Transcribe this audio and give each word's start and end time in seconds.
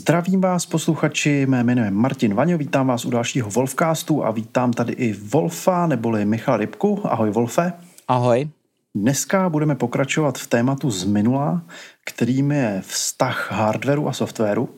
Zdravím 0.00 0.40
vás 0.40 0.66
posluchači, 0.66 1.46
mé 1.46 1.64
jméno 1.64 1.84
je 1.84 1.90
Martin 1.90 2.34
Vaňo, 2.34 2.58
vítám 2.58 2.86
vás 2.86 3.04
u 3.04 3.10
dalšího 3.10 3.50
Wolfcastu 3.50 4.24
a 4.24 4.30
vítám 4.30 4.72
tady 4.72 4.92
i 4.92 5.12
Wolfa 5.12 5.86
neboli 5.86 6.24
Michal 6.24 6.56
Rybku. 6.56 7.00
Ahoj 7.04 7.30
Wolfe. 7.30 7.72
Ahoj. 8.08 8.48
Dneska 8.94 9.48
budeme 9.48 9.74
pokračovat 9.74 10.38
v 10.38 10.46
tématu 10.46 10.90
z 10.90 11.04
minula, 11.04 11.62
kterým 12.04 12.52
je 12.52 12.82
vztah 12.86 13.52
hardwareu 13.52 14.08
a 14.08 14.12
softwaru. 14.12 14.68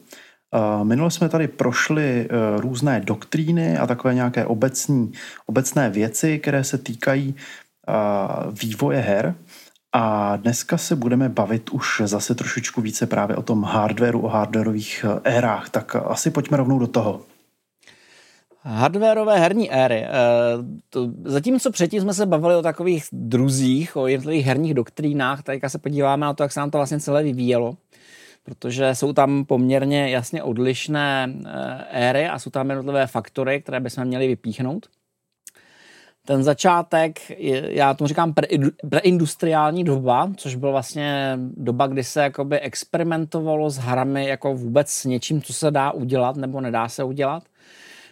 Minule 0.83 1.11
jsme 1.11 1.29
tady 1.29 1.49
prošli 1.49 2.29
e, 2.31 2.61
různé 2.61 3.01
doktríny 3.01 3.79
a 3.79 3.87
takové 3.87 4.15
nějaké 4.15 4.47
obecní, 4.47 5.13
obecné 5.47 5.91
věci, 5.91 6.39
které 6.39 6.65
se 6.65 6.79
týkají 6.79 7.35
vývoje 8.63 9.01
her. 9.01 9.35
A 9.93 10.37
dneska 10.37 10.79
se 10.79 10.97
budeme 10.97 11.29
bavit 11.29 11.71
už 11.71 12.03
zase 12.05 12.35
trošičku 12.35 12.81
více 12.81 13.07
právě 13.07 13.37
o 13.37 13.43
tom 13.43 13.65
hardwareu, 13.65 14.21
o 14.21 14.29
hardwareových 14.29 15.05
eh, 15.09 15.37
érách. 15.37 15.71
Tak 15.71 15.97
asi 15.97 16.31
pojďme 16.31 16.57
rovnou 16.57 16.79
do 16.79 16.87
toho. 16.87 17.21
Hardwareové 18.65 19.39
herní 19.39 19.73
éry. 19.73 20.05
Eh, 20.05 20.11
zatímco 21.25 21.71
předtím 21.71 22.01
jsme 22.01 22.15
se 22.15 22.27
bavili 22.27 22.57
o 22.57 22.63
takových 22.63 23.05
druzích, 23.13 23.97
o 23.97 24.07
jednotlivých 24.07 24.47
herních 24.47 24.75
doktrínách, 24.75 25.43
teďka 25.43 25.69
se 25.69 25.79
podíváme 25.79 26.27
na 26.27 26.35
to, 26.35 26.43
jak 26.43 26.53
se 26.53 26.61
nám 26.61 26.71
to 26.71 26.79
vlastně 26.79 27.01
celé 27.01 27.23
vyvíjelo, 27.23 27.77
protože 28.45 28.95
jsou 28.95 29.13
tam 29.13 29.45
poměrně 29.45 30.11
jasně 30.11 30.43
odlišné 30.43 31.35
eh, 31.47 31.85
éry 31.91 32.29
a 32.29 32.39
jsou 32.39 32.51
tam 32.51 32.71
jednotlivé 32.71 33.07
faktory, 33.07 33.63
které 33.63 33.81
bychom 33.81 34.05
měli 34.05 34.29
vypíchnout 34.29 34.87
ten 36.27 36.43
začátek, 36.43 37.21
já 37.69 37.95
tomu 37.95 38.09
říkám 38.09 38.35
preindustriální 38.91 39.85
doba, 39.85 40.33
což 40.37 40.55
byla 40.55 40.73
vlastně 40.73 41.39
doba, 41.57 41.87
kdy 41.87 42.05
se 42.05 42.23
jakoby 42.23 42.61
experimentovalo 42.61 43.71
s 43.71 43.77
hrami 43.77 44.27
jako 44.27 44.55
vůbec 44.55 44.91
s 44.91 45.05
něčím, 45.05 45.43
co 45.43 45.53
se 45.53 45.71
dá 45.71 45.91
udělat 45.91 46.37
nebo 46.37 46.61
nedá 46.61 46.89
se 46.89 47.05
udělat. 47.05 47.43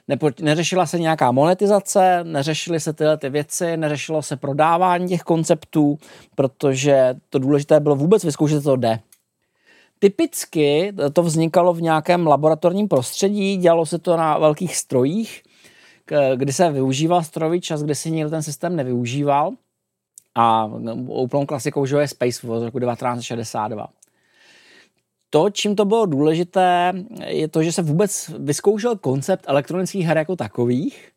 Nepo, 0.09 0.31
neřešila 0.41 0.87
se 0.87 0.99
nějaká 0.99 1.33
monetizace, 1.33 2.25
neřešily 2.25 2.81
se 2.81 2.93
tyhle 2.93 3.17
ty 3.17 3.31
věci, 3.31 3.77
neřešilo 3.77 4.23
se 4.23 4.37
prodávání 4.37 5.09
těch 5.09 5.23
konceptů, 5.23 5.99
protože 6.35 7.15
to 7.29 7.39
důležité 7.39 7.81
bylo 7.81 7.97
vůbec 7.97 8.25
vyzkoušet, 8.25 8.63
co 8.63 8.71
to 8.71 8.77
jde. 8.77 8.99
Typicky 9.99 10.93
to 11.13 11.23
vznikalo 11.23 11.75
v 11.75 11.83
nějakém 11.83 12.27
laboratorním 12.27 12.89
prostředí, 12.89 13.57
dělalo 13.57 13.87
se 13.87 13.99
to 13.99 14.17
na 14.17 14.39
velkých 14.39 14.77
strojích, 14.77 15.43
kdy 16.35 16.53
se 16.53 16.71
využíval 16.71 17.23
strojový 17.23 17.61
čas, 17.61 17.83
kde 17.83 17.95
si 17.95 18.11
nikdo 18.11 18.31
ten 18.31 18.43
systém 18.43 18.77
nevyužíval. 18.77 19.51
A 20.35 20.67
úplnou 21.07 21.47
klasikou 21.47 21.87
že 21.87 21.97
je 21.97 22.09
Space 22.09 22.47
z 22.47 22.63
roku 22.63 22.81
1962. 22.81 23.89
To, 25.31 25.51
čím 25.51 25.77
to 25.77 25.85
bylo 25.85 26.07
důležité, 26.07 26.93
je 27.27 27.49
to, 27.49 27.63
že 27.63 27.73
se 27.73 27.83
vůbec 27.83 28.31
vyzkoušel 28.39 28.97
koncept 28.97 29.45
elektronických 29.49 30.07
her 30.07 30.17
jako 30.17 30.37
takových. 30.37 31.11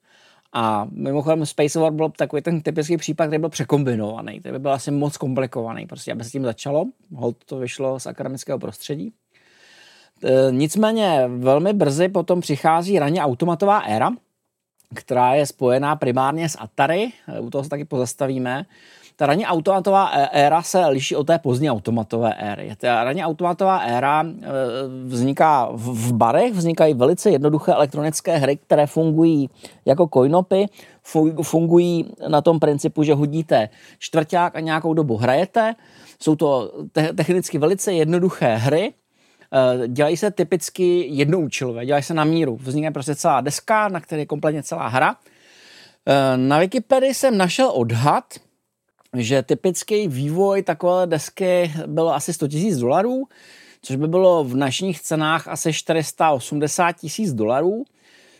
A 0.53 0.87
mimochodem 0.91 1.45
Space 1.45 1.79
War 1.79 1.93
byl 1.93 2.09
takový 2.09 2.41
ten 2.41 2.61
typický 2.61 2.97
případ, 2.97 3.25
který 3.27 3.39
byl 3.39 3.49
překombinovaný. 3.49 4.39
To 4.39 4.51
by 4.51 4.59
byl 4.59 4.73
asi 4.73 4.91
moc 4.91 5.17
komplikovaný, 5.17 5.85
prostě 5.85 6.11
aby 6.11 6.23
se 6.23 6.29
tím 6.29 6.43
začalo. 6.43 6.85
Hold 7.15 7.37
to 7.45 7.57
vyšlo 7.57 7.99
z 7.99 8.05
akademického 8.05 8.59
prostředí. 8.59 9.13
E, 10.23 10.51
nicméně 10.51 11.23
velmi 11.27 11.73
brzy 11.73 12.09
potom 12.09 12.41
přichází 12.41 12.99
raně 12.99 13.21
automatová 13.21 13.79
éra, 13.79 14.11
která 14.93 15.33
je 15.33 15.45
spojená 15.45 15.95
primárně 15.95 16.49
s 16.49 16.57
Atari, 16.59 17.11
u 17.39 17.49
toho 17.49 17.63
se 17.63 17.69
taky 17.69 17.85
pozastavíme. 17.85 18.65
Ta 19.15 19.25
ranně 19.25 19.47
automatová 19.47 20.05
éra 20.31 20.61
se 20.61 20.85
liší 20.85 21.15
od 21.15 21.27
té 21.27 21.39
pozdní 21.39 21.71
automatové 21.71 22.33
éry. 22.33 22.71
Ta 22.77 23.03
ranně 23.03 23.25
automatová 23.25 23.77
éra 23.77 24.23
e, 24.23 24.47
vzniká 25.05 25.69
v 25.71 26.13
barech, 26.13 26.53
vznikají 26.53 26.93
velice 26.93 27.29
jednoduché 27.29 27.71
elektronické 27.71 28.37
hry, 28.37 28.57
které 28.57 28.87
fungují 28.87 29.49
jako 29.85 30.09
coinopy, 30.13 30.65
fungují 31.41 32.05
na 32.27 32.41
tom 32.41 32.59
principu, 32.59 33.03
že 33.03 33.13
hodíte 33.13 33.69
čtvrták 33.99 34.55
a 34.55 34.59
nějakou 34.59 34.93
dobu 34.93 35.17
hrajete. 35.17 35.75
Jsou 36.19 36.35
to 36.35 36.71
technicky 37.15 37.57
velice 37.57 37.93
jednoduché 37.93 38.55
hry, 38.55 38.93
Eh, 38.93 39.02
dělají 39.87 40.17
se 40.17 40.31
typicky 40.31 41.07
jednoučilové, 41.09 41.85
dělají 41.85 42.03
se 42.03 42.13
na 42.13 42.23
míru. 42.23 42.55
Vznikne 42.55 42.91
prostě 42.91 43.15
celá 43.15 43.41
deska, 43.41 43.87
na 43.87 43.99
které 43.99 44.21
je 44.21 44.25
kompletně 44.25 44.63
celá 44.63 44.87
hra. 44.87 45.15
Eh, 46.05 46.37
na 46.37 46.59
Wikipedii 46.59 47.13
jsem 47.13 47.37
našel 47.37 47.71
odhad, 47.73 48.33
že 49.17 49.43
typický 49.43 50.07
vývoj 50.07 50.63
takové 50.63 51.07
desky 51.07 51.71
byl 51.87 52.09
asi 52.09 52.33
100 52.33 52.47
000 52.53 52.79
dolarů, 52.79 53.23
což 53.81 53.95
by 53.95 54.07
bylo 54.07 54.43
v 54.43 54.55
našich 54.55 54.99
cenách 54.99 55.47
asi 55.47 55.73
480 55.73 56.91
tisíc 56.91 57.33
dolarů, 57.33 57.85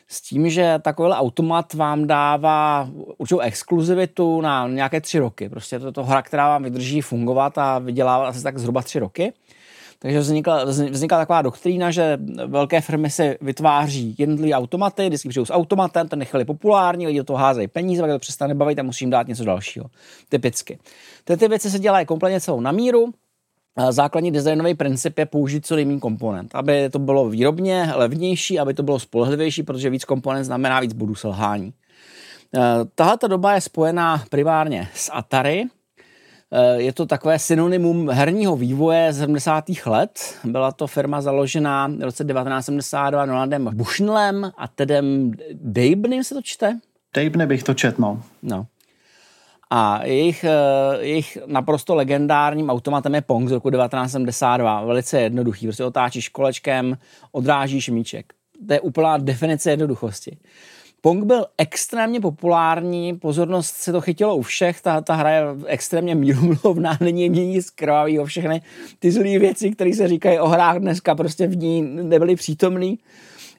s 0.07 0.21
tím, 0.21 0.49
že 0.49 0.79
takový 0.81 1.09
automat 1.09 1.73
vám 1.73 2.07
dává 2.07 2.89
určitou 3.17 3.39
exkluzivitu 3.39 4.41
na 4.41 4.67
nějaké 4.67 5.01
tři 5.01 5.19
roky. 5.19 5.49
Prostě 5.49 5.75
je 5.75 5.91
to 5.91 6.03
hra, 6.03 6.21
která 6.21 6.47
vám 6.47 6.63
vydrží 6.63 7.01
fungovat 7.01 7.57
a 7.57 7.79
vydělává 7.79 8.27
asi 8.27 8.43
tak 8.43 8.57
zhruba 8.57 8.81
tři 8.81 8.99
roky. 8.99 9.33
Takže 10.03 10.19
vznikla, 10.19 10.63
vznikla 10.65 11.17
taková 11.17 11.41
doktrína, 11.41 11.91
že 11.91 12.17
velké 12.47 12.81
firmy 12.81 13.09
si 13.09 13.37
vytváří 13.41 14.15
jednotlivé 14.17 14.53
automaty, 14.53 15.07
vždycky 15.07 15.29
přijdu 15.29 15.45
s 15.45 15.53
automatem, 15.53 16.07
ten 16.07 16.25
je 16.37 16.45
populární, 16.45 17.07
lidi 17.07 17.19
do 17.19 17.23
toho 17.23 17.37
házejí 17.37 17.67
peníze, 17.67 18.01
pak 18.01 18.11
to 18.11 18.19
přestane 18.19 18.55
bavit 18.55 18.79
a 18.79 18.83
musím 18.83 19.09
dát 19.09 19.27
něco 19.27 19.45
dalšího. 19.45 19.85
Typicky. 20.29 20.79
Ty, 21.23 21.37
ty 21.37 21.47
věci 21.47 21.71
se 21.71 21.79
dělají 21.79 22.05
kompletně 22.05 22.41
celou 22.41 22.59
na 22.59 22.71
míru, 22.71 23.13
Základní 23.89 24.31
designový 24.31 24.73
princip 24.73 25.17
je 25.19 25.25
použít 25.25 25.65
co 25.65 25.75
nejméně 25.75 25.99
komponent, 25.99 26.55
aby 26.55 26.89
to 26.89 26.99
bylo 26.99 27.29
výrobně 27.29 27.91
levnější, 27.95 28.59
aby 28.59 28.73
to 28.73 28.83
bylo 28.83 28.99
spolehlivější, 28.99 29.63
protože 29.63 29.89
víc 29.89 30.05
komponent 30.05 30.45
znamená 30.45 30.79
víc 30.79 30.93
bodů 30.93 31.15
selhání. 31.15 31.73
Tahle 32.95 33.17
doba 33.27 33.53
je 33.53 33.61
spojená 33.61 34.23
primárně 34.29 34.87
s 34.93 35.11
Atari, 35.13 35.63
je 36.75 36.93
to 36.93 37.05
takové 37.05 37.39
synonymum 37.39 38.09
herního 38.09 38.55
vývoje 38.55 39.13
z 39.13 39.19
70. 39.19 39.63
let. 39.85 40.35
Byla 40.43 40.71
to 40.71 40.87
firma 40.87 41.21
založená 41.21 41.87
v 41.87 42.01
roce 42.01 42.23
1972 42.23 43.25
Nolandem 43.25 43.69
Bushnellem 43.73 44.51
a 44.57 44.67
Tedem 44.67 45.31
Dabenem 45.53 46.23
se 46.23 46.35
to 46.35 46.41
čte? 46.41 46.79
Dabne 47.15 47.47
bych 47.47 47.63
to 47.63 47.73
četl, 47.73 48.01
no. 48.01 48.23
no. 48.41 48.65
A 49.69 50.05
jejich, 50.05 50.43
eh, 50.43 50.97
jejich 50.99 51.37
naprosto 51.45 51.95
legendárním 51.95 52.69
automatem 52.69 53.15
je 53.15 53.21
Pong 53.21 53.49
z 53.49 53.51
roku 53.51 53.69
1972. 53.69 54.85
Velice 54.85 55.21
jednoduchý. 55.21 55.65
Prostě 55.65 55.83
otáčíš 55.83 56.29
kolečkem, 56.29 56.97
odrážíš 57.31 57.89
míček. 57.89 58.33
To 58.67 58.73
je 58.73 58.81
úplná 58.81 59.17
definice 59.17 59.71
jednoduchosti. 59.71 60.37
Pong 61.05 61.25
byl 61.25 61.45
extrémně 61.57 62.21
populární, 62.21 63.17
pozornost 63.17 63.75
se 63.75 63.91
to 63.91 64.01
chytilo 64.01 64.35
u 64.35 64.41
všech, 64.41 64.81
ta, 64.81 65.01
ta 65.01 65.15
hra 65.15 65.29
je 65.29 65.43
extrémně 65.65 66.15
mírumilovná, 66.15 66.97
není 67.01 67.29
nic 67.29 67.69
krvavého, 67.69 68.25
všechny 68.25 68.61
ty 68.99 69.11
zlé 69.11 69.39
věci, 69.39 69.71
které 69.71 69.93
se 69.93 70.07
říkají 70.07 70.39
o 70.39 70.47
hrách 70.47 70.77
dneska, 70.77 71.15
prostě 71.15 71.47
v 71.47 71.57
ní 71.57 71.81
nebyly 71.81 72.35
přítomný. 72.35 72.99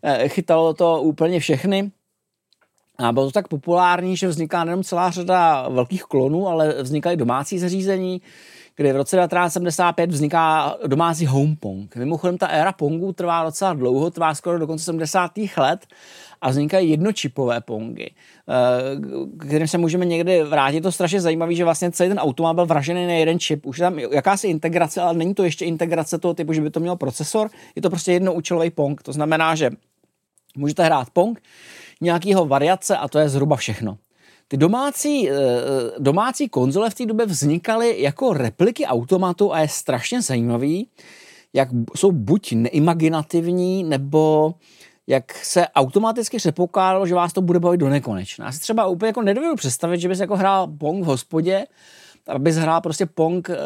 Eh, 0.03 0.28
chytalo 0.28 0.75
to 0.75 1.00
úplně 1.03 1.41
všechny. 1.41 1.91
A 2.99 3.12
bylo 3.12 3.27
to 3.27 3.32
tak 3.32 3.49
populární, 3.49 4.16
že 4.16 4.28
vzniká 4.28 4.65
nejenom 4.65 4.84
celá 4.84 5.11
řada 5.11 5.69
velkých 5.69 6.03
klonů, 6.03 6.49
ale 6.49 6.82
vznikaly 6.82 7.17
domácí 7.17 7.58
zařízení, 7.58 8.23
kdy 8.76 8.93
v 8.93 8.96
roce 8.96 9.17
1975 9.17 10.11
vzniká 10.11 10.76
domácí 10.87 11.26
home 11.26 11.56
pong. 11.56 11.96
Mimochodem 11.96 12.38
ta 12.38 12.46
éra 12.46 12.73
pongu 12.73 13.12
trvá 13.12 13.44
docela 13.44 13.75
dlouho, 13.75 14.11
trvá 14.11 14.35
skoro 14.35 14.58
do 14.58 14.67
konce 14.67 14.85
70. 14.85 15.31
let 15.56 15.87
a 16.44 16.50
vznikají 16.50 16.91
jednočipové 16.91 17.61
pongy, 17.61 18.11
eh, 18.11 19.46
kterým 19.46 19.69
se 19.69 19.79
můžeme 19.79 20.05
někdy 20.05 20.43
vrátit. 20.43 20.81
To 20.81 20.93
strašně 20.93 21.20
zajímavé, 21.20 21.55
že 21.55 21.64
vlastně 21.64 21.91
celý 21.91 22.08
ten 22.08 22.19
automat 22.19 22.55
byl 22.55 22.67
vražený 22.67 23.06
na 23.06 23.12
jeden 23.12 23.38
čip. 23.38 23.67
Už 23.67 23.79
je 23.79 23.82
tam 23.82 23.99
jakási 23.99 24.49
integrace, 24.49 25.00
ale 25.00 25.14
není 25.14 25.35
to 25.35 25.44
ještě 25.44 25.64
integrace 25.64 26.19
toho 26.19 26.35
typu, 26.35 26.52
že 26.52 26.61
by 26.61 26.70
to 26.70 26.81
měl 26.81 26.96
procesor. 26.96 27.50
Je 27.76 27.82
to 27.82 27.91
prostě 27.91 28.12
jednoúčelový 28.12 28.70
pong. 28.70 29.02
To 29.02 29.12
znamená, 29.12 29.55
že 29.55 29.70
můžete 30.56 30.85
hrát 30.85 31.11
pong, 31.11 31.43
nějakého 32.00 32.46
variace 32.46 32.96
a 32.96 33.08
to 33.08 33.19
je 33.19 33.29
zhruba 33.29 33.56
všechno. 33.56 33.99
Ty 34.49 34.56
domácí, 34.56 35.31
eh, 35.31 35.35
domácí 35.99 36.49
konzole 36.49 36.91
v 36.91 36.94
té 36.94 37.06
době 37.06 37.26
vznikaly 37.26 38.02
jako 38.02 38.32
repliky 38.32 38.87
automatu 38.87 39.52
a 39.52 39.61
je 39.61 39.69
strašně 39.69 40.23
zajímavý, 40.23 40.88
jak 41.52 41.69
jsou 41.96 42.12
buď 42.12 42.52
neimaginativní, 42.52 43.85
nebo 43.85 44.55
jak 45.06 45.45
se 45.45 45.69
automaticky 45.69 46.37
předpokládalo, 46.37 47.06
že 47.06 47.15
vás 47.15 47.33
to 47.33 47.43
bude 47.43 47.61
bavit 47.61 47.79
do 47.79 47.89
nekonečna. 47.89 48.47
Já 48.47 48.53
si 48.53 48.61
třeba 48.61 48.87
úplně 48.87 49.06
jako 49.06 49.23
nedovedu 49.23 49.55
představit, 49.55 50.01
že 50.01 50.09
bys 50.09 50.21
jako 50.21 50.37
hrál 50.37 50.67
Pong 50.79 51.05
v 51.05 51.06
hospodě, 51.06 51.67
abys 52.27 52.56
hrál 52.56 52.81
prostě 52.81 53.06
Pong 53.06 53.51
eh, 53.51 53.56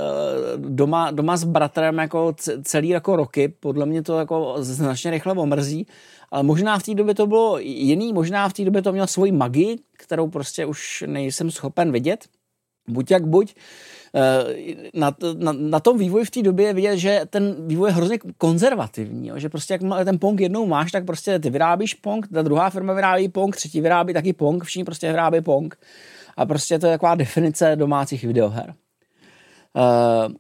doma, 0.57 1.11
doma 1.11 1.37
s 1.37 1.45
bratrem 1.45 1.99
jako 1.99 2.35
celý 2.63 2.89
jako 2.89 3.17
roky, 3.17 3.49
podle 3.49 3.87
mě 3.87 4.03
to 4.03 4.19
jako 4.19 4.55
značně 4.59 5.11
rychle 5.11 5.33
omrzí, 5.33 5.87
ale 6.31 6.43
možná 6.43 6.79
v 6.79 6.83
té 6.83 6.95
době 6.95 7.15
to 7.15 7.27
bylo 7.27 7.59
jiný, 7.59 8.13
možná 8.13 8.49
v 8.49 8.53
té 8.53 8.65
době 8.65 8.83
to 8.83 8.93
mělo 8.93 9.07
svoji 9.07 9.33
magii, 9.33 9.79
kterou 9.99 10.29
prostě 10.29 10.67
už 10.67 11.05
nejsem 11.07 11.51
schopen 11.51 11.93
vidět. 11.93 12.25
Buď 12.89 13.11
jak 13.11 13.27
buď, 13.27 13.55
na, 14.95 15.17
na, 15.37 15.53
na 15.53 15.81
tom 15.81 15.99
vývoji 15.99 16.25
v 16.25 16.31
té 16.31 16.43
době 16.43 16.67
je 16.67 16.73
vidět, 16.73 16.97
že 16.97 17.21
ten 17.31 17.69
vývoj 17.69 17.89
je 17.89 17.95
hrozně 17.95 18.19
konzervativní, 18.39 19.29
jo? 19.29 19.39
že 19.39 19.49
prostě 19.49 19.75
jak 19.75 20.05
ten 20.05 20.19
Pong 20.19 20.41
jednou 20.41 20.67
máš, 20.67 20.93
tak 20.93 21.05
prostě 21.05 21.39
ty 21.39 21.51
vyrábíš 21.51 21.95
Pong, 21.95 22.29
ta 22.29 22.43
druhá 22.43 22.71
firma 22.71 22.93
vyrábí 22.93 23.29
Pong, 23.29 23.57
třetí 23.57 23.81
vyrábí 23.81 24.13
taky 24.13 24.33
Pong, 24.33 24.65
všichni 24.65 24.85
prostě 24.85 25.11
vyrábí 25.11 25.41
Pong. 25.41 25.79
A 26.37 26.47
prostě 26.47 26.79
to 26.79 26.87
je 26.87 26.93
taková 26.93 27.15
definice 27.15 27.77
domácích 27.77 28.25
videoher. 28.25 28.75
Uh, 29.75 30.33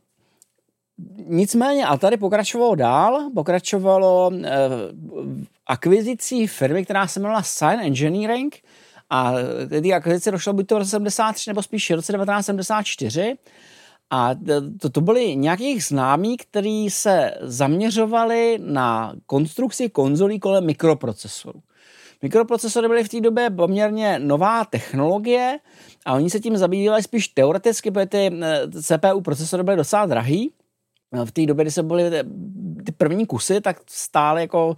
nicméně 1.26 1.87
Atari 1.87 2.17
pokračovalo 2.17 2.75
dál, 2.75 3.31
pokračovalo 3.35 4.31
uh, 4.31 4.44
akvizicí 5.67 6.47
firmy, 6.47 6.85
která 6.85 7.06
se 7.06 7.21
jmenovala 7.21 7.43
Sign 7.43 7.81
Engineering 7.81 8.56
a 9.10 9.32
ty 9.82 9.94
akvizice 9.94 10.31
došlo 10.31 10.52
buď 10.52 10.66
to 10.66 10.75
v 10.75 10.78
roce 10.78 10.90
73 10.90 11.50
nebo 11.50 11.62
spíš 11.62 11.90
v 11.90 11.94
roce 11.94 12.12
1974 12.12 13.37
a 14.10 14.34
to, 14.81 14.90
to 14.90 15.00
byli 15.00 15.37
nějakých 15.37 15.84
známí, 15.84 16.37
kteří 16.37 16.90
se 16.90 17.34
zaměřovali 17.40 18.58
na 18.62 19.14
konstrukci 19.26 19.88
konzolí 19.88 20.40
kolem 20.40 20.66
mikroprocesorů. 20.66 21.60
Mikroprocesory 22.22 22.88
byly 22.88 23.05
v 23.05 23.08
té 23.08 23.20
době 23.20 23.50
poměrně 23.50 24.19
nová 24.19 24.64
technologie 24.64 25.58
a 26.06 26.14
oni 26.14 26.31
se 26.31 26.40
tím 26.40 26.56
zabývali 26.56 27.02
spíš 27.02 27.28
teoreticky, 27.28 27.90
protože 27.90 28.06
ty 28.06 28.31
eh, 28.43 28.66
CPU 28.82 29.20
procesory 29.20 29.62
byly 29.62 29.76
docela 29.76 30.06
drahý. 30.06 30.52
V 31.25 31.32
té 31.32 31.46
době, 31.46 31.64
kdy 31.64 31.70
se 31.70 31.82
byly 31.82 32.10
ty 32.84 32.93
první 32.93 33.26
kusy, 33.26 33.60
tak 33.60 33.81
stály 33.87 34.40
jako 34.40 34.76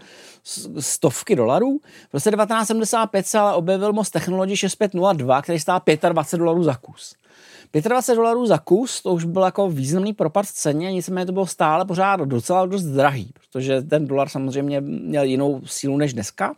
stovky 0.81 1.37
dolarů. 1.37 1.81
V 2.11 2.15
roce 2.15 2.31
1975 2.31 3.27
se 3.27 3.38
ale 3.38 3.55
objevil 3.55 3.93
most 3.93 4.11
Technology 4.11 4.56
6502, 4.56 5.43
který 5.43 5.61
stál 5.61 5.81
25 6.09 6.38
dolarů 6.38 6.62
za 6.62 6.75
kus. 6.75 7.15
25 7.73 8.17
dolarů 8.17 8.47
za 8.47 8.59
kus, 8.59 9.03
to 9.03 9.12
už 9.12 9.25
byl 9.25 9.43
jako 9.43 9.71
významný 9.71 10.12
propad 10.12 10.47
v 10.47 10.53
ceně, 10.53 10.93
nicméně 10.93 11.27
to 11.27 11.32
bylo 11.32 11.47
stále 11.47 11.85
pořád 11.85 12.21
docela 12.21 12.67
dost 12.67 12.85
drahý, 12.85 13.33
protože 13.41 13.83
ten 13.83 14.06
dolar 14.06 14.29
samozřejmě 14.29 14.81
měl 14.81 15.25
jinou 15.25 15.61
sílu 15.65 15.97
než 15.97 16.15
dneska. 16.15 16.55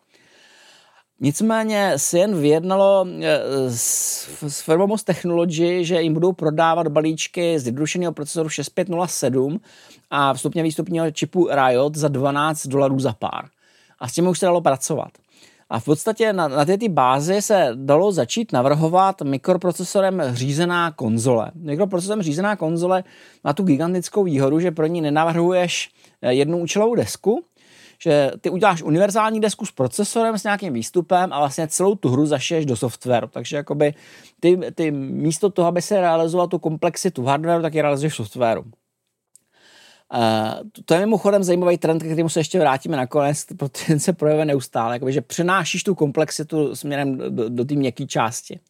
Nicméně 1.25 1.97
jen 2.13 2.41
vyjednalo 2.41 3.07
eh, 3.21 3.41
s, 3.69 4.63
firmou 4.65 4.87
Most 4.87 5.07
Technology, 5.07 5.85
že 5.85 6.03
jim 6.03 6.15
budou 6.15 6.33
prodávat 6.33 6.89
balíčky 6.89 7.59
z 7.59 7.63
zjednodušeného 7.63 8.13
procesoru 8.13 8.49
6507 8.49 9.61
a 10.11 10.35
vstupně 10.35 10.63
výstupního 10.63 11.11
čipu 11.11 11.49
Riot 11.53 11.95
za 11.95 12.09
12 12.09 12.67
dolarů 12.67 12.99
za 12.99 13.13
pár. 13.13 13.49
A 13.99 14.09
s 14.09 14.13
tím 14.13 14.27
už 14.27 14.39
se 14.39 14.47
dalo 14.47 14.61
pracovat. 14.61 15.11
A 15.71 15.81
v 15.81 15.85
podstatě 15.85 16.33
na, 16.33 16.49
na 16.49 16.65
této 16.65 16.89
bázi 16.89 17.43
se 17.43 17.71
dalo 17.75 18.13
začít 18.13 18.53
navrhovat 18.53 19.23
mikroprocesorem 19.23 20.23
řízená 20.33 20.91
konzole. 20.91 21.51
Mikroprocesorem 21.55 22.23
řízená 22.23 22.57
konzole 22.57 23.05
má 23.45 23.53
tu 23.53 23.63
gigantickou 23.63 24.25
výhodu, 24.25 24.61
že 24.61 24.71
pro 24.71 24.87
ní 24.87 25.01
nenavrhuješ 25.01 25.91
eh, 26.23 26.33
jednu 26.33 26.59
účelovou 26.59 26.95
desku, 26.95 27.45
že 28.03 28.31
ty 28.41 28.51
uděláš 28.51 28.83
univerzální 28.83 29.41
desku 29.41 29.67
s 29.67 29.73
procesorem, 29.73 30.39
s 30.39 30.45
nějakým 30.45 30.73
výstupem 30.73 31.33
a 31.33 31.39
vlastně 31.39 31.69
celou 31.69 31.95
tu 31.95 32.09
hru 32.09 32.27
zašiješ 32.27 32.67
do 32.67 32.77
softwaru. 32.77 33.29
Takže 33.29 33.57
jakoby 33.57 33.95
ty, 34.41 34.59
ty 34.75 34.91
místo 34.91 35.51
toho, 35.51 35.69
aby 35.69 35.83
se 35.83 36.01
realizoval 36.01 36.49
tu 36.49 36.59
komplexitu 36.59 37.23
v 37.23 37.27
hardwareu, 37.27 37.63
tak 37.63 37.75
ji 37.75 37.83
realizuješ 37.83 38.13
v 38.13 38.17
softwaru. 38.17 38.63
Uh, 38.63 38.69
to 40.85 40.95
je 40.95 41.01
mimochodem 41.01 41.43
zajímavý 41.43 41.79
trend, 41.79 41.99
k 41.99 42.07
kterému 42.07 42.29
se 42.29 42.41
ještě 42.41 42.59
vrátíme 42.59 42.97
nakonec, 42.97 43.45
protože 43.57 43.87
ten 43.87 44.01
se 44.01 44.13
projevuje 44.13 44.45
neustále, 44.45 44.95
jakoby, 44.95 45.13
že 45.13 45.21
přenášíš 45.21 45.85
tu 45.85 45.95
komplexitu 45.95 46.77
směrem 46.77 47.19
do, 47.19 47.31
do, 47.31 47.49
do 47.49 47.65
té 47.65 47.75
měkké 47.75 48.07
části. 48.07 48.61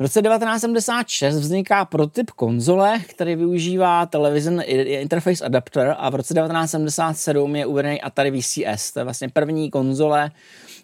V 0.00 0.02
roce 0.02 0.22
1976 0.22 1.36
vzniká 1.36 1.84
prototyp 1.84 2.30
konzole, 2.30 2.98
který 3.06 3.36
využívá 3.36 4.06
Television 4.06 4.62
Interface 4.66 5.44
Adapter 5.44 5.96
a 5.98 6.10
v 6.10 6.14
roce 6.14 6.34
1977 6.34 7.56
je 7.56 7.66
uvedený 7.66 8.02
Atari 8.02 8.30
VCS. 8.30 8.92
To 8.92 9.00
je 9.00 9.04
vlastně 9.04 9.28
první 9.28 9.70
konzole, 9.70 10.30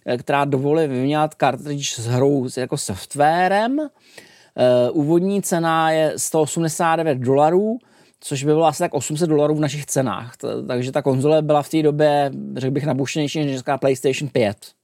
eh, 0.07 0.19
která 0.19 0.45
dovolí 0.45 0.87
vyměňovat 0.87 1.35
cartridge 1.35 1.93
s 1.93 2.07
hrou 2.07 2.49
jako 2.57 2.77
softwarem. 2.77 3.81
Eh, 3.81 4.91
úvodní 4.91 5.43
cena 5.43 5.91
je 5.91 6.13
189 6.17 7.19
dolarů, 7.19 7.79
což 8.21 8.45
by 8.45 8.53
bylo 8.53 8.67
asi 8.67 8.79
tak 8.79 8.95
800 8.95 9.29
dolarů 9.29 9.55
v 9.55 9.61
našich 9.61 9.87
cenách. 9.87 10.33
Takže 10.69 10.93
ta 10.93 11.03
konzole 11.03 11.43
byla 11.43 11.63
v 11.63 11.69
té 11.69 11.83
době, 11.83 12.31
řekl 12.57 12.73
bych, 12.73 12.87
nabušenější 12.87 13.45
než 13.45 13.61
PlayStation 13.81 14.31
5. 14.33 14.76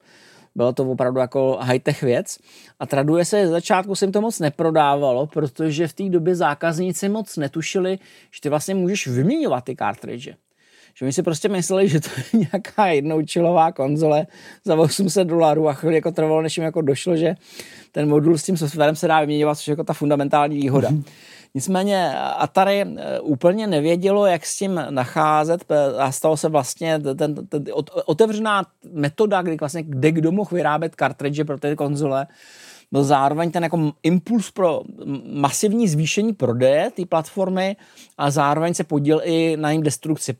Bylo 0.54 0.72
to 0.72 0.90
opravdu 0.90 1.20
jako 1.20 1.58
high-tech 1.60 2.02
věc. 2.02 2.38
A 2.81 2.87
traduje 2.87 3.25
se, 3.25 3.46
ze 3.46 3.52
začátku 3.52 3.94
se 3.94 4.04
jim 4.04 4.12
to 4.12 4.20
moc 4.20 4.40
neprodávalo, 4.40 5.26
protože 5.26 5.88
v 5.88 5.93
té 5.93 6.08
době 6.08 6.34
zákazníci 6.34 7.08
moc 7.08 7.37
netušili, 7.37 7.99
že 8.34 8.40
ty 8.40 8.49
vlastně 8.49 8.75
můžeš 8.75 9.06
vyměňovat 9.06 9.64
ty 9.64 9.76
cartridge. 9.76 10.28
Že 10.94 11.04
my 11.04 11.12
si 11.12 11.22
prostě 11.22 11.49
mysleli, 11.49 11.88
že 11.88 12.00
to 12.00 12.08
je 12.16 12.25
nějaká 12.52 12.87
jednoučilová 12.87 13.72
konzole 13.72 14.26
za 14.64 14.75
800 14.75 15.28
dolarů 15.28 15.69
a 15.69 15.72
chvíli 15.72 15.94
jako 15.94 16.10
trvalo, 16.10 16.43
než 16.43 16.56
jim 16.56 16.64
jako 16.64 16.81
došlo, 16.81 17.16
že 17.16 17.34
ten 17.93 18.08
modul 18.08 18.38
s 18.38 18.43
tím 18.43 18.56
softwarem 18.56 18.96
se 18.96 19.08
dá 19.08 19.20
vyměňovat, 19.20 19.58
což 19.58 19.69
je 19.69 19.72
jako 19.72 19.84
ta 19.84 19.93
fundamentální 19.93 20.56
výhoda. 20.56 20.88
Mm-hmm. 20.88 21.05
Nicméně 21.54 22.19
Atari 22.19 22.81
eh, 22.81 23.20
úplně 23.20 23.66
nevědělo, 23.66 24.26
jak 24.26 24.46
s 24.46 24.58
tím 24.58 24.81
nacházet 24.90 25.64
a 25.99 26.12
stalo 26.12 26.37
se 26.37 26.49
vlastně 26.49 26.99
ten, 26.99 27.34
ten, 27.46 27.64
otevřená 28.06 28.64
metoda, 28.93 29.43
kdy 29.43 29.56
vlastně 29.60 29.82
kde 29.82 30.12
kdo 30.12 30.32
mohl 30.32 30.50
vyrábět 30.52 30.94
kartridže 30.94 31.44
pro 31.44 31.58
ty 31.58 31.76
konzole, 31.76 32.26
byl 32.93 33.04
zároveň 33.04 33.50
ten 33.50 33.62
jako 33.62 33.93
impuls 34.02 34.50
pro 34.50 34.82
masivní 35.32 35.88
zvýšení 35.88 36.32
prodeje 36.32 36.90
té 36.90 37.06
platformy 37.06 37.76
a 38.19 38.31
zároveň 38.31 38.75
se 38.75 38.84
podíl 38.84 39.20
i 39.25 39.56
na 39.56 39.70
jejím 39.70 39.82
destrukci. 39.82 40.37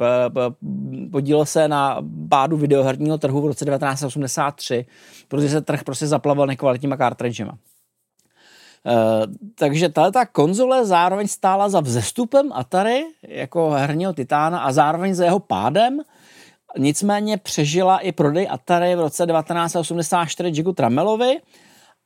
Podíl 1.11 1.45
se 1.47 1.69
na 1.69 2.03
pádu 2.29 2.57
videoherního 2.57 3.19
trhu 3.19 3.41
v 3.41 3.47
roce 3.47 3.65
1983, 3.65 4.87
protože 5.29 5.49
se 5.49 5.61
trh 5.61 5.85
prostě 5.85 6.07
zaplavil 6.07 6.47
nekvalitníma 6.47 6.97
kartridžema. 6.97 7.59
Uh, 8.85 9.35
takže 9.55 9.89
ta 9.89 10.27
konzole 10.27 10.87
zároveň 10.87 11.29
stála 11.29 11.69
za 11.69 11.81
vzestupem 11.81 12.53
Atari 12.53 13.05
jako 13.23 13.71
herního 13.71 14.13
titána 14.13 14.61
a 14.61 14.73
zároveň 14.73 15.15
za 15.15 15.25
jeho 15.25 15.41
pádem. 15.41 16.01
Nicméně 16.79 17.37
přežila 17.39 17.99
i 17.99 18.13
prodej 18.13 18.49
Atari 18.51 18.97
v 18.97 19.01
roce 19.01 19.27
1984 19.27 20.49
Jigu 20.49 20.73
Tramelovi 20.73 21.41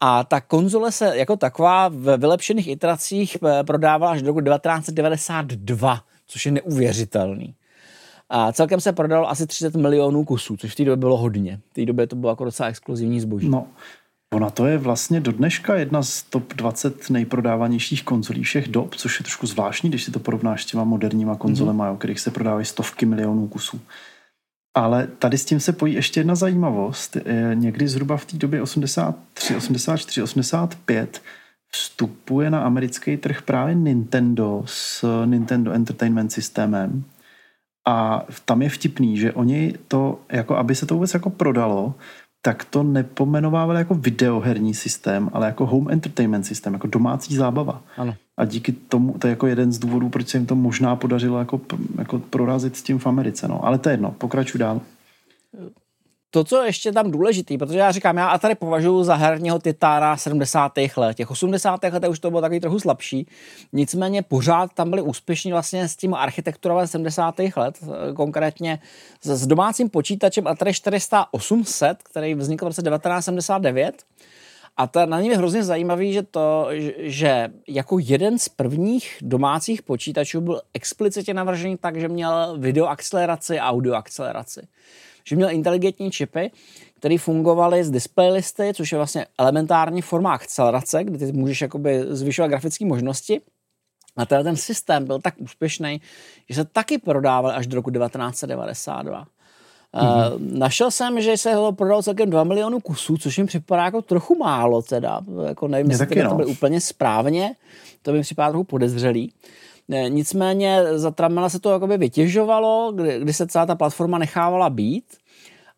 a 0.00 0.24
ta 0.24 0.40
konzole 0.40 0.92
se 0.92 1.18
jako 1.18 1.36
taková 1.36 1.88
v 1.88 2.16
vylepšených 2.16 2.68
iteracích 2.68 3.36
eh, 3.44 3.64
prodávala 3.64 4.12
až 4.12 4.22
do 4.22 4.28
roku 4.28 4.40
1992, 4.40 6.00
což 6.26 6.46
je 6.46 6.52
neuvěřitelný. 6.52 7.54
A 8.30 8.52
celkem 8.52 8.80
se 8.80 8.92
prodalo 8.92 9.30
asi 9.30 9.46
30 9.46 9.74
milionů 9.74 10.24
kusů, 10.24 10.56
což 10.56 10.72
v 10.72 10.76
té 10.76 10.84
době 10.84 10.96
bylo 10.96 11.16
hodně. 11.16 11.60
V 11.70 11.74
té 11.74 11.84
době 11.84 12.06
to 12.06 12.16
bylo 12.16 12.32
jako 12.32 12.44
docela 12.44 12.68
exkluzivní 12.68 13.20
zboží. 13.20 13.48
No, 13.48 13.66
Ona 14.34 14.50
to 14.50 14.66
je 14.66 14.78
vlastně 14.78 15.20
do 15.20 15.32
dneška 15.32 15.74
jedna 15.74 16.02
z 16.02 16.22
top 16.22 16.54
20 16.54 17.10
nejprodávanějších 17.10 18.04
konzolí 18.04 18.42
všech 18.42 18.68
dob, 18.68 18.94
což 18.94 19.20
je 19.20 19.24
trošku 19.24 19.46
zvláštní, 19.46 19.90
když 19.90 20.04
si 20.04 20.10
to 20.10 20.18
porovnáš 20.18 20.62
s 20.62 20.66
těma 20.66 20.84
moderníma 20.84 21.36
konzolema, 21.36 21.88
mm-hmm. 21.88 21.94
o 21.94 21.96
kterých 21.96 22.20
se 22.20 22.30
prodávají 22.30 22.64
stovky 22.64 23.06
milionů 23.06 23.48
kusů. 23.48 23.80
Ale 24.74 25.06
tady 25.06 25.38
s 25.38 25.44
tím 25.44 25.60
se 25.60 25.72
pojí 25.72 25.94
ještě 25.94 26.20
jedna 26.20 26.34
zajímavost. 26.34 27.16
Někdy 27.54 27.88
zhruba 27.88 28.16
v 28.16 28.24
té 28.24 28.36
době 28.36 28.62
83, 28.62 29.56
84, 29.56 30.22
85 30.22 31.22
vstupuje 31.72 32.50
na 32.50 32.60
americký 32.60 33.16
trh 33.16 33.42
právě 33.42 33.74
Nintendo 33.74 34.62
s 34.66 35.04
Nintendo 35.24 35.72
Entertainment 35.72 36.32
systémem. 36.32 37.04
A 37.88 38.26
tam 38.44 38.62
je 38.62 38.68
vtipný, 38.68 39.16
že 39.16 39.32
oni 39.32 39.74
to, 39.88 40.20
jako 40.32 40.56
aby 40.56 40.74
se 40.74 40.86
to 40.86 40.94
vůbec 40.94 41.14
jako 41.14 41.30
prodalo, 41.30 41.94
tak 42.46 42.64
to 42.64 42.82
nepomenovávali 42.82 43.78
jako 43.78 43.94
videoherní 43.94 44.74
systém, 44.74 45.30
ale 45.32 45.46
jako 45.46 45.66
home 45.66 45.90
entertainment 45.90 46.46
systém, 46.46 46.72
jako 46.72 46.86
domácí 46.86 47.36
zábava. 47.36 47.82
Ano. 47.96 48.14
A 48.36 48.44
díky 48.44 48.72
tomu, 48.72 49.18
to 49.18 49.26
je 49.26 49.30
jako 49.30 49.46
jeden 49.46 49.72
z 49.72 49.78
důvodů, 49.78 50.08
proč 50.08 50.28
se 50.28 50.38
jim 50.38 50.46
to 50.46 50.54
možná 50.54 50.96
podařilo 50.96 51.38
jako, 51.38 51.60
jako 51.98 52.18
prorazit 52.18 52.76
s 52.76 52.82
tím 52.82 52.98
v 52.98 53.06
Americe. 53.06 53.48
No. 53.48 53.64
Ale 53.64 53.78
to 53.78 53.88
je 53.88 53.92
jedno, 53.92 54.10
pokračuj 54.10 54.58
dál. 54.58 54.80
To, 56.36 56.44
co 56.44 56.62
ještě 56.62 56.92
tam 56.92 57.10
důležitý, 57.10 57.58
protože 57.58 57.78
já 57.78 57.92
říkám, 57.92 58.16
já 58.16 58.26
a 58.28 58.38
tady 58.38 58.54
považuji 58.54 59.04
za 59.04 59.14
herního 59.14 59.58
titána 59.58 60.16
70. 60.16 60.72
let. 60.96 61.16
Těch 61.16 61.30
80. 61.30 61.82
let 61.82 62.08
už 62.08 62.18
to 62.18 62.30
bylo 62.30 62.40
takový 62.40 62.60
trochu 62.60 62.80
slabší. 62.80 63.28
Nicméně 63.72 64.22
pořád 64.22 64.72
tam 64.74 64.90
byli 64.90 65.02
úspěšní 65.02 65.52
vlastně 65.52 65.88
s 65.88 65.96
tím 65.96 66.14
architekturové 66.14 66.86
70. 66.86 67.34
let, 67.56 67.78
konkrétně 68.16 68.78
s 69.22 69.46
domácím 69.46 69.90
počítačem 69.90 70.46
Atari 70.46 70.74
400 70.74 71.26
800, 71.30 72.02
který 72.02 72.34
vznikl 72.34 72.64
v 72.64 72.68
roce 72.68 72.82
1979. 72.82 74.02
A 74.76 74.86
to 74.86 75.06
na 75.06 75.20
něm 75.20 75.30
je 75.30 75.38
hrozně 75.38 75.64
zajímavý, 75.64 76.12
že 76.12 76.22
to, 76.22 76.68
že 76.98 77.48
jako 77.68 77.98
jeden 78.00 78.38
z 78.38 78.48
prvních 78.48 79.16
domácích 79.22 79.82
počítačů 79.82 80.40
byl 80.40 80.60
explicitně 80.74 81.34
navržený 81.34 81.76
tak, 81.76 82.00
že 82.00 82.08
měl 82.08 82.56
videoakceleraci 82.58 83.60
a 83.60 83.70
audioakceleraci 83.70 84.68
že 85.28 85.36
měl 85.36 85.50
inteligentní 85.50 86.10
čipy, 86.10 86.50
které 86.94 87.18
fungovaly 87.18 87.84
z 87.84 87.90
display 87.90 88.32
listy, 88.32 88.72
což 88.74 88.92
je 88.92 88.98
vlastně 88.98 89.26
elementární 89.38 90.02
forma 90.02 90.32
akcelerace, 90.32 91.04
kdy 91.04 91.18
ty 91.18 91.32
můžeš 91.32 91.60
jakoby 91.60 92.04
zvyšovat 92.08 92.48
grafické 92.48 92.84
možnosti. 92.84 93.40
A 94.16 94.26
tenhle 94.26 94.44
ten 94.44 94.56
systém 94.56 95.04
byl 95.04 95.18
tak 95.18 95.34
úspěšný, 95.38 96.00
že 96.48 96.54
se 96.54 96.64
taky 96.64 96.98
prodával 96.98 97.50
až 97.50 97.66
do 97.66 97.74
roku 97.74 97.90
1992. 97.90 99.26
Mm-hmm. 99.94 100.32
Uh, 100.34 100.40
našel 100.58 100.90
jsem, 100.90 101.20
že 101.20 101.36
se 101.36 101.54
ho 101.54 101.72
prodal 101.72 102.02
celkem 102.02 102.30
2 102.30 102.44
milionů 102.44 102.80
kusů, 102.80 103.16
což 103.16 103.38
mi 103.38 103.46
připadá 103.46 103.84
jako 103.84 104.02
trochu 104.02 104.38
málo 104.38 104.82
teda. 104.82 105.20
Jako 105.46 105.68
nevím, 105.68 105.90
jestli 105.90 106.22
no. 106.22 106.30
to 106.30 106.36
bylo 106.36 106.48
úplně 106.48 106.80
správně, 106.80 107.54
to 108.02 108.12
mi 108.12 108.22
připadá 108.22 108.48
trochu 108.48 108.64
podezřelý. 108.64 109.32
Nicméně 110.08 110.98
za 110.98 111.10
Tramela 111.10 111.48
se 111.48 111.60
to 111.60 111.72
jakoby 111.72 111.98
vytěžovalo, 111.98 112.92
kdy, 112.92 113.20
kdy 113.20 113.32
se 113.32 113.46
celá 113.46 113.66
ta 113.66 113.74
platforma 113.74 114.18
nechávala 114.18 114.70
být 114.70 115.04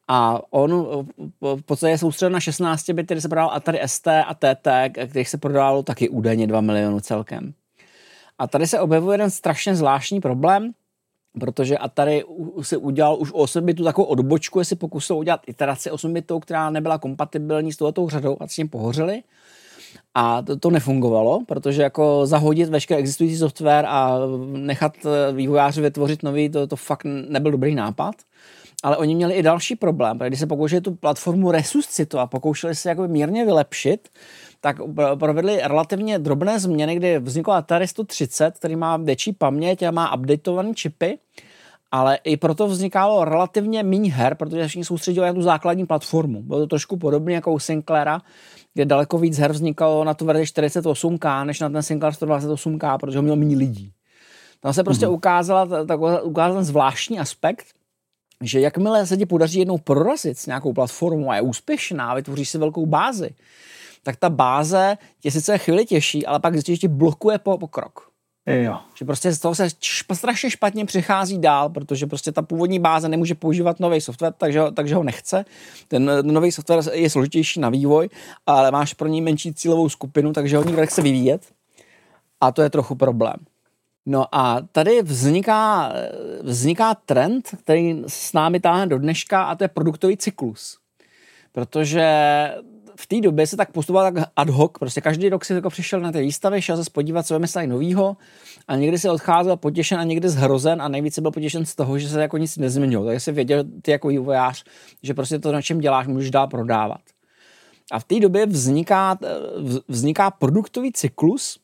a 0.09 0.41
on 0.51 0.87
v 1.41 1.63
podstatě 1.63 1.99
soustředil 1.99 2.31
na 2.31 2.41
16 2.41 2.91
bity, 2.91 3.15
kde 3.15 3.21
se 3.21 3.29
prodal 3.29 3.51
Atari 3.53 3.81
ST 3.87 4.07
a 4.09 4.35
TT, 4.35 4.69
kterých 5.09 5.29
se 5.29 5.39
prodalo 5.39 5.83
taky 5.83 6.09
údajně 6.09 6.47
2 6.47 6.61
milionu 6.61 7.01
celkem. 7.01 7.53
A 8.39 8.47
tady 8.47 8.67
se 8.67 8.81
objevuje 8.81 9.15
jeden 9.15 9.31
strašně 9.31 9.75
zvláštní 9.75 10.21
problém, 10.21 10.73
protože 11.41 11.79
Atari 11.79 12.25
si 12.63 12.77
udělal 12.77 13.17
už 13.21 13.31
8 13.33 13.65
bitů 13.65 13.85
takovou 13.85 14.07
odbočku, 14.07 14.59
jestli 14.59 14.77
pokusil 14.77 15.17
udělat 15.17 15.41
iteraci 15.47 15.91
8 15.91 16.13
bitů, 16.13 16.41
která 16.41 16.71
nebyla 16.71 16.99
kompatibilní 16.99 17.73
s 17.73 17.77
touto 17.77 18.09
řadou 18.09 18.37
a 18.41 18.49
s 18.49 18.55
tím 18.55 18.69
pohořili. 18.69 19.23
A 20.15 20.43
to, 20.43 20.57
to 20.57 20.71
nefungovalo, 20.71 21.41
protože 21.47 21.83
jako 21.83 22.27
zahodit 22.27 22.69
veškerý 22.69 23.01
existující 23.01 23.37
software 23.37 23.87
a 23.89 24.19
nechat 24.47 24.93
eh, 25.05 25.33
vývojáře 25.33 25.81
vytvořit 25.81 26.23
nový, 26.23 26.49
to, 26.49 26.67
to 26.67 26.77
fakt 26.77 27.05
nebyl 27.05 27.53
dobrý 27.53 27.75
nápad. 27.75 28.15
Ale 28.83 28.97
oni 28.97 29.15
měli 29.15 29.35
i 29.35 29.43
další 29.43 29.77
problém, 29.77 30.19
protože 30.19 30.29
když 30.29 30.41
se 30.41 30.47
pokoušeli 30.47 30.81
tu 30.81 30.95
platformu 30.95 31.51
resuscitovat, 31.51 32.31
pokoušeli 32.31 32.75
se 32.75 32.89
jako 32.89 33.09
mírně 33.09 33.45
vylepšit, 33.45 34.09
tak 34.61 34.77
provedli 35.19 35.61
relativně 35.65 36.19
drobné 36.19 36.61
změny, 36.61 36.97
kdy 36.97 37.19
vznikla 37.19 37.59
Atari 37.59 37.89
130, 37.89 38.59
který 38.59 38.77
má 38.77 38.97
větší 38.97 39.33
paměť 39.33 39.83
a 39.83 39.91
má 39.91 40.15
updateované 40.15 40.75
čipy, 40.75 41.19
ale 41.91 42.19
i 42.25 42.37
proto 42.37 42.67
vznikalo 42.67 43.25
relativně 43.25 43.83
méně 43.83 44.13
her, 44.13 44.35
protože 44.35 44.69
všichni 44.69 44.85
soustředili 44.85 45.27
na 45.27 45.33
tu 45.33 45.43
základní 45.43 45.87
platformu. 45.87 46.43
Bylo 46.43 46.61
to 46.61 46.67
trošku 46.67 46.97
podobné 46.97 47.33
jako 47.33 47.53
u 47.53 47.59
Sinclaira, 47.59 48.21
kde 48.79 48.85
daleko 48.85 49.19
víc 49.19 49.39
her 49.39 49.53
vznikalo 49.53 50.05
na 50.05 50.15
tu 50.15 50.25
verzi 50.25 50.45
48K, 50.45 51.45
než 51.45 51.61
na 51.61 51.71
ten 51.71 51.83
Sinclair 51.83 52.15
128K, 52.15 52.99
protože 52.99 53.19
ho 53.19 53.23
mělo 53.23 53.37
méně 53.37 53.57
lidí. 53.57 53.93
Tam 54.61 54.73
se 54.73 54.85
prostě 54.85 55.07
mm-hmm. 55.07 55.13
ukázala, 55.13 55.69
ukázal 56.23 56.55
ten 56.55 56.65
zvláštní 56.65 57.19
aspekt, 57.21 57.67
že 58.43 58.61
jakmile 58.61 59.07
se 59.07 59.17
ti 59.17 59.27
podaří 59.27 59.59
jednou 59.59 59.79
prorazit 59.79 60.39
s 60.39 60.47
nějakou 60.47 60.73
platformou 60.73 61.31
a 61.31 61.37
je 61.37 61.43
úspěšná, 61.43 62.15
vytvoříš 62.15 62.49
si 62.49 62.59
velkou 62.59 62.87
bázi, 62.87 63.31
tak 64.03 64.17
ta 64.17 64.31
báze 64.31 64.97
tě 65.21 65.31
sice 65.31 65.59
chvíli 65.59 65.85
těší, 65.85 66.27
ale 66.27 66.41
pak 66.41 66.53
zjistíš, 66.53 66.77
že 66.77 66.81
ti 66.81 66.89
blokuje 66.89 67.39
po, 67.39 67.59
pokrok. 67.59 68.08
Jo. 68.49 68.79
Že 68.95 69.05
prostě 69.05 69.33
z 69.33 69.39
toho 69.39 69.55
se 69.55 69.69
strašně 70.13 70.51
špatně 70.51 70.85
přichází 70.85 71.39
dál, 71.39 71.69
protože 71.69 72.07
prostě 72.07 72.33
ta 72.33 72.43
původní 72.43 72.79
báze 72.79 73.09
nemůže 73.09 73.35
používat 73.35 73.81
nový 73.81 74.01
software, 74.01 74.33
takže, 74.39 74.61
takže 74.75 74.95
ho 74.95 75.03
nechce. 75.03 75.45
Ten 75.89 76.11
nový 76.23 76.53
software 76.53 76.83
je 76.93 77.11
složitější 77.11 77.61
na 77.61 77.69
vývoj, 77.69 78.09
ale 78.47 78.71
máš 78.71 78.95
pro 78.95 79.09
ní 79.09 79.21
menší 79.21 79.55
cílovou 79.55 79.89
skupinu, 79.89 80.33
takže 80.33 80.57
ho 80.57 80.65
nikdo 80.65 80.81
nechce 80.81 81.03
vyvíjet. 81.03 81.43
A 82.41 82.53
to 82.53 82.63
je 82.63 82.71
trochu 82.71 82.95
problém. 82.95 83.37
No 84.07 84.35
a 84.35 84.61
tady 84.73 85.03
vzniká, 85.03 85.93
vzniká 86.43 86.95
trend, 86.95 87.49
který 87.59 88.03
s 88.07 88.33
námi 88.33 88.61
táhne 88.61 88.87
do 88.87 88.99
dneška 88.99 89.43
a 89.43 89.55
to 89.55 89.65
je 89.65 89.69
produktový 89.69 90.17
cyklus. 90.17 90.79
Protože 91.53 92.05
v 93.01 93.07
té 93.07 93.21
době 93.21 93.47
se 93.47 93.57
tak 93.57 93.73
postupoval 93.73 94.13
tak 94.13 94.31
ad 94.37 94.51
hoc, 94.51 94.73
prostě 94.79 95.01
každý 95.01 95.29
rok 95.29 95.45
si 95.45 95.53
jako 95.53 95.71
přišel 95.71 96.01
na 96.01 96.13
ty 96.13 96.21
výstavy, 96.21 96.63
šel 96.63 96.85
se 96.85 96.91
podívat, 96.91 97.27
co 97.27 97.35
vymysleli 97.35 97.67
novýho 97.67 98.17
a 98.69 98.77
někdy 98.77 98.99
se 98.99 99.11
odcházel 99.11 99.57
potěšen 99.57 100.01
a 100.01 100.05
někdy 100.05 100.29
zhrozen 100.29 100.83
a 100.83 100.89
nejvíce 100.89 101.21
byl 101.21 101.31
potěšen 101.31 101.67
z 101.67 101.75
toho, 101.75 101.99
že 101.99 102.09
se 102.09 102.21
jako 102.21 102.39
nic 102.39 102.57
nezměnilo. 102.57 103.05
Takže 103.05 103.21
si 103.21 103.33
věděl 103.33 103.65
ty 103.83 103.91
jako 103.91 104.09
vývojář, 104.09 104.65
že 105.03 105.15
prostě 105.15 105.39
to, 105.39 105.53
na 105.53 105.63
čem 105.63 105.81
děláš, 105.81 106.07
můžeš 106.07 106.31
dál 106.31 106.47
prodávat. 106.47 107.01
A 107.93 107.99
v 107.99 108.05
té 108.05 108.21
době 108.21 108.47
vzniká, 108.47 109.19
vzniká 109.89 110.31
produktový 110.31 110.93
cyklus, 110.93 111.59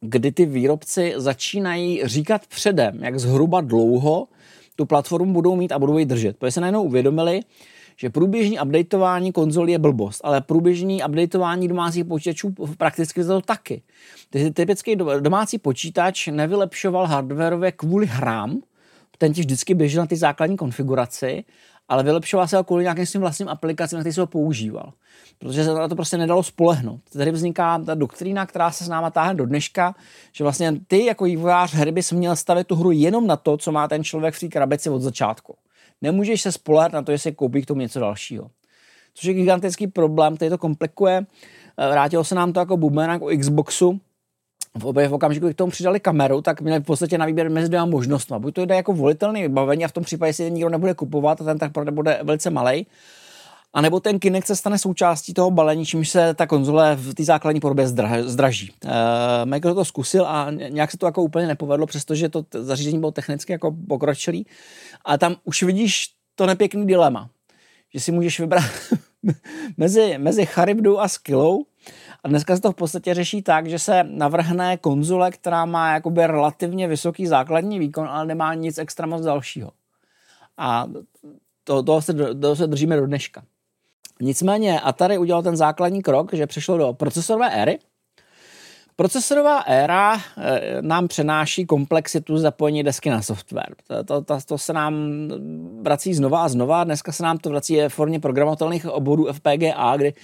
kdy 0.00 0.32
ty 0.32 0.46
výrobci 0.46 1.14
začínají 1.16 2.00
říkat 2.04 2.46
předem, 2.46 3.04
jak 3.04 3.18
zhruba 3.18 3.60
dlouho 3.60 4.28
tu 4.76 4.86
platformu 4.86 5.32
budou 5.32 5.56
mít 5.56 5.72
a 5.72 5.78
budou 5.78 5.98
ji 5.98 6.04
držet. 6.04 6.36
Protože 6.36 6.52
se 6.52 6.60
najednou 6.60 6.82
uvědomili, 6.82 7.40
že 7.96 8.10
průběžný 8.10 8.60
updateování 8.60 9.32
konzol 9.32 9.68
je 9.68 9.78
blbost, 9.78 10.20
ale 10.24 10.40
průběžný 10.40 11.02
updateování 11.04 11.68
domácích 11.68 12.04
počítačů 12.04 12.54
prakticky 12.78 13.24
to 13.24 13.40
taky. 13.40 13.82
Ty 14.30 14.50
typický 14.50 14.96
domácí 15.20 15.58
počítač 15.58 16.26
nevylepšoval 16.26 17.06
hardwareově 17.06 17.72
kvůli 17.72 18.06
hrám, 18.06 18.60
ten 19.18 19.32
ti 19.32 19.40
vždycky 19.40 19.74
běžel 19.74 20.02
na 20.02 20.06
ty 20.06 20.16
základní 20.16 20.56
konfiguraci, 20.56 21.44
ale 21.88 22.02
vylepšoval 22.02 22.48
se 22.48 22.56
ho 22.56 22.64
kvůli 22.64 22.82
nějakým 22.82 23.06
svým 23.06 23.20
vlastním 23.20 23.48
aplikacím, 23.48 23.98
na 23.98 24.02
který 24.02 24.12
se 24.12 24.20
ho 24.20 24.26
používal. 24.26 24.92
Protože 25.38 25.64
se 25.64 25.74
na 25.74 25.88
to 25.88 25.96
prostě 25.96 26.16
nedalo 26.16 26.42
spolehnout. 26.42 27.00
Tady 27.12 27.30
vzniká 27.30 27.78
ta 27.78 27.94
doktrína, 27.94 28.46
která 28.46 28.70
se 28.70 28.84
s 28.84 28.88
náma 28.88 29.10
táhne 29.10 29.34
do 29.34 29.46
dneška, 29.46 29.94
že 30.32 30.44
vlastně 30.44 30.72
ty 30.86 31.04
jako 31.04 31.24
vývojář 31.24 31.74
hry 31.74 31.92
bys 31.92 32.12
měl 32.12 32.36
stavit 32.36 32.66
tu 32.66 32.76
hru 32.76 32.90
jenom 32.90 33.26
na 33.26 33.36
to, 33.36 33.56
co 33.56 33.72
má 33.72 33.88
ten 33.88 34.04
člověk 34.04 34.34
v 34.34 34.40
té 34.40 34.48
krabici 34.48 34.90
od 34.90 35.02
začátku. 35.02 35.54
Nemůžeš 36.04 36.42
se 36.42 36.52
spolehat 36.52 36.92
na 36.92 37.02
to, 37.02 37.16
že 37.16 37.32
koupí 37.32 37.62
k 37.62 37.66
tomu 37.66 37.80
něco 37.80 38.00
dalšího. 38.00 38.50
Což 39.14 39.24
je 39.24 39.34
gigantický 39.34 39.86
problém, 39.86 40.36
který 40.36 40.50
to 40.50 40.58
komplikuje. 40.58 41.26
Eh, 41.78 41.88
vrátilo 41.90 42.24
se 42.24 42.34
nám 42.34 42.52
to 42.52 42.60
jako 42.60 42.76
boomerang 42.76 43.22
u 43.22 43.38
Xboxu, 43.38 44.00
v, 44.74 45.08
v 45.08 45.14
okamžiku, 45.14 45.46
kdy 45.46 45.54
k 45.54 45.56
tomu 45.56 45.70
přidali 45.70 46.00
kameru, 46.00 46.42
tak 46.42 46.60
měli 46.60 46.80
v 46.80 46.84
podstatě 46.84 47.18
na 47.18 47.26
výběr 47.26 47.50
mezi 47.50 47.68
dvěma 47.68 47.86
možnostmi. 47.86 48.36
Buď 48.38 48.54
to 48.54 48.66
jde 48.66 48.74
jako 48.74 48.92
volitelný 48.92 49.42
vybavení 49.42 49.84
a 49.84 49.88
v 49.88 49.92
tom 49.92 50.04
případě 50.04 50.32
si 50.32 50.50
nikdo 50.50 50.68
nebude 50.68 50.94
kupovat 50.94 51.40
a 51.40 51.44
ten 51.44 51.58
tak 51.58 51.72
bude 51.90 52.20
velice 52.22 52.50
malý. 52.50 52.86
A 53.74 53.80
nebo 53.80 54.00
ten 54.00 54.18
Kinect 54.18 54.46
se 54.46 54.56
stane 54.56 54.78
součástí 54.78 55.34
toho 55.34 55.50
balení, 55.50 55.86
čímž 55.86 56.08
se 56.08 56.34
ta 56.34 56.46
konzole 56.46 56.96
v 56.96 57.14
té 57.14 57.24
základní 57.24 57.60
podobě 57.60 57.88
zdraží. 58.22 58.72
Uh, 58.84 58.90
Michael 59.44 59.74
to 59.74 59.84
zkusil 59.84 60.26
a 60.26 60.50
nějak 60.50 60.90
se 60.90 60.98
to 60.98 61.06
jako 61.06 61.22
úplně 61.22 61.46
nepovedlo, 61.46 61.86
přestože 61.86 62.28
to 62.28 62.44
zařízení 62.52 62.98
bylo 62.98 63.12
technicky 63.12 63.52
jako 63.52 63.76
pokročilý. 63.88 64.46
A 65.04 65.18
tam 65.18 65.36
už 65.44 65.62
vidíš 65.62 66.06
to 66.34 66.46
nepěkný 66.46 66.86
dilema, 66.86 67.30
že 67.94 68.00
si 68.00 68.12
můžeš 68.12 68.40
vybrat 68.40 68.64
mezi, 69.76 70.18
mezi 70.18 70.46
Charybdou 70.46 70.98
a 70.98 71.08
Skillou, 71.08 71.64
a 72.24 72.28
dneska 72.28 72.56
se 72.56 72.62
to 72.62 72.72
v 72.72 72.74
podstatě 72.74 73.14
řeší 73.14 73.42
tak, 73.42 73.66
že 73.66 73.78
se 73.78 74.04
navrhne 74.04 74.76
konzole, 74.76 75.30
která 75.30 75.64
má 75.64 75.92
jakoby 75.92 76.26
relativně 76.26 76.88
vysoký 76.88 77.26
základní 77.26 77.78
výkon, 77.78 78.08
ale 78.08 78.26
nemá 78.26 78.54
nic 78.54 78.78
extra 78.78 79.06
moc 79.06 79.22
dalšího. 79.22 79.70
A 80.56 80.86
to, 81.64 81.82
toho, 81.82 82.02
se, 82.02 82.14
toho 82.40 82.56
se 82.56 82.66
držíme 82.66 82.96
do 82.96 83.06
dneška. 83.06 83.42
Nicméně 84.20 84.80
Atari 84.80 85.18
udělal 85.18 85.42
ten 85.42 85.56
základní 85.56 86.02
krok, 86.02 86.34
že 86.34 86.46
přešlo 86.46 86.78
do 86.78 86.92
procesorové 86.92 87.50
éry. 87.50 87.78
Procesorová 88.96 89.60
éra 89.60 90.16
e, 90.16 90.82
nám 90.82 91.08
přenáší 91.08 91.66
komplexitu 91.66 92.38
zapojení 92.38 92.82
desky 92.82 93.10
na 93.10 93.22
software. 93.22 93.74
To, 93.86 94.04
to, 94.04 94.22
to, 94.22 94.38
to 94.46 94.58
se 94.58 94.72
nám 94.72 94.94
vrací 95.82 96.14
znova 96.14 96.44
a 96.44 96.48
znova. 96.48 96.84
Dneska 96.84 97.12
se 97.12 97.22
nám 97.22 97.38
to 97.38 97.50
vrací 97.50 97.80
v 97.80 97.88
formě 97.88 98.20
programovatelných 98.20 98.86
obvodů 98.86 99.32
FPGA, 99.32 99.96
kdy 99.96 100.14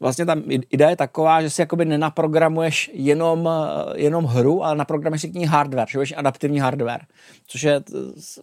vlastně 0.00 0.26
tam 0.26 0.42
idea 0.46 0.90
je 0.90 0.96
taková, 0.96 1.42
že 1.42 1.50
si 1.50 1.62
jakoby 1.62 1.84
nenaprogramuješ 1.84 2.90
jenom, 2.94 3.48
jenom 3.94 4.24
hru, 4.24 4.64
ale 4.64 4.76
naprogramuješ 4.76 5.20
si 5.20 5.28
k 5.28 5.34
ní 5.34 5.46
hardware, 5.46 5.86
že 6.02 6.14
adaptivní 6.14 6.60
hardware, 6.60 7.00
což 7.46 7.62
je 7.62 7.82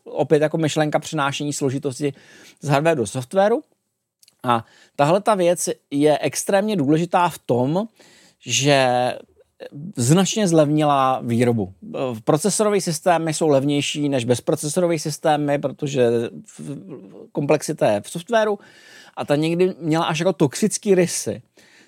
opět 0.03 0.41
jako 0.41 0.57
myšlenka 0.57 0.99
přenášení 0.99 1.53
složitosti 1.53 2.13
z 2.61 2.67
hardware 2.67 2.97
do 2.97 3.07
softwaru. 3.07 3.61
A 4.43 4.65
tahle 4.95 5.21
ta 5.21 5.35
věc 5.35 5.69
je 5.91 6.19
extrémně 6.21 6.75
důležitá 6.75 7.29
v 7.29 7.39
tom, 7.39 7.87
že 8.39 8.87
značně 9.95 10.47
zlevnila 10.47 11.19
výrobu. 11.23 11.73
Procesorové 12.23 12.81
systémy 12.81 13.33
jsou 13.33 13.47
levnější 13.47 14.09
než 14.09 14.25
bezprocesorové 14.25 14.99
systémy, 14.99 15.59
protože 15.59 16.09
komplexita 17.31 17.91
je 17.91 18.01
v 18.01 18.09
softwaru 18.09 18.59
a 19.17 19.25
ta 19.25 19.35
někdy 19.35 19.73
měla 19.79 20.05
až 20.05 20.19
jako 20.19 20.33
toxický 20.33 20.95
rysy. 20.95 21.41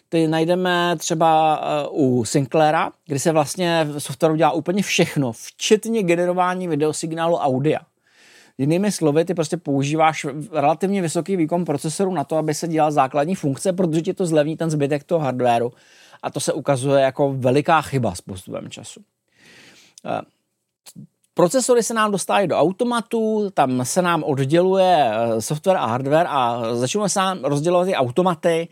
Ty 0.09 0.27
najdeme 0.27 0.95
třeba 0.97 1.61
eh, 1.61 1.87
u 1.91 2.25
Sinclaira, 2.25 2.91
kdy 3.05 3.19
se 3.19 3.31
vlastně 3.31 3.83
v 3.83 3.99
softwaru 3.99 4.35
dělá 4.35 4.51
úplně 4.51 4.83
všechno, 4.83 5.31
včetně 5.31 6.03
generování 6.03 6.67
videosignálu 6.67 7.35
audia. 7.35 7.79
Jinými 8.59 8.91
slovy, 8.91 9.25
ty 9.25 9.33
prostě 9.33 9.57
používáš 9.57 10.25
relativně 10.51 11.01
vysoký 11.01 11.35
výkon 11.35 11.65
procesoru 11.65 12.13
na 12.13 12.23
to, 12.23 12.37
aby 12.37 12.53
se 12.53 12.67
dělal 12.67 12.91
základní 12.91 13.35
funkce, 13.35 13.73
protože 13.73 14.01
ti 14.01 14.13
to 14.13 14.25
zlevní 14.25 14.57
ten 14.57 14.69
zbytek 14.69 15.03
toho 15.03 15.19
hardwareu. 15.19 15.71
A 16.23 16.29
to 16.29 16.39
se 16.39 16.53
ukazuje 16.53 17.01
jako 17.01 17.33
veliká 17.37 17.81
chyba 17.81 18.15
s 18.15 18.21
postupem 18.21 18.69
času. 18.69 19.01
Eh, 20.05 20.21
procesory 21.33 21.83
se 21.83 21.93
nám 21.93 22.11
dostávají 22.11 22.47
do 22.47 22.57
automatu, 22.57 23.49
tam 23.53 23.85
se 23.85 24.01
nám 24.01 24.23
odděluje 24.23 25.11
eh, 25.11 25.41
software 25.41 25.77
a 25.77 25.85
hardware 25.85 26.27
a 26.29 26.61
začínají 26.75 27.09
se 27.09 27.19
nám 27.19 27.39
rozdělovat 27.43 27.87
ty 27.87 27.95
automaty 27.95 28.67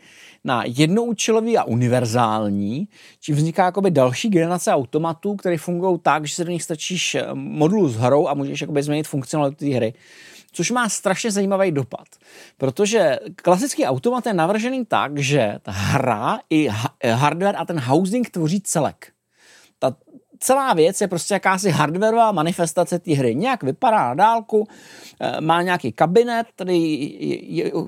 na 0.48 0.62
jednoučilový 0.66 1.58
a 1.58 1.64
univerzální, 1.64 2.88
čím 3.20 3.36
vzniká 3.36 3.64
jakoby 3.64 3.90
další 3.90 4.28
generace 4.28 4.72
automatů, 4.72 5.36
které 5.36 5.58
fungují 5.58 5.98
tak, 6.02 6.26
že 6.26 6.34
se 6.34 6.44
do 6.44 6.50
nich 6.50 6.62
stačíš 6.62 7.14
eh, 7.14 7.26
modulu 7.34 7.88
s 7.88 7.96
hrou 7.96 8.28
a 8.28 8.34
můžeš 8.34 8.60
jakoby 8.60 8.82
změnit 8.82 9.08
funkcionalitu 9.08 9.56
té 9.56 9.74
hry 9.74 9.94
což 10.52 10.70
má 10.70 10.88
strašně 10.88 11.30
zajímavý 11.30 11.72
dopad. 11.72 12.08
Protože 12.56 13.18
klasický 13.36 13.84
automat 13.84 14.26
je 14.26 14.34
navržený 14.34 14.86
tak, 14.86 15.18
že 15.18 15.58
ta 15.62 15.72
hra 15.72 16.38
i 16.50 16.68
hardware 17.04 17.56
a 17.58 17.64
ten 17.64 17.80
housing 17.80 18.30
tvoří 18.30 18.60
celek. 18.60 19.12
Celá 20.40 20.74
věc 20.74 21.00
je 21.00 21.08
prostě 21.08 21.34
jakási 21.34 21.70
hardwareová 21.70 22.32
manifestace 22.32 22.98
té 22.98 23.14
hry. 23.14 23.34
Nějak 23.34 23.62
vypadá 23.62 24.08
na 24.08 24.14
dálku, 24.14 24.68
eh, 25.20 25.40
má 25.40 25.62
nějaký 25.62 25.92
kabinet, 25.92 26.46
který 26.54 27.08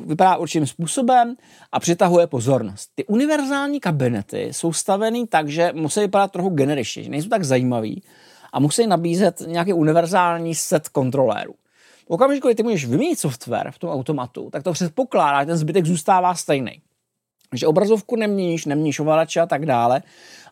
vypadá 0.06 0.36
určitým 0.36 0.66
způsobem 0.66 1.34
a 1.72 1.80
přitahuje 1.80 2.26
pozornost. 2.26 2.90
Ty 2.94 3.04
univerzální 3.04 3.80
kabinety 3.80 4.48
jsou 4.52 4.72
stavený 4.72 5.26
tak, 5.26 5.48
že 5.48 5.72
musí 5.74 6.00
vypadat 6.00 6.32
trochu 6.32 6.48
generičně, 6.48 7.02
že 7.02 7.10
nejsou 7.10 7.28
tak 7.28 7.44
zajímavý 7.44 8.02
a 8.52 8.60
musí 8.60 8.86
nabízet 8.86 9.42
nějaký 9.46 9.72
univerzální 9.72 10.54
set 10.54 10.88
kontrolérů. 10.88 11.54
V 12.06 12.10
okamžiku, 12.10 12.48
kdy 12.48 12.54
ty 12.54 12.62
můžeš 12.62 12.86
vyměnit 12.86 13.18
software 13.18 13.70
v 13.70 13.78
tom 13.78 13.90
automatu, 13.90 14.50
tak 14.52 14.62
to 14.62 14.72
předpokládá, 14.72 15.40
že 15.40 15.46
ten 15.46 15.56
zbytek 15.56 15.86
zůstává 15.86 16.34
stejný. 16.34 16.82
Že 17.54 17.66
obrazovku 17.66 18.16
neměníš, 18.16 18.66
neměníš 18.66 19.00
ovladače 19.00 19.40
a 19.40 19.46
tak 19.46 19.66
dále, 19.66 20.02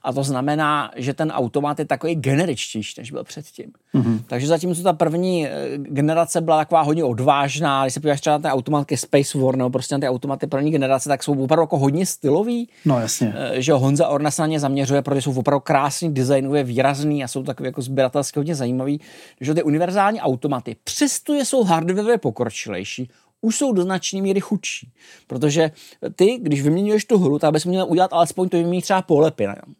a 0.02 0.12
to 0.12 0.24
znamená, 0.24 0.90
že 0.96 1.14
ten 1.14 1.30
automat 1.30 1.78
je 1.78 1.84
takový 1.84 2.14
generičtější, 2.14 2.94
než 2.98 3.10
byl 3.10 3.24
předtím. 3.24 3.66
Mm-hmm. 3.94 4.20
Takže 4.26 4.46
zatímco 4.46 4.82
ta 4.82 4.92
první 4.92 5.46
eh, 5.46 5.78
generace 5.78 6.40
byla 6.40 6.56
taková 6.56 6.80
hodně 6.80 7.04
odvážná, 7.04 7.84
když 7.84 7.94
se 7.94 8.00
podíváš 8.00 8.20
třeba 8.20 8.36
na 8.36 8.42
ten 8.42 8.50
automat 8.50 8.84
ke 8.84 8.96
Space 8.96 9.38
War, 9.38 9.56
nebo 9.56 9.70
prostě 9.70 9.94
na 9.94 9.98
ty 9.98 10.08
automaty 10.08 10.46
první 10.46 10.70
generace, 10.70 11.08
tak 11.08 11.22
jsou 11.22 11.44
opravdu 11.44 11.62
jako 11.62 11.78
hodně 11.78 12.06
stylový. 12.06 12.68
No 12.84 13.00
jasně. 13.00 13.34
Eh, 13.36 13.62
že 13.62 13.72
Honza 13.72 14.08
Orna 14.08 14.30
se 14.30 14.42
na 14.42 14.46
ně 14.46 14.60
zaměřuje, 14.60 15.02
protože 15.02 15.22
jsou 15.22 15.38
opravdu 15.38 15.60
krásný, 15.60 16.14
designově 16.14 16.64
výrazný 16.64 17.24
a 17.24 17.28
jsou 17.28 17.42
takový 17.42 17.66
jako 17.66 17.82
sběratelsky 17.82 18.38
hodně 18.38 18.54
zajímavý. 18.54 19.00
Že 19.40 19.54
ty 19.54 19.62
univerzální 19.62 20.20
automaty, 20.20 20.76
přestože 20.84 21.44
jsou 21.44 21.64
hardwareově 21.64 22.18
pokročilejší, 22.18 23.10
už 23.40 23.56
jsou 23.56 23.72
do 23.72 23.82
značné 23.82 24.22
míry 24.22 24.40
chudší. 24.40 24.92
Protože 25.26 25.70
ty, 26.14 26.38
když 26.42 26.62
vyměňuješ 26.62 27.04
tu 27.04 27.18
hru, 27.18 27.38
tak 27.38 27.52
bys 27.52 27.64
měl 27.64 27.86
udělat 27.88 28.12
alespoň 28.12 28.48
to 28.48 28.56
vyměnit 28.56 28.82
třeba 28.82 29.02
polepy 29.02 29.46
na 29.46 29.52
něm. 29.52 29.74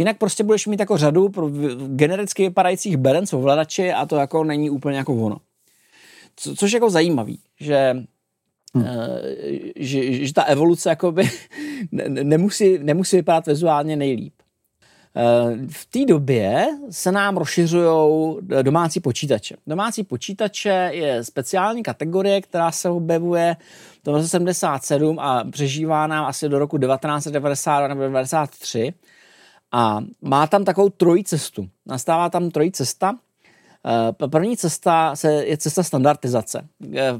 Jinak 0.00 0.18
prostě 0.18 0.44
budeš 0.44 0.66
mít 0.66 0.80
jako 0.80 0.96
řadu 0.96 1.28
pro 1.28 1.48
genericky 1.86 2.42
vypadajících 2.42 2.96
beren 2.96 3.24
ovladači 3.32 3.92
a 3.92 4.06
to 4.06 4.16
jako 4.16 4.44
není 4.44 4.70
úplně 4.70 4.98
jako 4.98 5.14
ono. 5.14 5.36
Co, 6.36 6.54
což 6.54 6.72
je 6.72 6.76
jako 6.76 6.90
zajímavý, 6.90 7.38
že 7.60 7.96
Hmm. 8.74 8.86
Že, 9.76 10.26
že 10.26 10.34
ta 10.34 10.42
evoluce 10.42 10.88
jakoby 10.88 11.30
nemusí, 12.22 12.78
nemusí 12.78 13.16
vypadat 13.16 13.46
vizuálně 13.46 13.96
nejlíp. 13.96 14.34
Eh, 15.16 15.66
v 15.70 15.86
té 15.86 16.04
době 16.04 16.66
se 16.90 17.12
nám 17.12 17.36
rozšiřují 17.36 18.36
domácí 18.62 19.00
počítače. 19.00 19.56
Domácí 19.66 20.02
počítače 20.02 20.90
je 20.92 21.24
speciální 21.24 21.82
kategorie, 21.82 22.40
která 22.40 22.72
se 22.72 22.88
objevuje 22.88 23.56
v 24.04 24.08
roce 24.08 24.28
77 24.28 25.18
a 25.18 25.44
přežívá 25.50 26.06
nám 26.06 26.24
asi 26.24 26.48
do 26.48 26.58
roku 26.58 26.78
1990 26.78 27.88
nebo 27.88 28.00
1993 28.00 28.92
a 29.72 30.00
má 30.22 30.46
tam 30.46 30.64
takovou 30.64 30.88
trojí 30.88 31.24
cestu. 31.24 31.68
Nastává 31.86 32.30
tam 32.30 32.50
trojí 32.50 32.72
cesta. 32.72 33.18
Eh, 33.86 34.28
první 34.28 34.56
cesta 34.56 35.14
je 35.40 35.56
cesta 35.56 35.82
standardizace. 35.82 36.68
Eh, 36.96 37.18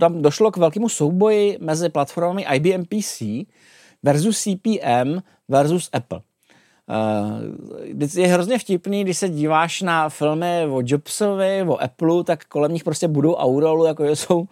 tam 0.00 0.22
došlo 0.22 0.50
k 0.50 0.56
velkému 0.56 0.88
souboji 0.88 1.58
mezi 1.60 1.88
platformami 1.88 2.46
IBM 2.54 2.84
PC 2.84 3.46
versus 4.02 4.42
CPM 4.42 5.22
versus 5.48 5.90
Apple. 5.92 6.20
Uh, 6.88 8.08
je 8.14 8.26
hrozně 8.26 8.58
vtipný, 8.58 9.04
když 9.04 9.18
se 9.18 9.28
díváš 9.28 9.82
na 9.82 10.08
filmy 10.08 10.66
o 10.70 10.82
Jobsovi, 10.84 11.62
o 11.62 11.82
Apple, 11.82 12.24
tak 12.24 12.44
kolem 12.44 12.72
nich 12.72 12.84
prostě 12.84 13.08
budou 13.08 13.34
Aurolu, 13.34 13.84
jako 13.84 14.04
jsou 14.04 14.46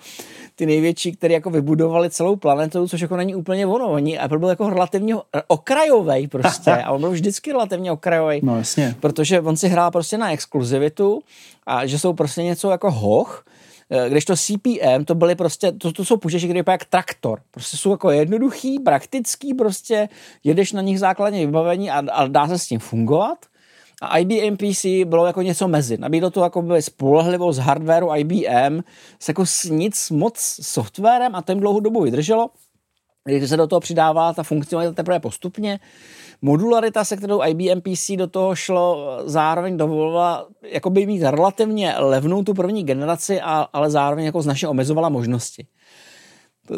ty 0.55 0.67
největší, 0.67 1.13
které 1.13 1.35
jako 1.35 1.51
vybudovali 1.51 2.11
celou 2.11 2.37
planetu, 2.37 2.89
což 2.89 3.01
jako 3.01 3.17
není 3.17 3.35
úplně 3.35 3.67
ono. 3.67 3.91
Oni, 3.91 4.19
Apple 4.19 4.39
byl 4.39 4.49
jako 4.49 4.71
relativně 4.71 5.15
okrajový 5.47 6.29
prostě 6.29 6.71
a 6.85 6.91
on 6.91 7.01
byl 7.01 7.11
vždycky 7.11 7.53
relativně 7.53 7.93
okrajový. 7.93 8.41
No 8.43 8.59
jasně. 8.59 8.95
Protože 9.01 9.41
on 9.41 9.57
si 9.57 9.69
hrál 9.69 9.91
prostě 9.91 10.19
na 10.19 10.33
exkluzivitu 10.33 11.23
a 11.67 11.87
že 11.87 11.99
jsou 11.99 12.13
prostě 12.13 12.43
něco 12.43 12.71
jako 12.71 12.91
hoch, 12.91 13.45
Eh, 13.47 13.56
když 14.09 14.25
to 14.25 14.37
CPM, 14.37 15.05
to 15.05 15.15
byly 15.15 15.35
prostě, 15.35 15.73
to, 15.73 15.93
to 15.93 16.05
jsou 16.05 16.17
počítače, 16.17 16.47
které 16.47 16.63
jak 16.67 16.85
traktor. 16.85 17.41
Prostě 17.51 17.77
jsou 17.77 17.91
jako 17.91 18.11
jednoduchý, 18.11 18.79
praktický, 18.79 19.55
prostě 19.55 20.09
jedeš 20.45 20.73
na 20.73 20.83
nich 20.83 20.99
základně 20.99 21.47
vybavení 21.47 21.91
a, 21.91 21.99
a 22.13 22.27
dá 22.27 22.49
se 22.49 22.59
s 22.59 22.67
tím 22.67 22.79
fungovat. 22.81 23.39
A 24.03 24.19
IBM 24.19 24.57
PC 24.57 24.85
bylo 25.05 25.27
jako 25.27 25.43
něco 25.43 25.69
mezi. 25.69 25.99
Nabídlo 25.99 26.31
to 26.31 26.43
jako 26.43 26.65
spolehlivost 26.81 27.59
hardwareu 27.59 28.15
IBM 28.15 28.81
s 29.19 29.29
jako 29.29 29.47
s 29.47 29.65
nic 29.65 30.11
moc 30.11 30.39
softwarem 30.63 31.35
a 31.35 31.43
tím 31.43 31.61
dlouhou 31.61 31.81
dobu 31.81 32.03
vydrželo. 32.03 32.51
Když 33.25 33.49
se 33.49 33.57
do 33.57 33.67
toho 33.67 33.81
přidávala 33.81 34.33
ta 34.33 34.43
funkcionalita 34.43 34.95
teprve 34.95 35.21
postupně, 35.21 35.81
modularita, 36.43 37.05
se 37.05 37.17
kterou 37.17 37.45
IBM 37.45 37.81
PC 37.81 38.11
do 38.17 38.27
toho 38.27 38.55
šlo, 38.55 39.19
zároveň 39.25 39.77
dovolila 39.77 40.47
jakoby 40.63 41.07
mít 41.07 41.23
relativně 41.23 41.95
levnou 41.99 42.43
tu 42.43 42.55
první 42.55 42.85
generaci, 42.85 43.41
a, 43.41 43.67
ale 43.73 43.91
zároveň 43.91 44.25
jako 44.25 44.43
značně 44.43 44.69
omezovala 44.69 45.09
možnosti. 45.09 45.67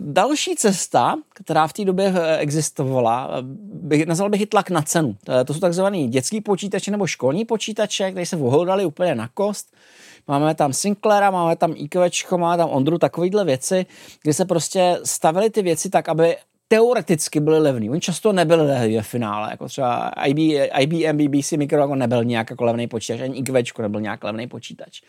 Další 0.00 0.56
cesta, 0.56 1.16
která 1.34 1.66
v 1.66 1.72
té 1.72 1.84
době 1.84 2.12
eh, 2.16 2.38
existovala, 2.38 3.30
bych, 3.62 4.06
nazval 4.06 4.30
bych 4.30 4.40
i 4.40 4.46
tlak 4.46 4.70
na 4.70 4.82
cenu. 4.82 5.16
To 5.44 5.54
jsou 5.54 5.60
takzvané 5.60 6.06
dětský 6.06 6.40
počítače 6.40 6.90
nebo 6.90 7.06
školní 7.06 7.44
počítače, 7.44 8.10
které 8.10 8.26
se 8.26 8.36
voholdali 8.36 8.84
úplně 8.84 9.14
na 9.14 9.28
kost. 9.34 9.76
Máme 10.28 10.54
tam 10.54 10.72
Sinclaira, 10.72 11.30
máme 11.30 11.56
tam 11.56 11.74
IQ, 11.76 12.10
máme 12.36 12.56
tam 12.56 12.70
Ondru, 12.70 12.98
takovýhle 12.98 13.44
věci, 13.44 13.86
kde 14.22 14.34
se 14.34 14.44
prostě 14.44 14.98
stavily 15.04 15.50
ty 15.50 15.62
věci 15.62 15.90
tak, 15.90 16.08
aby 16.08 16.36
teoreticky 16.68 17.40
byly 17.40 17.58
levný. 17.58 17.90
Oni 17.90 18.00
často 18.00 18.32
nebyli 18.32 18.66
levný 18.66 18.96
ve 18.96 19.02
finále, 19.02 19.48
jako 19.50 19.68
třeba 19.68 20.08
IB, 20.08 20.38
IBM, 20.80 21.16
BBC 21.16 21.52
Micro 21.52 21.80
jako 21.80 21.94
nebyl 21.94 22.24
nějak 22.24 22.50
jako 22.50 22.64
levný 22.64 22.86
počítač, 22.86 23.20
ani 23.20 23.38
IQ 23.38 23.82
nebyl 23.82 24.00
nějak 24.00 24.24
levný 24.24 24.46
počítač. 24.46 25.00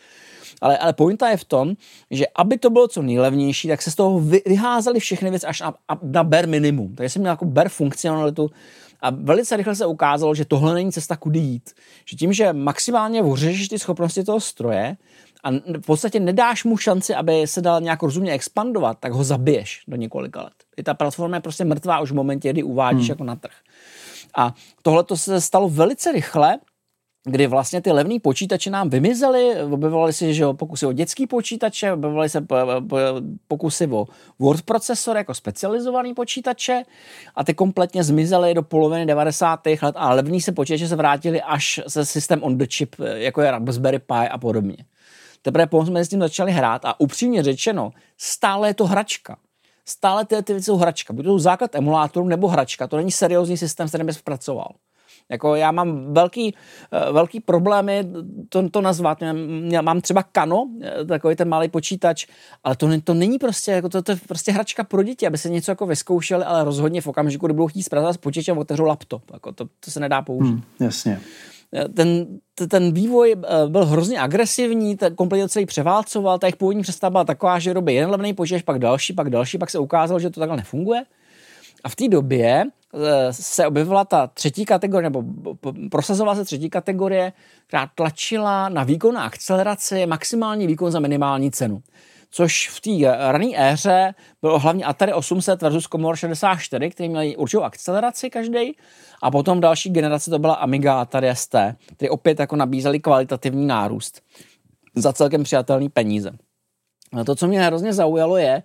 Ale, 0.60 0.78
ale 0.78 0.92
pointa 0.92 1.28
je 1.28 1.36
v 1.36 1.44
tom, 1.44 1.74
že 2.10 2.24
aby 2.36 2.58
to 2.58 2.70
bylo 2.70 2.88
co 2.88 3.02
nejlevnější, 3.02 3.68
tak 3.68 3.82
se 3.82 3.90
z 3.90 3.94
toho 3.94 4.20
vy, 4.20 4.42
vyházely 4.46 5.00
všechny 5.00 5.30
věci 5.30 5.46
až 5.46 5.60
na, 5.60 5.74
na 6.02 6.24
bare 6.24 6.46
minimum. 6.46 6.94
Takže 6.94 7.08
jsem 7.08 7.22
měl 7.22 7.32
jako 7.32 7.44
bare 7.44 7.68
funkcionalitu 7.68 8.50
a 9.00 9.10
velice 9.10 9.56
rychle 9.56 9.74
se 9.74 9.86
ukázalo, 9.86 10.34
že 10.34 10.44
tohle 10.44 10.74
není 10.74 10.92
cesta 10.92 11.16
kudy 11.16 11.38
jít. 11.38 11.70
Že 12.04 12.16
tím, 12.16 12.32
že 12.32 12.52
maximálně 12.52 13.22
vyřešíš 13.22 13.68
ty 13.68 13.78
schopnosti 13.78 14.24
toho 14.24 14.40
stroje, 14.40 14.96
a 15.44 15.50
v 15.50 15.86
podstatě 15.86 16.20
nedáš 16.20 16.64
mu 16.64 16.76
šanci, 16.76 17.14
aby 17.14 17.46
se 17.46 17.60
dal 17.60 17.80
nějak 17.80 18.02
rozumně 18.02 18.32
expandovat, 18.32 18.98
tak 19.00 19.12
ho 19.12 19.24
zabiješ 19.24 19.82
do 19.88 19.96
několika 19.96 20.42
let. 20.42 20.52
I 20.76 20.82
ta 20.82 20.94
platforma 20.94 21.36
je 21.36 21.40
prostě 21.40 21.64
mrtvá 21.64 22.00
už 22.00 22.10
v 22.10 22.14
momentě, 22.14 22.50
kdy 22.50 22.62
uvádíš 22.62 23.02
hmm. 23.02 23.12
jako 23.12 23.24
na 23.24 23.36
trh. 23.36 23.54
A 24.36 24.54
tohle 24.82 25.04
to 25.04 25.16
se 25.16 25.40
stalo 25.40 25.68
velice 25.68 26.12
rychle, 26.12 26.58
kdy 27.24 27.46
vlastně 27.46 27.80
ty 27.80 27.92
levné 27.92 28.20
počítače 28.20 28.70
nám 28.70 28.90
vymizely, 28.90 29.62
objevovaly 29.62 30.12
se 30.12 30.32
že 30.32 30.42
jo, 30.42 30.54
pokusy 30.54 30.86
o 30.86 30.92
dětský 30.92 31.26
počítače, 31.26 31.92
objevovaly 31.92 32.28
se 32.28 32.46
pokusy 33.48 33.86
o 33.86 34.06
word 34.38 34.62
procesor 34.62 35.16
jako 35.16 35.34
specializovaný 35.34 36.14
počítače 36.14 36.82
a 37.34 37.44
ty 37.44 37.54
kompletně 37.54 38.04
zmizely 38.04 38.54
do 38.54 38.62
poloviny 38.62 39.06
90. 39.06 39.60
let 39.66 39.94
a 39.94 40.14
levní 40.14 40.40
se 40.40 40.52
počítače 40.52 40.88
se 40.88 40.96
vrátili 40.96 41.42
až 41.42 41.80
se 41.88 42.06
systém 42.06 42.42
on 42.42 42.58
the 42.58 42.66
chip, 42.66 42.96
jako 43.14 43.40
je 43.40 43.50
Raspberry 43.50 43.98
Pi 43.98 44.28
a 44.30 44.38
podobně. 44.38 44.76
Teprve 45.42 45.66
potom 45.66 45.86
jsme 45.86 46.04
s 46.04 46.08
tím 46.08 46.20
začali 46.20 46.52
hrát 46.52 46.84
a 46.84 47.00
upřímně 47.00 47.42
řečeno, 47.42 47.90
stále 48.18 48.68
je 48.68 48.74
to 48.74 48.86
hračka. 48.86 49.36
Stále 49.86 50.24
ty, 50.24 50.42
ty 50.42 50.52
věci 50.52 50.64
jsou 50.64 50.76
hračka. 50.76 51.12
Buď 51.12 51.24
to 51.24 51.38
základ 51.38 51.74
emulátoru 51.74 52.26
nebo 52.26 52.48
hračka. 52.48 52.86
To 52.86 52.96
není 52.96 53.10
seriózní 53.10 53.56
systém, 53.56 53.88
s 53.88 53.90
kterým 53.90 54.06
bys 54.06 54.22
pracoval. 54.22 54.68
Jako 55.30 55.54
já 55.54 55.72
mám 55.72 56.14
velký, 56.14 56.54
eh, 56.92 57.12
velký 57.12 57.40
problémy 57.40 58.04
to, 58.48 58.68
to 58.68 58.80
nazvat. 58.80 59.18
Já 59.68 59.82
mám 59.82 60.00
třeba 60.00 60.22
Kano, 60.22 60.68
eh, 60.82 61.04
takový 61.04 61.36
ten 61.36 61.48
malý 61.48 61.68
počítač, 61.68 62.26
ale 62.64 62.76
to, 62.76 62.88
to 63.04 63.14
není 63.14 63.38
prostě, 63.38 63.70
jako 63.70 63.88
to, 63.88 64.02
to 64.02 64.12
je 64.12 64.18
prostě 64.28 64.52
hračka 64.52 64.84
pro 64.84 65.02
děti, 65.02 65.26
aby 65.26 65.38
se 65.38 65.48
něco 65.48 65.70
jako 65.70 65.86
vyzkoušeli, 65.86 66.44
ale 66.44 66.64
rozhodně 66.64 67.00
v 67.00 67.06
okamžiku, 67.06 67.46
kdy 67.46 67.54
budou 67.54 67.66
chtít 67.66 67.82
zpracovat 67.82 68.18
počítač 68.18 68.48
a 68.48 68.58
otevřou 68.58 68.84
laptop. 68.84 69.22
Jako 69.32 69.52
to, 69.52 69.64
to 69.80 69.90
se 69.90 70.00
nedá 70.00 70.22
použít. 70.22 70.50
Hmm, 70.50 70.62
jasně 70.80 71.20
ten, 71.94 72.26
ten 72.68 72.92
vývoj 72.92 73.36
byl 73.68 73.86
hrozně 73.86 74.20
agresivní, 74.20 74.96
ten 74.96 75.14
kompletně 75.14 75.48
celý 75.48 75.66
převálcoval, 75.66 76.38
ta 76.38 76.46
jejich 76.46 76.56
původní 76.56 76.82
představa 76.82 77.10
byla 77.10 77.24
taková, 77.24 77.58
že 77.58 77.72
robí 77.72 77.94
jeden 77.94 78.10
levný 78.10 78.34
počítač, 78.34 78.62
pak 78.62 78.78
další, 78.78 79.12
pak 79.12 79.30
další, 79.30 79.58
pak 79.58 79.70
se 79.70 79.78
ukázalo, 79.78 80.20
že 80.20 80.30
to 80.30 80.40
takhle 80.40 80.56
nefunguje. 80.56 81.02
A 81.84 81.88
v 81.88 81.96
té 81.96 82.08
době 82.08 82.64
eh, 82.94 83.32
se 83.32 83.66
objevila 83.66 84.04
ta 84.04 84.26
třetí 84.26 84.64
kategorie, 84.64 85.10
nebo 85.10 85.24
prosazovala 85.90 86.34
se 86.34 86.44
třetí 86.44 86.70
kategorie, 86.70 87.32
která 87.66 87.90
tlačila 87.94 88.68
na 88.68 88.84
výkon 88.84 89.18
a 89.18 89.22
akceleraci 89.22 90.06
maximální 90.06 90.66
výkon 90.66 90.90
za 90.90 91.00
minimální 91.00 91.50
cenu. 91.50 91.82
Což 92.30 92.68
v 92.68 92.80
té 92.80 93.16
rané 93.32 93.46
éře 93.56 94.14
bylo 94.42 94.58
hlavně 94.58 94.84
Atari 94.84 95.12
800 95.12 95.62
versus 95.62 95.84
Commodore 95.84 96.16
64, 96.16 96.90
který 96.90 97.08
měli 97.08 97.36
určitou 97.36 97.62
akceleraci 97.62 98.30
každý. 98.30 98.76
A 99.22 99.30
potom 99.30 99.60
další 99.60 99.90
generace 99.90 100.30
to 100.30 100.38
byla 100.38 100.54
Amiga 100.54 101.00
Atari 101.00 101.36
ST, 101.36 101.54
který 101.96 102.10
opět 102.10 102.40
jako 102.40 102.56
nabízeli 102.56 103.00
kvalitativní 103.00 103.66
nárůst 103.66 104.22
za 104.94 105.12
celkem 105.12 105.42
přijatelný 105.42 105.88
peníze. 105.88 106.30
A 107.12 107.24
to, 107.24 107.34
co 107.34 107.46
mě 107.46 107.62
hrozně 107.62 107.92
zaujalo, 107.92 108.36
je, 108.36 108.62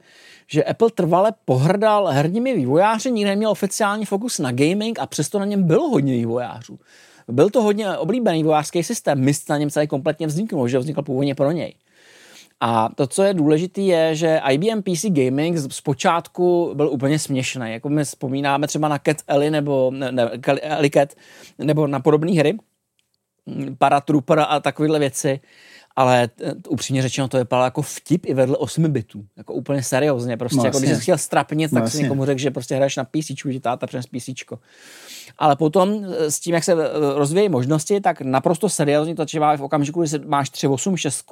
že 0.47 0.63
Apple 0.63 0.91
trvale 0.91 1.34
pohrdal 1.45 2.08
herními 2.08 2.56
vývojáři, 2.56 3.12
nikdy 3.12 3.30
neměl 3.30 3.49
oficiální 3.49 4.06
fokus 4.06 4.39
na 4.39 4.51
gaming 4.51 4.99
a 4.99 5.06
přesto 5.06 5.39
na 5.39 5.45
něm 5.45 5.63
bylo 5.63 5.89
hodně 5.89 6.13
vývojářů. 6.13 6.80
Byl 7.28 7.49
to 7.49 7.62
hodně 7.62 7.97
oblíbený 7.97 8.43
vývojářský 8.43 8.84
systém, 8.84 9.19
Myst 9.19 9.49
na 9.49 9.58
něm 9.58 9.69
celý 9.69 9.88
kompletně 9.88 10.28
vzniknul, 10.28 10.67
že 10.67 10.80
vznikl 10.80 11.01
původně 11.01 11.36
pro 11.36 11.51
něj. 11.51 11.73
A 12.59 12.89
to, 12.95 13.07
co 13.07 13.23
je 13.23 13.33
důležité, 13.33 13.81
je, 13.81 14.15
že 14.15 14.41
IBM 14.51 14.81
PC 14.81 15.05
Gaming 15.09 15.57
zpočátku 15.71 16.71
byl 16.75 16.89
úplně 16.89 17.19
směšný. 17.19 17.71
Jako 17.71 17.89
my 17.89 18.03
vzpomínáme 18.03 18.67
třeba 18.67 18.87
na 18.87 18.97
Cat 18.97 19.17
Ellie 19.27 19.51
nebo 19.51 19.91
ne, 19.91 20.11
ne, 20.11 20.29
Ellie 20.61 20.89
Cat, 20.89 21.13
nebo 21.57 21.87
na 21.87 21.99
podobné 21.99 22.31
hry, 22.31 22.57
Paratrooper 23.77 24.45
a 24.47 24.59
takovéhle 24.59 24.99
věci 24.99 25.39
ale 25.95 26.29
eh, 26.41 26.53
upřímně 26.69 27.01
řečeno 27.01 27.27
to 27.27 27.38
vypadalo 27.38 27.65
jako 27.65 27.81
vtip 27.81 28.25
i 28.25 28.34
vedle 28.34 28.58
8 28.58 28.84
bitů. 28.84 29.25
Jako 29.38 29.53
úplně 29.53 29.84
seriózně. 29.84 30.38
Prostě 30.38 30.58
no, 30.58 30.65
jako 30.65 30.79
když 30.79 30.91
jsi 30.91 31.01
chtěl 31.01 31.17
strapnit, 31.17 31.71
tak 31.71 31.84
no, 31.84 31.89
si 31.89 32.03
někomu 32.03 32.25
řekl, 32.25 32.39
že 32.39 32.51
prostě 32.51 32.75
hraješ 32.75 32.95
na 32.95 33.03
PC, 33.03 33.31
že 33.49 33.60
táta 33.60 33.88
přes 33.88 34.05
PC. 34.05 34.29
Ale 35.38 35.55
potom 35.55 36.05
eh, 36.05 36.31
s 36.31 36.39
tím, 36.39 36.53
jak 36.55 36.63
se 36.63 36.73
eh, 36.73 36.89
rozvíjí 37.15 37.49
možnosti, 37.49 38.01
tak 38.01 38.21
naprosto 38.21 38.69
seriózně 38.69 39.15
to 39.15 39.21
začíná 39.21 39.58
v 39.58 39.62
okamžiku, 39.62 40.03
kdy 40.03 40.19
máš 40.25 40.49
386 40.49 41.25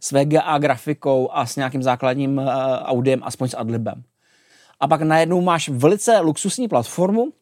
s 0.00 0.12
VGA 0.12 0.58
grafikou 0.58 1.28
a 1.32 1.46
s 1.46 1.56
nějakým 1.56 1.82
základním 1.82 2.38
audiem, 2.84 3.20
aspoň 3.22 3.48
s 3.48 3.56
adlibem. 3.56 4.02
A 4.80 4.88
pak 4.88 5.02
najednou 5.02 5.40
máš 5.40 5.68
velice 5.68 6.20
luxusní 6.20 6.68
platformu, 6.68 7.32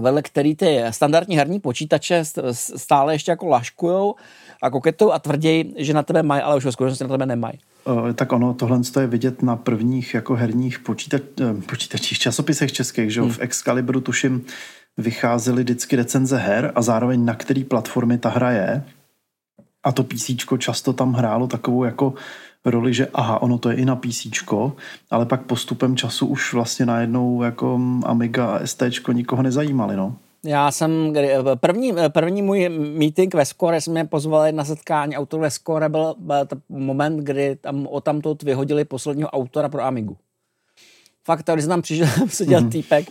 vedle 0.00 0.22
který 0.22 0.54
ty 0.54 0.84
standardní 0.90 1.36
herní 1.36 1.60
počítače 1.60 2.24
stále 2.52 3.14
ještě 3.14 3.30
jako 3.30 3.46
laškujou 3.46 4.14
a 4.62 4.70
koketou 4.70 5.12
a 5.12 5.18
tvrději, 5.18 5.74
že 5.76 5.94
na 5.94 6.02
tebe 6.02 6.22
mají, 6.22 6.42
ale 6.42 6.56
už 6.56 6.64
ve 6.64 6.72
skutečnosti 6.72 7.04
na 7.04 7.10
tebe 7.10 7.26
nemají. 7.26 7.58
Tak 8.14 8.32
ono, 8.32 8.54
tohle 8.54 8.80
je 9.00 9.06
vidět 9.06 9.42
na 9.42 9.56
prvních 9.56 10.14
jako 10.14 10.34
herních 10.34 10.78
počítač, 10.78 11.22
eh, 11.40 11.54
počítačích, 11.66 12.18
časopisech 12.18 12.72
českých, 12.72 13.12
že 13.12 13.20
hmm. 13.20 13.30
v 13.30 13.38
Excalibru 13.40 14.00
tuším 14.00 14.44
vycházely 14.96 15.62
vždycky 15.62 15.96
recenze 15.96 16.36
her 16.36 16.72
a 16.74 16.82
zároveň 16.82 17.24
na 17.24 17.34
který 17.34 17.64
platformy 17.64 18.18
ta 18.18 18.28
hra 18.28 18.50
je. 18.50 18.84
A 19.84 19.92
to 19.92 20.04
PC 20.04 20.30
často 20.58 20.92
tam 20.92 21.12
hrálo 21.12 21.46
takovou 21.46 21.84
jako 21.84 22.14
roli, 22.64 22.94
že 22.94 23.08
aha, 23.14 23.42
ono 23.42 23.58
to 23.58 23.70
je 23.70 23.76
i 23.76 23.84
na 23.84 23.96
PC, 23.96 24.26
ale 25.10 25.26
pak 25.26 25.42
postupem 25.42 25.96
času 25.96 26.26
už 26.26 26.52
vlastně 26.52 26.86
najednou 26.86 27.42
jako 27.42 27.80
Amiga 28.04 28.46
a 28.46 28.66
ST 28.66 28.82
nikoho 29.12 29.42
nezajímali, 29.42 29.96
no. 29.96 30.16
Já 30.44 30.70
jsem, 30.70 31.14
první, 31.54 31.92
první 32.08 32.42
můj 32.42 32.68
meeting 32.68 33.34
ve 33.34 33.44
Score 33.44 33.80
jsme 33.80 34.04
pozvali 34.04 34.52
na 34.52 34.64
setkání 34.64 35.16
autorů 35.16 35.42
ve 35.42 35.50
Score, 35.50 35.88
byl, 35.88 36.14
byl 36.18 36.46
moment, 36.68 37.16
kdy 37.16 37.56
tam 37.56 37.86
o 37.86 38.00
tamto 38.00 38.36
vyhodili 38.44 38.84
posledního 38.84 39.28
autora 39.28 39.68
pro 39.68 39.82
Amigu. 39.82 40.16
Fakt, 41.28 41.50
když 41.52 41.64
jsem 41.64 41.68
tam 41.68 41.82
přišel, 41.82 42.08
seděl 42.28 42.60
mm-hmm. 42.60 42.70
týpek, 42.70 43.06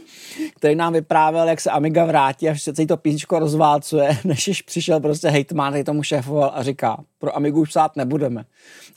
který 0.55 0.75
nám 0.75 0.93
vyprávěl, 0.93 1.47
jak 1.47 1.61
se 1.61 1.71
Amiga 1.71 2.05
vrátí 2.05 2.49
a 2.49 2.55
se 2.55 2.73
celý 2.73 2.87
to 2.87 2.97
písničko 2.97 3.39
rozválcuje, 3.39 4.17
než 4.23 4.61
přišel 4.61 4.99
prostě 4.99 5.29
hejtman, 5.29 5.73
který 5.73 5.83
tomu 5.83 6.03
šéfoval 6.03 6.51
a 6.55 6.63
říká, 6.63 6.97
pro 7.19 7.35
Amigu 7.35 7.61
už 7.61 7.69
psát 7.69 7.95
nebudeme. 7.95 8.41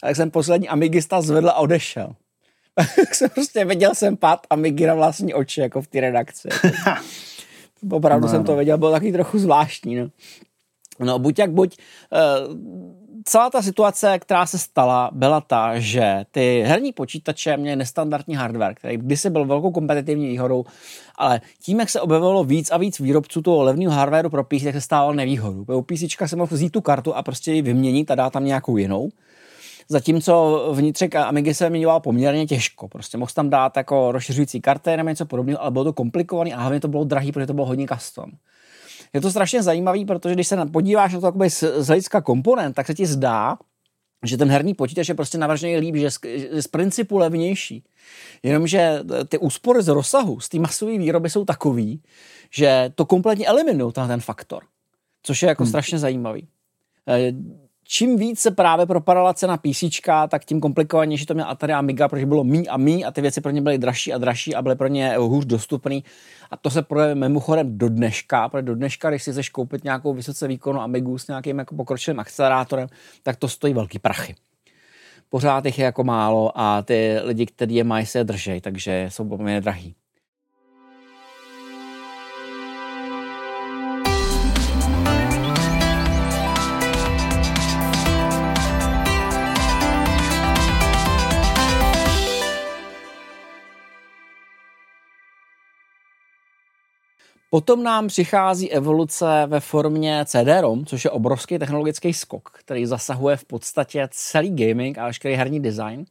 A 0.03 0.07
tak 0.07 0.17
jsem 0.17 0.31
poslední 0.31 0.69
Amigista 0.69 1.21
zvedl 1.21 1.49
a 1.49 1.55
odešel. 1.55 2.15
tak 2.97 3.15
jsem 3.15 3.31
prostě 3.31 3.65
viděl 3.65 3.95
jsem 3.95 4.17
pát 4.17 4.47
Amigy 4.51 4.87
na 4.87 4.95
vlastní 4.95 5.35
oči, 5.35 5.61
jako 5.61 5.83
v 5.83 5.87
té 5.87 6.01
redakci. 6.01 6.49
Opravdu 7.91 8.27
no, 8.27 8.33
jsem 8.33 8.45
to 8.45 8.57
věděl, 8.57 8.79
bylo 8.79 8.91
taky 8.91 9.13
trochu 9.13 9.39
zvláštní. 9.39 9.97
No. 9.97 10.11
No, 11.01 11.19
buď 11.19 11.39
jak 11.39 11.51
buď, 11.51 11.77
uh, 12.49 12.57
celá 13.25 13.51
ta 13.51 13.63
situace, 13.63 14.19
která 14.19 14.47
se 14.47 14.59
stala, 14.59 15.11
byla 15.13 15.41
ta, 15.41 15.79
že 15.79 16.25
ty 16.31 16.63
herní 16.67 16.93
počítače 16.93 17.57
měly 17.57 17.77
nestandardní 17.77 18.35
hardware, 18.35 18.75
který 18.75 18.97
kdysi 18.97 19.31
byl 19.31 19.45
velkou 19.45 19.71
kompetitivní 19.71 20.29
výhodou, 20.29 20.65
ale 21.17 21.41
tím, 21.63 21.81
jak 21.81 21.91
se 21.91 22.01
objevilo 22.01 22.45
víc 22.45 22.71
a 22.71 22.77
víc 22.77 23.01
výrobců 23.01 23.43
toho 23.43 23.63
levného 23.63 23.93
hardwareu 23.93 24.31
pro 24.31 24.45
PC, 24.45 24.65
tak 24.65 24.75
se 24.75 24.81
stával 24.81 25.15
nevýhodou. 25.15 25.79
U 25.79 25.83
PC 25.83 26.03
se 26.27 26.37
mohl 26.37 26.55
vzít 26.55 26.71
tu 26.71 26.81
kartu 26.81 27.15
a 27.15 27.23
prostě 27.23 27.53
ji 27.53 27.63
vyměnit 27.63 28.11
a 28.11 28.15
dát 28.15 28.33
tam 28.33 28.45
nějakou 28.45 28.77
jinou. 28.77 29.11
Zatímco 29.89 30.65
vnitřek 30.75 31.15
Amigy 31.15 31.55
se 31.55 31.65
vyměňoval 31.65 32.01
poměrně 32.01 32.47
těžko. 32.47 32.89
Prostě 32.89 33.19
mohl 33.19 33.33
tam 33.35 33.51
dát 33.51 33.77
jako 33.77 34.13
rozšiřující 34.13 34.61
karty 34.61 34.97
nebo 34.97 35.09
něco 35.09 35.27
podobného, 35.27 35.63
ale 35.63 35.71
bylo 35.71 35.85
to 35.85 35.93
komplikované 35.93 36.51
a 36.51 36.61
hlavně 36.61 36.81
to 36.81 36.89
bylo 36.89 37.05
drahý, 37.05 37.33
protože 37.33 37.47
to 37.47 37.55
bylo 37.55 37.67
hodně 37.67 37.87
custom. 37.89 38.31
Je 39.13 39.21
to 39.21 39.31
strašně 39.31 39.63
zajímavý, 39.63 40.05
protože 40.05 40.35
když 40.35 40.49
se 40.49 40.67
podíváš 40.67 41.13
na 41.13 41.21
to 41.21 41.33
z, 41.49 41.65
z 41.79 41.87
hlediska 41.87 42.21
komponent, 42.21 42.77
tak 42.77 42.87
se 42.87 42.95
ti 42.95 43.07
zdá, 43.07 43.59
že 44.25 44.37
ten 44.37 44.51
herní 44.51 44.75
počítač 44.75 45.09
je 45.09 45.15
prostě 45.15 45.39
navržený 45.39 45.77
líp, 45.77 45.97
že 45.97 46.11
z, 46.11 46.19
z 46.61 46.67
principu 46.67 47.19
levnější. 47.19 47.85
Jenomže 48.43 48.99
ty 49.29 49.39
úspory 49.39 49.83
z 49.83 49.89
rozsahu, 49.89 50.41
z 50.41 50.49
té 50.49 50.59
masové 50.59 50.99
výroby 50.99 51.31
jsou 51.31 51.45
takový, 51.45 52.03
že 52.51 52.93
to 52.95 53.07
kompletně 53.07 53.47
eliminují 53.47 53.93
ten 53.93 54.21
faktor. 54.21 54.65
Což 55.23 55.43
je 55.43 55.49
jako 55.49 55.63
hmm. 55.63 55.69
strašně 55.69 55.99
zajímavý 55.99 56.49
čím 57.91 58.17
víc 58.17 58.41
se 58.41 58.51
právě 58.51 58.87
propadala 58.87 59.35
cena 59.35 59.57
PC, 59.57 59.85
tak 60.29 60.45
tím 60.45 60.61
komplikovanější 60.61 61.27
to 61.27 61.35
měl 61.35 61.49
Atari 61.49 61.73
Amiga, 61.73 62.09
protože 62.09 62.27
bylo 62.27 62.45
mí 62.45 62.69
a 62.69 62.77
mí 62.77 63.05
a 63.05 63.11
ty 63.11 63.21
věci 63.21 63.41
pro 63.41 63.51
ně 63.51 63.63
byly 63.63 63.79
dražší 63.79 64.13
a 64.13 64.19
dražší 64.19 64.55
a 64.55 64.63
byly 64.63 64.77
pro 64.77 64.89
ně 64.89 65.17
hůř 65.17 65.45
dostupný. 65.45 66.05
A 66.51 66.57
to 66.57 66.71
se 66.71 66.83
projevuje 66.83 67.15
mimochodem 67.15 67.79
do 67.79 67.89
dneška, 67.89 68.49
protože 68.49 68.63
do 68.63 68.75
dneška, 68.75 69.11
když 69.11 69.23
si 69.23 69.33
chceš 69.33 69.49
koupit 69.49 69.85
nějakou 69.85 70.15
vysoce 70.15 70.49
výkonu 70.49 70.81
Amigu 70.81 71.19
s 71.19 71.29
nějakým 71.29 71.59
jako 71.59 71.75
pokročilým 71.75 72.21
akcelerátorem, 72.21 72.89
tak 73.23 73.37
to 73.37 73.49
stojí 73.49 73.75
velký 73.75 73.99
prachy. 73.99 74.35
Pořád 75.29 75.67
jich 75.67 75.79
je 75.79 75.85
jako 75.85 76.05
málo 76.05 76.53
a 76.55 76.83
ty 76.83 77.17
lidi, 77.23 77.47
kteří 77.47 77.75
je 77.75 77.85
mají, 77.85 78.07
se 78.07 78.25
držej, 78.25 78.61
takže 78.61 79.07
jsou 79.09 79.29
poměrně 79.29 79.61
drahý. 79.61 79.95
Potom 97.53 97.83
nám 97.83 98.09
přichází 98.09 98.73
evoluce 98.73 99.43
ve 99.47 99.61
formě 99.61 100.25
CD-ROM, 100.25 100.85
což 100.85 101.05
je 101.05 101.11
obrovský 101.11 101.59
technologický 101.59 102.13
skok, 102.13 102.51
který 102.59 102.87
zasahuje 102.87 103.37
v 103.37 103.45
podstatě 103.45 104.09
celý 104.11 104.51
gaming 104.51 104.99
a 104.99 105.07
veškerý 105.07 105.35
herní 105.35 105.61
design. 105.61 106.05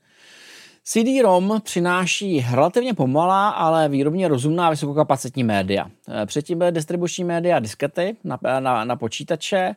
CD-ROM 0.86 1.62
přináší 1.62 2.45
relativně 2.52 2.93
pomalá, 2.93 3.49
ale 3.49 3.89
výrobně 3.89 4.28
rozumná 4.28 4.69
vysokokapacitní 4.69 5.43
média. 5.43 5.89
Předtím 6.25 6.58
byly 6.58 6.71
distribuční 6.71 7.23
média 7.23 7.60
diskety 7.60 8.15
na, 8.23 8.39
na, 8.60 8.86
na 8.86 8.95
počítače 8.95 9.75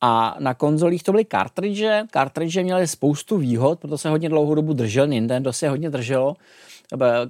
a 0.00 0.36
na 0.38 0.54
konzolích 0.54 1.02
to 1.02 1.12
byly 1.12 1.24
cartridge. 1.24 1.84
Cartridge 2.10 2.62
měly 2.62 2.88
spoustu 2.88 3.36
výhod, 3.36 3.80
proto 3.80 3.98
se 3.98 4.08
hodně 4.08 4.28
dlouhou 4.28 4.54
dobu 4.54 4.72
držel, 4.72 5.06
Nintendo 5.06 5.52
se 5.52 5.68
hodně 5.68 5.90
drželo 5.90 6.36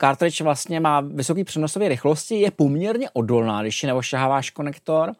cartridge 0.00 0.40
vlastně 0.40 0.80
má 0.80 1.00
vysoký 1.00 1.44
přenosové 1.44 1.88
rychlosti, 1.88 2.40
je 2.40 2.50
poměrně 2.50 3.10
odolná, 3.12 3.62
když 3.62 3.78
si 3.80 3.86
neošaháváš 3.86 4.50
konektor 4.50 5.12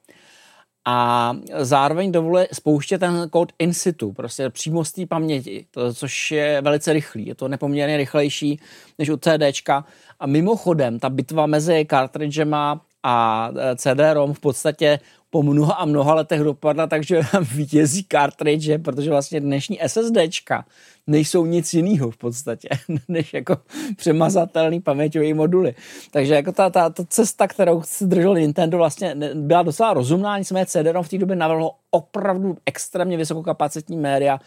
a 0.84 1.32
zároveň 1.58 2.12
dovoluje 2.12 2.48
spouštět 2.52 3.00
ten 3.00 3.28
kód 3.30 3.52
in 3.58 3.74
situ, 3.74 4.12
prostě 4.12 4.50
přímo 4.50 4.84
z 4.84 4.92
té 4.92 5.06
paměti, 5.06 5.66
to, 5.70 5.94
což 5.94 6.30
je 6.30 6.60
velice 6.60 6.92
rychlý. 6.92 7.26
Je 7.26 7.34
to 7.34 7.48
nepoměrně 7.48 7.96
rychlejší 7.96 8.60
než 8.98 9.08
u 9.08 9.16
CDčka. 9.16 9.84
A 10.20 10.26
mimochodem, 10.26 10.98
ta 10.98 11.10
bitva 11.10 11.46
mezi 11.46 11.86
cartridgema 11.90 12.80
a 13.02 13.48
CD-ROM 13.76 14.32
v 14.34 14.40
podstatě 14.40 14.98
po 15.32 15.42
mnoha 15.42 15.74
a 15.74 15.84
mnoha 15.84 16.14
letech 16.14 16.40
dopadla, 16.40 16.86
takže 16.86 17.20
vítězí 17.54 18.06
cartridge, 18.12 18.78
protože 18.84 19.10
vlastně 19.10 19.40
dnešní 19.40 19.78
SSDčka 19.86 20.64
nejsou 21.06 21.46
nic 21.46 21.74
jiného 21.74 22.10
v 22.10 22.16
podstatě, 22.16 22.68
než 23.08 23.34
jako 23.34 23.56
přemazatelný 23.96 24.80
paměťový 24.80 25.34
moduly. 25.34 25.74
Takže 26.10 26.34
jako 26.34 26.52
ta, 26.52 26.70
ta, 26.70 26.90
ta 26.90 27.04
cesta, 27.08 27.48
kterou 27.48 27.82
si 27.82 28.06
držel 28.06 28.34
Nintendo, 28.34 28.76
vlastně 28.76 29.16
byla 29.34 29.62
docela 29.62 29.92
rozumná, 29.92 30.38
nicméně 30.38 30.66
CD 30.66 30.86
v 31.02 31.08
té 31.08 31.18
době 31.18 31.36
navrhlo 31.36 31.74
opravdu 31.90 32.56
extrémně 32.66 33.16
vysokokapacitní 33.16 33.96
média, 33.96 34.38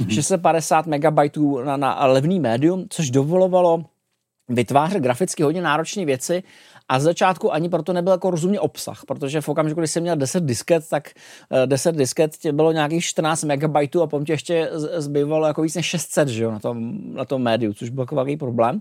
mm-hmm. 0.00 0.14
650 0.14 0.86
MB 0.86 1.36
na, 1.64 1.76
na 1.76 2.06
levný 2.06 2.40
médium, 2.40 2.86
což 2.90 3.10
dovolovalo 3.10 3.84
vytvářet 4.48 5.02
graficky 5.02 5.42
hodně 5.42 5.62
náročné 5.62 6.04
věci 6.04 6.42
a 6.88 7.00
z 7.00 7.02
začátku 7.02 7.52
ani 7.52 7.68
proto 7.68 7.92
nebyl 7.92 8.12
jako 8.12 8.30
rozumně 8.30 8.60
obsah, 8.60 9.02
protože 9.06 9.40
v 9.40 9.48
okamžiku, 9.48 9.80
kdy 9.80 9.88
jsem 9.88 10.02
měl 10.02 10.16
10 10.16 10.44
disket, 10.44 10.88
tak 10.88 11.10
10 11.66 11.88
eh, 11.94 11.98
disket 11.98 12.36
tě 12.36 12.52
bylo 12.52 12.72
nějakých 12.72 13.04
14 13.04 13.44
MB 13.44 13.76
a 13.76 14.06
potom 14.06 14.24
tě 14.24 14.32
ještě 14.32 14.70
zbývalo 14.96 15.46
jako 15.46 15.62
víc 15.62 15.74
než 15.74 15.86
600 15.86 16.28
že 16.28 16.44
jo, 16.44 16.50
na, 16.50 16.58
tom, 16.58 16.98
na 17.14 17.24
tom 17.24 17.42
médiu, 17.42 17.74
což 17.74 17.88
byl 17.88 18.02
jako 18.02 18.14
velký 18.14 18.36
problém. 18.36 18.80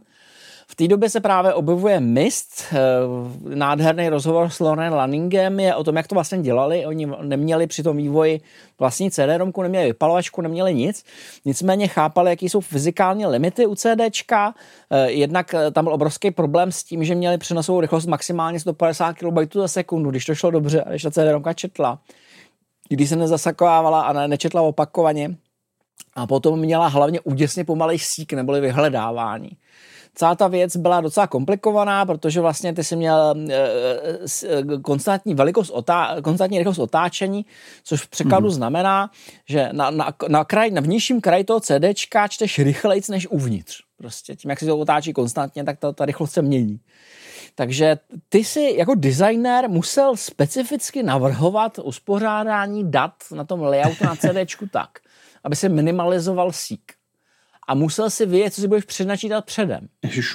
V 0.70 0.76
té 0.76 0.88
době 0.88 1.10
se 1.10 1.20
právě 1.20 1.54
objevuje 1.54 2.00
Mist, 2.00 2.64
eh, 2.72 3.56
nádherný 3.56 4.10
rozhovor 4.10 4.50
s 4.50 4.60
Loren 4.60 4.94
Lanningem 4.94 5.60
je 5.60 5.76
o 5.76 5.84
tom, 5.84 5.96
jak 5.96 6.08
to 6.08 6.16
vlastně 6.16 6.38
dělali. 6.42 6.86
Oni 6.86 7.08
neměli 7.22 7.68
při 7.68 7.84
tom 7.84 7.98
vývoji 7.98 8.42
vlastní 8.80 9.12
CD-romku, 9.12 9.64
neměli 9.64 9.86
vypalovačku, 9.86 10.42
neměli 10.42 10.76
nic. 10.76 11.04
Nicméně 11.46 11.88
chápali, 11.88 12.30
jaký 12.30 12.50
jsou 12.50 12.62
fyzikální 12.62 13.26
limity 13.26 13.66
u 13.66 13.76
CDčka. 13.76 14.54
Eh, 14.90 15.12
jednak 15.12 15.54
eh, 15.54 15.72
tam 15.72 15.86
byl 15.86 15.94
obrovský 15.94 16.32
problém 16.32 16.72
s 16.72 16.84
tím, 16.84 17.04
že 17.04 17.16
měli 17.16 17.38
přenosovou 17.38 17.82
rychlost 17.82 18.06
maximálně 18.06 18.60
150 18.60 19.14
KB 19.14 19.54
za 19.54 19.68
sekundu, 19.68 20.10
když 20.10 20.26
to 20.26 20.36
šlo 20.36 20.52
dobře, 20.52 20.84
a 20.84 20.90
když 20.90 21.04
ta 21.04 21.10
CD-romka 21.10 21.54
četla. 21.54 22.00
Když 22.90 23.10
se 23.10 23.16
nezasakovávala 23.16 24.02
a 24.02 24.28
nečetla 24.28 24.62
opakovaně. 24.62 25.36
A 26.16 26.28
potom 26.28 26.60
měla 26.60 26.88
hlavně 26.88 27.22
úděsně 27.22 27.66
pomalej 27.66 28.00
sík 28.00 28.34
neboli 28.34 28.62
vyhledávání 28.62 29.58
celá 30.18 30.36
ta 30.36 30.48
věc 30.48 30.78
byla 30.78 31.02
docela 31.02 31.28
komplikovaná, 31.28 32.06
protože 32.06 32.42
vlastně 32.42 32.74
ty 32.74 32.84
jsi 32.84 32.96
měl 32.96 33.36
eh, 33.50 33.56
eh, 34.46 34.64
konstantní 34.82 35.36
velikost, 35.36 35.70
otá, 35.70 36.16
konstantní 36.24 36.58
rychlost 36.58 36.80
otáčení, 36.80 37.46
což 37.84 38.02
v 38.02 38.10
překladu 38.10 38.46
mm. 38.46 38.52
znamená, 38.52 39.12
že 39.50 39.70
na, 39.72 39.92
na, 39.92 40.14
na, 40.28 40.46
kraj, 40.46 40.72
na 40.72 40.82
vnějším 40.82 41.22
kraji 41.22 41.44
toho 41.44 41.60
CDčka 41.60 42.28
čteš 42.28 42.60
rychlejc 42.60 43.10
než 43.10 43.28
uvnitř. 43.28 43.84
Prostě 43.98 44.36
tím, 44.36 44.50
jak 44.50 44.60
si 44.60 44.66
to 44.66 44.78
otáčí 44.78 45.14
konstantně, 45.14 45.64
tak 45.64 45.80
ta, 45.80 45.92
ta 45.92 46.06
rychlost 46.06 46.32
se 46.32 46.42
mění. 46.42 46.80
Takže 47.56 47.98
ty 48.30 48.44
si 48.44 48.74
jako 48.78 48.96
designer 48.96 49.70
musel 49.70 50.16
specificky 50.16 51.04
navrhovat 51.04 51.80
uspořádání 51.80 52.92
dat 52.92 53.14
na 53.36 53.44
tom 53.44 53.62
layoutu 53.62 54.04
na 54.04 54.16
CDčku 54.22 54.68
tak, 54.72 54.90
aby 55.44 55.56
se 55.56 55.70
minimalizoval 55.70 56.52
sík 56.52 56.97
a 57.68 57.76
musel 57.76 58.10
si 58.10 58.26
vědět, 58.26 58.54
co 58.54 58.62
si 58.62 58.68
budeš 58.68 58.84
přednačítat 58.84 59.46
předem. 59.46 59.88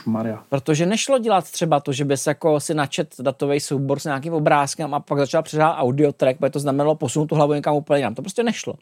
Maria. 0.07 0.45
Protože 0.49 0.87
nešlo 0.87 1.19
dělat 1.19 1.51
třeba 1.51 1.81
to, 1.81 1.93
že 1.93 2.05
bys 2.05 2.27
jako 2.27 2.61
si 2.61 2.75
načet 2.75 3.15
datový 3.21 3.61
soubor 3.61 4.01
s 4.01 4.05
nějakým 4.05 4.35
obrázkem 4.35 4.95
a 4.95 5.01
pak 5.01 5.19
začal 5.19 5.43
předávat 5.43 5.77
audio 5.77 6.13
track, 6.13 6.39
protože 6.39 6.51
to 6.51 6.61
znamenalo 6.61 6.95
posunout 6.95 7.27
tu 7.27 7.35
hlavu 7.35 7.53
někam 7.53 7.75
úplně 7.75 7.99
jinam. 7.99 8.15
To 8.15 8.23
prostě 8.23 8.43
nešlo. 8.43 8.75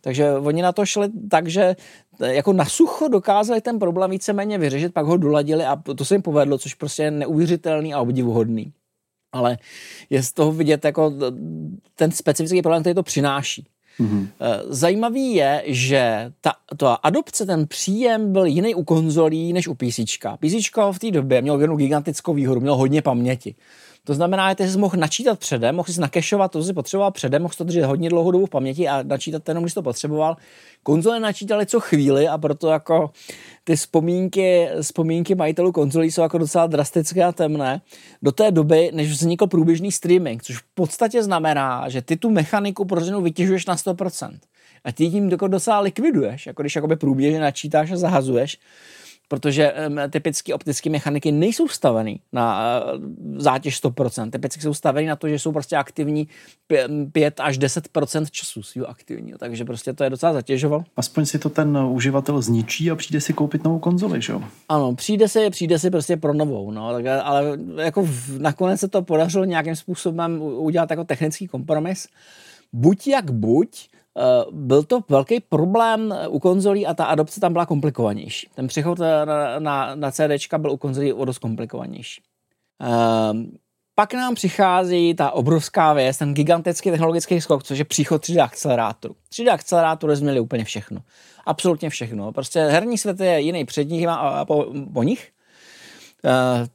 Takže 0.00 0.32
oni 0.32 0.62
na 0.62 0.72
to 0.72 0.86
šli 0.86 1.08
tak, 1.30 1.48
že 1.48 1.76
jako 2.20 2.52
na 2.52 2.64
sucho 2.64 3.08
dokázali 3.08 3.60
ten 3.60 3.78
problém 3.78 4.10
víceméně 4.10 4.58
vyřešit, 4.58 4.94
pak 4.94 5.06
ho 5.06 5.16
doladili 5.16 5.64
a 5.64 5.76
to 5.96 6.04
se 6.04 6.14
jim 6.14 6.22
povedlo, 6.22 6.58
což 6.58 6.74
prostě 6.74 7.02
je 7.02 7.10
neuvěřitelný 7.10 7.94
a 7.94 8.00
obdivuhodný. 8.00 8.72
Ale 9.32 9.58
je 10.10 10.22
z 10.22 10.32
toho 10.32 10.52
vidět 10.52 10.84
jako 10.84 11.12
ten 11.94 12.10
specifický 12.10 12.62
problém, 12.62 12.82
který 12.82 12.94
to 12.94 13.02
přináší. 13.02 13.66
Mm-hmm. 14.00 14.28
Zajímavý 14.68 15.34
je, 15.34 15.62
že 15.66 16.32
ta, 16.40 16.52
ta 16.76 16.94
adopce, 16.94 17.46
ten 17.46 17.66
příjem 17.66 18.32
byl 18.32 18.44
jiný 18.44 18.74
u 18.74 18.84
konzolí 18.84 19.52
než 19.52 19.68
u 19.68 19.74
PC. 19.74 20.00
PC 20.40 20.76
v 20.92 20.98
té 20.98 21.10
době 21.10 21.42
měl 21.42 21.60
jednu 21.60 21.76
gigantickou 21.76 22.34
výhodu, 22.34 22.60
měl 22.60 22.76
hodně 22.76 23.02
paměti. 23.02 23.54
To 24.06 24.14
znamená, 24.14 24.54
že 24.58 24.70
jsi 24.70 24.78
mohl 24.78 24.96
načítat 24.96 25.38
předem, 25.38 25.76
mohl 25.76 25.92
si 25.92 26.00
nakešovat 26.00 26.52
to, 26.52 26.60
co 26.60 26.64
jsi 26.64 26.72
potřeboval 26.72 27.10
předem, 27.10 27.42
mohl 27.42 27.52
si 27.52 27.58
to 27.58 27.64
držet 27.64 27.84
hodně 27.84 28.08
dlouhou 28.08 28.30
dobu 28.30 28.46
v 28.46 28.50
paměti 28.50 28.88
a 28.88 29.02
načítat 29.02 29.48
jenom, 29.48 29.64
když 29.64 29.74
to 29.74 29.82
potřeboval. 29.82 30.36
Konzole 30.82 31.20
načítaly 31.20 31.66
co 31.66 31.80
chvíli 31.80 32.28
a 32.28 32.38
proto 32.38 32.68
jako 32.68 33.10
ty 33.64 33.76
vzpomínky, 33.76 34.68
vzpomínky 34.80 35.34
majitelů 35.34 35.72
konzolí 35.72 36.10
jsou 36.10 36.22
jako 36.22 36.38
docela 36.38 36.66
drastické 36.66 37.24
a 37.24 37.32
temné. 37.32 37.80
Do 38.22 38.32
té 38.32 38.50
doby, 38.50 38.90
než 38.94 39.10
vznikl 39.10 39.46
průběžný 39.46 39.92
streaming, 39.92 40.42
což 40.42 40.56
v 40.56 40.64
podstatě 40.74 41.22
znamená, 41.22 41.88
že 41.88 42.02
ty 42.02 42.16
tu 42.16 42.30
mechaniku 42.30 42.84
pro 42.84 43.20
vytěžuješ 43.20 43.66
na 43.66 43.76
100%. 43.76 44.38
A 44.84 44.92
ty 44.92 45.10
tím 45.10 45.28
docela 45.28 45.80
likviduješ, 45.80 46.46
jako 46.46 46.62
když 46.62 46.78
průběžně 46.96 47.40
načítáš 47.40 47.90
a 47.90 47.96
zahazuješ 47.96 48.58
protože 49.28 49.72
um, 49.72 49.98
typicky 50.10 50.52
optické 50.52 50.90
mechaniky 50.90 51.32
nejsou 51.32 51.68
stavený 51.68 52.20
na 52.32 52.80
uh, 52.94 53.40
zátěž 53.40 53.82
100%. 53.82 54.30
Typicky 54.30 54.62
jsou 54.62 54.74
stavený 54.74 55.06
na 55.06 55.16
to, 55.16 55.28
že 55.28 55.38
jsou 55.38 55.52
prostě 55.52 55.76
aktivní 55.76 56.28
5 57.12 57.40
až 57.40 57.58
10% 57.58 58.26
času 58.30 58.62
svého 58.62 58.88
aktivního, 58.88 59.38
takže 59.38 59.64
prostě 59.64 59.92
to 59.92 60.04
je 60.04 60.10
docela 60.10 60.32
zatěžoval. 60.32 60.84
Aspoň 60.96 61.26
si 61.26 61.38
to 61.38 61.50
ten 61.50 61.78
uživatel 61.78 62.42
zničí 62.42 62.90
a 62.90 62.96
přijde 62.96 63.20
si 63.20 63.32
koupit 63.32 63.64
novou 63.64 63.78
konzoli, 63.78 64.22
že 64.22 64.32
jo? 64.32 64.42
Ano, 64.68 64.94
přijde 64.94 65.28
si, 65.28 65.50
přijde 65.50 65.78
si 65.78 65.90
prostě 65.90 66.16
pro 66.16 66.34
novou, 66.34 66.70
no, 66.70 66.92
tak, 66.92 67.06
ale 67.06 67.58
jako 67.76 68.02
v, 68.02 68.38
nakonec 68.38 68.80
se 68.80 68.88
to 68.88 69.02
podařilo 69.02 69.44
nějakým 69.44 69.76
způsobem 69.76 70.42
udělat 70.42 70.90
jako 70.90 71.04
technický 71.04 71.46
kompromis. 71.46 72.08
Buď 72.72 73.06
jak 73.06 73.30
buď, 73.30 73.88
Eh, 73.95 73.95
byl 74.50 74.82
to 74.82 75.00
velký 75.08 75.40
problém 75.40 76.14
u 76.28 76.38
konzolí 76.38 76.86
a 76.86 76.94
ta 76.94 77.04
adopce 77.04 77.40
tam 77.40 77.52
byla 77.52 77.66
komplikovanější. 77.66 78.48
Ten 78.54 78.66
přechod 78.66 79.00
eh, 79.00 79.26
na, 79.26 79.58
na, 79.58 79.94
na 79.94 80.10
CD 80.10 80.54
byl 80.56 80.70
u 80.70 80.76
konzolí 80.76 81.12
o 81.12 81.24
dost 81.24 81.38
komplikovanější. 81.38 82.22
Um, 83.30 83.56
pak 83.94 84.14
nám 84.14 84.34
přichází 84.34 85.14
ta 85.14 85.30
obrovská 85.30 85.92
věc, 85.92 86.18
ten 86.18 86.34
gigantický 86.34 86.90
technologický 86.90 87.40
skok, 87.40 87.62
což 87.62 87.78
je 87.78 87.84
příchod 87.84 88.22
3D 88.22 88.44
akcelerátoru. 88.44 89.16
3D 89.32 89.52
akcelerátory 89.52 90.16
změnili 90.16 90.40
úplně 90.40 90.64
všechno. 90.64 91.00
Absolutně 91.46 91.90
všechno. 91.90 92.32
Prostě 92.32 92.60
herní 92.60 92.98
svět 92.98 93.20
je 93.20 93.40
jiný 93.40 93.64
před 93.64 93.84
nich 93.84 94.06
a 94.08 94.44
po, 94.44 94.66
po 94.92 95.02
nich. 95.02 95.32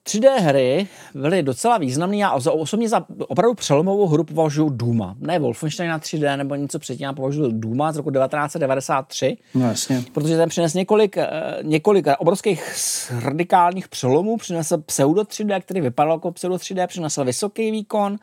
3D 0.03 0.27
eh, 0.37 0.39
hry 0.39 0.87
byly 1.15 1.43
docela 1.43 1.77
významné. 1.77 2.17
Já 2.17 2.31
osobně 2.31 2.89
za 2.89 3.05
opravdu 3.27 3.53
přelomovou 3.53 4.07
hru 4.07 4.23
považuji 4.23 4.69
Duma. 4.69 5.15
Ne 5.19 5.39
Wolfenstein 5.39 5.89
na 5.89 5.99
3D 5.99 6.37
nebo 6.37 6.55
něco 6.55 6.79
předtím, 6.79 7.03
já 7.03 7.13
považuji 7.13 7.51
Duma 7.51 7.91
z 7.91 7.97
roku 7.97 8.11
1993. 8.11 9.37
No 9.55 9.67
jasně. 9.67 10.03
Protože 10.13 10.37
ten 10.37 10.49
přines 10.49 10.73
několik, 10.73 11.17
eh, 11.17 11.29
několik 11.61 12.05
obrovských 12.17 12.63
radikálních 13.23 13.87
přelomů. 13.87 14.37
Přinesl 14.37 14.77
pseudo 14.77 15.21
3D, 15.21 15.61
který 15.61 15.81
vypadal 15.81 16.13
jako 16.13 16.31
pseudo 16.31 16.55
3D, 16.55 16.87
přinesl 16.87 17.23
vysoký 17.25 17.71
výkon, 17.71 18.17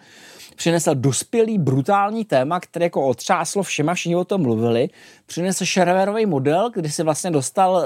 přinesl 0.58 0.94
dospělý, 0.94 1.58
brutální 1.58 2.24
téma, 2.24 2.60
které 2.60 2.86
jako 2.86 3.06
otřáslo 3.06 3.62
všema, 3.62 3.94
všichni 3.94 4.16
o 4.16 4.24
tom 4.24 4.42
mluvili. 4.42 4.88
Přinesl 5.26 5.64
shareware 5.64 6.26
model, 6.26 6.70
kdy 6.74 6.90
si 6.90 7.02
vlastně 7.02 7.30
dostal, 7.30 7.84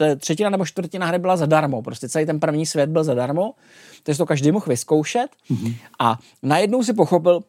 eh, 0.00 0.16
třetina 0.16 0.50
nebo 0.50 0.66
čtvrtina 0.66 1.06
hry 1.06 1.18
byla 1.18 1.36
zadarmo. 1.36 1.82
Prostě 1.82 2.08
celý 2.08 2.26
ten 2.26 2.40
první 2.40 2.66
svět 2.66 2.90
byl 2.90 3.04
zadarmo, 3.04 3.54
takže 4.02 4.18
to 4.18 4.26
každý 4.26 4.52
mohl 4.52 4.66
vyzkoušet. 4.68 5.28
Mm-hmm. 5.50 5.74
A 5.98 6.18
najednou 6.42 6.82
si 6.82 6.92
pochopil, 6.92 7.40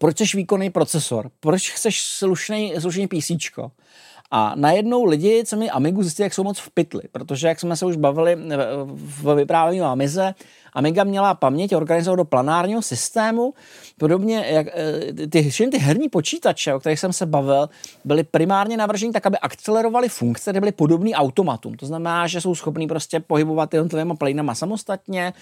proč 0.00 0.14
chceš 0.14 0.34
výkonný 0.34 0.70
procesor, 0.70 1.30
proč 1.40 1.70
chceš 1.70 2.02
slušný, 2.02 2.74
slušný 2.78 3.06
PC. 3.06 3.30
A 4.30 4.52
najednou 4.56 5.04
lidi, 5.04 5.44
co 5.46 5.56
mi 5.56 5.70
Amigu 5.70 6.02
zjistili, 6.02 6.24
jak 6.24 6.34
jsou 6.34 6.44
moc 6.44 6.58
v 6.58 6.70
pytli, 6.70 7.02
protože 7.12 7.48
jak 7.48 7.60
jsme 7.60 7.76
se 7.76 7.86
už 7.86 7.96
bavili 7.96 8.36
v 8.86 9.34
vyprávění 9.34 9.82
o 9.82 9.84
Amize, 9.84 10.34
Amiga 10.76 11.04
měla 11.04 11.34
paměť 11.34 11.74
organizovat 11.74 12.16
do 12.16 12.24
planárního 12.24 12.82
systému, 12.82 13.54
podobně 13.98 14.44
jak 14.48 14.66
eh, 14.66 15.12
ty, 15.12 15.50
ty 15.70 15.78
herní 15.78 16.08
počítače, 16.08 16.74
o 16.74 16.80
kterých 16.80 17.00
jsem 17.00 17.12
se 17.12 17.26
bavil, 17.26 17.68
byly 18.04 18.24
primárně 18.24 18.76
navrženy 18.76 19.12
tak, 19.12 19.26
aby 19.26 19.38
akcelerovaly 19.38 20.08
funkce, 20.08 20.42
které 20.42 20.60
byly 20.60 20.72
podobné 20.72 21.10
automatům. 21.10 21.74
To 21.74 21.86
znamená, 21.86 22.26
že 22.26 22.40
jsou 22.40 22.54
schopní 22.54 22.86
prostě 22.86 23.20
pohybovat 23.20 23.74
jednotlivými 23.74 24.16
plynama 24.16 24.54
samostatně, 24.54 25.32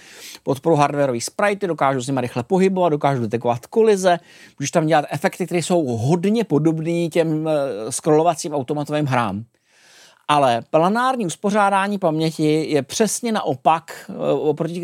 podporu 0.43 0.77
hardwareový 0.77 1.21
sprite, 1.21 1.67
dokážou 1.67 2.01
s 2.01 2.07
nimi 2.07 2.21
rychle 2.21 2.43
pohybovat, 2.43 2.89
dokážou 2.89 3.23
detekovat 3.23 3.67
kolize, 3.67 4.19
můžeš 4.59 4.71
tam 4.71 4.87
dělat 4.87 5.05
efekty, 5.11 5.47
které 5.47 5.63
jsou 5.63 5.85
hodně 5.85 6.45
podobné 6.45 7.09
těm 7.09 7.49
eh, 7.49 7.93
scrollovacím 7.93 8.55
automatovým 8.55 9.07
hrám. 9.07 9.45
Ale 10.29 10.63
planární 10.71 11.27
uspořádání 11.27 11.99
paměti 11.99 12.67
je 12.69 12.83
přesně 12.83 13.33
naopak 13.33 14.11
eh, 14.11 14.33
oproti 14.33 14.83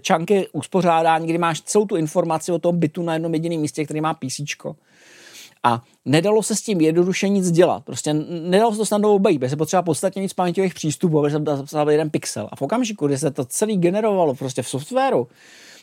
čanky 0.00 0.48
uspořádání, 0.52 1.26
kdy 1.26 1.38
máš 1.38 1.60
celou 1.60 1.86
tu 1.86 1.96
informaci 1.96 2.52
o 2.52 2.58
tom 2.58 2.78
bytu 2.78 3.02
na 3.02 3.12
jednom 3.12 3.34
jediném 3.34 3.60
místě, 3.60 3.84
který 3.84 4.00
má 4.00 4.14
PC. 4.14 4.40
A 5.62 5.82
nedalo 6.04 6.42
se 6.42 6.56
s 6.56 6.62
tím 6.62 6.80
jednoduše 6.80 7.28
nic 7.28 7.50
dělat. 7.50 7.84
Prostě 7.84 8.14
nedalo 8.28 8.72
se 8.72 8.78
to 8.78 8.86
snadno 8.86 9.14
obejít, 9.14 9.42
se 9.48 9.56
potřeba 9.56 9.82
podstatně 9.82 10.22
nic 10.22 10.32
paměťových 10.32 10.74
přístupů, 10.74 11.18
aby 11.18 11.30
se 11.30 11.38
zapsal 11.44 11.90
jeden 11.90 12.10
pixel. 12.10 12.48
A 12.52 12.56
v 12.56 12.62
okamžiku, 12.62 13.06
kdy 13.06 13.18
se 13.18 13.30
to 13.30 13.44
celý 13.44 13.76
generovalo 13.76 14.34
prostě 14.34 14.62
v 14.62 14.68
softwaru, 14.68 15.28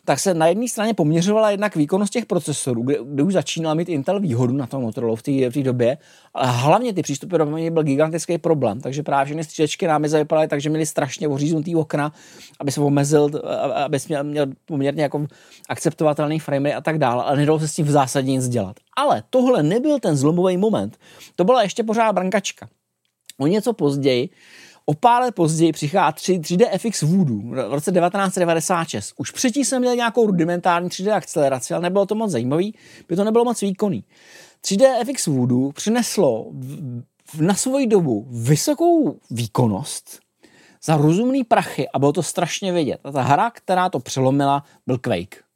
tak 0.07 0.19
se 0.19 0.33
na 0.33 0.47
jedné 0.47 0.67
straně 0.67 0.93
poměřovala 0.93 1.51
jednak 1.51 1.75
výkonnost 1.75 2.13
těch 2.13 2.25
procesorů, 2.25 2.83
kde, 2.83 2.97
kde 3.03 3.23
už 3.23 3.33
začínal 3.33 3.75
mít 3.75 3.89
Intel 3.89 4.19
výhodu 4.19 4.53
na 4.53 4.67
tom 4.67 4.81
Motorola 4.81 5.15
v 5.15 5.21
té, 5.21 5.31
v 5.49 5.53
té 5.53 5.63
době, 5.63 5.97
ale 6.33 6.47
hlavně 6.51 6.93
ty 6.93 7.01
přístupy 7.01 7.37
do 7.37 7.45
paměti 7.45 7.69
byl 7.69 7.83
gigantický 7.83 8.37
problém, 8.37 8.81
takže 8.81 9.03
právě 9.03 9.25
všechny 9.25 9.43
střílečky 9.43 9.87
námi 9.87 10.07
vypadaly 10.07 10.47
tak, 10.47 10.61
že 10.61 10.69
měli 10.69 10.85
strašně 10.85 11.27
oříznutý 11.27 11.75
okna, 11.75 12.11
aby 12.59 12.71
se 12.71 12.81
omezil, 12.81 13.29
aby 13.75 13.97
měl, 14.07 14.23
měl 14.23 14.45
poměrně 14.65 15.03
jako 15.03 15.27
akceptovatelný 15.69 16.39
frame 16.39 16.73
a 16.73 16.81
tak 16.81 16.97
dále, 16.97 17.23
ale 17.23 17.37
nedalo 17.37 17.59
se 17.59 17.67
s 17.67 17.73
tím 17.73 17.85
v 17.85 17.91
zásadě 17.91 18.31
nic 18.31 18.47
dělat. 18.47 18.75
Ale 18.97 19.23
tohle 19.29 19.63
nebyl 19.63 19.99
ten 19.99 20.15
zlomový 20.15 20.57
moment, 20.57 20.97
to 21.35 21.43
byla 21.43 21.63
ještě 21.63 21.83
pořád 21.83 22.11
brankačka. 22.11 22.67
O 23.39 23.47
něco 23.47 23.73
později 23.73 24.29
O 24.89 24.93
pár 24.93 25.21
let 25.21 25.35
později 25.35 25.71
přichází 25.71 26.39
3D 26.39 26.77
FX 26.77 27.01
Voodoo 27.01 27.37
v 27.37 27.73
roce 27.73 27.91
1996. 27.91 29.13
Už 29.17 29.31
předtím 29.31 29.65
jsem 29.65 29.81
měl 29.81 29.95
nějakou 29.95 30.25
rudimentární 30.25 30.89
3D 30.89 31.13
akceleraci, 31.13 31.73
ale 31.73 31.83
nebylo 31.83 32.05
to 32.05 32.15
moc 32.15 32.31
zajímavý, 32.31 32.75
by 33.07 33.15
to 33.15 33.23
nebylo 33.23 33.45
moc 33.45 33.61
výkonný. 33.61 34.03
3D 34.63 35.05
FX 35.05 35.27
Voodoo 35.27 35.71
přineslo 35.71 36.51
na 37.41 37.53
svoji 37.53 37.87
dobu 37.87 38.27
vysokou 38.31 39.19
výkonnost 39.31 40.19
za 40.83 40.97
rozumný 40.97 41.43
prachy 41.43 41.89
a 41.89 41.99
bylo 41.99 42.13
to 42.13 42.23
strašně 42.23 42.73
vidět. 42.73 42.99
A 43.03 43.11
ta 43.11 43.21
hra, 43.21 43.51
která 43.51 43.89
to 43.89 43.99
přelomila, 43.99 44.63
byl 44.85 44.97
Quake. 44.97 45.46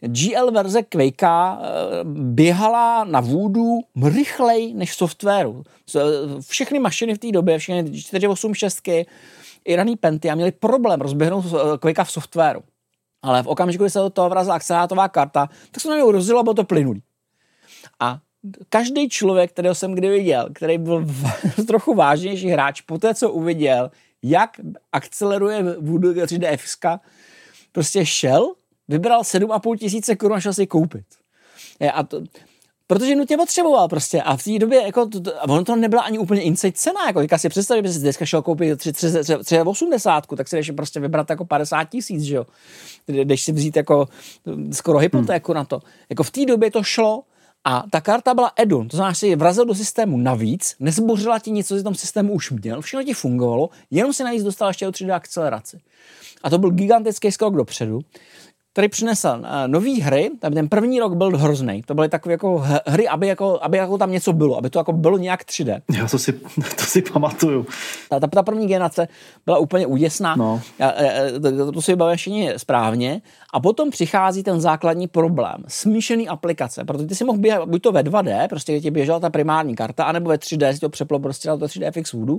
GL 0.00 0.50
verze 0.50 0.82
Quake 0.82 1.22
eh, 1.22 1.58
běhala 2.04 3.04
na 3.04 3.20
Voodoo 3.20 3.80
rychleji 4.14 4.74
než 4.74 4.94
softwaru. 4.94 5.62
Všechny 6.48 6.78
mašiny 6.78 7.14
v 7.14 7.18
té 7.18 7.32
době, 7.32 7.58
všechny 7.58 8.02
486 8.02 8.88
i 9.64 9.76
raný 9.76 9.96
Penty 9.96 10.30
a 10.30 10.34
měli 10.34 10.52
problém 10.52 11.00
rozběhnout 11.00 11.44
eh, 11.46 11.78
Quake 11.78 12.04
v 12.04 12.12
softwaru. 12.12 12.60
Ale 13.22 13.42
v 13.42 13.46
okamžiku, 13.46 13.84
kdy 13.84 13.90
se 13.90 13.98
do 13.98 14.10
toho 14.10 14.30
vrazila 14.30 14.54
akcelerátová 14.54 15.08
karta, 15.08 15.48
tak 15.70 15.80
se 15.80 15.88
na 15.88 15.96
něj 15.96 16.12
rozjelo 16.12 16.40
a 16.40 16.42
bylo 16.42 16.54
to 16.54 16.64
plynulý. 16.64 17.02
A 18.00 18.18
každý 18.68 19.08
člověk, 19.08 19.50
kterého 19.50 19.74
jsem 19.74 19.94
kdy 19.94 20.08
viděl, 20.08 20.48
který 20.54 20.78
byl 20.78 21.02
v, 21.04 21.66
trochu 21.66 21.94
vážnější 21.94 22.48
hráč, 22.48 22.80
po 22.80 22.98
té, 22.98 23.14
co 23.14 23.30
uviděl, 23.30 23.90
jak 24.22 24.50
akceleruje 24.92 25.62
Voodoo 25.62 26.12
3DF, 26.12 26.98
prostě 27.72 28.06
šel 28.06 28.54
vybral 28.88 29.22
7,5 29.22 29.76
tisíce 29.76 30.16
korun 30.16 30.36
a 30.36 30.40
šel 30.40 30.52
si 30.52 30.66
koupit. 30.66 31.04
A 31.92 32.02
to, 32.02 32.22
protože 32.86 33.16
nutně 33.16 33.36
potřeboval 33.36 33.88
prostě 33.88 34.22
a 34.22 34.36
v 34.36 34.44
té 34.44 34.58
době 34.58 34.82
jako 34.82 35.06
to, 35.06 35.20
to, 35.20 35.32
ono 35.42 35.64
to 35.64 35.76
nebyla 35.76 36.02
ani 36.02 36.18
úplně 36.18 36.42
inside 36.42 36.72
cena, 36.72 37.06
jako 37.06 37.20
teďka 37.20 37.38
si 37.38 37.48
představit, 37.48 37.86
že 37.86 37.92
jsi 37.92 38.00
dneska 38.00 38.26
šel 38.26 38.42
koupit 38.42 38.78
380, 39.44 40.26
tak 40.36 40.48
si 40.48 40.56
jdeš 40.56 40.70
prostě 40.70 41.00
vybrat 41.00 41.30
jako 41.30 41.44
50 41.44 41.84
tisíc, 41.84 42.22
že 42.22 42.34
jo, 42.36 42.46
jdeš 43.08 43.42
si 43.42 43.52
vzít 43.52 43.76
jako 43.76 44.08
skoro 44.72 44.98
hypotéku 44.98 45.52
hmm. 45.52 45.56
na 45.56 45.64
to. 45.64 45.80
Jako 46.10 46.22
v 46.22 46.30
té 46.30 46.44
době 46.44 46.70
to 46.70 46.82
šlo 46.82 47.22
a 47.64 47.84
ta 47.90 48.00
karta 48.00 48.34
byla 48.34 48.52
edun, 48.56 48.88
to 48.88 48.96
znamená, 48.96 49.12
že 49.12 49.18
si 49.18 49.36
vrazil 49.36 49.64
do 49.64 49.74
systému 49.74 50.16
navíc, 50.16 50.76
nezbořila 50.80 51.38
ti 51.38 51.50
nic, 51.50 51.68
co 51.68 51.76
si 51.76 51.82
tom 51.82 51.94
systému 51.94 52.32
už 52.32 52.50
měl, 52.50 52.80
všechno 52.80 53.04
ti 53.04 53.14
fungovalo, 53.14 53.70
jenom 53.90 54.12
si 54.12 54.24
navíc 54.24 54.42
dostal 54.42 54.68
ještě 54.68 54.88
o 54.88 54.90
3D 54.90 55.14
akceleraci. 55.14 55.80
A 56.42 56.50
to 56.50 56.58
byl 56.58 56.70
gigantický 56.70 57.32
skok 57.32 57.56
dopředu 57.56 58.00
který 58.76 58.88
přinesl 58.88 59.28
uh, 59.28 59.46
nový 59.66 60.00
hry, 60.00 60.30
ten 60.52 60.68
první 60.68 61.00
rok 61.00 61.14
byl 61.14 61.38
hrozný. 61.38 61.82
To 61.86 61.94
byly 61.94 62.08
takové 62.08 62.32
jako 62.32 62.64
hry, 62.86 63.08
aby, 63.08 63.26
jako, 63.26 63.58
aby 63.62 63.78
jako 63.78 63.98
tam 63.98 64.12
něco 64.12 64.32
bylo, 64.32 64.58
aby 64.58 64.70
to 64.70 64.78
jako 64.78 64.92
bylo 64.92 65.18
nějak 65.18 65.42
3D. 65.42 65.80
Já 65.96 66.08
to 66.08 66.18
si, 66.18 66.32
to 66.76 66.84
si 66.84 67.02
pamatuju. 67.02 67.66
Ta, 68.08 68.20
ta, 68.20 68.26
ta 68.26 68.42
první 68.42 68.66
generace 68.66 69.08
byla 69.46 69.58
úplně 69.58 69.86
úděsná, 69.86 70.36
no. 70.36 70.60
Já, 70.78 70.94
to, 71.42 71.72
to 71.72 71.82
si 71.82 71.92
vybavím 71.92 72.16
všichni 72.16 72.52
správně. 72.56 73.22
A 73.52 73.60
potom 73.60 73.90
přichází 73.90 74.42
ten 74.42 74.60
základní 74.60 75.08
problém. 75.08 75.64
Smíšený 75.68 76.28
aplikace, 76.28 76.84
protože 76.84 77.06
ty 77.06 77.14
si 77.14 77.24
mohl 77.24 77.38
běhat 77.38 77.68
buď 77.68 77.82
to 77.82 77.92
ve 77.92 78.02
2D, 78.02 78.48
prostě 78.48 78.80
ti 78.80 78.90
běžela 78.90 79.20
ta 79.20 79.30
primární 79.30 79.76
karta, 79.76 80.04
anebo 80.04 80.30
ve 80.30 80.36
3D 80.36 80.70
si 80.70 80.80
to 80.80 80.88
přeplo 80.88 81.18
prostě 81.18 81.48
na 81.48 81.56
to 81.56 81.66
3D 81.66 82.00
FX 82.00 82.12
Voodoo 82.12 82.38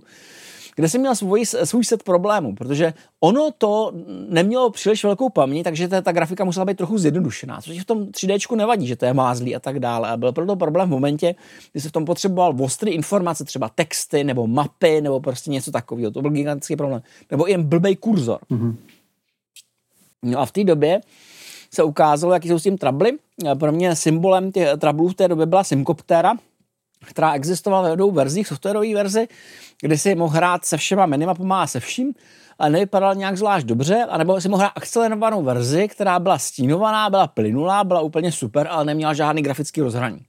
kde 0.78 0.90
jsem 0.90 1.02
měl 1.02 1.16
svůj, 1.16 1.46
svůj 1.46 1.84
set 1.84 2.04
problémů, 2.04 2.56
protože 2.56 2.94
ono 3.20 3.52
to 3.58 3.94
nemělo 4.30 4.70
příliš 4.70 5.04
velkou 5.04 5.30
paměť, 5.30 5.64
takže 5.64 5.88
ta, 5.88 6.02
ta 6.02 6.12
grafika 6.12 6.44
musela 6.44 6.66
být 6.66 6.78
trochu 6.78 6.98
zjednodušená, 6.98 7.62
což 7.62 7.80
v 7.80 7.86
tom 7.86 8.06
3D 8.06 8.56
nevadí, 8.56 8.88
že 8.88 8.96
to 8.96 9.06
je 9.06 9.14
mázlý 9.14 9.56
a 9.56 9.60
tak 9.60 9.80
dále. 9.80 10.10
A 10.10 10.18
byl 10.18 10.32
proto 10.32 10.56
problém 10.56 10.88
v 10.88 10.92
momentě, 10.92 11.36
kdy 11.72 11.82
se 11.82 11.90
v 11.90 11.92
tom 11.92 12.06
potřeboval 12.06 12.56
ostrý 12.60 12.92
informace, 12.92 13.46
třeba 13.46 13.70
texty 13.70 14.24
nebo 14.24 14.48
mapy 14.48 15.02
nebo 15.02 15.20
prostě 15.20 15.52
něco 15.52 15.72
takového. 15.72 16.12
To 16.12 16.22
byl 16.22 16.32
gigantický 16.32 16.76
problém. 16.76 17.02
Nebo 17.32 17.48
jen 17.48 17.64
blbej 17.64 17.96
kurzor. 17.96 18.40
Mm-hmm. 18.52 18.76
No 20.24 20.40
a 20.40 20.46
v 20.46 20.52
té 20.52 20.64
době 20.64 21.02
se 21.74 21.84
ukázalo, 21.84 22.34
jaký 22.34 22.48
jsou 22.48 22.60
s 22.60 22.64
tím 22.64 22.78
trably. 22.78 23.18
Pro 23.60 23.72
mě 23.72 23.96
symbolem 23.96 24.52
těch 24.52 24.70
trablů 24.78 25.10
v 25.10 25.14
té 25.14 25.28
době 25.28 25.46
byla 25.46 25.64
Simcoptera, 25.64 26.34
která 27.06 27.34
existovala 27.34 27.90
ve 27.90 27.96
dvou 27.96 28.12
verzích, 28.12 28.48
softwarové 28.48 28.94
verzi, 28.94 29.28
kde 29.82 29.98
si 29.98 30.16
mohl 30.16 30.36
hrát 30.36 30.66
se 30.66 30.78
všema 30.78 31.06
minimapama 31.06 31.62
a 31.62 31.68
se 31.68 31.80
vším, 31.80 32.14
ale 32.60 32.70
nevypadal 32.70 33.16
nějak 33.16 33.38
zvlášť 33.38 33.66
dobře, 33.68 34.06
anebo 34.10 34.42
si 34.42 34.50
mohl 34.50 34.60
hrát 34.60 34.72
akcelerovanou 34.76 35.44
verzi, 35.44 35.88
která 35.88 36.20
byla 36.20 36.40
stínovaná, 36.40 37.10
byla 37.10 37.28
plynulá, 37.28 37.84
byla 37.84 38.02
úplně 38.02 38.32
super, 38.32 38.68
ale 38.72 38.86
neměla 38.86 39.14
žádný 39.14 39.42
grafický 39.42 39.82
rozhraní. 39.82 40.26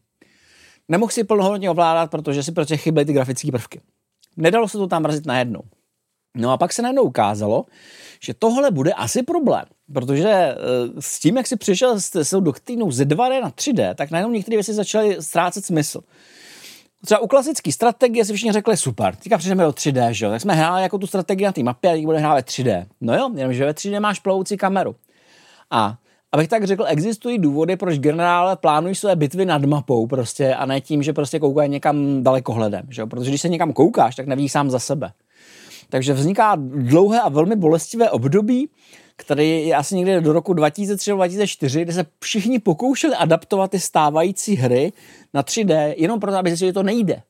Nemohl 0.89 1.13
si 1.13 1.25
plnohodnotně 1.25 1.71
ovládat, 1.71 2.11
protože 2.11 2.43
si 2.43 2.53
prostě 2.53 2.77
chyběly 2.77 3.05
ty 3.05 3.13
grafické 3.13 3.51
prvky. 3.51 3.81
Nedalo 4.37 4.69
se 4.69 4.79
to 4.79 4.87
tam 4.87 5.03
vrazit 5.03 5.27
najednou. 5.27 5.63
No 6.37 6.51
a 6.51 6.57
pak 6.57 6.73
se 6.73 6.83
najednou 6.83 7.03
ukázalo, 7.03 7.65
že 8.23 8.35
tohle 8.35 8.71
bude 8.71 8.93
asi 8.93 9.23
problém, 9.23 9.65
protože 9.93 10.29
eh, 10.29 10.57
s 10.99 11.21
tím, 11.21 11.37
jak 11.37 11.47
si 11.47 11.57
přišel 11.57 12.01
s 12.01 12.31
tou 12.31 12.41
doktrínou 12.41 12.91
z 12.91 13.01
2D 13.01 13.43
na 13.43 13.51
3D, 13.51 13.95
tak 13.95 14.11
najednou 14.11 14.33
některé 14.33 14.57
věci 14.57 14.75
začaly 14.75 15.17
ztrácet 15.21 15.65
smysl. 15.65 16.01
Třeba 17.05 17.21
u 17.21 17.27
klasické 17.27 17.73
strategie 17.73 18.25
si 18.25 18.33
všichni 18.33 18.53
řekli 18.53 18.77
super, 18.77 19.17
teďka 19.17 19.39
přijdeme 19.39 19.65
do 19.65 19.71
3D, 19.71 20.11
že 20.11 20.25
jo? 20.25 20.31
tak 20.31 20.41
jsme 20.41 20.55
hráli 20.55 20.83
jako 20.83 20.99
tu 20.99 21.07
strategii 21.07 21.47
na 21.47 21.53
té 21.53 21.63
mapě 21.63 21.91
a 21.91 21.95
teď 21.95 22.05
bude 22.05 22.19
hrát 22.19 22.35
ve 22.35 22.41
3D. 22.41 22.87
No 23.01 23.15
jo, 23.15 23.31
jenomže 23.35 23.65
ve 23.65 23.73
3D 23.73 24.01
máš 24.01 24.21
ploucí 24.21 24.57
kameru. 24.57 24.97
A 25.71 25.99
abych 26.33 26.49
tak 26.49 26.65
řekl, 26.65 26.85
existují 26.89 27.39
důvody, 27.39 27.77
proč 27.77 27.99
generále 27.99 28.57
plánují 28.57 28.95
své 28.95 29.17
bitvy 29.17 29.47
nad 29.47 29.65
mapou 29.65 30.07
prostě 30.07 30.55
a 30.55 30.67
ne 30.67 30.81
tím, 30.81 31.03
že 31.03 31.13
prostě 31.13 31.39
koukají 31.39 31.71
někam 31.71 32.23
dalekohledem, 32.23 32.87
že 32.91 33.03
jo? 33.03 33.07
protože 33.07 33.31
když 33.31 33.41
se 33.41 33.49
někam 33.49 33.73
koukáš, 33.73 34.17
tak 34.17 34.27
nevíš 34.27 34.53
sám 34.53 34.71
za 34.71 34.79
sebe. 34.79 35.13
Takže 35.89 36.13
vzniká 36.13 36.57
dlouhé 36.59 37.21
a 37.21 37.29
velmi 37.29 37.57
bolestivé 37.57 38.11
období, 38.11 38.69
který 39.19 39.69
je 39.69 39.75
asi 39.75 39.97
někde 39.97 40.21
do 40.21 40.33
roku 40.33 40.55
2003-2004, 40.55 41.83
kde 41.83 41.93
se 41.93 42.07
všichni 42.21 42.59
pokoušeli 42.59 43.15
adaptovat 43.15 43.71
ty 43.71 43.81
stávající 43.81 44.57
hry 44.57 44.93
na 45.35 45.43
3D, 45.43 45.95
jenom 45.97 46.21
proto, 46.21 46.37
aby 46.39 46.51
zjistili, 46.51 46.69
že 46.69 46.73
to 46.73 46.83
nejde. 46.83 47.23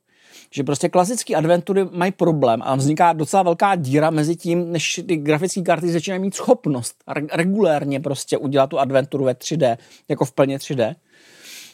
Že 0.51 0.65
prostě 0.65 0.89
klasické 0.89 1.35
adventury 1.35 1.85
mají 1.93 2.13
problém 2.13 2.61
a 2.65 2.75
vzniká 2.75 3.13
docela 3.13 3.43
velká 3.43 3.77
díra 3.77 4.11
mezi 4.11 4.37
tím, 4.37 4.73
než 4.73 5.01
ty 5.09 5.17
grafické 5.17 5.63
karty 5.63 5.93
začínají 5.93 6.23
mít 6.23 6.35
schopnost 6.35 6.95
regulérně 7.33 8.01
prostě 8.01 8.39
udělat 8.39 8.67
tu 8.67 8.79
adventuru 8.79 9.25
ve 9.25 9.33
3D, 9.33 9.77
jako 10.09 10.25
v 10.25 10.33
plně 10.33 10.59
3D. 10.59 10.95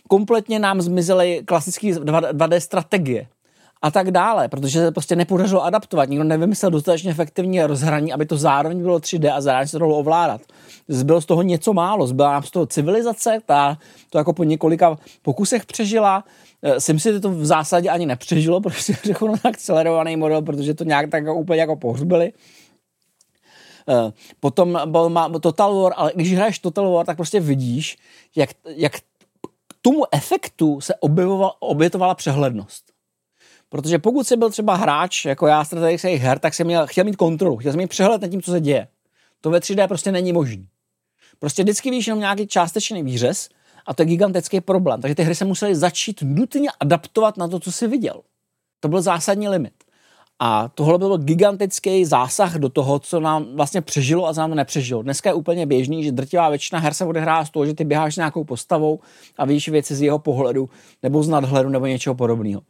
Kompletně 0.08 0.58
nám 0.58 0.80
zmizely 0.80 1.42
klasické 1.44 1.86
2D 1.86 2.56
strategie 2.56 3.26
a 3.84 3.90
tak 3.90 4.10
dále, 4.10 4.48
protože 4.48 4.80
se 4.80 4.92
prostě 4.92 5.16
nepodařilo 5.16 5.64
adaptovat. 5.64 6.08
Nikdo 6.08 6.24
nevymyslel 6.24 6.70
dostatečně 6.70 7.10
efektivní 7.10 7.62
rozhraní, 7.62 8.12
aby 8.12 8.26
to 8.26 8.36
zároveň 8.36 8.82
bylo 8.82 8.98
3D 8.98 9.34
a 9.34 9.40
zároveň 9.40 9.68
se 9.68 9.72
to 9.72 9.78
dalo 9.78 9.96
ovládat. 9.96 10.40
Zbylo 10.88 11.20
z 11.20 11.26
toho 11.26 11.42
něco 11.42 11.72
málo, 11.72 12.06
zbyla 12.06 12.32
nám 12.32 12.42
z 12.42 12.50
toho 12.50 12.66
civilizace, 12.66 13.38
ta 13.46 13.78
to 14.10 14.18
jako 14.18 14.32
po 14.32 14.44
několika 14.44 14.98
pokusech 15.22 15.66
přežila. 15.66 16.24
Eh, 16.62 16.80
SimCity 16.80 17.20
to 17.20 17.30
v 17.30 17.46
zásadě 17.46 17.90
ani 17.90 18.06
nepřežilo, 18.06 18.60
protože 18.64 18.92
řekl 19.04 19.28
na 19.28 19.38
akcelerovaný 19.44 20.16
model, 20.16 20.42
protože 20.42 20.74
to 20.74 20.84
nějak 20.84 21.10
tak 21.10 21.24
úplně 21.34 21.60
jako 21.60 21.76
pohřbili. 21.76 22.32
Eh, 23.88 24.12
potom 24.40 24.78
byl 24.86 25.08
má 25.08 25.28
Total 25.28 25.80
War, 25.82 25.92
ale 25.96 26.12
když 26.14 26.34
hraješ 26.34 26.58
Total 26.58 26.92
War, 26.92 27.06
tak 27.06 27.16
prostě 27.16 27.40
vidíš, 27.40 27.96
jak, 28.36 28.50
jak 28.66 28.92
tomu 29.82 30.04
efektu 30.12 30.80
se 30.80 30.94
obětovala 31.60 32.14
přehlednost. 32.14 32.93
Protože 33.74 33.98
pokud 33.98 34.26
jsi 34.26 34.36
byl 34.36 34.50
třeba 34.50 34.74
hráč, 34.74 35.24
jako 35.24 35.46
já 35.46 35.64
strategických 35.64 36.22
her, 36.22 36.38
tak 36.38 36.54
jsem 36.54 36.66
měl, 36.66 36.86
chtěl 36.86 37.04
mít 37.04 37.16
kontrolu, 37.16 37.56
chtěl 37.56 37.72
jsem 37.72 37.78
mít 37.78 37.86
přehled 37.86 38.22
nad 38.22 38.28
tím, 38.28 38.42
co 38.42 38.50
se 38.50 38.60
děje. 38.60 38.88
To 39.40 39.50
ve 39.50 39.58
3D 39.58 39.88
prostě 39.88 40.12
není 40.12 40.32
možné. 40.32 40.64
Prostě 41.38 41.62
vždycky 41.62 41.90
víš 41.90 42.06
jenom 42.06 42.20
nějaký 42.20 42.46
částečný 42.46 43.02
výřez 43.02 43.48
a 43.86 43.94
to 43.94 44.02
je 44.02 44.06
gigantický 44.06 44.60
problém. 44.60 45.00
Takže 45.00 45.14
ty 45.14 45.22
hry 45.22 45.34
se 45.34 45.44
musely 45.44 45.74
začít 45.74 46.22
nutně 46.22 46.68
adaptovat 46.80 47.36
na 47.36 47.48
to, 47.48 47.60
co 47.60 47.72
jsi 47.72 47.88
viděl. 47.88 48.20
To 48.80 48.88
byl 48.88 49.02
zásadní 49.02 49.48
limit. 49.48 49.74
A 50.38 50.68
tohle 50.68 50.98
byl 50.98 51.18
gigantický 51.18 52.04
zásah 52.04 52.54
do 52.54 52.68
toho, 52.68 52.98
co 52.98 53.20
nám 53.20 53.56
vlastně 53.56 53.80
přežilo 53.80 54.28
a 54.28 54.34
co 54.34 54.40
nám 54.40 54.54
nepřežilo. 54.54 55.02
Dneska 55.02 55.30
je 55.30 55.34
úplně 55.34 55.66
běžný, 55.66 56.04
že 56.04 56.12
drtivá 56.12 56.48
většina 56.48 56.80
her 56.80 56.94
se 56.94 57.04
odehrává 57.04 57.44
z 57.44 57.50
toho, 57.50 57.66
že 57.66 57.74
ty 57.74 57.84
běháš 57.84 58.14
s 58.14 58.16
nějakou 58.16 58.44
postavou 58.44 59.00
a 59.38 59.44
víš 59.44 59.68
věci 59.68 59.94
z 59.94 60.02
jeho 60.02 60.18
pohledu 60.18 60.70
nebo 61.02 61.22
z 61.22 61.28
nadhledu 61.28 61.68
nebo 61.68 61.86
něčeho 61.86 62.14
podobného. 62.14 62.60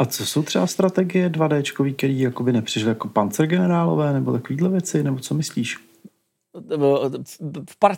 A 0.00 0.04
co 0.04 0.26
jsou 0.26 0.42
třeba 0.42 0.66
strategie 0.66 1.28
2D, 1.28 1.94
které 1.94 2.12
jakoby 2.12 2.52
nepřišly 2.52 2.88
jako 2.88 3.08
pancergenerálové 3.08 4.12
nebo 4.12 4.32
takovýhle 4.32 4.68
věci, 4.68 5.02
nebo 5.02 5.18
co 5.18 5.34
myslíš? 5.34 5.78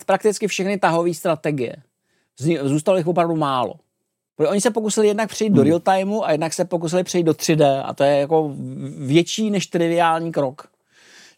prakticky 0.06 0.48
všechny 0.48 0.78
tahové 0.78 1.14
strategie. 1.14 1.76
Zůstalo 2.62 2.98
jich 2.98 3.06
opravdu 3.06 3.36
málo. 3.36 3.74
Oni 4.48 4.60
se 4.60 4.70
pokusili 4.70 5.08
jednak 5.08 5.28
přejít 5.28 5.48
hmm. 5.48 5.56
do 5.56 5.62
real 5.62 5.80
timeu 5.80 6.22
a 6.24 6.32
jednak 6.32 6.52
se 6.52 6.64
pokusili 6.64 7.04
přejít 7.04 7.24
do 7.24 7.32
3D 7.32 7.82
a 7.84 7.94
to 7.94 8.04
je 8.04 8.18
jako 8.18 8.52
větší 8.98 9.50
než 9.50 9.66
triviální 9.66 10.32
krok. 10.32 10.68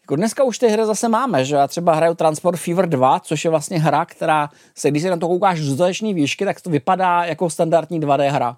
Jako 0.01 0.15
dneska 0.15 0.43
už 0.43 0.57
ty 0.57 0.67
hry 0.67 0.85
zase 0.85 1.09
máme, 1.09 1.45
že 1.45 1.55
já 1.55 1.67
třeba 1.67 1.95
hraju 1.95 2.13
Transport 2.13 2.59
Fever 2.59 2.89
2, 2.89 3.19
což 3.19 3.45
je 3.45 3.51
vlastně 3.51 3.79
hra, 3.79 4.05
která 4.05 4.49
se, 4.75 4.91
když 4.91 5.03
se 5.03 5.09
na 5.09 5.17
to 5.17 5.27
koukáš 5.27 5.61
z 5.61 6.01
výšky, 6.01 6.45
tak 6.45 6.61
to 6.61 6.69
vypadá 6.69 7.25
jako 7.25 7.49
standardní 7.49 8.01
2D 8.01 8.31
hra. 8.31 8.57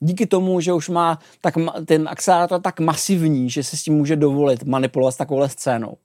Díky 0.00 0.26
tomu, 0.26 0.60
že 0.60 0.72
už 0.72 0.88
má 0.88 1.18
tak, 1.40 1.54
ten 1.84 2.08
akcelerátor 2.08 2.60
tak 2.60 2.80
masivní, 2.80 3.50
že 3.50 3.62
se 3.62 3.76
s 3.76 3.82
tím 3.82 3.94
může 3.94 4.16
dovolit 4.16 4.64
manipulovat 4.64 5.14
s 5.14 5.16
takovouhle 5.16 5.48
scénou 5.48 5.96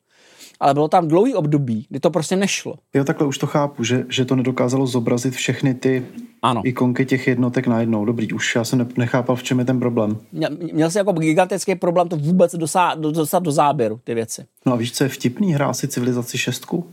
ale 0.61 0.73
bylo 0.73 0.87
tam 0.87 1.07
dlouhý 1.07 1.35
období, 1.35 1.85
kdy 1.89 1.99
to 1.99 2.09
prostě 2.09 2.35
nešlo. 2.35 2.75
Jo, 2.93 3.03
takhle 3.03 3.27
už 3.27 3.37
to 3.37 3.47
chápu, 3.47 3.83
že, 3.83 4.05
že 4.09 4.25
to 4.25 4.35
nedokázalo 4.35 4.87
zobrazit 4.87 5.33
všechny 5.33 5.73
ty 5.73 6.05
ano. 6.41 6.61
ikonky 6.65 7.05
těch 7.05 7.27
jednotek 7.27 7.67
najednou. 7.67 8.05
Dobrý, 8.05 8.33
už 8.33 8.55
já 8.55 8.63
jsem 8.63 8.87
nechápal, 8.97 9.35
v 9.35 9.43
čem 9.43 9.59
je 9.59 9.65
ten 9.65 9.79
problém. 9.79 10.17
Měl, 10.31 10.49
měl 10.73 10.91
jsi 10.91 10.97
jako 10.97 11.11
gigantický 11.11 11.75
problém 11.75 12.09
to 12.09 12.17
vůbec 12.17 12.55
dostat 12.55 12.99
do, 12.99 13.11
dostat 13.11 13.43
do 13.43 13.51
záběru, 13.51 13.99
ty 14.03 14.13
věci. 14.13 14.45
No 14.65 14.73
a 14.73 14.75
víš, 14.75 14.91
co 14.91 15.03
je 15.03 15.09
vtipný? 15.09 15.53
Hrál 15.53 15.73
si 15.73 15.87
civilizaci 15.87 16.37
šestku? 16.37 16.87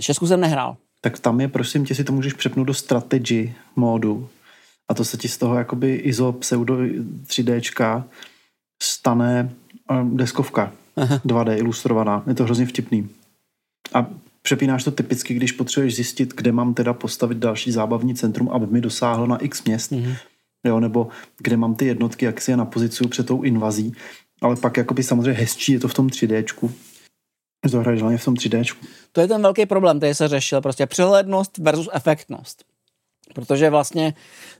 Šestku 0.00 0.26
jsem 0.26 0.40
nehrál. 0.40 0.76
Tak 1.00 1.18
tam 1.18 1.40
je, 1.40 1.48
prosím 1.48 1.84
tě, 1.84 1.94
si 1.94 2.04
to 2.04 2.12
můžeš 2.12 2.32
přepnout 2.32 2.66
do 2.66 2.74
strategy 2.74 3.54
módu 3.76 4.28
a 4.88 4.94
to 4.94 5.04
se 5.04 5.16
ti 5.16 5.28
z 5.28 5.38
toho 5.38 5.54
jakoby 5.54 5.94
ISO 5.94 6.32
pseudo 6.32 6.76
3Dčka 7.26 8.04
stane 8.82 9.50
um, 9.90 10.16
deskovka. 10.16 10.72
Aha. 10.96 11.20
2D 11.26 11.56
ilustrovaná. 11.56 12.22
Je 12.26 12.34
to 12.34 12.44
hrozně 12.44 12.66
vtipný. 12.66 13.08
A 13.94 14.06
přepínáš 14.42 14.84
to 14.84 14.90
typicky, 14.90 15.34
když 15.34 15.52
potřebuješ 15.52 15.94
zjistit, 15.94 16.34
kde 16.34 16.52
mám 16.52 16.74
teda 16.74 16.92
postavit 16.92 17.38
další 17.38 17.72
zábavní 17.72 18.14
centrum, 18.14 18.48
aby 18.48 18.66
mi 18.66 18.80
dosáhlo 18.80 19.26
na 19.26 19.36
x 19.36 19.64
měst. 19.64 19.92
Mm-hmm. 19.92 20.16
Jo, 20.66 20.80
nebo 20.80 21.08
kde 21.38 21.56
mám 21.56 21.74
ty 21.74 21.86
jednotky, 21.86 22.24
jak 22.24 22.40
si 22.40 22.50
je 22.50 22.56
napozicuju 22.56 23.08
před 23.08 23.26
tou 23.26 23.42
invazí. 23.42 23.92
Ale 24.42 24.56
pak 24.56 24.76
jakoby 24.76 25.02
samozřejmě 25.02 25.32
hezčí 25.32 25.72
je 25.72 25.80
to 25.80 25.88
v 25.88 25.94
tom 25.94 26.06
3Dčku. 26.06 26.70
To 27.70 27.78
hraješ 27.80 28.00
hlavně 28.00 28.18
v 28.18 28.24
tom 28.24 28.34
3Dčku. 28.34 28.76
To 29.12 29.20
je 29.20 29.28
ten 29.28 29.42
velký 29.42 29.66
problém, 29.66 29.98
který 29.98 30.14
se 30.14 30.28
řešil. 30.28 30.60
Prostě 30.60 30.86
přehlednost 30.86 31.58
versus 31.58 31.88
efektnost. 31.92 32.64
Protože 33.34 33.70
vlastně 33.70 34.14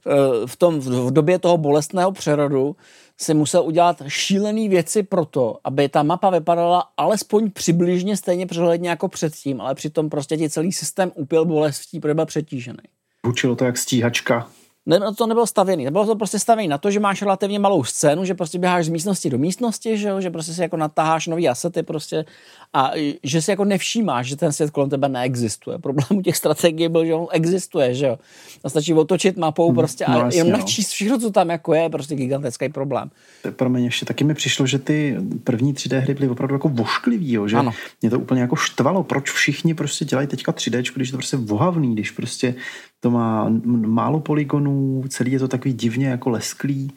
eh, 0.06 0.46
v, 0.46 0.56
tom, 0.56 0.80
v 0.80 1.10
době 1.10 1.38
toho 1.38 1.58
bolestného 1.58 2.12
přerodu 2.12 2.76
si 3.20 3.34
musel 3.34 3.62
udělat 3.62 4.02
šílené 4.08 4.68
věci 4.68 5.02
pro 5.02 5.24
to, 5.24 5.58
aby 5.64 5.88
ta 5.88 6.02
mapa 6.02 6.30
vypadala 6.30 6.84
alespoň 6.96 7.50
přibližně 7.50 8.16
stejně 8.16 8.46
přehledně 8.46 8.88
jako 8.88 9.08
předtím, 9.08 9.60
ale 9.60 9.74
přitom 9.74 10.10
prostě 10.10 10.36
ti 10.36 10.50
celý 10.50 10.72
systém 10.72 11.12
upil 11.14 11.44
bolestí, 11.44 12.00
protože 12.00 12.14
byl 12.14 12.26
přetížený. 12.26 12.78
Učilo 13.26 13.56
to 13.56 13.64
jak 13.64 13.78
stíhačka 13.78 14.48
ne, 14.88 15.00
to 15.14 15.26
nebylo 15.26 15.46
stavěný. 15.46 15.86
Bylo 15.90 16.06
to 16.06 16.16
prostě 16.16 16.38
stavěný 16.38 16.68
na 16.68 16.78
to, 16.78 16.90
že 16.90 17.00
máš 17.00 17.22
relativně 17.22 17.58
malou 17.58 17.84
scénu, 17.84 18.24
že 18.24 18.34
prostě 18.34 18.58
běháš 18.58 18.86
z 18.86 18.88
místnosti 18.88 19.30
do 19.30 19.38
místnosti, 19.38 19.98
že, 19.98 20.08
jo? 20.08 20.20
že 20.20 20.30
prostě 20.30 20.52
si 20.52 20.62
jako 20.62 20.76
natáháš 20.76 21.26
nový 21.26 21.48
asety 21.48 21.82
prostě 21.82 22.24
a 22.72 22.92
že 23.22 23.42
si 23.42 23.50
jako 23.50 23.64
nevšímáš, 23.64 24.26
že 24.26 24.36
ten 24.36 24.52
svět 24.52 24.70
kolem 24.70 24.90
tebe 24.90 25.08
neexistuje. 25.08 25.78
Problém 25.78 26.06
u 26.10 26.22
těch 26.22 26.36
strategií 26.36 26.88
byl, 26.88 27.06
že 27.06 27.14
on 27.14 27.26
existuje, 27.32 27.94
že 27.94 28.06
jo. 28.06 28.18
A 28.64 28.68
stačí 28.68 28.94
otočit 28.94 29.36
mapou 29.36 29.66
hmm, 29.66 29.76
prostě 29.76 30.04
a 30.04 30.12
no, 30.12 30.20
jasně, 30.20 30.40
jenom 30.40 30.52
no. 30.52 30.58
načíst 30.58 30.90
všechno, 30.90 31.18
co 31.18 31.30
tam 31.30 31.50
jako 31.50 31.74
je, 31.74 31.88
prostě 31.90 32.14
gigantický 32.14 32.68
problém. 32.68 33.10
Pro 33.50 33.70
mě 33.70 33.84
ještě 33.84 34.06
taky 34.06 34.24
mi 34.24 34.34
přišlo, 34.34 34.66
že 34.66 34.78
ty 34.78 35.16
první 35.44 35.74
3D 35.74 35.98
hry 35.98 36.14
byly 36.14 36.28
opravdu 36.28 36.54
jako 36.54 36.68
vošklivý, 36.68 37.32
jo, 37.32 37.48
že 37.48 37.56
ano. 37.56 37.72
mě 38.02 38.10
to 38.10 38.18
úplně 38.18 38.40
jako 38.40 38.56
štvalo, 38.56 39.02
proč 39.02 39.30
všichni 39.30 39.74
prostě 39.74 40.04
dělají 40.04 40.28
teďka 40.28 40.52
3D, 40.52 40.92
když 40.94 41.08
je 41.08 41.12
to 41.12 41.18
prostě 41.18 41.36
vohavný, 41.36 41.92
když 41.92 42.10
prostě 42.10 42.54
to 43.00 43.10
má 43.10 43.48
málo 43.68 44.20
poligonů, 44.20 45.04
celý 45.08 45.32
je 45.32 45.38
to 45.38 45.48
takový 45.48 45.74
divně 45.74 46.08
jako 46.08 46.30
lesklý. 46.30 46.92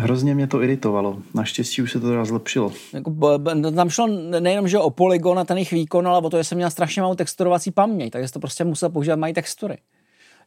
Hrozně 0.00 0.34
mě 0.34 0.46
to 0.46 0.62
iritovalo. 0.62 1.22
Naštěstí 1.34 1.82
už 1.82 1.92
se 1.92 2.00
to 2.00 2.08
teda 2.08 2.24
zlepšilo. 2.24 2.72
Jako, 2.92 3.38
tam 3.74 3.90
šlo 3.90 4.06
nejenom 4.40 4.68
že 4.68 4.78
o 4.78 4.90
polygon 4.90 5.38
a 5.38 5.44
ten 5.44 5.56
jejich 5.56 5.72
výkon, 5.72 6.08
ale 6.08 6.18
o 6.18 6.30
to, 6.30 6.36
že 6.36 6.44
jsem 6.44 6.58
měl 6.58 6.70
strašně 6.70 7.02
malou 7.02 7.14
texturovací 7.14 7.70
paměť, 7.70 8.12
takže 8.12 8.32
to 8.32 8.40
prostě 8.40 8.64
musel 8.64 8.90
používat 8.90 9.16
mají 9.16 9.34
textury. 9.34 9.78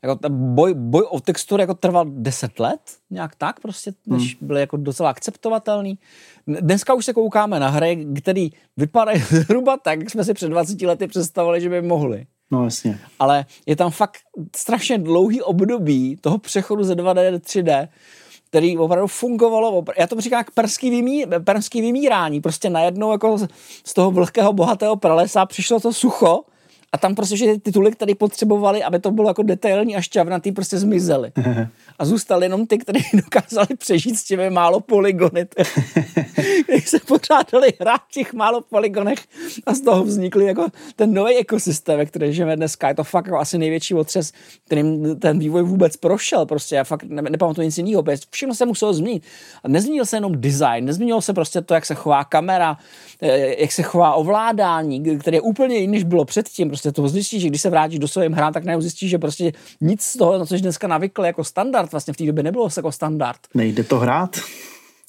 Jako 0.04 0.30
boj, 0.30 0.74
boj 0.74 1.04
o 1.10 1.20
textury 1.20 1.64
jako 1.64 1.74
trval 1.74 2.06
10 2.10 2.60
let, 2.60 2.80
nějak 3.10 3.36
tak 3.36 3.60
prostě, 3.60 3.94
než 4.08 4.36
hmm. 4.36 4.48
byly 4.48 4.60
jako 4.60 4.78
docela 4.78 5.10
akceptovatelný. 5.10 6.00
Dneska 6.48 6.94
už 6.94 7.06
se 7.06 7.14
koukáme 7.14 7.60
na 7.60 7.70
hry, 7.70 8.08
které 8.16 8.48
vypadají 8.78 9.20
zhruba 9.30 9.78
tak, 9.78 10.00
jak 10.00 10.10
jsme 10.10 10.24
si 10.24 10.34
před 10.34 10.50
20 10.50 10.82
lety 10.82 11.08
představovali, 11.08 11.62
že 11.62 11.70
by 11.70 11.82
mohly. 11.82 12.26
No 12.52 12.64
jasně. 12.64 13.00
Ale 13.20 13.46
je 13.66 13.76
tam 13.76 13.92
fakt 13.92 14.18
strašně 14.56 14.98
dlouhý 14.98 15.42
období 15.42 16.18
toho 16.22 16.38
přechodu 16.38 16.84
ze 16.84 16.96
2D 16.96 17.32
do 17.32 17.38
3D, 17.38 17.88
který 18.50 18.78
opravdu 18.78 19.08
fungovalo, 19.08 19.84
já 19.98 20.08
to 20.08 20.22
říkám 20.22 20.38
jak 20.38 20.52
perský, 20.52 20.90
vymí, 20.90 21.26
perský 21.44 21.82
vymírání, 21.82 22.42
prostě 22.42 22.70
najednou 22.70 23.12
jako 23.12 23.38
z 23.86 23.94
toho 23.94 24.12
vlhkého 24.12 24.54
bohatého 24.54 24.96
pralesa 24.96 25.46
přišlo 25.46 25.80
to 25.80 25.94
sucho 25.94 26.44
a 26.92 26.98
tam 26.98 27.16
prostě 27.16 27.38
že 27.38 27.46
ty 27.46 27.60
tituly, 27.60 27.92
které 27.92 28.16
potřebovali, 28.16 28.84
aby 28.84 29.00
to 29.00 29.12
bylo 29.12 29.30
jako 29.30 29.44
detailní 29.44 29.96
a 29.96 30.02
šťavnatý, 30.02 30.52
prostě 30.52 30.78
zmizely. 30.78 31.32
A 32.00 32.06
zůstali 32.06 32.46
jenom 32.46 32.68
ty, 32.68 32.78
kteří 32.78 33.04
dokázali 33.14 33.68
přežít 33.78 34.18
s 34.18 34.24
těmi 34.24 34.50
málo 34.50 34.80
polygony, 34.80 35.48
kteří 36.64 36.82
se 36.82 37.00
pořád 37.00 37.52
dali 37.52 37.74
hrát 37.80 38.02
v 38.62 38.70
polygonech 38.70 39.20
a 39.66 39.74
z 39.74 39.82
toho 39.82 40.04
vznikly 40.04 40.46
jako 40.46 40.68
ten 40.96 41.14
nový 41.14 41.36
ekosystém, 41.36 41.98
ve 41.98 42.06
který 42.06 42.34
žijeme 42.34 42.56
dneska. 42.56 42.88
Je 42.88 42.96
to 42.96 43.04
fakt 43.04 43.26
jako 43.26 43.38
asi 43.38 43.58
největší 43.58 43.94
otřes, 43.94 44.32
kterým 44.66 45.20
ten 45.20 45.40
vývoj 45.40 45.64
vůbec 45.64 45.98
prošel. 45.98 46.46
Prostě 46.46 46.76
já 46.76 46.84
fakt 46.84 47.04
ne, 47.04 47.22
nepamatuji 47.22 47.68
nic 47.68 47.78
jiného. 47.78 48.04
Všechno 48.30 48.56
se 48.56 48.66
muselo 48.66 48.94
změnit. 48.94 49.24
A 49.64 49.68
nezměnil 49.68 50.06
se 50.06 50.18
jenom 50.18 50.42
design, 50.42 50.86
nezměnilo 50.86 51.22
se 51.22 51.34
prostě 51.34 51.62
to, 51.62 51.74
jak 51.74 51.86
se 51.86 51.96
chová 51.96 52.24
kamera, 52.24 52.78
eh, 53.22 53.62
jak 53.62 53.72
se 53.72 53.84
chová 53.84 54.14
ovládání, 54.14 55.20
které 55.20 55.38
je 55.38 55.42
úplně 55.42 55.76
jiný, 55.76 55.92
než 55.92 56.04
bylo 56.04 56.26
předtím. 56.26 56.68
Prostě 56.68 56.92
to 56.92 57.08
zjistíš, 57.08 57.42
že 57.42 57.48
když 57.48 57.62
se 57.62 57.70
vrátíš 57.70 58.00
do 58.00 58.08
svým 58.08 58.32
hrám, 58.32 58.54
tak 58.54 58.64
najednou 58.64 58.82
zjistíš, 58.82 59.10
že 59.10 59.18
prostě 59.18 59.52
nic 59.82 60.02
z 60.02 60.18
toho, 60.18 60.38
na 60.38 60.46
co 60.46 60.56
jsi 60.56 60.62
dneska 60.62 60.88
navykl 60.88 61.26
jako 61.26 61.44
standard, 61.44 61.92
vlastně 61.92 62.14
v 62.14 62.18
té 62.18 62.26
době 62.26 62.44
nebylo 62.44 62.70
jako 62.78 62.92
standard. 62.92 63.40
Nejde 63.54 63.84
to 63.84 64.00
hrát? 64.00 64.38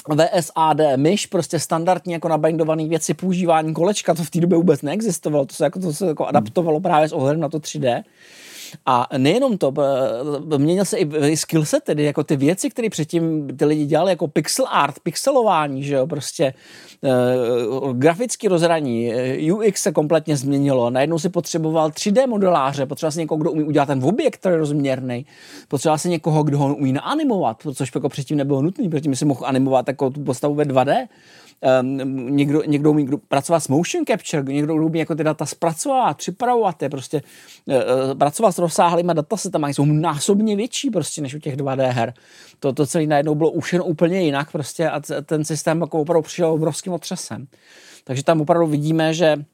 VSAD, 0.09 0.77
myš, 0.97 1.27
prostě 1.27 1.59
standardně 1.59 2.15
jako 2.15 2.29
nabindovaný 2.29 2.89
věci, 2.89 3.15
používání 3.15 3.75
kolečka, 3.75 4.15
to 4.15 4.25
v 4.25 4.31
té 4.31 4.41
době 4.41 4.59
vůbec 4.59 4.83
neexistovalo, 4.83 5.47
to 5.47 5.55
se 5.55 5.65
jako, 5.65 5.81
to 5.81 5.93
se 5.93 6.07
jako 6.07 6.27
adaptovalo 6.27 6.81
právě 6.81 7.09
s 7.09 7.13
ohledem 7.13 7.41
na 7.41 7.49
to 7.49 7.59
3D. 7.59 8.03
A 8.87 9.09
nejenom 9.17 9.59
to, 9.59 9.75
měnil 10.57 10.85
se 10.85 10.99
i 10.99 11.37
skillset, 11.37 11.85
tedy 11.85 12.05
jako 12.05 12.25
ty 12.25 12.37
věci, 12.37 12.71
které 12.71 12.91
předtím 12.91 13.49
ty 13.57 13.65
lidi 13.65 13.87
dělali, 13.87 14.11
jako 14.11 14.29
pixel 14.29 14.67
art, 14.71 14.95
pixelování, 15.03 15.85
že 15.85 15.95
jo, 15.95 16.07
prostě 16.07 16.55
uh, 17.83 17.93
grafický 17.93 18.49
rozhraní, 18.49 19.13
eh, 19.15 19.53
UX 19.53 19.83
se 19.83 19.93
kompletně 19.93 20.37
změnilo, 20.37 20.91
najednou 20.91 21.19
si 21.19 21.29
potřeboval 21.29 21.91
3D 21.91 22.27
modeláře, 22.27 22.87
potřeboval 22.87 23.13
si 23.13 23.19
někoho, 23.19 23.39
kdo 23.39 23.53
umí 23.53 23.65
udělat 23.65 23.87
ten 23.87 24.05
objekt, 24.05 24.37
který 24.37 24.53
je 24.53 24.59
rozměrný, 24.59 25.27
potřeboval 25.69 25.99
si 25.99 26.09
někoho, 26.09 26.43
kdo 26.43 26.59
ho 26.59 26.75
umí 26.75 26.93
naanimovat, 26.93 27.57
což 27.75 27.91
jako 27.95 28.09
předtím 28.09 28.37
nebylo 28.37 28.63
nutné, 28.63 28.89
protože 28.89 29.17
si 29.17 29.25
mohl 29.25 29.47
animovat 29.47 29.89
jako 29.89 30.11
tu 30.11 30.25
postavu 30.25 30.55
ve 30.55 30.65
2D, 30.65 31.09
um, 31.83 32.37
někdo, 32.37 32.63
někdo 32.63 32.91
umí 32.91 33.09
pracovat 33.29 33.61
s 33.61 33.69
motion 33.69 34.05
capture, 34.07 34.43
někdo 34.43 34.75
umí 34.75 34.99
jako 34.99 35.15
ty 35.15 35.25
data 35.25 35.47
zpracovat, 35.47 36.17
připravovat 36.17 36.83
je, 36.83 36.91
prostě 36.91 37.23
uh, 37.67 38.19
pracovat 38.19 38.53
s 38.53 38.59
rozsáhlýma 38.59 39.13
datasetama, 39.13 39.69
jsou 39.69 39.85
násobně 39.85 40.57
větší 40.57 40.91
prostě 40.91 41.23
než 41.23 41.35
u 41.35 41.39
těch 41.39 41.57
2D 41.57 41.91
her. 41.91 42.15
To, 42.61 42.73
to 42.73 42.87
celé 42.87 43.07
najednou 43.07 43.35
bylo 43.35 43.53
jen 43.73 43.83
úplně 43.85 44.23
jinak 44.23 44.53
prostě 44.53 44.91
a 44.91 45.01
ten 45.25 45.45
systém 45.45 45.81
jako 45.81 46.01
opravdu 46.01 46.23
přišel 46.23 46.51
obrovským 46.51 46.93
otřesem. 46.93 47.47
Takže 48.05 48.25
tam 48.25 48.41
opravdu 48.41 48.67
vidíme, 48.67 49.15
že 49.15 49.45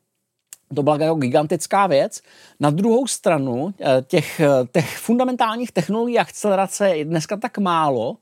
to 0.75 0.83
byla 0.83 0.99
jako 1.01 1.15
gigantická 1.15 1.87
věc. 1.87 2.21
Na 2.61 2.71
druhou 2.71 3.07
stranu 3.07 3.75
těch, 4.07 4.41
těch 4.73 4.99
fundamentálních 4.99 5.73
technologií 5.73 6.19
akcelerace 6.19 6.89
je 6.89 7.05
dneska 7.05 7.37
tak 7.37 7.59
málo, 7.59 8.17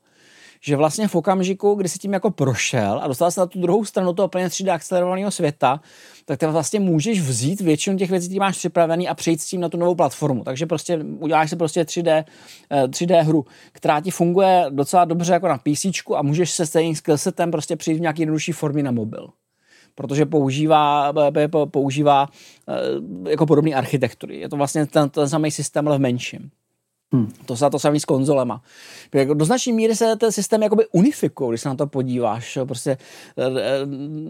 že 0.61 0.75
vlastně 0.75 1.07
v 1.07 1.15
okamžiku, 1.15 1.75
kdy 1.75 1.89
si 1.89 1.99
tím 1.99 2.13
jako 2.13 2.31
prošel 2.31 2.99
a 3.03 3.07
dostal 3.07 3.31
se 3.31 3.39
na 3.39 3.45
tu 3.45 3.61
druhou 3.61 3.85
stranu 3.85 4.13
toho 4.13 4.27
plně 4.27 4.47
3D 4.47 4.73
akcelerovaného 4.73 5.31
světa, 5.31 5.81
tak 6.25 6.39
ty 6.39 6.45
vlastně 6.45 6.79
můžeš 6.79 7.21
vzít 7.21 7.61
většinu 7.61 7.97
těch 7.97 8.09
věcí, 8.09 8.27
které 8.27 8.39
máš 8.39 8.57
připravený 8.57 9.07
a 9.07 9.13
přejít 9.13 9.41
s 9.41 9.45
tím 9.45 9.61
na 9.61 9.69
tu 9.69 9.77
novou 9.77 9.95
platformu. 9.95 10.43
Takže 10.43 10.65
prostě 10.65 10.97
uděláš 11.19 11.49
si 11.49 11.55
prostě 11.55 11.83
3D, 11.83 12.23
3D 12.87 13.15
eh, 13.19 13.21
hru, 13.21 13.45
která 13.71 14.01
ti 14.01 14.11
funguje 14.11 14.65
docela 14.69 15.05
dobře 15.05 15.33
jako 15.33 15.47
na 15.47 15.57
PC 15.57 15.85
a 16.15 16.21
můžeš 16.21 16.51
se 16.51 16.65
stejným 16.65 16.95
skillsetem 16.95 17.51
prostě 17.51 17.75
přijít 17.75 17.97
v 17.97 18.01
nějaký 18.01 18.21
jednodušší 18.21 18.51
formě 18.51 18.83
na 18.83 18.91
mobil 18.91 19.29
protože 19.95 20.25
používá, 20.25 21.13
používá 21.71 22.27
eh, 22.69 23.29
jako 23.29 23.45
podobné 23.45 23.71
architektury. 23.71 24.39
Je 24.39 24.49
to 24.49 24.55
vlastně 24.55 24.85
ten, 24.85 25.09
ten 25.09 25.29
samý 25.29 25.51
systém, 25.51 25.87
ale 25.87 25.97
v 25.97 26.01
menším. 26.01 26.49
Hmm. 27.13 27.31
To 27.45 27.57
se 27.57 27.69
to 27.69 27.79
samý 27.79 27.99
s 27.99 28.05
konzolema. 28.05 28.61
Jako 29.13 29.33
do 29.33 29.45
značné 29.45 29.73
míry 29.73 29.95
se 29.95 30.15
ten 30.15 30.31
systém 30.31 30.63
jakoby 30.63 30.85
unifikuje, 30.91 31.49
když 31.49 31.61
se 31.61 31.69
na 31.69 31.75
to 31.75 31.87
podíváš. 31.87 32.57
Prostě 32.65 32.97
eh, 33.37 33.61
eh, 33.61 33.85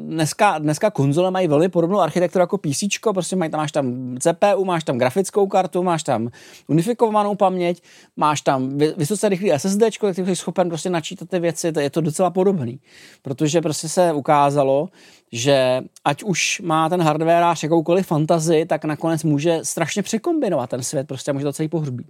dneska, 0.07 0.57
dneska 0.57 0.91
konzole 0.91 1.31
mají 1.31 1.47
velmi 1.47 1.69
podobnou 1.69 1.99
architekturu 1.99 2.41
jako 2.41 2.57
PC, 2.57 2.83
prostě 3.13 3.35
mají, 3.35 3.51
tam, 3.51 3.59
máš 3.59 3.71
tam 3.71 4.15
CPU, 4.19 4.65
máš 4.65 4.83
tam 4.83 4.97
grafickou 4.97 5.47
kartu, 5.47 5.83
máš 5.83 6.03
tam 6.03 6.29
unifikovanou 6.67 7.35
paměť, 7.35 7.83
máš 8.15 8.41
tam 8.41 8.77
vysoce 8.77 9.29
rychlý 9.29 9.51
SSD, 9.57 9.97
který 9.97 10.25
jsi 10.25 10.35
schopen 10.35 10.69
prostě 10.69 10.89
načítat 10.89 11.29
ty 11.29 11.39
věci, 11.39 11.71
to 11.71 11.79
je 11.79 11.89
to 11.89 12.01
docela 12.01 12.29
podobný. 12.29 12.79
Protože 13.21 13.61
prostě 13.61 13.89
se 13.89 14.13
ukázalo, 14.13 14.89
že 15.31 15.81
ať 16.05 16.23
už 16.23 16.61
má 16.65 16.89
ten 16.89 17.01
hardwareář 17.01 17.63
jakoukoliv 17.63 18.07
fantazii, 18.07 18.65
tak 18.65 18.85
nakonec 18.85 19.23
může 19.23 19.59
strašně 19.63 20.03
překombinovat 20.03 20.69
ten 20.69 20.83
svět, 20.83 21.07
prostě 21.07 21.33
může 21.33 21.45
to 21.45 21.53
celý 21.53 21.69
pohřbít. 21.69 22.07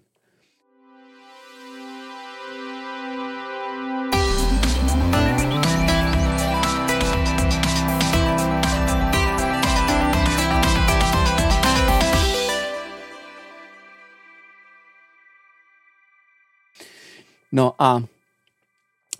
No 17.57 17.73
a 17.79 18.03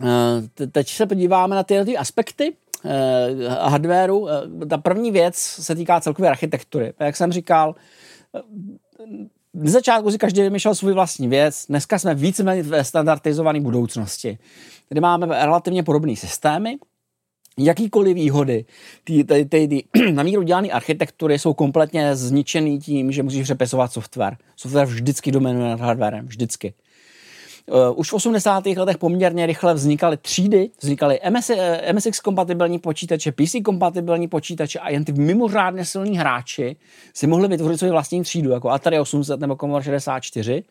eh, 0.03 0.67
teď 0.67 0.89
se 0.89 1.05
podíváme 1.05 1.55
na 1.55 1.63
tyhle 1.63 1.85
ty 1.85 1.97
aspekty 1.97 2.53
eh, 2.85 3.49
hardwareu. 3.49 4.27
Eh, 4.27 4.65
ta 4.65 4.77
první 4.77 5.11
věc 5.11 5.35
se 5.35 5.75
týká 5.75 6.01
celkové 6.01 6.29
architektury. 6.29 6.93
Jak 6.99 7.15
jsem 7.15 7.31
říkal, 7.31 7.75
na 9.53 9.71
začátku 9.71 10.11
si 10.11 10.17
každý 10.17 10.41
vymýšlel 10.41 10.75
svůj 10.75 10.93
vlastní 10.93 11.27
věc, 11.27 11.65
dneska 11.69 11.99
jsme 11.99 12.15
víceméně 12.15 12.63
ve 12.63 12.83
standardizované 12.83 13.59
budoucnosti, 13.61 14.37
kde 14.89 15.01
máme 15.01 15.25
relativně 15.25 15.83
podobné 15.83 16.15
systémy, 16.15 16.77
jakýkoliv 17.59 18.15
výhody 18.15 18.65
ty, 19.03 19.23
ty, 19.23 19.45
ty, 19.45 19.67
ty 19.67 19.83
na 20.11 20.23
míru 20.23 20.41
dělané 20.41 20.69
architektury 20.69 21.39
jsou 21.39 21.53
kompletně 21.53 22.15
zničený 22.15 22.79
tím, 22.79 23.11
že 23.11 23.23
musíš 23.23 23.43
přepisovat 23.43 23.93
software. 23.93 24.37
Software 24.55 24.87
vždycky 24.87 25.31
dominuje 25.31 25.69
nad 25.69 25.79
hardwarem, 25.79 26.25
vždycky. 26.25 26.73
Uh, 27.71 27.99
už 27.99 28.11
v 28.11 28.13
80. 28.13 28.65
letech 28.65 28.97
poměrně 28.97 29.45
rychle 29.45 29.73
vznikaly 29.73 30.17
třídy, 30.17 30.69
vznikaly 30.81 31.19
MS, 31.29 31.49
eh, 31.49 31.93
MSX 31.93 32.19
kompatibilní 32.19 32.79
počítače, 32.79 33.31
PC 33.31 33.61
kompatibilní 33.65 34.27
počítače 34.27 34.79
a 34.79 34.89
jen 34.89 35.05
ty 35.05 35.11
mimořádně 35.11 35.85
silní 35.85 36.17
hráči 36.17 36.75
si 37.13 37.27
mohli 37.27 37.47
vytvořit 37.47 37.77
svou 37.77 37.89
vlastní 37.89 38.23
třídu, 38.23 38.49
jako 38.49 38.69
Atari 38.69 38.99
800 38.99 39.39
nebo 39.39 39.55
Commodore 39.55 39.83
64 39.83 40.63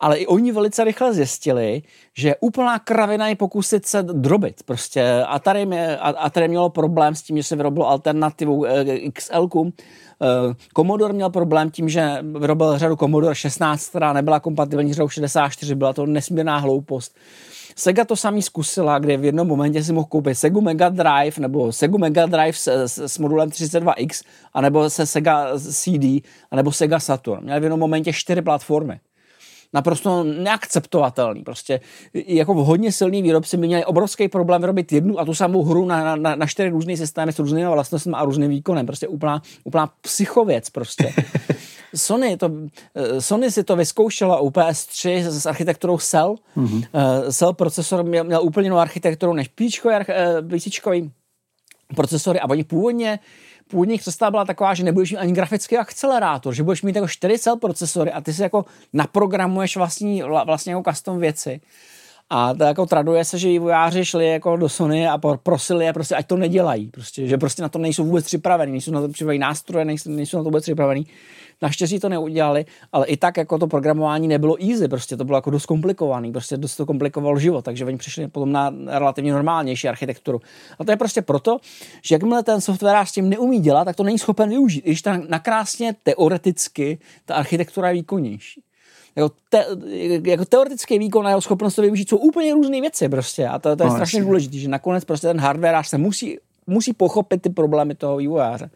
ale 0.00 0.18
i 0.18 0.26
oni 0.26 0.52
velice 0.52 0.84
rychle 0.84 1.14
zjistili, 1.14 1.82
že 2.14 2.34
úplná 2.40 2.78
kravina 2.78 3.28
je 3.28 3.36
pokusit 3.36 3.86
se 3.86 4.02
drobit. 4.02 4.62
Prostě 4.62 5.24
Atari, 5.26 5.66
mě, 5.66 5.96
Atari 5.98 6.48
mělo 6.48 6.70
problém 6.70 7.14
s 7.14 7.22
tím, 7.22 7.36
že 7.36 7.42
se 7.42 7.56
vyrobilo 7.56 7.88
alternativu 7.88 8.66
eh, 8.66 9.10
XL. 9.12 9.48
Eh, 10.22 10.54
Commodore 10.76 11.12
měl 11.12 11.30
problém 11.30 11.70
tím, 11.70 11.88
že 11.88 12.18
vyrobil 12.38 12.78
řadu 12.78 12.96
Commodore 12.96 13.34
16, 13.34 13.88
která 13.88 14.12
nebyla 14.12 14.40
kompatibilní 14.40 14.94
s 14.94 15.08
64, 15.08 15.74
byla 15.74 15.92
to 15.92 16.06
nesmírná 16.06 16.58
hloupost. 16.58 17.16
Sega 17.78 18.04
to 18.04 18.16
samý 18.16 18.42
zkusila, 18.42 18.98
kde 18.98 19.16
v 19.16 19.24
jednom 19.24 19.48
momentě 19.48 19.84
si 19.84 19.92
mohl 19.92 20.06
koupit 20.06 20.34
Sega 20.34 20.60
Mega 20.60 20.88
Drive 20.88 21.40
nebo 21.40 21.72
Sega 21.72 21.98
Mega 21.98 22.26
Drive 22.26 22.52
s, 22.52 22.68
s, 22.68 22.98
s 22.98 23.18
modulem 23.18 23.48
32X, 23.48 24.24
anebo 24.54 24.90
se 24.90 25.06
Sega 25.06 25.58
CD, 25.58 26.24
anebo 26.50 26.72
Sega 26.72 27.00
Saturn. 27.00 27.44
Měl 27.44 27.60
v 27.60 27.62
jednom 27.62 27.80
momentě 27.80 28.12
čtyři 28.12 28.42
platformy 28.42 29.00
naprosto 29.76 30.24
neakceptovatelný. 30.24 31.44
Prostě 31.44 31.80
jako 32.14 32.64
hodně 32.64 32.92
silný 32.92 33.22
výrobci 33.22 33.56
by 33.56 33.66
měli 33.66 33.84
obrovský 33.84 34.28
problém 34.28 34.60
vyrobit 34.60 34.92
jednu 34.92 35.20
a 35.20 35.24
tu 35.24 35.34
samou 35.34 35.62
hru 35.62 35.86
na, 35.86 36.16
na, 36.16 36.36
na 36.36 36.46
čtyři 36.46 36.68
různé 36.68 36.96
systémy 36.96 37.32
s 37.32 37.38
různými 37.38 37.68
vlastnostmi 37.68 38.12
a 38.16 38.24
různým 38.24 38.50
výkonem. 38.50 38.86
Prostě 38.86 39.08
úplná, 39.08 39.42
úplná 39.64 39.92
psychověc 40.00 40.70
prostě. 40.70 41.12
Sony, 41.94 42.36
to, 42.36 42.50
eh, 42.94 43.20
Sony 43.20 43.50
si 43.50 43.64
to 43.64 43.76
vyzkoušela 43.76 44.40
u 44.40 44.50
PS3 44.50 45.24
s 45.28 45.46
architekturou 45.46 45.98
Cell. 45.98 46.34
Mm-hmm. 46.56 46.84
Cell 47.32 47.52
procesor 47.52 48.04
měl, 48.04 48.24
měl 48.24 48.42
úplně 48.42 48.66
jinou 48.66 48.76
architekturu 48.76 49.32
než 49.32 49.48
píčkový 49.48 50.04
eh, 50.08 51.10
procesory 51.94 52.40
a 52.40 52.50
oni 52.50 52.64
původně 52.64 53.18
původně 53.70 53.98
představa 53.98 54.30
byla 54.30 54.44
taková, 54.44 54.74
že 54.74 54.84
nebudeš 54.84 55.12
mít 55.12 55.18
ani 55.18 55.32
grafický 55.32 55.76
akcelerátor, 55.76 56.54
že 56.54 56.62
budeš 56.62 56.82
mít 56.82 56.96
jako 56.96 57.08
4 57.08 57.38
cel 57.38 57.56
procesory 57.56 58.12
a 58.12 58.20
ty 58.20 58.34
si 58.34 58.42
jako 58.42 58.64
naprogramuješ 58.92 59.76
vlastní, 59.76 60.22
vlastně 60.44 60.72
jako 60.72 60.90
custom 60.90 61.18
věci. 61.18 61.60
A 62.30 62.54
to 62.54 62.64
jako 62.64 62.86
traduje 62.86 63.24
se, 63.24 63.38
že 63.38 63.48
vývojáři 63.48 64.04
šli 64.04 64.28
jako 64.28 64.56
do 64.56 64.68
Sony 64.68 65.08
a 65.08 65.18
prosili 65.42 65.84
je 65.84 65.92
prostě, 65.92 66.14
ať 66.14 66.26
to 66.26 66.36
nedělají. 66.36 66.88
Prostě, 66.90 67.26
že 67.26 67.38
prostě 67.38 67.62
na 67.62 67.68
to 67.68 67.78
nejsou 67.78 68.04
vůbec 68.04 68.24
připravení, 68.24 68.72
nejsou 68.72 68.92
na 68.92 69.00
to 69.00 69.08
připravení 69.08 69.38
nástroje, 69.38 69.84
nejsou, 69.84 70.10
nejsou 70.10 70.36
na 70.36 70.42
to 70.42 70.48
vůbec 70.48 70.62
připravení. 70.62 71.06
Naštěstí 71.62 72.00
to 72.00 72.08
neudělali, 72.08 72.64
ale 72.92 73.06
i 73.06 73.16
tak 73.16 73.36
jako 73.36 73.58
to 73.58 73.66
programování 73.66 74.28
nebylo 74.28 74.56
easy, 74.70 74.88
prostě 74.88 75.16
to 75.16 75.24
bylo 75.24 75.38
jako 75.38 75.50
dost 75.50 75.66
komplikovaný, 75.66 76.32
prostě 76.32 76.56
dost 76.56 76.76
to 76.76 76.86
komplikovalo 76.86 77.38
život, 77.38 77.64
takže 77.64 77.84
oni 77.84 77.96
přišli 77.96 78.28
potom 78.28 78.52
na 78.52 78.74
relativně 78.86 79.32
normálnější 79.32 79.88
architekturu. 79.88 80.40
A 80.78 80.84
to 80.84 80.90
je 80.90 80.96
prostě 80.96 81.22
proto, 81.22 81.58
že 82.02 82.14
jakmile 82.14 82.42
ten 82.42 82.60
software 82.60 83.06
s 83.06 83.12
tím 83.12 83.28
neumí 83.28 83.60
dělat, 83.60 83.84
tak 83.84 83.96
to 83.96 84.02
není 84.02 84.18
schopen 84.18 84.48
využít, 84.48 84.80
i 84.80 84.90
když 84.90 85.02
ta 85.02 85.20
nakrásně 85.28 85.94
teoreticky 86.02 86.98
ta 87.24 87.34
architektura 87.34 87.88
je 87.88 87.94
výkonnější. 87.94 88.62
Jako, 89.16 89.34
te, 89.48 89.66
jako 90.24 90.44
teoretický 90.44 90.98
výkon 90.98 91.26
a 91.26 91.28
jeho 91.28 91.40
schopnost 91.40 91.74
to 91.74 91.82
využít 91.82 92.08
jsou 92.08 92.16
úplně 92.16 92.54
různé 92.54 92.80
věci 92.80 93.08
prostě 93.08 93.46
a 93.46 93.58
to, 93.58 93.76
to 93.76 93.82
je 93.82 93.88
no, 93.88 93.94
strašně 93.94 94.22
důležité, 94.22 94.56
že 94.56 94.68
nakonec 94.68 95.04
prostě 95.04 95.26
ten 95.26 95.40
hardware 95.40 95.84
se 95.84 95.98
musí, 95.98 96.38
musí 96.66 96.92
pochopit 96.92 97.42
ty 97.42 97.50
problémy 97.50 97.94
toho 97.94 98.16
vývojáře 98.16 98.70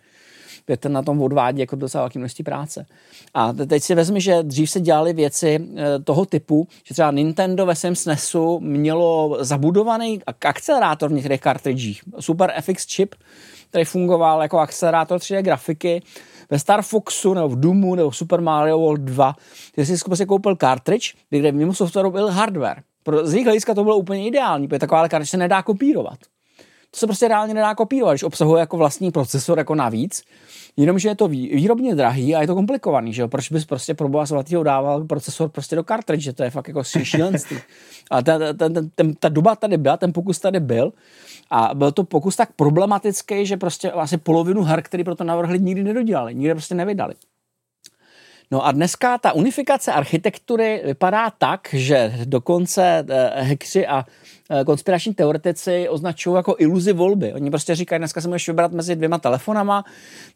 ten 0.76 0.92
na 0.92 1.02
tom 1.02 1.22
odvádí 1.22 1.60
jako 1.60 1.76
docela 1.76 2.02
velké 2.04 2.18
množství 2.18 2.44
práce. 2.44 2.86
A 3.34 3.52
teď 3.52 3.82
si 3.82 3.94
vezmi, 3.94 4.20
že 4.20 4.42
dřív 4.42 4.70
se 4.70 4.80
dělaly 4.80 5.12
věci 5.12 5.60
eh, 5.76 5.98
toho 5.98 6.24
typu, 6.26 6.68
že 6.84 6.94
třeba 6.94 7.10
Nintendo 7.10 7.66
ve 7.66 7.74
svém 7.74 7.96
SNESu 7.96 8.60
mělo 8.60 9.36
zabudovaný 9.40 10.20
akcelerátor 10.26 11.10
v 11.10 11.12
některých 11.12 11.40
kartridžích. 11.40 12.02
Super 12.20 12.52
FX 12.60 12.86
chip, 12.94 13.14
který 13.68 13.84
fungoval 13.84 14.42
jako 14.42 14.58
akcelerátor 14.58 15.18
3D 15.18 15.42
grafiky, 15.42 16.02
ve 16.50 16.58
Star 16.58 16.82
Foxu 16.82 17.34
nebo 17.34 17.48
v 17.48 17.60
Doomu 17.60 17.94
nebo 17.94 18.12
Super 18.12 18.40
Mario 18.40 18.78
World 18.78 19.00
2, 19.00 19.34
kde 19.74 19.86
si 19.86 20.04
prostě 20.04 20.26
koupil 20.26 20.56
cartridge, 20.56 21.14
kde 21.30 21.52
mimo 21.52 21.74
softwaru 21.74 22.10
byl 22.10 22.30
hardware. 22.30 22.82
Pro, 23.02 23.26
z 23.26 23.32
jejich 23.32 23.46
hlediska 23.46 23.74
to 23.74 23.84
bylo 23.84 23.96
úplně 23.96 24.26
ideální, 24.26 24.68
protože 24.68 24.78
taková 24.78 25.08
kartič 25.08 25.30
se 25.30 25.36
nedá 25.36 25.62
kopírovat. 25.62 26.18
To 26.90 26.98
se 26.98 27.06
prostě 27.06 27.28
reálně 27.28 27.54
nedá 27.54 27.74
kopírovat, 27.74 28.14
když 28.14 28.22
obsahuje 28.22 28.60
jako 28.60 28.76
vlastní 28.76 29.10
procesor 29.10 29.58
jako 29.58 29.74
navíc, 29.74 30.22
Jenomže 30.76 31.08
je 31.08 31.14
to 31.14 31.28
výrobně 31.28 31.94
drahý 31.94 32.34
a 32.34 32.40
je 32.40 32.46
to 32.46 32.54
komplikovaný, 32.54 33.12
že 33.12 33.22
jo? 33.22 33.28
Proč 33.28 33.52
bys 33.52 33.64
prostě 33.64 33.94
pro 33.94 34.08
boha 34.08 34.26
svatýho 34.26 34.62
dával 34.62 35.04
procesor 35.04 35.48
prostě 35.48 35.76
do 35.76 35.82
cartridge, 35.82 36.32
to 36.34 36.42
je 36.42 36.50
fakt 36.50 36.68
jako 36.68 36.84
šílenství. 36.84 37.58
A 38.10 38.22
ta, 38.22 38.38
ta, 38.38 38.52
ta, 38.52 38.68
ta, 38.94 39.04
ta 39.18 39.28
doba 39.28 39.56
tady 39.56 39.76
byla, 39.76 39.96
ten 39.96 40.12
pokus 40.12 40.38
tady 40.38 40.60
byl 40.60 40.92
a 41.50 41.74
byl 41.74 41.92
to 41.92 42.04
pokus 42.04 42.36
tak 42.36 42.52
problematický, 42.52 43.46
že 43.46 43.56
prostě 43.56 43.90
asi 43.90 44.16
polovinu 44.16 44.62
her, 44.62 44.82
který 44.82 45.04
pro 45.04 45.14
to 45.14 45.24
navrhli, 45.24 45.58
nikdy 45.58 45.82
nedodělali, 45.82 46.34
nikdy 46.34 46.54
prostě 46.54 46.74
nevydali. 46.74 47.14
No 48.50 48.66
a 48.66 48.72
dneska 48.72 49.18
ta 49.18 49.32
unifikace 49.32 49.92
architektury 49.92 50.82
vypadá 50.84 51.30
tak, 51.30 51.68
že 51.72 52.12
dokonce 52.24 53.06
eh, 53.08 53.42
hekři 53.42 53.86
a 53.86 54.04
konspirační 54.66 55.14
teoretici 55.14 55.88
označují 55.88 56.36
jako 56.36 56.56
iluzi 56.58 56.92
volby. 56.92 57.32
Oni 57.32 57.50
prostě 57.50 57.74
říkají, 57.74 57.98
dneska 57.98 58.20
se 58.20 58.28
můžeš 58.28 58.48
vybrat 58.48 58.72
mezi 58.72 58.96
dvěma 58.96 59.18
telefonama, 59.18 59.84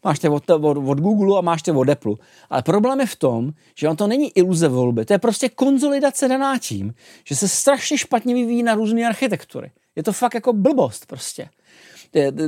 máš 0.03 0.19
tě 0.19 0.29
od, 0.29 0.49
od, 0.49 0.77
od 0.77 0.99
Google 0.99 1.37
a 1.37 1.41
máš 1.41 1.61
tě 1.61 1.71
od 1.71 1.89
Apple. 1.89 2.15
Ale 2.49 2.61
problém 2.61 2.99
je 2.99 3.05
v 3.05 3.15
tom, 3.15 3.51
že 3.75 3.89
on 3.89 3.95
to 3.95 4.07
není 4.07 4.37
iluze 4.37 4.67
volby, 4.67 5.05
to 5.05 5.13
je 5.13 5.19
prostě 5.19 5.49
konzolidace 5.49 6.27
daná 6.27 6.57
tím, 6.57 6.93
že 7.23 7.35
se 7.35 7.47
strašně 7.47 7.97
špatně 7.97 8.33
vyvíjí 8.33 8.63
na 8.63 8.75
různé 8.75 9.07
architektury. 9.07 9.71
Je 9.95 10.03
to 10.03 10.13
fakt 10.13 10.33
jako 10.33 10.53
blbost 10.53 11.05
prostě 11.05 11.49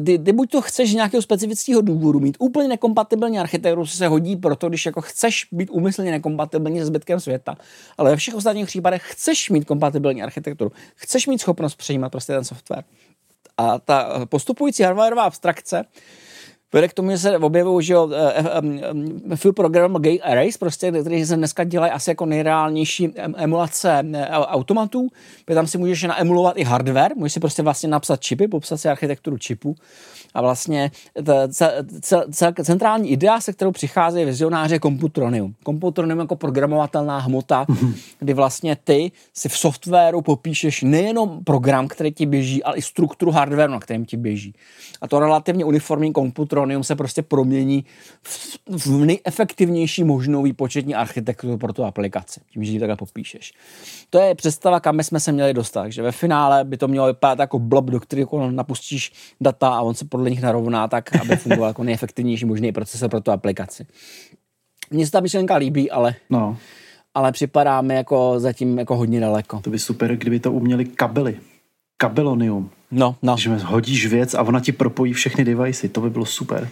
ty, 0.05 0.20
ty, 0.20 0.32
buď 0.34 0.51
to 0.51 0.61
chceš 0.61 0.91
z 0.91 0.95
nějakého 0.95 1.22
specifického 1.22 1.82
důvodu 1.82 2.20
mít 2.20 2.38
úplně 2.39 2.68
nekompatibilní 2.68 3.39
architekturu, 3.39 3.86
se 3.86 4.07
hodí 4.07 4.36
proto, 4.36 4.70
když 4.70 4.86
jako 4.86 5.01
chceš 5.01 5.47
být 5.51 5.70
úmyslně 5.70 6.11
nekompatibilní 6.11 6.80
se 6.80 6.86
zbytkem 6.86 7.20
světa, 7.20 7.57
ale 7.97 8.11
ve 8.11 8.15
všech 8.15 8.36
ostatních 8.36 8.65
případech 8.65 9.01
chceš 9.05 9.49
mít 9.49 9.65
kompatibilní 9.65 10.24
architekturu, 10.24 10.72
chceš 10.95 11.28
mít 11.28 11.41
schopnost 11.41 11.76
přejímat 11.76 12.11
prostě 12.11 12.34
ten 12.34 12.43
software. 12.43 12.84
A 13.57 13.80
ta 13.80 14.26
postupující 14.26 14.84
hardwareová 14.84 15.24
abstrakce 15.24 15.86
vede 16.74 16.88
k 16.88 16.93
tomu, 16.93 17.11
že 17.11 17.18
se 17.18 17.38
objevují 17.38 17.86
že 17.86 17.93
jo, 17.93 18.09
full 19.36 19.53
program 19.53 19.93
gate 19.93 20.20
arrays, 20.20 20.57
prostě, 20.57 20.91
které 20.91 21.26
se 21.26 21.36
dneska 21.36 21.63
dělají 21.63 21.91
asi 21.91 22.09
jako 22.09 22.26
nejreálnější 22.26 23.13
emulace 23.36 24.03
automatů. 24.30 25.07
Tam 25.53 25.68
si 25.68 25.78
můžeš 25.78 26.03
naemulovat 26.03 26.57
i 26.57 26.63
hardware, 26.63 27.15
můžeš 27.15 27.34
si 27.34 27.39
prostě 27.39 27.63
vlastně 27.63 27.89
napsat 27.89 28.22
čipy, 28.22 28.47
popsat 28.47 28.78
si 28.78 28.89
architekturu 28.89 29.38
čipů 29.38 29.76
a 30.34 30.41
vlastně 30.41 30.91
ta, 31.26 31.47
c, 31.47 31.86
c, 32.32 32.53
centrální 32.63 33.11
idea, 33.11 33.41
se 33.41 33.53
kterou 33.53 33.72
přicházejí 33.72 34.26
vizionáři, 34.26 34.76
je 34.76 34.80
Computronium. 34.80 35.53
Computronium 35.65 36.20
jako 36.20 36.36
programovatelná 36.36 37.20
hmota, 37.20 37.65
mm-hmm. 37.65 37.93
kdy 38.20 38.34
vlastně 38.34 38.78
ty 38.84 39.11
si 39.34 39.49
v 39.49 39.57
softwaru 39.57 40.22
popíšeš 40.22 40.84
nejenom 40.84 41.43
program, 41.43 41.88
který 41.88 42.11
ti 42.11 42.26
běží, 42.26 42.63
ale 42.63 42.78
i 42.78 42.82
strukturu 42.82 43.32
hardwareu, 43.32 43.72
na 43.72 43.80
kterém 43.80 44.05
ti 44.05 44.18
běží. 44.18 44.53
A 45.01 45.07
to 45.07 45.20
relativně 45.20 45.65
uniformní 45.65 46.13
Computronium 46.58 46.84
se 46.84 46.95
prostě 46.95 47.22
promění 47.22 47.86
v, 48.22 48.58
v 48.70 49.05
nejefektivnější 49.05 50.03
možnou 50.03 50.43
výpočetní 50.43 50.95
architekturu 50.95 51.58
pro 51.58 51.74
tu 51.74 51.84
aplikaci, 51.84 52.39
tím, 52.49 52.64
že 52.64 52.72
ji 52.72 52.80
takhle 52.80 52.95
popíšeš. 52.95 53.53
To 54.10 54.20
je 54.20 54.36
představa, 54.36 54.80
kam 54.80 54.99
jsme 54.99 55.20
se 55.20 55.32
měli 55.32 55.53
dostat. 55.53 55.89
že 55.89 56.01
ve 56.01 56.12
finále 56.12 56.64
by 56.64 56.78
to 56.78 56.88
mělo 56.88 57.08
vypadat 57.08 57.39
jako 57.39 57.60
blob, 57.60 57.86
do 57.86 57.99
kterého 57.99 58.51
napustíš 58.51 59.12
data 59.41 59.70
a 59.70 59.82
on 59.82 59.93
se 59.93 60.05
podle 60.05 60.30
nich 60.30 60.41
narovná 60.41 60.88
tak, 60.88 61.16
aby 61.16 61.36
fungoval 61.36 61.70
jako 61.70 61.84
nejefektivnější 61.84 62.45
možný 62.45 62.72
procesor 62.72 63.10
pro 63.10 63.22
tu 63.22 63.32
aplikaci. 63.32 63.86
Mně 64.91 65.05
se 65.05 65.12
ta 65.12 65.20
myšlenka 65.20 65.55
líbí, 65.55 65.91
ale, 65.91 66.16
no. 66.30 66.58
ale 67.14 67.32
připadá 67.32 67.82
mi 67.82 67.95
jako 67.95 68.39
zatím 68.39 68.80
jako 68.80 68.95
hodně 68.95 69.20
daleko. 69.20 69.60
To 69.60 69.70
by 69.70 69.80
super, 69.80 70.16
kdyby 70.16 70.39
to 70.39 70.51
uměli 70.51 70.86
kabely. 70.86 71.39
Kabelonium. 71.98 72.70
No, 72.91 73.16
no. 73.22 73.38
Že 73.38 73.56
hodíš 73.56 74.06
věc 74.06 74.34
a 74.34 74.41
ona 74.41 74.60
ti 74.60 74.72
propojí 74.72 75.14
všechny 75.14 75.45
devicey, 75.45 75.89
to 75.89 76.02
by 76.02 76.10
bylo 76.10 76.26
super. 76.26 76.70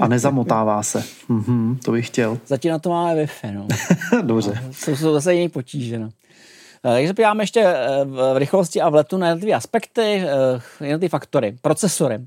A 0.00 0.08
nezamotává 0.08 0.82
se. 0.82 1.04
Mhm, 1.28 1.78
to 1.84 1.92
bych 1.92 2.06
chtěl. 2.06 2.38
Zatím 2.46 2.70
na 2.70 2.78
to 2.78 2.90
máme 2.90 3.24
Wi-Fi, 3.24 3.54
no. 3.54 3.66
Dobře. 4.22 4.62
Jsou, 4.72 4.96
jsou 4.96 5.12
zase 5.12 5.34
jiný 5.34 5.48
potíže, 5.48 5.98
no. 5.98 6.08
Eh, 6.84 6.92
takže 6.92 7.14
podíváme 7.14 7.42
ještě 7.42 7.60
eh, 7.60 8.04
v 8.04 8.38
rychlosti 8.38 8.80
a 8.80 8.88
v 8.88 8.94
letu 8.94 9.16
na 9.16 9.28
jednotlivé 9.28 9.56
aspekty, 9.56 10.02
eh, 10.02 10.84
jednotlivé 10.84 11.08
faktory. 11.08 11.56
Procesory. 11.62 12.18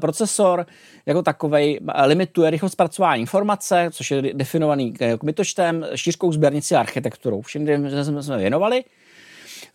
Procesor 0.00 0.66
jako 1.06 1.22
takový 1.22 1.78
limituje 2.04 2.50
rychlost 2.50 2.72
zpracování 2.72 3.20
informace, 3.20 3.88
což 3.92 4.10
je 4.10 4.22
definovaný 4.34 4.94
kmitočtem, 5.18 5.86
šířkou 5.94 6.32
sběrnici 6.32 6.74
a 6.74 6.80
architekturou. 6.80 7.40
Všem 7.42 7.66
jsme 8.04 8.22
se 8.22 8.36
věnovali. 8.36 8.84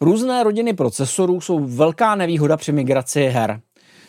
Různé 0.03 0.43
rodiny 0.43 0.73
procesorů 0.73 1.41
jsou 1.41 1.59
velká 1.59 2.15
nevýhoda 2.15 2.57
při 2.57 2.71
migraci 2.71 3.25
her. 3.25 3.59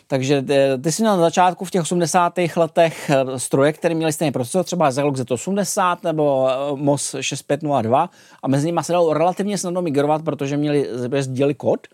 Takže 0.07 0.43
eh, 0.49 0.77
ty 0.77 0.91
jsi 0.91 1.01
měl 1.01 1.17
na 1.17 1.23
začátku 1.23 1.65
v 1.65 1.71
těch 1.71 1.81
80. 1.81 2.33
letech 2.55 3.09
eh, 3.09 3.39
stroje, 3.39 3.73
které 3.73 3.95
měly 3.95 4.13
stejný 4.13 4.31
procesor, 4.31 4.63
třeba 4.63 4.91
Zilog 4.91 5.15
Z80 5.15 5.97
nebo 6.03 6.47
eh, 6.49 6.75
MOS 6.75 7.15
6502 7.21 8.09
a 8.43 8.47
mezi 8.47 8.67
nimi 8.67 8.79
se 8.83 8.91
dalo 8.91 9.13
relativně 9.13 9.57
snadno 9.57 9.81
migrovat, 9.81 10.23
protože 10.23 10.57
měli 10.57 10.89
sdíleli 11.19 11.53
kód. 11.53 11.87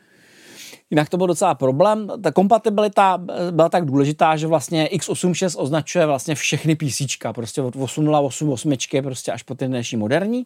Jinak 0.90 1.10
to 1.10 1.18
byl 1.18 1.28
docela 1.28 1.56
problém. 1.56 2.08
Ta 2.24 2.32
kompatibilita 2.32 3.18
byla 3.52 3.70
tak 3.70 3.86
důležitá, 3.86 4.36
že 4.36 4.48
vlastně 4.48 4.90
x86 4.94 5.62
označuje 5.62 6.06
vlastně 6.06 6.36
všechny 6.36 6.76
PC, 6.76 7.02
prostě 7.32 7.62
od 7.62 7.76
8088 7.76 9.04
prostě 9.04 9.32
až 9.32 9.44
po 9.44 9.56
ty 9.56 9.68
dnešní 9.68 9.98
moderní 9.98 10.46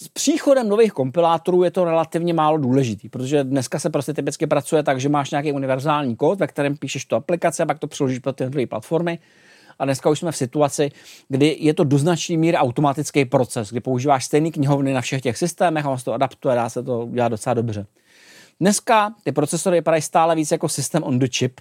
s 0.00 0.08
příchodem 0.08 0.68
nových 0.68 0.92
kompilátorů 0.92 1.62
je 1.62 1.70
to 1.70 1.84
relativně 1.84 2.34
málo 2.34 2.58
důležitý, 2.58 3.08
protože 3.08 3.44
dneska 3.44 3.78
se 3.78 3.90
prostě 3.90 4.14
typicky 4.14 4.46
pracuje 4.46 4.82
tak, 4.82 5.00
že 5.00 5.08
máš 5.08 5.30
nějaký 5.30 5.52
univerzální 5.52 6.16
kód, 6.16 6.38
ve 6.38 6.46
kterém 6.46 6.76
píšeš 6.76 7.04
tu 7.04 7.16
aplikaci 7.16 7.62
a 7.62 7.66
pak 7.66 7.78
to 7.78 7.86
přeložíš 7.86 8.18
pro 8.18 8.32
ty 8.32 8.42
jednotlivé 8.42 8.66
platformy. 8.66 9.18
A 9.78 9.84
dneska 9.84 10.10
už 10.10 10.18
jsme 10.18 10.32
v 10.32 10.36
situaci, 10.36 10.90
kdy 11.28 11.56
je 11.60 11.74
to 11.74 11.84
do 11.84 11.98
značné 11.98 12.36
míry 12.36 12.56
automatický 12.56 13.24
proces, 13.24 13.70
kdy 13.70 13.80
používáš 13.80 14.24
stejné 14.24 14.50
knihovny 14.50 14.92
na 14.92 15.00
všech 15.00 15.22
těch 15.22 15.38
systémech 15.38 15.86
a 15.86 15.90
on 15.90 15.98
se 15.98 16.04
to 16.04 16.12
adaptuje, 16.12 16.54
dá 16.54 16.68
se 16.68 16.82
to 16.82 17.08
dělat 17.12 17.28
docela 17.28 17.54
dobře. 17.54 17.86
Dneska 18.60 19.14
ty 19.24 19.32
procesory 19.32 19.76
vypadají 19.76 20.02
stále 20.02 20.34
víc 20.34 20.50
jako 20.50 20.68
systém 20.68 21.02
on 21.02 21.18
the 21.18 21.26
chip, 21.36 21.60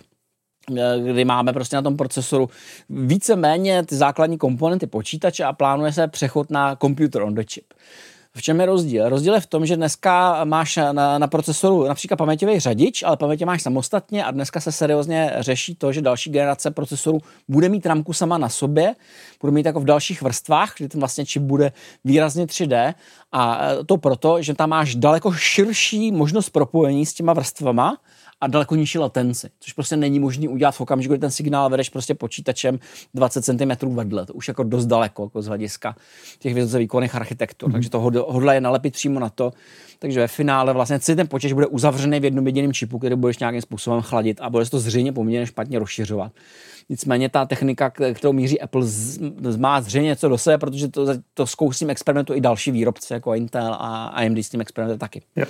kdy 1.03 1.25
máme 1.25 1.53
prostě 1.53 1.75
na 1.75 1.81
tom 1.81 1.97
procesoru 1.97 2.49
více 2.89 3.35
méně 3.35 3.85
ty 3.85 3.95
základní 3.95 4.38
komponenty 4.38 4.88
počítače 4.88 5.43
a 5.43 5.53
plánuje 5.53 5.93
se 5.93 6.07
přechod 6.07 6.49
na 6.49 6.75
computer 6.75 7.21
on 7.21 7.35
the 7.35 7.43
chip. 7.53 7.73
V 8.38 8.41
čem 8.41 8.59
je 8.59 8.65
rozdíl? 8.65 9.09
Rozdíl 9.09 9.33
je 9.33 9.41
v 9.41 9.45
tom, 9.45 9.65
že 9.65 9.75
dneska 9.75 10.43
máš 10.43 10.75
na, 10.91 11.17
na 11.17 11.27
procesoru 11.27 11.88
například 11.88 12.17
paměťový 12.17 12.59
řadič, 12.59 13.03
ale 13.03 13.17
paměť 13.17 13.45
máš 13.45 13.61
samostatně 13.61 14.25
a 14.25 14.31
dneska 14.31 14.59
se 14.59 14.71
seriózně 14.71 15.33
řeší 15.39 15.75
to, 15.75 15.91
že 15.91 16.01
další 16.01 16.29
generace 16.29 16.71
procesorů 16.71 17.19
bude 17.47 17.69
mít 17.69 17.85
ramku 17.85 18.13
sama 18.13 18.38
na 18.38 18.49
sobě, 18.49 18.95
bude 19.41 19.51
mít 19.51 19.65
jako 19.65 19.79
v 19.79 19.85
dalších 19.85 20.21
vrstvách, 20.21 20.73
kdy 20.77 20.88
ten 20.88 20.99
vlastně 20.99 21.25
čip 21.25 21.41
bude 21.41 21.71
výrazně 22.05 22.45
3D 22.45 22.93
a 23.31 23.61
to 23.85 23.97
proto, 23.97 24.41
že 24.41 24.53
tam 24.53 24.69
máš 24.69 24.95
daleko 24.95 25.33
širší 25.33 26.11
možnost 26.11 26.49
propojení 26.49 27.05
s 27.05 27.13
těma 27.13 27.33
vrstvama, 27.33 27.97
a 28.41 28.47
daleko 28.47 28.75
nižší 28.75 28.99
latenci, 28.99 29.49
což 29.59 29.73
prostě 29.73 29.97
není 29.97 30.19
možné 30.19 30.49
udělat 30.49 30.71
v 30.71 30.81
okamžiku, 30.81 31.13
kdy 31.13 31.19
ten 31.19 31.31
signál 31.31 31.69
vedeš 31.69 31.89
prostě 31.89 32.15
počítačem 32.15 32.79
20 33.13 33.45
cm 33.45 33.95
vedle. 33.95 34.25
To 34.25 34.33
už 34.33 34.47
jako 34.47 34.63
dost 34.63 34.85
daleko 34.85 35.23
jako 35.23 35.41
z 35.41 35.47
hlediska 35.47 35.95
těch 36.39 36.53
vysoce 36.53 36.79
výkonných 36.79 37.15
architektur. 37.15 37.69
Mm-hmm. 37.69 37.73
Takže 37.73 37.89
to 37.89 37.99
hodla 38.27 38.53
je 38.53 38.61
nalepit 38.61 38.93
přímo 38.93 39.19
na 39.19 39.29
to. 39.29 39.53
Takže 39.99 40.19
ve 40.19 40.27
finále 40.27 40.73
vlastně 40.73 40.99
celý 40.99 41.15
ten 41.15 41.27
počítač 41.27 41.53
bude 41.53 41.67
uzavřený 41.67 42.19
v 42.19 42.23
jednom 42.23 42.45
jediném 42.45 42.73
čipu, 42.73 42.99
který 42.99 43.15
budeš 43.15 43.39
nějakým 43.39 43.61
způsobem 43.61 44.01
chladit 44.01 44.41
a 44.41 44.49
bude 44.49 44.65
se 44.65 44.71
to 44.71 44.79
zřejmě 44.79 45.13
poměrně 45.13 45.47
špatně 45.47 45.79
rozšiřovat. 45.79 46.31
Nicméně 46.89 47.29
ta 47.29 47.45
technika, 47.45 47.89
kterou 47.89 48.33
míří 48.33 48.61
Apple, 48.61 48.85
má 49.57 49.81
zřejmě 49.81 50.07
něco 50.07 50.29
do 50.29 50.38
sebe, 50.38 50.57
protože 50.57 50.88
to, 50.88 51.05
to 51.33 51.47
zkouším 51.47 51.89
experimentu 51.89 52.33
i 52.33 52.41
další 52.41 52.71
výrobci, 52.71 53.13
jako 53.13 53.33
Intel 53.33 53.73
a 53.73 54.05
AMD 54.05 54.38
s 54.38 54.49
tím 54.49 54.61
experimentuje 54.61 54.97
taky. 54.97 55.21
Yep. 55.35 55.49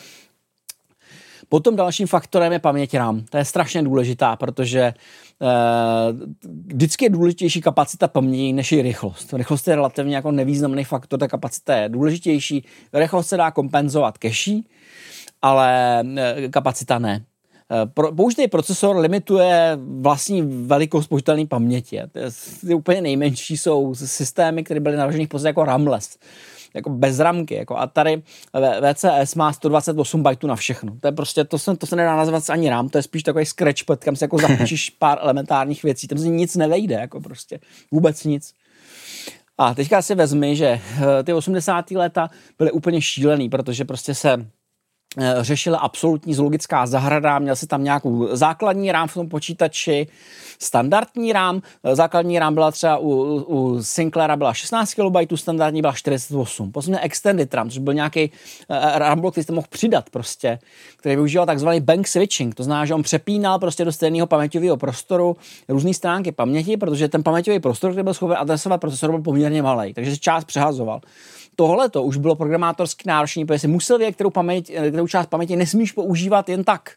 Potom 1.50 1.76
dalším 1.76 2.08
faktorem 2.08 2.54
je 2.54 2.60
paměť 2.60 2.94
RAM. 2.94 3.26
To 3.30 3.38
je 3.38 3.46
strašně 3.46 3.84
důležitá, 3.84 4.36
protože 4.36 4.82
eh, 4.82 4.94
vždycky 6.68 7.06
je 7.06 7.10
důležitější 7.10 7.62
kapacita 7.62 8.08
paměti 8.08 8.54
než 8.54 8.72
i 8.72 8.82
rychlost. 8.82 9.34
Rychlost 9.34 9.68
je 9.68 9.76
relativně 9.76 10.16
jako 10.16 10.32
nevýznamný 10.32 10.84
faktor, 10.84 11.20
ta 11.20 11.28
kapacita 11.28 11.76
je 11.76 11.90
důležitější. 11.90 12.66
Rychlost 12.94 13.28
se 13.28 13.38
dá 13.38 13.52
kompenzovat 13.52 14.18
cache, 14.18 14.52
ale 15.42 16.04
eh, 16.18 16.50
kapacita 16.50 17.00
ne. 17.00 17.26
Eh, 17.72 17.86
použitý 18.16 18.48
procesor 18.48 18.98
limituje 18.98 19.78
vlastní 20.00 20.42
velikost 20.42 21.08
použitelné 21.08 21.46
paměti. 21.46 22.00
Ty 22.68 22.74
úplně 22.74 23.02
nejmenší 23.02 23.58
jsou 23.58 23.96
systémy, 23.96 24.64
které 24.64 24.80
byly 24.80 24.98
naloženy 24.98 25.28
v 25.28 25.46
jako 25.46 25.66
ramless 25.66 26.18
jako 26.74 26.90
bez 26.90 27.20
ramky. 27.20 27.56
Jako 27.56 27.78
a 27.78 27.88
tady 27.88 28.22
VCS 28.94 29.36
má 29.36 29.54
128 29.54 30.24
bajtů 30.24 30.48
na 30.48 30.56
všechno. 30.56 30.96
To 31.00 31.08
je 31.08 31.12
prostě, 31.12 31.44
to 31.44 31.60
se, 31.60 31.78
to 31.78 31.86
se 31.86 31.96
nedá 31.96 32.16
nazvat 32.16 32.50
ani 32.50 32.70
RAM, 32.70 32.90
to 32.90 32.98
je 32.98 33.02
spíš 33.02 33.24
takový 33.24 33.46
scratchpad, 33.46 34.04
kam 34.04 34.16
si 34.16 34.24
jako 34.24 34.38
zapíšeš 34.48 34.90
pár 34.90 35.18
elementárních 35.22 35.84
věcí. 35.84 36.08
Tam 36.08 36.18
si 36.18 36.30
nic 36.30 36.56
nevejde, 36.56 36.96
jako 36.96 37.22
prostě 37.22 37.60
vůbec 37.92 38.24
nic. 38.24 38.54
A 39.58 39.74
teďka 39.74 40.02
si 40.02 40.16
vezmi, 40.16 40.56
že 40.56 40.68
eh, 40.68 41.24
ty 41.24 41.34
80. 41.34 41.92
léta 41.92 42.30
byly 42.58 42.72
úplně 42.72 43.02
šílený, 43.02 43.50
protože 43.50 43.86
prostě 43.86 44.16
se 44.16 44.46
řešila 45.42 45.78
absolutní 45.78 46.34
zoologická 46.34 46.86
zahrada, 46.86 47.40
měl 47.40 47.56
si 47.56 47.68
tam 47.68 47.84
nějakou 47.84 48.36
základní 48.36 48.92
rám 48.92 49.08
v 49.08 49.14
tom 49.14 49.30
počítači, 49.30 50.08
standardní 50.60 51.34
rám, 51.34 51.62
eh, 51.84 51.96
základní 51.96 52.40
rám 52.40 52.54
byla 52.54 52.72
třeba 52.72 52.98
u, 52.98 53.10
u 53.48 53.84
Sinclaira 53.84 54.36
byla 54.36 54.54
16 54.54 54.94
KB, 54.94 55.38
standardní 55.38 55.82
byla 55.82 55.94
48. 55.94 56.72
Potom 56.72 56.92
měl 56.92 57.00
extended 57.04 57.54
RAM, 57.54 57.70
což 57.70 57.78
byl 57.78 57.94
nějaký 57.94 58.32
uh, 58.70 58.78
RAM 58.96 59.22
block, 59.22 59.34
který 59.34 59.44
jste 59.44 59.54
mohl 59.54 59.68
přidat 59.70 60.10
prostě, 60.10 60.60
který 60.98 61.16
využíval 61.16 61.46
takzvaný 61.46 61.80
bank 61.80 62.08
switching, 62.08 62.56
to 62.56 62.64
znamená, 62.64 62.86
že 62.86 62.94
on 62.94 63.04
přepínal 63.04 63.60
prostě 63.60 63.86
do 63.86 63.92
stejného 63.92 64.28
paměťového 64.28 64.78
prostoru 64.78 65.38
různé 65.70 65.94
stránky 65.94 66.32
paměti, 66.32 66.78
protože 66.78 67.08
ten 67.08 67.24
paměťový 67.24 67.60
prostor, 67.60 67.92
který 67.92 68.04
byl 68.04 68.14
schopen 68.14 68.38
adresovat 68.40 68.82
procesor, 68.82 69.10
byl 69.12 69.22
poměrně 69.22 69.62
malý, 69.62 69.94
takže 69.94 70.12
se 70.12 70.18
část 70.18 70.46
přehazoval 70.46 71.02
tohle 71.60 71.90
to 71.90 72.04
už 72.04 72.18
bylo 72.18 72.36
programátorsky 72.36 73.04
náročné, 73.08 73.46
protože 73.46 73.60
si 73.60 73.68
musel 73.68 73.98
vědět, 73.98 74.14
kterou, 74.14 74.30
paměť, 74.30 74.72
kterou 74.72 75.08
část 75.08 75.28
paměti 75.28 75.56
nesmíš 75.56 75.92
používat 75.92 76.50
jen 76.50 76.64
tak. 76.64 76.92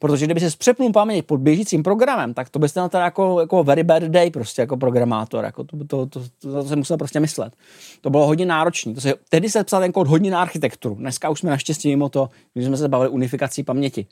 Protože 0.00 0.24
kdyby 0.24 0.40
se 0.40 0.56
přepnul 0.58 0.92
paměť 0.92 1.26
pod 1.26 1.40
běžícím 1.40 1.82
programem, 1.82 2.34
tak 2.34 2.48
to 2.48 2.58
bys 2.58 2.74
měl 2.74 2.88
teda 2.88 3.04
jako, 3.04 3.40
jako 3.40 3.64
very 3.64 3.82
bad 3.82 4.02
day 4.02 4.30
prostě 4.30 4.62
jako 4.62 4.76
programátor. 4.76 5.44
Jako 5.44 5.64
to, 5.64 5.76
to, 5.76 6.06
to, 6.06 6.20
to, 6.20 6.52
to, 6.52 6.64
se 6.64 6.76
musel 6.76 6.96
prostě 6.96 7.20
myslet. 7.20 7.52
To 8.00 8.10
bylo 8.10 8.26
hodně 8.26 8.46
náročné. 8.46 9.00
Se, 9.00 9.14
tehdy 9.28 9.50
se 9.50 9.64
psal 9.64 9.80
ten 9.80 9.92
kód 9.92 10.06
hodně 10.06 10.30
na 10.30 10.40
architekturu. 10.40 10.94
Dneska 10.94 11.30
už 11.30 11.40
jsme 11.40 11.50
naštěstí 11.50 11.88
mimo 11.88 12.08
to, 12.08 12.28
když 12.54 12.66
jsme 12.66 12.76
se 12.76 12.88
bavili 12.88 13.10
unifikací 13.10 13.62
paměti. 13.62 14.06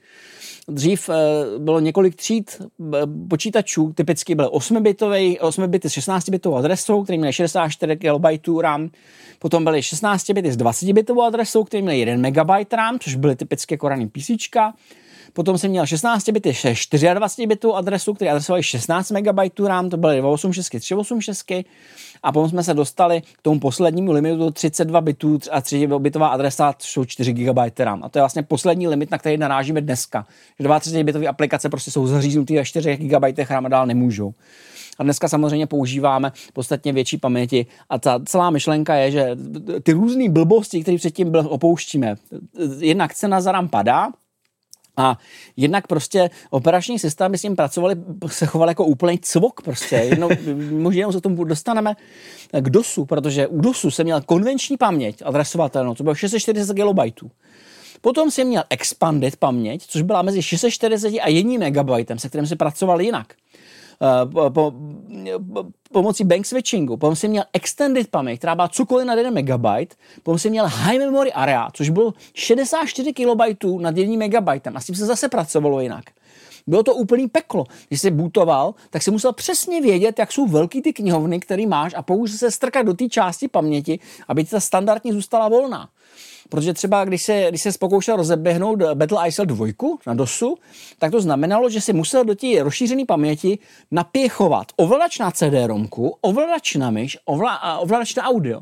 Dřív 0.68 1.08
e, 1.08 1.14
bylo 1.58 1.80
několik 1.80 2.14
tříd 2.14 2.62
e, 2.62 3.00
počítačů, 3.30 3.92
typicky 3.92 4.34
byly 4.34 4.48
8-bitový, 4.48 5.38
8 5.40 5.70
bity 5.70 5.90
s 5.90 5.92
16-bitovou 5.92 6.56
adresou, 6.56 7.04
který 7.04 7.18
měl 7.18 7.32
64 7.32 7.96
KB 7.96 8.48
RAM, 8.62 8.90
potom 9.38 9.64
byly 9.64 9.82
16 9.82 10.30
bity 10.30 10.52
s 10.52 10.56
20 10.56 10.92
bitovou 10.92 11.22
adresou, 11.22 11.64
který 11.64 11.82
měl 11.82 11.94
1 11.94 12.30
MB 12.30 12.72
RAM, 12.72 12.98
což 12.98 13.14
byly 13.14 13.36
typicky 13.36 13.74
jako 13.74 13.88
raný 13.88 14.08
PC. 14.08 14.30
Potom 15.32 15.58
jsem 15.58 15.70
měl 15.70 15.86
16 15.86 16.28
bity 16.28 16.52
24 17.14 17.46
bitů 17.46 17.74
adresu, 17.74 18.14
který 18.14 18.30
adresovali 18.30 18.62
16 18.62 19.10
MB 19.10 19.58
RAM, 19.66 19.90
to 19.90 19.96
byly 19.96 20.18
286, 20.18 20.80
386 20.80 21.64
a 22.22 22.32
potom 22.32 22.48
jsme 22.48 22.62
se 22.62 22.74
dostali 22.74 23.20
k 23.20 23.42
tomu 23.42 23.60
poslednímu 23.60 24.12
limitu 24.12 24.50
32 24.50 25.00
bitů 25.00 25.38
a 25.50 25.60
3 25.60 25.86
bitová 25.98 26.28
adresa 26.28 26.74
jsou 26.78 27.04
4 27.04 27.32
GB 27.32 27.58
RAM. 27.78 28.04
A 28.04 28.08
to 28.08 28.18
je 28.18 28.22
vlastně 28.22 28.42
poslední 28.42 28.88
limit, 28.88 29.10
na 29.10 29.18
který 29.18 29.36
narážíme 29.36 29.80
dneska. 29.80 30.26
32 30.80 31.04
bitové 31.04 31.26
aplikace 31.26 31.68
prostě 31.68 31.90
jsou 31.90 32.06
zaříznuté 32.06 32.54
ve 32.54 32.64
4 32.64 32.96
GB 32.96 33.38
RAM 33.50 33.66
a 33.66 33.68
dál 33.68 33.86
nemůžou. 33.86 34.34
A 34.98 35.02
dneska 35.02 35.28
samozřejmě 35.28 35.66
používáme 35.66 36.32
podstatně 36.52 36.92
větší 36.92 37.18
paměti 37.18 37.66
a 37.90 37.98
ta 37.98 38.20
celá 38.24 38.50
myšlenka 38.50 38.94
je, 38.94 39.10
že 39.10 39.36
ty 39.82 39.92
různé 39.92 40.28
blbosti, 40.28 40.82
které 40.82 40.96
předtím 40.96 41.34
opouštíme, 41.34 42.14
jednak 42.78 43.14
cena 43.14 43.40
za 43.40 43.52
RAM 43.52 43.68
padá, 43.68 44.08
a 44.98 45.18
jednak 45.56 45.86
prostě 45.86 46.30
operační 46.50 46.98
systémy 46.98 47.38
s 47.38 47.42
ním 47.42 47.56
pracovali, 47.56 47.96
se 48.26 48.46
chovali 48.46 48.70
jako 48.70 48.84
úplný 48.84 49.18
cvok 49.18 49.62
prostě. 49.62 49.96
Jedno, 49.96 50.28
možná 50.70 51.12
se 51.12 51.18
k 51.18 51.22
tomu 51.22 51.44
dostaneme 51.44 51.96
k 52.60 52.70
DOSu, 52.70 53.04
protože 53.04 53.46
u 53.46 53.60
DOSu 53.60 53.90
jsem 53.90 54.04
měl 54.04 54.20
konvenční 54.20 54.76
paměť 54.76 55.22
adresovatelnou, 55.24 55.94
to 55.94 56.02
bylo 56.02 56.14
640 56.14 56.74
KB. 56.74 57.24
Potom 58.00 58.30
jsem 58.30 58.48
měl 58.48 58.64
expanded 58.70 59.36
paměť, 59.36 59.86
což 59.86 60.02
byla 60.02 60.22
mezi 60.22 60.42
640 60.42 61.08
a 61.08 61.28
1 61.28 61.68
MB, 61.68 62.20
se 62.20 62.28
kterým 62.28 62.46
se 62.46 62.56
pracoval 62.56 63.00
jinak. 63.00 63.34
Eh, 64.02 64.26
po, 64.26 64.50
po, 64.50 64.72
pomocí 65.92 66.24
bank 66.24 66.46
switchingu, 66.46 66.96
potom 66.96 67.16
si 67.16 67.28
měl 67.28 67.44
extended 67.52 68.08
paměť, 68.08 68.38
která 68.38 68.54
byla 68.54 68.68
cokoliv 68.68 69.06
na 69.06 69.14
1 69.14 69.30
MB, 69.30 69.88
potom 70.22 70.38
si 70.38 70.50
měl 70.50 70.66
high 70.68 70.98
memory 70.98 71.32
area, 71.32 71.68
což 71.72 71.90
bylo 71.90 72.14
64 72.34 73.12
KB 73.12 73.64
nad 73.80 73.96
1 73.96 74.26
MB 74.26 74.48
a 74.74 74.80
s 74.80 74.86
tím 74.86 74.94
se 74.94 75.06
zase 75.06 75.28
pracovalo 75.28 75.80
jinak. 75.80 76.04
Bylo 76.66 76.82
to 76.82 76.94
úplný 76.94 77.28
peklo. 77.28 77.64
Když 77.88 78.00
jsi 78.00 78.10
bootoval, 78.10 78.74
tak 78.90 79.02
si 79.02 79.10
musel 79.10 79.32
přesně 79.32 79.80
vědět, 79.80 80.18
jak 80.18 80.32
jsou 80.32 80.46
velký 80.46 80.82
ty 80.82 80.92
knihovny, 80.92 81.40
který 81.40 81.66
máš 81.66 81.94
a 81.96 82.02
pouze 82.02 82.38
se 82.38 82.50
strkat 82.50 82.86
do 82.86 82.94
té 82.94 83.08
části 83.08 83.48
paměti, 83.48 84.00
aby 84.28 84.44
ta 84.44 84.60
standardní 84.60 85.12
zůstala 85.12 85.48
volná. 85.48 85.88
Protože 86.48 86.74
třeba, 86.74 87.04
když 87.04 87.22
se, 87.22 87.46
když 87.48 87.62
se 87.62 87.70
pokoušel 87.80 88.16
rozeběhnout 88.16 88.82
Battle 88.94 89.28
ISL 89.28 89.46
2 89.46 89.66
na 90.06 90.14
DOSu, 90.14 90.56
tak 90.98 91.10
to 91.10 91.20
znamenalo, 91.20 91.70
že 91.70 91.80
si 91.80 91.92
musel 91.92 92.24
do 92.24 92.34
té 92.34 92.46
rozšířené 92.62 93.04
paměti 93.04 93.58
napěchovat 93.90 94.66
ovladač 94.76 95.18
na 95.18 95.30
CD-romku, 95.30 96.16
ovladač 96.20 96.74
na 96.74 96.90
myš, 96.90 97.18
ovla, 97.24 97.78
ovladač 97.78 98.14
na 98.14 98.24
audio. 98.24 98.60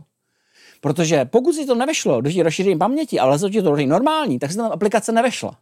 Protože 0.80 1.24
pokud 1.24 1.52
si 1.52 1.66
to 1.66 1.74
nevešlo 1.74 2.20
do 2.20 2.32
té 2.32 2.42
rozšířené 2.42 2.76
paměti, 2.76 3.18
ale 3.18 3.30
lezlo 3.30 3.50
ti 3.50 3.62
to 3.62 3.76
do 3.76 3.86
normální, 3.86 4.38
tak 4.38 4.50
se 4.50 4.56
tam 4.56 4.72
aplikace 4.72 5.12
nevešla. 5.12 5.56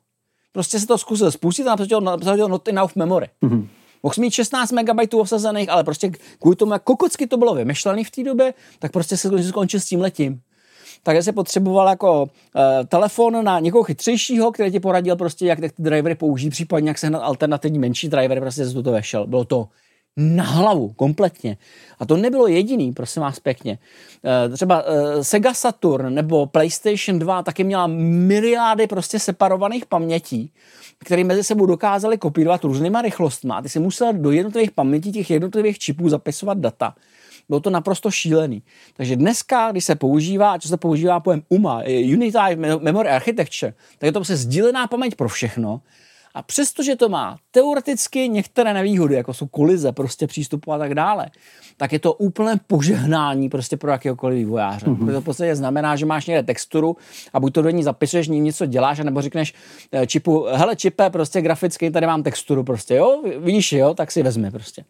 Prostě 0.52 0.80
se 0.80 0.86
to 0.86 0.98
zkusil 0.98 1.30
spustit 1.30 1.66
a 1.66 1.76
napsal 2.00 2.36
to 2.36 2.48
not 2.48 2.68
enough 2.68 2.96
memory. 2.96 3.28
Mm-hmm. 3.42 3.66
Mohl 4.02 4.14
mít 4.18 4.30
16 4.30 4.72
MB 4.72 5.14
osazených, 5.14 5.68
ale 5.68 5.84
prostě 5.84 6.12
kvůli 6.38 6.56
tomu, 6.56 6.72
jak 6.72 6.82
kokocky 6.82 7.26
to 7.26 7.36
bylo 7.36 7.54
vymyšlené 7.54 8.04
v 8.04 8.10
té 8.10 8.22
době, 8.22 8.54
tak 8.78 8.92
prostě 8.92 9.16
se 9.16 9.42
skončil 9.42 9.80
s 9.80 9.84
tím 9.84 10.00
letím 10.00 10.40
tak 11.04 11.22
se 11.22 11.32
potřeboval 11.32 11.88
jako 11.88 12.22
uh, 12.22 12.28
telefon 12.88 13.44
na 13.44 13.60
někoho 13.60 13.84
chytřejšího, 13.84 14.52
který 14.52 14.70
ti 14.70 14.80
poradil 14.80 15.16
prostě, 15.16 15.46
jak, 15.46 15.60
ty 15.60 15.68
drivery 15.78 16.14
použít, 16.14 16.50
případně 16.50 16.90
jak 16.90 16.98
sehnat 16.98 17.22
alternativní 17.22 17.78
menší 17.78 18.08
driver, 18.08 18.40
prostě 18.40 18.66
se 18.66 18.82
to 18.82 18.92
vešel. 18.92 19.26
Bylo 19.26 19.44
to 19.44 19.68
na 20.16 20.44
hlavu, 20.44 20.92
kompletně. 20.92 21.56
A 21.98 22.06
to 22.06 22.16
nebylo 22.16 22.46
jediný, 22.46 22.92
prosím 22.92 23.22
vás 23.22 23.40
pěkně. 23.40 23.78
Uh, 24.48 24.54
třeba 24.54 24.82
uh, 24.82 25.20
Sega 25.22 25.54
Saturn 25.54 26.14
nebo 26.14 26.46
PlayStation 26.46 27.18
2 27.18 27.42
taky 27.42 27.64
měla 27.64 27.86
miliardy 27.86 28.86
prostě 28.86 29.18
separovaných 29.18 29.86
pamětí, 29.86 30.52
které 30.98 31.24
mezi 31.24 31.44
sebou 31.44 31.66
dokázali 31.66 32.18
kopírovat 32.18 32.64
různýma 32.64 33.02
rychlostmi. 33.02 33.52
Ty 33.62 33.68
si 33.68 33.78
musel 33.78 34.12
do 34.12 34.30
jednotlivých 34.30 34.70
pamětí 34.70 35.12
těch 35.12 35.30
jednotlivých 35.30 35.78
čipů 35.78 36.08
zapisovat 36.08 36.58
data. 36.58 36.94
Bylo 37.48 37.60
to 37.60 37.70
naprosto 37.70 38.10
šílený. 38.10 38.62
Takže 38.96 39.16
dneska, 39.16 39.70
když 39.70 39.84
se 39.84 39.94
používá, 39.94 40.52
a 40.52 40.58
co 40.58 40.68
se 40.68 40.76
používá 40.76 41.20
pojem 41.20 41.42
UMA, 41.48 41.82
Unified 42.12 42.58
Memory 42.58 43.08
Architecture, 43.08 43.74
tak 43.98 44.06
je 44.06 44.12
to 44.12 44.18
prostě 44.18 44.36
sdílená 44.36 44.86
paměť 44.86 45.14
pro 45.14 45.28
všechno. 45.28 45.80
A 46.36 46.42
přestože 46.42 46.96
to 46.96 47.08
má 47.08 47.36
teoreticky 47.50 48.28
některé 48.28 48.74
nevýhody, 48.74 49.14
jako 49.14 49.34
jsou 49.34 49.46
kolize, 49.46 49.92
prostě 49.92 50.26
přístupu 50.26 50.72
a 50.72 50.78
tak 50.78 50.94
dále, 50.94 51.30
tak 51.76 51.92
je 51.92 51.98
to 51.98 52.12
úplné 52.12 52.60
požehnání 52.66 53.48
prostě 53.48 53.76
pro 53.76 53.90
jakéhokoliv 53.90 54.38
vývojáře. 54.38 54.86
Mm-hmm. 54.86 55.12
To 55.12 55.20
v 55.20 55.24
podstatě 55.24 55.56
znamená, 55.56 55.96
že 55.96 56.06
máš 56.06 56.26
někde 56.26 56.42
texturu 56.42 56.96
a 57.32 57.40
buď 57.40 57.54
to 57.54 57.62
do 57.62 57.70
ní 57.70 57.82
zapisuješ, 57.82 58.28
ní 58.28 58.40
něco 58.40 58.66
děláš, 58.66 58.98
nebo 58.98 59.22
řekneš 59.22 59.54
eh, 59.92 60.06
čipu, 60.06 60.46
hele 60.52 60.76
čipe, 60.76 61.10
prostě 61.10 61.40
graficky, 61.40 61.90
tady 61.90 62.06
mám 62.06 62.22
texturu, 62.22 62.64
prostě 62.64 62.94
jo, 62.94 63.22
vidíš 63.38 63.72
jo, 63.72 63.94
tak 63.94 64.12
si 64.12 64.22
vezmi 64.22 64.50
prostě 64.50 64.84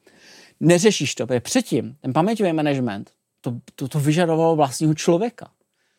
neřešíš 0.60 1.14
to, 1.14 1.26
protože 1.26 1.40
předtím 1.40 1.96
ten 2.00 2.12
paměťový 2.12 2.52
management 2.52 3.10
to, 3.40 3.54
to, 3.74 3.88
to 3.88 4.00
vyžadovalo 4.00 4.56
vlastního 4.56 4.94
člověka, 4.94 5.50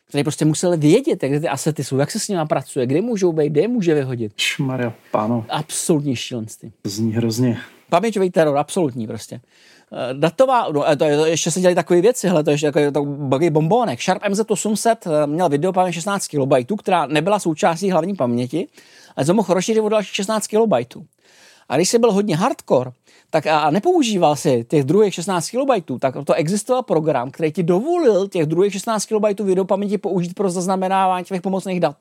který 0.08 0.24
prostě 0.24 0.44
musel 0.44 0.76
vědět, 0.76 1.22
jak 1.22 1.40
ty 1.40 1.48
asety 1.48 1.84
jsou, 1.84 1.98
jak 1.98 2.10
se 2.10 2.20
s 2.20 2.28
nimi 2.28 2.42
pracuje, 2.48 2.86
kde 2.86 3.00
můžou 3.00 3.32
být, 3.32 3.50
kde 3.50 3.60
je 3.60 3.68
může 3.68 3.94
vyhodit. 3.94 4.32
Šmaria, 4.36 4.92
páno. 5.10 5.46
Absolutní 5.48 6.16
šílenství. 6.16 6.72
Zní 6.84 7.12
hrozně. 7.12 7.58
Paměťový 7.90 8.30
teror, 8.30 8.58
absolutní 8.58 9.06
prostě. 9.06 9.40
Eh, 9.92 10.14
datová, 10.14 10.68
no, 10.72 10.82
to, 10.82 10.96
to, 10.96 11.26
ještě 11.26 11.50
se 11.50 11.60
dělají 11.60 11.74
takové 11.74 12.00
věci, 12.00 12.28
hele, 12.28 12.44
to 12.44 12.50
je 12.50 12.56
jako 12.62 12.80
to 12.92 13.28
takový 13.30 13.50
bombónek. 13.50 14.02
Sharp 14.02 14.22
MZ800 14.22 14.96
eh, 15.06 15.26
měl 15.26 15.48
video 15.48 15.72
paměť 15.72 15.94
16 15.94 16.26
KB, 16.28 16.78
která 16.78 17.06
nebyla 17.06 17.38
součástí 17.38 17.90
hlavní 17.90 18.14
paměti, 18.14 18.68
ale 19.16 19.26
to 19.26 19.34
mohl 19.34 19.54
rozšířit 19.54 19.82
o 19.82 19.88
další 19.88 20.14
16 20.14 20.46
KB. 20.46 20.96
A 21.68 21.76
když 21.76 21.88
jsi 21.88 21.98
byl 21.98 22.12
hodně 22.12 22.36
hardcore, 22.36 22.90
tak 23.30 23.46
a 23.46 23.70
nepoužíval 23.70 24.36
si 24.36 24.64
těch 24.68 24.84
druhých 24.84 25.14
16 25.14 25.50
KB, 25.50 25.98
tak 26.00 26.14
to 26.24 26.34
existoval 26.34 26.82
program, 26.82 27.30
který 27.30 27.52
ti 27.52 27.62
dovolil 27.62 28.28
těch 28.28 28.46
druhých 28.46 28.72
16 28.72 29.06
KB 29.06 29.40
videopaměti 29.40 29.98
použít 29.98 30.34
pro 30.34 30.50
zaznamenávání 30.50 31.24
těch 31.24 31.42
pomocných 31.42 31.80
dat. 31.80 31.96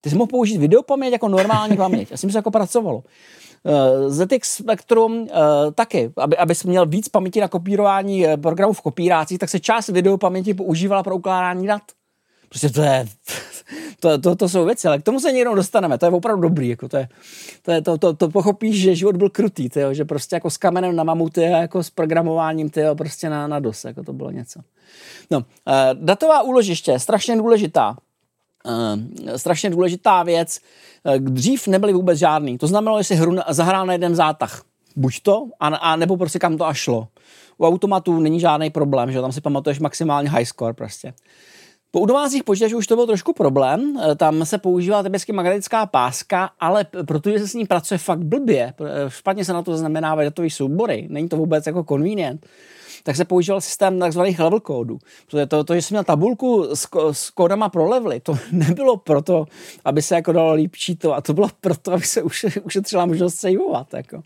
Ty 0.00 0.10
jsi 0.10 0.16
mohl 0.16 0.26
použít 0.26 0.58
videopaměť 0.58 1.12
jako 1.12 1.28
normální 1.28 1.76
paměť. 1.76 2.12
A 2.12 2.16
s 2.16 2.20
se 2.20 2.38
jako 2.38 2.50
pracovalo. 2.50 3.02
Uh, 3.64 4.08
ZX 4.08 4.54
Spectrum 4.54 5.12
uh, 5.12 5.28
taky, 5.74 6.12
aby, 6.16 6.36
aby 6.36 6.54
jsi 6.54 6.68
měl 6.68 6.86
víc 6.86 7.08
paměti 7.08 7.40
na 7.40 7.48
kopírování 7.48 8.26
uh, 8.26 8.36
programů 8.36 8.72
v 8.72 8.80
kopírácích, 8.80 9.38
tak 9.38 9.50
se 9.50 9.60
část 9.60 9.88
videopaměti 9.88 10.54
používala 10.54 11.02
pro 11.02 11.16
ukládání 11.16 11.66
dat. 11.66 11.82
Prostě 12.52 12.70
to 12.70 12.82
je, 12.82 13.06
to, 14.00 14.18
to, 14.18 14.36
to 14.36 14.48
jsou 14.48 14.64
věci, 14.64 14.88
ale 14.88 14.98
k 14.98 15.02
tomu 15.02 15.20
se 15.20 15.32
někdo 15.32 15.54
dostaneme, 15.54 15.98
to 15.98 16.06
je 16.06 16.12
opravdu 16.12 16.42
dobrý, 16.42 16.68
jako 16.68 16.88
to, 16.88 16.96
je, 16.96 17.08
to, 17.62 17.72
je, 17.72 17.82
to, 17.82 17.98
to, 17.98 18.12
to 18.14 18.28
pochopíš, 18.28 18.80
že 18.80 18.94
život 18.94 19.16
byl 19.16 19.30
krutý, 19.30 19.68
tyjo, 19.68 19.94
že 19.94 20.04
prostě 20.04 20.36
jako 20.36 20.50
s 20.50 20.56
kamenem 20.56 20.96
na 20.96 21.04
mamuty 21.04 21.44
a 21.44 21.58
jako 21.58 21.82
s 21.82 21.90
programováním 21.90 22.70
tyjo, 22.70 22.94
prostě 22.94 23.30
na, 23.30 23.46
na 23.46 23.60
DOS, 23.60 23.84
jako 23.84 24.04
to 24.04 24.12
bylo 24.12 24.30
něco. 24.30 24.60
No, 25.30 25.38
uh, 25.38 25.44
datová 25.94 26.42
úložiště, 26.42 26.98
strašně 26.98 27.36
důležitá. 27.36 27.96
Uh, 28.66 29.36
strašně 29.36 29.70
důležitá 29.70 30.22
věc. 30.22 30.60
Uh, 31.04 31.14
dřív 31.16 31.66
nebyly 31.66 31.92
vůbec 31.92 32.18
žádný. 32.18 32.58
To 32.58 32.66
znamenalo, 32.66 33.00
že 33.00 33.04
si 33.04 33.14
hru 33.14 33.36
zahrál 33.48 33.86
na 33.86 33.92
jeden 33.92 34.14
zátah. 34.14 34.62
Buď 34.96 35.20
to, 35.22 35.46
a, 35.60 35.66
a 35.66 35.96
nebo 35.96 36.16
prostě 36.16 36.38
kam 36.38 36.58
to 36.58 36.66
až 36.66 36.78
šlo. 36.78 37.08
U 37.58 37.66
automatů 37.66 38.20
není 38.20 38.40
žádný 38.40 38.70
problém, 38.70 39.12
že 39.12 39.20
tam 39.20 39.32
si 39.32 39.40
pamatuješ 39.40 39.78
maximálně 39.78 40.30
high 40.30 40.44
score 40.44 40.72
prostě. 40.72 41.12
Po 41.94 42.00
udovázích 42.00 42.44
počítačů 42.44 42.78
už 42.78 42.86
to 42.86 42.96
byl 42.96 43.06
trošku 43.06 43.32
problém, 43.32 43.96
e, 43.96 44.14
tam 44.14 44.44
se 44.44 44.58
používá 44.58 45.02
typicky 45.02 45.32
magnetická 45.32 45.86
páska, 45.86 46.50
ale 46.60 46.86
protože 47.06 47.38
se 47.38 47.48
s 47.48 47.54
ní 47.54 47.66
pracuje 47.66 47.98
fakt 47.98 48.22
blbě, 48.22 48.74
e, 48.84 49.10
špatně 49.10 49.44
se 49.44 49.52
na 49.52 49.62
to 49.62 49.76
znamenávají 49.76 50.26
datové 50.26 50.50
soubory, 50.50 51.06
není 51.10 51.28
to 51.28 51.36
vůbec 51.36 51.66
jako 51.66 51.84
convenient, 51.84 52.46
tak 53.02 53.16
se 53.16 53.24
používal 53.24 53.60
systém 53.60 53.98
takzvaných 53.98 54.38
level 54.38 54.60
kódů. 54.60 54.98
Protože 55.26 55.46
to, 55.46 55.64
to, 55.64 55.74
že 55.74 55.82
jsem 55.82 55.94
měl 55.94 56.04
tabulku 56.04 56.68
s, 56.74 56.88
s 57.12 57.30
kódama 57.30 57.68
pro 57.68 57.88
levely, 57.88 58.20
to 58.20 58.38
nebylo 58.52 58.96
proto, 58.96 59.46
aby 59.84 60.02
se 60.02 60.14
jako 60.14 60.32
dalo 60.32 60.52
líp 60.52 60.72
to, 60.98 61.14
a 61.14 61.20
to 61.20 61.34
bylo 61.34 61.48
proto, 61.60 61.92
aby 61.92 62.02
se 62.02 62.22
ušetřila 62.64 63.06
možnost 63.06 63.34
saveovat. 63.34 63.94
Jako. 63.94 64.22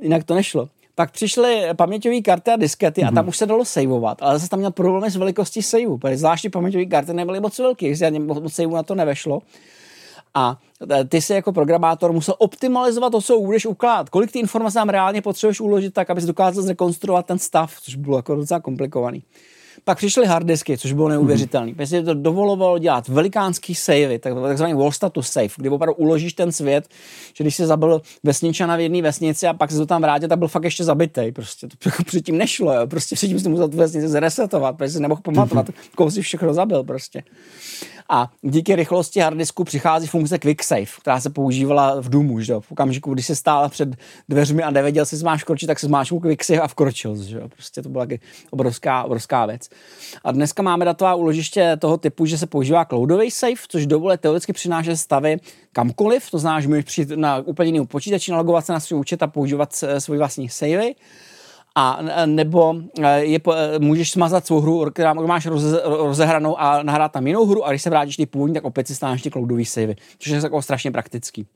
Jinak 0.00 0.24
to 0.24 0.34
nešlo. 0.34 0.68
Pak 0.98 1.10
přišly 1.10 1.62
paměťové 1.76 2.20
karty 2.20 2.50
a 2.50 2.56
diskety 2.56 3.00
mm-hmm. 3.00 3.08
a 3.08 3.10
tam 3.10 3.24
mhm. 3.24 3.28
už 3.28 3.36
se 3.36 3.46
dalo 3.46 3.64
saveovat, 3.64 4.18
ale 4.22 4.38
zase 4.38 4.48
tam 4.48 4.58
měl 4.58 4.70
problémy 4.70 5.10
s 5.10 5.16
velikostí 5.16 5.62
saveu, 5.62 5.98
protože 5.98 6.16
zvláště 6.16 6.50
paměťové 6.50 6.84
karty 6.84 7.14
nebyly 7.14 7.40
moc 7.40 7.58
velké, 7.58 7.92
moc 8.18 8.54
saveu 8.54 8.74
na 8.74 8.82
to 8.82 8.94
nevešlo. 8.94 9.42
A 10.34 10.58
ty 11.08 11.20
si 11.22 11.32
jako 11.32 11.52
programátor 11.52 12.12
musel 12.12 12.34
optimalizovat 12.38 13.12
to, 13.12 13.20
co 13.20 13.40
budeš 13.40 13.66
ukládat. 13.66 14.08
Kolik 14.08 14.32
ty 14.32 14.38
informací 14.38 14.74
tam 14.74 14.88
reálně 14.88 15.22
potřebuješ 15.22 15.60
uložit 15.60 15.94
tak, 15.94 16.10
abys 16.10 16.24
dokázal 16.24 16.62
zrekonstruovat 16.62 17.26
ten 17.26 17.38
stav, 17.38 17.80
což 17.80 17.94
bylo 17.94 18.16
jako 18.16 18.34
docela 18.34 18.60
komplikovaný. 18.60 19.22
Pak 19.84 19.98
přišly 19.98 20.26
harddisky, 20.26 20.78
což 20.78 20.92
bylo 20.92 21.08
neuvěřitelné. 21.08 21.72
Mm-hmm. 21.72 21.76
Protože 21.76 22.02
to 22.02 22.14
dovolovalo 22.14 22.78
dělat 22.78 23.08
velikánský 23.08 23.74
savey, 23.74 24.18
takzvaný 24.18 24.74
wall 24.74 24.92
status 24.92 25.28
save, 25.28 25.48
kdy 25.56 25.68
opravdu 25.68 25.94
uložíš 25.94 26.32
ten 26.32 26.52
svět, 26.52 26.88
že 27.34 27.44
když 27.44 27.56
se 27.56 27.66
zabil 27.66 28.02
vesničana 28.22 28.76
v 28.76 28.80
jedné 28.80 29.02
vesnici 29.02 29.46
a 29.46 29.54
pak 29.54 29.70
se 29.70 29.76
to 29.76 29.86
tam 29.86 30.02
vrátil, 30.02 30.28
tak 30.28 30.38
byl 30.38 30.48
fakt 30.48 30.64
ještě 30.64 30.84
zabitý. 30.84 31.32
Prostě 31.32 31.66
to 31.66 31.88
jako 31.88 32.04
předtím 32.04 32.38
nešlo, 32.38 32.74
jo. 32.74 32.86
prostě 32.86 33.14
předtím 33.14 33.40
jsi 33.40 33.48
musel 33.48 33.68
tu 33.68 33.76
vesnici 33.76 34.08
zresetovat, 34.08 34.76
protože 34.76 34.90
si 34.90 35.00
nemohl 35.00 35.20
pamatovat, 35.24 35.68
mm-hmm. 35.68 35.94
koho 35.94 36.10
si 36.10 36.22
všechno 36.22 36.54
zabil 36.54 36.84
prostě. 36.84 37.22
A 38.10 38.30
díky 38.42 38.76
rychlosti 38.76 39.20
harddisku 39.20 39.64
přichází 39.64 40.06
funkce 40.06 40.38
Quick 40.38 40.62
Save, 40.62 40.86
která 41.00 41.20
se 41.20 41.30
používala 41.30 42.00
v 42.00 42.08
Doomu, 42.08 42.40
že 42.40 42.54
v 42.60 42.72
okamžiku, 42.72 43.14
kdy 43.14 43.22
se 43.22 43.36
stála 43.36 43.68
před 43.68 43.88
dveřmi 44.28 44.62
a 44.62 44.70
nevěděl 44.70 45.06
si 45.06 45.16
zmáš 45.16 45.44
kročit, 45.44 45.66
tak 45.66 45.78
se 45.78 45.88
Quick 46.22 46.44
Save 46.44 46.60
a 46.60 46.68
vkročil, 46.68 47.22
že 47.22 47.40
Prostě 47.48 47.82
to 47.82 47.88
byla 47.88 48.06
obrovská, 48.50 49.04
obrovská 49.04 49.46
věc. 49.46 49.68
A 50.24 50.32
dneska 50.32 50.62
máme 50.62 50.84
datová 50.84 51.14
úložiště 51.14 51.76
toho 51.78 51.96
typu, 51.96 52.26
že 52.26 52.38
se 52.38 52.46
používá 52.46 52.84
cloudový 52.84 53.30
save, 53.30 53.54
což 53.68 53.86
dovoluje 53.86 54.18
teoreticky 54.18 54.52
přinášet 54.52 54.96
stavy 54.96 55.36
kamkoliv, 55.72 56.30
to 56.30 56.38
znamená, 56.38 56.60
že 56.60 56.68
můžeš 56.68 56.84
přijít 56.84 57.10
na 57.16 57.38
úplně 57.38 57.68
jiný 57.68 57.86
počítači, 57.86 58.30
nalogovat 58.30 58.66
se 58.66 58.72
na 58.72 58.80
svůj 58.80 59.00
účet 59.00 59.22
a 59.22 59.26
používat 59.26 59.84
svůj 59.98 60.18
vlastní 60.18 60.48
savey 60.48 60.94
a 61.74 61.98
nebo 62.26 62.74
e, 63.02 63.24
je, 63.24 63.40
e, 63.54 63.78
můžeš 63.78 64.10
smazat 64.10 64.46
svou 64.46 64.60
hru, 64.60 64.90
která 64.90 65.14
máš 65.14 65.46
roze, 65.46 65.82
rozehranou 65.84 66.60
a 66.60 66.82
nahrát 66.82 67.12
tam 67.12 67.26
jinou 67.26 67.46
hru 67.46 67.64
a 67.64 67.70
když 67.70 67.82
se 67.82 67.90
vrátíš 67.90 68.16
ty 68.16 68.26
původní, 68.26 68.54
tak 68.54 68.64
opět 68.64 68.86
si 68.86 68.94
stáváš 68.94 69.22
ty 69.22 69.30
cloudový 69.30 69.64
savey, 69.64 69.96
což 70.18 70.32
je 70.32 70.40
jako 70.42 70.62
strašně 70.62 70.90
praktický. 70.90 71.46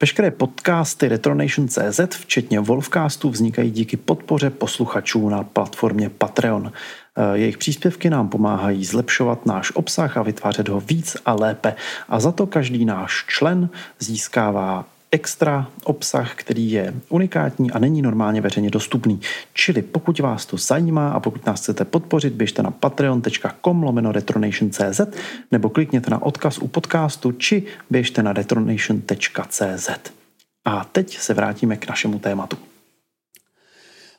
Veškeré 0.00 0.30
podcasty 0.30 1.08
Retronation.cz, 1.08 2.00
včetně 2.10 2.60
Wolfcastu, 2.60 3.30
vznikají 3.30 3.70
díky 3.70 3.96
podpoře 3.96 4.50
posluchačů 4.50 5.28
na 5.28 5.42
platformě 5.42 6.10
Patreon. 6.10 6.72
Eh, 6.72 7.38
jejich 7.38 7.58
příspěvky 7.58 8.10
nám 8.10 8.28
pomáhají 8.28 8.84
zlepšovat 8.84 9.46
náš 9.46 9.72
obsah 9.74 10.16
a 10.16 10.22
vytvářet 10.22 10.68
ho 10.68 10.80
víc 10.80 11.16
a 11.26 11.34
lépe. 11.34 11.74
A 12.08 12.20
za 12.20 12.32
to 12.32 12.46
každý 12.46 12.84
náš 12.84 13.24
člen 13.28 13.68
získává 13.98 14.84
extra 15.10 15.68
obsah, 15.84 16.34
který 16.34 16.70
je 16.70 16.94
unikátní 17.08 17.70
a 17.70 17.78
není 17.78 18.02
normálně 18.02 18.40
veřejně 18.40 18.70
dostupný. 18.70 19.20
Čili 19.54 19.82
pokud 19.82 20.18
vás 20.18 20.46
to 20.46 20.56
zajímá 20.56 21.10
a 21.10 21.20
pokud 21.20 21.46
nás 21.46 21.60
chcete 21.60 21.84
podpořit, 21.84 22.32
běžte 22.32 22.62
na 22.62 22.70
patreon.com 22.70 23.82
lomeno 23.82 24.12
retronation.cz 24.12 25.00
nebo 25.50 25.68
klikněte 25.70 26.10
na 26.10 26.22
odkaz 26.22 26.58
u 26.58 26.68
podcastu 26.68 27.32
či 27.32 27.62
běžte 27.90 28.22
na 28.22 28.32
retronation.cz. 28.32 29.90
A 30.64 30.84
teď 30.84 31.18
se 31.18 31.34
vrátíme 31.34 31.76
k 31.76 31.88
našemu 31.88 32.18
tématu. 32.18 32.56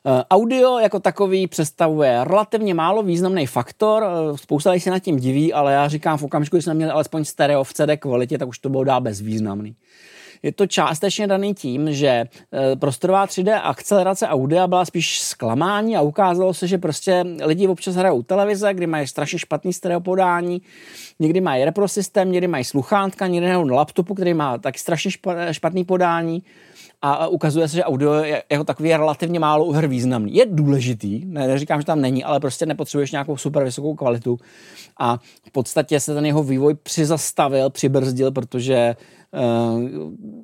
Eh, 0.06 0.24
audio 0.30 0.78
jako 0.78 1.00
takový 1.00 1.46
představuje 1.46 2.24
relativně 2.24 2.74
málo 2.74 3.02
významný 3.02 3.46
faktor, 3.46 4.04
eh, 4.04 4.38
spousta 4.38 4.70
lidí 4.70 4.80
se 4.80 4.90
nad 4.90 4.98
tím 4.98 5.16
diví, 5.16 5.52
ale 5.52 5.72
já 5.72 5.88
říkám 5.88 6.18
v 6.18 6.22
okamžiku, 6.22 6.56
když 6.56 6.64
jsme 6.64 6.74
měli 6.74 6.92
alespoň 6.92 7.24
stereo 7.24 7.64
v 7.64 7.72
CD 7.72 7.96
kvalitě, 7.96 8.38
tak 8.38 8.48
už 8.48 8.58
to 8.58 8.68
bylo 8.68 8.84
dá 8.84 9.00
bezvýznamný. 9.00 9.76
Je 10.42 10.52
to 10.52 10.66
částečně 10.66 11.26
daný 11.26 11.54
tím, 11.54 11.92
že 11.92 12.08
e, 12.08 12.26
prostorová 12.76 13.26
3D 13.26 13.60
akcelerace 13.62 14.28
audia 14.28 14.66
byla 14.66 14.84
spíš 14.84 15.20
zklamání 15.20 15.96
a 15.96 16.00
ukázalo 16.00 16.54
se, 16.54 16.66
že 16.66 16.78
prostě 16.78 17.24
lidi 17.44 17.68
občas 17.68 17.94
hrajou 17.94 18.22
televize, 18.22 18.74
kdy 18.74 18.86
mají 18.86 19.06
strašně 19.06 19.38
špatný 19.38 19.72
stereopodání, 19.72 20.62
někdy 21.18 21.40
mají 21.40 21.64
reprosystém, 21.64 22.32
někdy 22.32 22.46
mají 22.46 22.64
sluchátka, 22.64 23.26
někdy 23.26 23.48
na 23.48 23.58
laptopu, 23.58 24.14
který 24.14 24.34
má 24.34 24.58
taky 24.58 24.78
strašně 24.78 25.10
špatný 25.52 25.84
podání 25.84 26.42
a 27.02 27.28
ukazuje 27.28 27.68
se, 27.68 27.76
že 27.76 27.84
audio 27.84 28.12
je 28.12 28.42
jako 28.50 28.64
takový 28.64 28.92
relativně 28.92 29.40
málo 29.40 29.64
uhr 29.64 29.86
významný. 29.86 30.34
Je 30.34 30.46
důležitý, 30.46 31.24
ne, 31.24 31.46
neříkám, 31.46 31.80
že 31.80 31.86
tam 31.86 32.00
není, 32.00 32.24
ale 32.24 32.40
prostě 32.40 32.66
nepotřebuješ 32.66 33.12
nějakou 33.12 33.36
super 33.36 33.64
vysokou 33.64 33.94
kvalitu 33.94 34.38
a 34.98 35.18
v 35.46 35.50
podstatě 35.52 36.00
se 36.00 36.14
ten 36.14 36.26
jeho 36.26 36.42
vývoj 36.42 36.74
přizastavil, 36.74 37.70
přibrzdil, 37.70 38.32
protože 38.32 38.96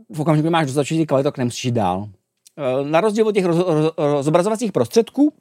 v 0.09 0.21
okamžiku, 0.21 0.43
kdy 0.43 0.51
máš 0.51 0.67
dostatečný 0.67 1.07
kvalitu, 1.07 1.27
tak 1.27 1.39
nemusíš 1.39 1.65
jít 1.65 1.73
dál. 1.73 2.09
Eh, 2.59 2.85
na 2.85 3.01
rozdíl 3.01 3.29
od 3.29 3.33
těch 3.33 3.45
roz, 3.45 3.57
roz, 3.97 4.25
zobrazovacích 4.25 4.73
prostředků, 4.73 5.33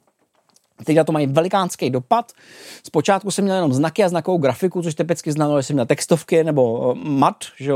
Teď 0.84 0.96
na 0.96 1.04
to 1.04 1.12
mají 1.12 1.26
velikánský 1.26 1.90
dopad. 1.90 2.32
Zpočátku 2.86 3.30
jsem 3.30 3.44
měl 3.44 3.54
jenom 3.56 3.72
znaky 3.72 4.04
a 4.04 4.08
znakovou 4.08 4.38
grafiku, 4.38 4.82
což 4.82 4.94
typicky 4.94 5.32
znamenalo, 5.32 5.60
že 5.60 5.66
jsem 5.66 5.74
měl 5.74 5.86
textovky 5.86 6.44
nebo 6.44 6.92
eh, 6.92 7.08
MAT, 7.08 7.36
že 7.60 7.72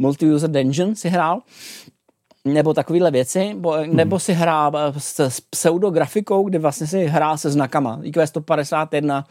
Multi-User 0.00 0.50
Dungeon 0.50 0.94
si 0.94 1.08
hrál, 1.08 1.40
nebo 2.44 2.74
takovéhle 2.74 3.10
věci, 3.10 3.56
nebo 3.86 4.18
si 4.18 4.32
hrál 4.32 4.72
eh, 4.76 5.00
s, 5.00 5.20
s 5.20 5.40
pseudografikou, 5.40 6.44
kde 6.44 6.58
vlastně 6.58 6.86
si 6.86 7.04
hrál 7.04 7.38
se 7.38 7.50
znakama. 7.50 8.00
IQ 8.02 8.26
151 8.26 9.24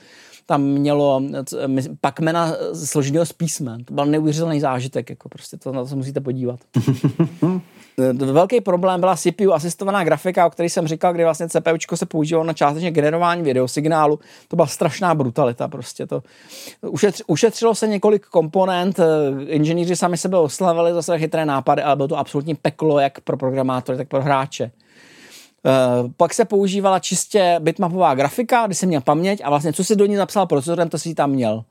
tam 0.52 0.64
mělo 0.64 1.22
Pacmana 2.02 2.54
složeného 2.86 3.26
z 3.26 3.34
písmen. 3.34 3.84
To 3.84 3.94
byl 3.94 4.06
neuvěřitelný 4.06 4.60
zážitek, 4.60 5.10
jako 5.10 5.30
prostě 5.30 5.58
to, 5.58 5.72
na 5.72 5.82
to 5.82 5.88
se 5.88 5.96
musíte 5.96 6.20
podívat. 6.20 6.60
Velký 8.14 8.62
problém 8.62 9.00
byla 9.00 9.16
CPU 9.16 9.54
asistovaná 9.54 10.04
grafika, 10.04 10.48
o 10.48 10.50
které 10.50 10.70
jsem 10.70 10.88
říkal, 10.88 11.14
kdy 11.14 11.24
vlastně 11.24 11.48
CPU 11.48 11.96
se 11.96 12.06
používalo 12.06 12.46
na 12.46 12.54
částečně 12.54 12.92
generování 12.92 13.44
videosignálu. 13.44 14.20
To 14.48 14.56
byla 14.56 14.68
strašná 14.68 15.16
brutalita 15.16 15.68
prostě. 15.68 16.08
To 16.08 16.24
ušetřilo 17.28 17.76
se 17.76 17.88
několik 17.88 18.26
komponent, 18.26 19.00
eh, 19.00 19.44
inženýři 19.44 19.96
sami 19.96 20.18
sebe 20.18 20.38
oslavili 20.38 20.94
za 20.94 21.02
své 21.02 21.20
chytré 21.20 21.46
nápady, 21.46 21.82
ale 21.82 21.96
bylo 21.96 22.08
to 22.08 22.18
absolutní 22.18 22.56
peklo 22.56 23.00
jak 23.00 23.22
pro 23.22 23.38
programátory, 23.38 23.98
tak 23.98 24.08
pro 24.08 24.22
hráče. 24.22 24.72
Uh, 25.66 26.12
pak 26.18 26.34
se 26.34 26.46
používala 26.46 27.00
čistě 27.00 27.56
bitmapová 27.60 28.16
grafika, 28.16 28.66
kdy 28.66 28.76
jsem 28.76 28.90
měl 28.90 29.02
paměť 29.02 29.42
a 29.44 29.50
vlastně 29.50 29.74
co 29.74 29.84
si 29.84 29.96
do 29.96 30.06
ní 30.06 30.16
zapsal 30.16 30.48
procesorem, 30.48 30.90
to 30.90 30.98
si 30.98 31.16
tam 31.16 31.32
měl. 31.32 31.64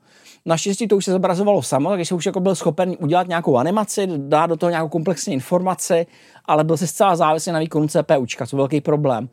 Naštěstí 0.45 0.87
to 0.87 0.97
už 0.97 1.05
se 1.05 1.11
zobrazovalo 1.11 1.61
samo, 1.61 1.89
takže 1.89 2.15
už 2.15 2.25
jako 2.25 2.39
byl 2.39 2.55
schopen 2.55 2.95
udělat 2.99 3.27
nějakou 3.27 3.57
animaci, 3.57 4.07
dát 4.17 4.47
do 4.47 4.57
toho 4.57 4.69
nějakou 4.69 4.89
komplexní 4.89 5.33
informaci, 5.33 6.05
ale 6.45 6.63
byl 6.63 6.77
si 6.77 6.87
zcela 6.87 7.15
závislý 7.15 7.51
na 7.51 7.59
výkonu 7.59 7.87
CPUčka, 7.87 8.45
co 8.45 8.57
velký 8.57 8.81
problém 8.81 9.29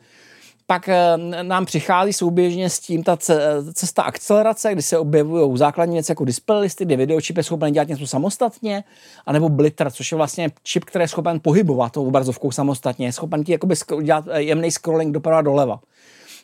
pak 0.71 0.89
eh, 0.89 1.17
nám 1.43 1.65
přichází 1.65 2.13
souběžně 2.13 2.71
s 2.71 2.81
tím 2.81 3.03
ta 3.03 3.17
cesta 3.73 4.03
akcelerace, 4.03 4.73
kdy 4.73 4.83
se 4.83 4.99
objevují 4.99 5.59
základní 5.59 5.95
věci 5.95 6.13
jako 6.13 6.25
display 6.25 6.61
listy, 6.61 6.85
kde 6.85 6.97
videočip 6.97 7.37
je 7.37 7.43
schopen 7.43 7.73
dělat 7.73 7.89
něco 7.89 8.07
samostatně, 8.07 8.85
anebo 9.27 9.49
blitter, 9.49 9.91
což 9.91 10.13
je 10.13 10.17
vlastně 10.17 10.51
čip, 10.63 10.85
který 10.85 11.03
je 11.03 11.09
schopen 11.09 11.41
pohybovat 11.41 11.93
tou 11.93 12.07
obrazovkou 12.07 12.51
samostatně, 12.51 13.07
je 13.07 13.13
schopen 13.13 13.45
ti 13.45 13.59
dělat 14.03 14.25
eh, 14.31 14.43
jemný 14.43 14.71
scrolling 14.71 15.15
doprava 15.15 15.43
doleva. 15.43 15.81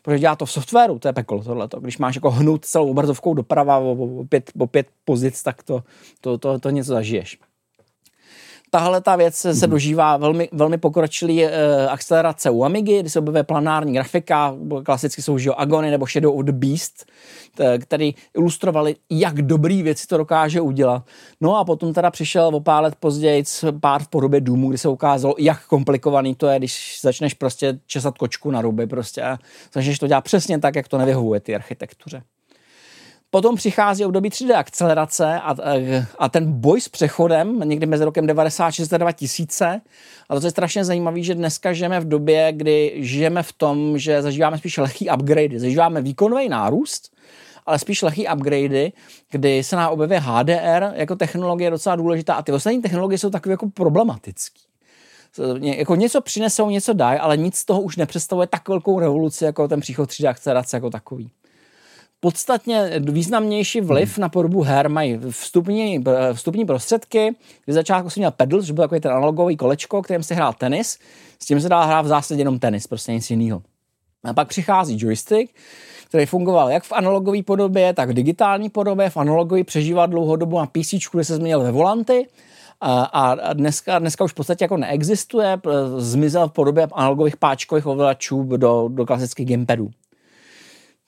Protože 0.02 0.18
dělá 0.18 0.36
to 0.36 0.46
v 0.46 0.52
softwaru, 0.52 0.98
to 0.98 1.08
je 1.08 1.12
peklo 1.12 1.42
tohleto. 1.42 1.80
Když 1.80 1.98
máš 1.98 2.14
jako 2.14 2.30
hnout 2.30 2.64
celou 2.64 2.90
obrazovkou 2.90 3.34
doprava 3.34 3.78
o, 3.78 3.92
o, 3.92 4.24
pět, 4.24 4.50
o 4.58 4.66
pět 4.66 4.86
pozic, 5.04 5.42
tak 5.42 5.62
to, 5.62 5.82
to, 6.20 6.38
to, 6.38 6.58
to 6.58 6.70
něco 6.70 6.92
zažiješ 6.92 7.38
tahle 8.74 9.00
ta 9.00 9.16
věc 9.16 9.34
se 9.34 9.52
mm-hmm. 9.52 9.68
dožívá 9.68 10.16
velmi, 10.16 10.48
velmi 10.52 10.78
pokročilý 10.78 11.44
uh, 11.44 11.50
akcelerace 11.88 12.50
u 12.50 12.64
Amigy, 12.64 13.00
kdy 13.00 13.10
se 13.10 13.18
objevuje 13.18 13.42
planární 13.42 13.92
grafika, 13.92 14.54
klasicky 14.84 15.22
jsou 15.22 15.38
že 15.38 15.50
Agony 15.56 15.90
nebo 15.90 16.06
Shadow 16.06 16.38
of 16.38 16.44
the 16.44 16.52
Beast, 16.52 17.06
který 17.80 18.14
ilustrovali, 18.36 18.96
jak 19.10 19.42
dobrý 19.42 19.82
věci 19.82 20.06
to 20.06 20.16
dokáže 20.16 20.60
udělat. 20.60 21.02
No 21.40 21.56
a 21.56 21.64
potom 21.64 21.92
teda 21.92 22.10
přišel 22.10 22.46
o 22.46 22.60
pár 22.60 22.82
let 22.82 22.94
později 23.00 23.44
pár 23.80 24.02
v 24.02 24.08
podobě 24.08 24.40
Doomu, 24.40 24.68
kdy 24.68 24.78
se 24.78 24.88
ukázalo, 24.88 25.34
jak 25.38 25.66
komplikovaný 25.66 26.34
to 26.34 26.46
je, 26.46 26.58
když 26.58 26.98
začneš 27.02 27.34
prostě 27.34 27.78
česat 27.86 28.18
kočku 28.18 28.50
na 28.50 28.60
ruby 28.60 28.86
prostě 28.86 29.22
a 29.22 29.38
začneš 29.74 29.98
to 29.98 30.06
dělat 30.06 30.20
přesně 30.20 30.58
tak, 30.58 30.76
jak 30.76 30.88
to 30.88 30.98
nevyhovuje 30.98 31.40
ty 31.40 31.54
architektuře. 31.54 32.22
Potom 33.34 33.56
přichází 33.56 34.04
období 34.04 34.30
3D 34.30 34.56
akcelerace 34.56 35.40
a, 35.40 35.56
a 36.18 36.28
ten 36.28 36.52
boj 36.52 36.80
s 36.80 36.88
přechodem 36.88 37.60
někdy 37.64 37.86
mezi 37.86 38.04
rokem 38.04 38.26
96 38.26 38.92
a 38.92 38.98
2000. 38.98 39.80
A 40.28 40.40
to 40.40 40.46
je 40.46 40.50
strašně 40.50 40.84
zajímavé, 40.84 41.22
že 41.22 41.34
dneska 41.34 41.72
žijeme 41.72 42.00
v 42.00 42.08
době, 42.08 42.52
kdy 42.52 42.94
žijeme 42.96 43.42
v 43.42 43.52
tom, 43.52 43.98
že 43.98 44.22
zažíváme 44.22 44.58
spíš 44.58 44.76
lehký 44.76 45.10
upgrade, 45.10 45.58
zažíváme 45.58 46.02
výkonový 46.02 46.48
nárůst, 46.48 47.12
ale 47.66 47.78
spíš 47.78 48.02
lehký 48.02 48.26
upgrade, 48.34 48.90
kdy 49.30 49.64
se 49.64 49.76
nám 49.76 49.92
objeví 49.92 50.16
HDR 50.18 50.92
jako 50.92 51.16
technologie 51.16 51.70
docela 51.70 51.96
důležitá. 51.96 52.34
A 52.34 52.42
ty 52.42 52.52
ostatní 52.52 52.82
technologie 52.82 53.18
jsou 53.18 53.30
takové 53.30 53.52
jako 53.52 53.68
problematické 53.68 54.60
jako 55.60 55.94
něco 55.94 56.20
přinesou, 56.20 56.70
něco 56.70 56.92
dají, 56.92 57.18
ale 57.18 57.36
nic 57.36 57.56
z 57.56 57.64
toho 57.64 57.80
už 57.80 57.96
nepředstavuje 57.96 58.46
tak 58.46 58.68
velkou 58.68 59.00
revoluci 59.00 59.44
jako 59.44 59.68
ten 59.68 59.80
příchod 59.80 60.10
3D 60.10 60.28
akcelerace 60.28 60.76
jako 60.76 60.90
takový 60.90 61.30
podstatně 62.24 62.90
významnější 62.98 63.80
vliv 63.80 64.16
hmm. 64.16 64.22
na 64.22 64.28
podobu 64.28 64.62
her 64.62 64.88
mají 64.88 65.20
vstupní, 65.30 66.04
vstupní 66.32 66.64
prostředky, 66.64 67.34
kdy 67.64 67.72
začátku 67.72 68.10
jsem 68.10 68.20
měl 68.20 68.30
pedal, 68.30 68.62
že 68.62 68.72
byl 68.72 68.84
takový 68.84 69.00
ten 69.00 69.12
analogový 69.12 69.56
kolečko, 69.56 70.02
kterým 70.02 70.22
se 70.22 70.34
hrál 70.34 70.52
tenis, 70.52 70.98
s 71.38 71.46
tím 71.46 71.60
se 71.60 71.68
dá 71.68 71.84
hrát 71.84 72.02
v 72.02 72.08
zásadě 72.08 72.40
jenom 72.40 72.58
tenis, 72.58 72.86
prostě 72.86 73.12
nic 73.12 73.30
jiného. 73.30 73.62
A 74.24 74.32
pak 74.32 74.48
přichází 74.48 74.96
joystick, 74.98 75.54
který 76.08 76.26
fungoval 76.26 76.70
jak 76.70 76.84
v 76.84 76.92
analogové 76.92 77.42
podobě, 77.42 77.92
tak 77.92 78.10
v 78.10 78.12
digitální 78.12 78.70
podobě. 78.70 79.10
V 79.10 79.16
analogové 79.16 79.64
přežíval 79.64 80.08
dlouhou 80.08 80.36
dobu 80.36 80.58
na 80.58 80.66
PC, 80.66 80.94
kde 81.12 81.24
se 81.24 81.36
změnil 81.36 81.60
ve 81.60 81.72
volanty, 81.72 82.26
a, 82.80 83.02
a 83.04 83.52
dneska, 83.52 83.98
dneska 83.98 84.24
už 84.24 84.32
v 84.32 84.34
podstatě 84.34 84.64
jako 84.64 84.76
neexistuje, 84.76 85.60
zmizel 85.98 86.48
v 86.48 86.52
podobě 86.52 86.88
analogových 86.92 87.36
páčkových 87.36 87.86
ovladačů 87.86 88.42
do, 88.56 88.88
do 88.88 89.06
klasických 89.06 89.48
gamepadů. 89.48 89.90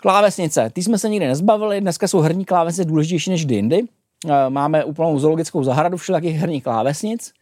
Klávesnice, 0.06 0.70
ty 0.72 0.82
jsme 0.82 0.98
se 0.98 1.08
nikdy 1.08 1.26
nezbavili, 1.26 1.80
dneska 1.80 2.08
jsou 2.08 2.20
herní 2.20 2.44
klávesnice 2.44 2.88
důležitější 2.88 3.30
než 3.30 3.46
jindy. 3.50 3.82
Eh, 4.26 4.50
máme 4.50 4.84
úplnou 4.84 5.18
zoologickou 5.18 5.64
zahradu 5.64 5.96
všelijakých 5.96 6.36
herních 6.36 6.62
klávesnic. 6.62 7.32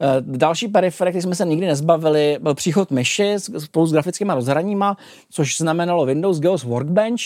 Eh, 0.00 0.06
další 0.20 0.68
perifer, 0.68 1.08
který 1.08 1.22
jsme 1.22 1.34
se 1.34 1.44
nikdy 1.44 1.66
nezbavili, 1.66 2.38
byl 2.42 2.54
příchod 2.54 2.90
myši 2.90 3.34
spolu 3.58 3.86
s 3.86 3.92
grafickými 3.92 4.32
rozhraníma, 4.34 4.96
což 5.30 5.58
znamenalo 5.58 6.06
Windows 6.06 6.40
Geos 6.40 6.64
Workbench 6.64 7.22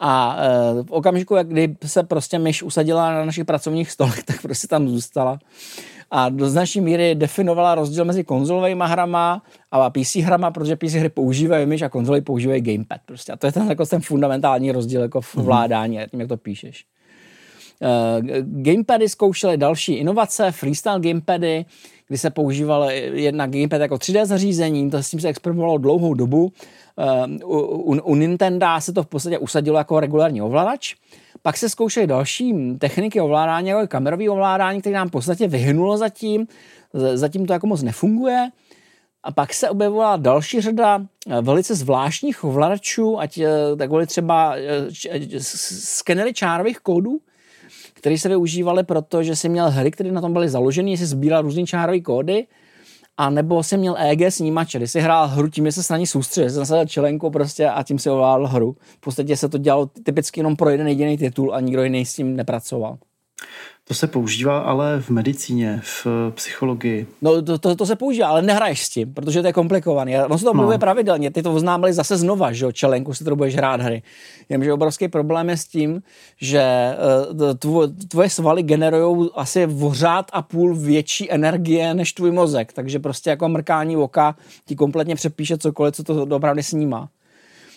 a 0.00 0.36
eh, 0.38 0.82
v 0.82 0.90
okamžiku, 0.90 1.36
kdy 1.42 1.76
se 1.86 2.02
prostě 2.02 2.38
myš 2.38 2.62
usadila 2.62 3.12
na 3.12 3.24
našich 3.24 3.44
pracovních 3.44 3.90
stolech, 3.90 4.22
tak 4.24 4.42
prostě 4.42 4.68
tam 4.68 4.88
zůstala. 4.88 5.38
A 6.10 6.28
do 6.28 6.48
značné 6.48 6.82
míry 6.82 7.14
definovala 7.14 7.74
rozdíl 7.74 8.04
mezi 8.04 8.24
konzolovými 8.24 8.84
hrama 8.86 9.42
a 9.70 9.90
PC 9.90 10.16
hrama, 10.16 10.50
protože 10.50 10.76
PC 10.76 10.92
hry 10.92 11.08
používají 11.08 11.66
myš 11.66 11.82
a 11.82 11.88
konzoly 11.88 12.20
používají 12.20 12.60
gamepad. 12.60 13.00
Prostě. 13.06 13.32
A 13.32 13.36
to 13.36 13.46
je 13.46 13.52
ten, 13.52 13.68
jako 13.68 13.86
ten 13.86 14.00
fundamentální 14.00 14.72
rozdíl 14.72 15.00
jako 15.00 15.20
v 15.20 15.36
mhm. 15.36 15.44
vládání, 15.44 15.98
tím, 16.10 16.20
jak 16.20 16.28
to 16.28 16.36
píšeš. 16.36 16.84
Uh, 17.80 18.26
gamepady 18.62 19.08
zkoušely 19.08 19.56
další 19.56 19.94
inovace, 19.94 20.52
freestyle 20.52 21.00
gamepady, 21.00 21.64
kdy 22.08 22.18
se 22.18 22.30
používal 22.30 22.90
jedna 22.90 23.46
gamepad 23.46 23.80
jako 23.80 23.94
3D 23.94 24.24
zařízení, 24.24 24.90
to 24.90 25.02
s 25.02 25.10
tím 25.10 25.20
se 25.20 25.28
experimentovalo 25.28 25.78
dlouhou 25.78 26.14
dobu. 26.14 26.52
Uh, 26.98 27.50
u, 27.50 28.00
u 28.00 28.14
Nintendo 28.14 28.66
se 28.78 28.92
to 28.92 29.02
v 29.02 29.06
podstatě 29.06 29.38
usadilo 29.38 29.78
jako 29.78 30.00
regulární 30.00 30.42
ovladač. 30.42 30.94
Pak 31.42 31.56
se 31.56 31.68
zkoušely 31.68 32.06
další 32.06 32.54
techniky 32.78 33.20
ovládání, 33.20 33.68
jako 33.68 33.86
kamerový 33.86 34.28
ovládání, 34.28 34.80
které 34.80 34.96
nám 34.96 35.08
v 35.08 35.10
podstatě 35.10 35.48
vyhnulo 35.48 35.96
zatím. 35.96 36.46
Zatím 37.14 37.46
to 37.46 37.52
jako 37.52 37.66
moc 37.66 37.82
nefunguje. 37.82 38.50
A 39.22 39.32
pak 39.32 39.54
se 39.54 39.70
objevovala 39.70 40.16
další 40.16 40.60
řada 40.60 41.00
eh, 41.00 41.40
velice 41.40 41.74
zvláštních 41.74 42.44
ovladačů, 42.44 43.20
ať 43.20 43.40
tak 43.78 43.90
byly 43.90 44.06
třeba 44.06 44.54
skenery 45.38 46.34
čárových 46.34 46.78
kódů, 46.78 47.18
které 47.94 48.18
se 48.18 48.28
využívaly 48.28 48.84
proto, 48.84 49.22
že 49.22 49.36
si 49.36 49.48
měl 49.48 49.70
hry, 49.70 49.90
které 49.90 50.12
na 50.12 50.20
tom 50.20 50.32
byly 50.32 50.48
založeny, 50.48 50.96
si 50.96 51.06
sbíral 51.06 51.42
různý 51.42 51.66
čárové 51.66 52.00
kódy, 52.00 52.46
a 53.20 53.30
nebo 53.30 53.62
si 53.62 53.76
měl 53.76 53.96
EG 53.98 54.32
snímače, 54.32 54.78
kdy 54.78 54.88
si 54.88 55.00
hrál 55.00 55.28
hru, 55.28 55.48
tím 55.48 55.72
se 55.72 55.92
na 55.92 55.98
ní 55.98 56.06
soustředil, 56.06 56.50
si 56.50 56.58
nasadil 56.58 56.86
čelenku 56.86 57.30
prostě 57.30 57.68
a 57.68 57.82
tím 57.82 57.98
si 57.98 58.10
ovládal 58.10 58.46
hru. 58.46 58.76
V 58.80 59.00
podstatě 59.00 59.36
se 59.36 59.48
to 59.48 59.58
dělalo 59.58 59.86
typicky 59.86 60.40
jenom 60.40 60.56
pro 60.56 60.70
jeden 60.70 60.88
jediný 60.88 61.18
titul 61.18 61.54
a 61.54 61.60
nikdo 61.60 61.82
jiný 61.82 62.04
s 62.04 62.14
tím 62.14 62.36
nepracoval. 62.36 62.98
To 63.88 63.94
se 63.94 64.06
používá 64.06 64.58
ale 64.58 65.00
v 65.00 65.10
medicíně, 65.10 65.80
v 65.82 66.06
psychologii. 66.34 67.06
No 67.22 67.42
to, 67.42 67.58
to, 67.58 67.76
to 67.76 67.86
se 67.86 67.96
používá, 67.96 68.28
ale 68.28 68.42
nehraješ 68.42 68.84
s 68.84 68.88
tím, 68.88 69.14
protože 69.14 69.40
to 69.40 69.46
je 69.46 69.52
komplikovaný. 69.52 70.18
On 70.18 70.38
se 70.38 70.44
to 70.44 70.54
mluví 70.54 70.72
no. 70.72 70.78
pravidelně, 70.78 71.30
ty 71.30 71.42
to 71.42 71.54
oznámili 71.54 71.92
zase 71.92 72.16
znova, 72.16 72.52
že 72.52 72.64
jo, 72.64 72.72
čelenku 72.72 73.14
si 73.14 73.24
to 73.24 73.36
budeš 73.36 73.56
hrát 73.56 73.80
hry. 73.80 74.02
Jenomže 74.48 74.72
obrovský 74.72 75.08
problém 75.08 75.48
je 75.48 75.56
s 75.56 75.64
tím, 75.64 76.02
že 76.40 76.60
eh, 76.60 77.54
tvoje, 77.54 77.88
tvoje 77.88 78.30
svaly 78.30 78.62
generují 78.62 79.30
asi 79.34 79.66
vořád 79.66 80.30
a 80.32 80.42
půl 80.42 80.74
větší 80.74 81.32
energie 81.32 81.94
než 81.94 82.12
tvůj 82.12 82.30
mozek, 82.30 82.72
takže 82.72 82.98
prostě 82.98 83.30
jako 83.30 83.48
mrkání 83.48 83.96
oka 83.96 84.36
ti 84.66 84.76
kompletně 84.76 85.14
přepíše 85.14 85.58
cokoliv, 85.58 85.94
co 85.94 86.04
to 86.04 86.22
opravdu 86.22 86.62
snímá. 86.62 87.08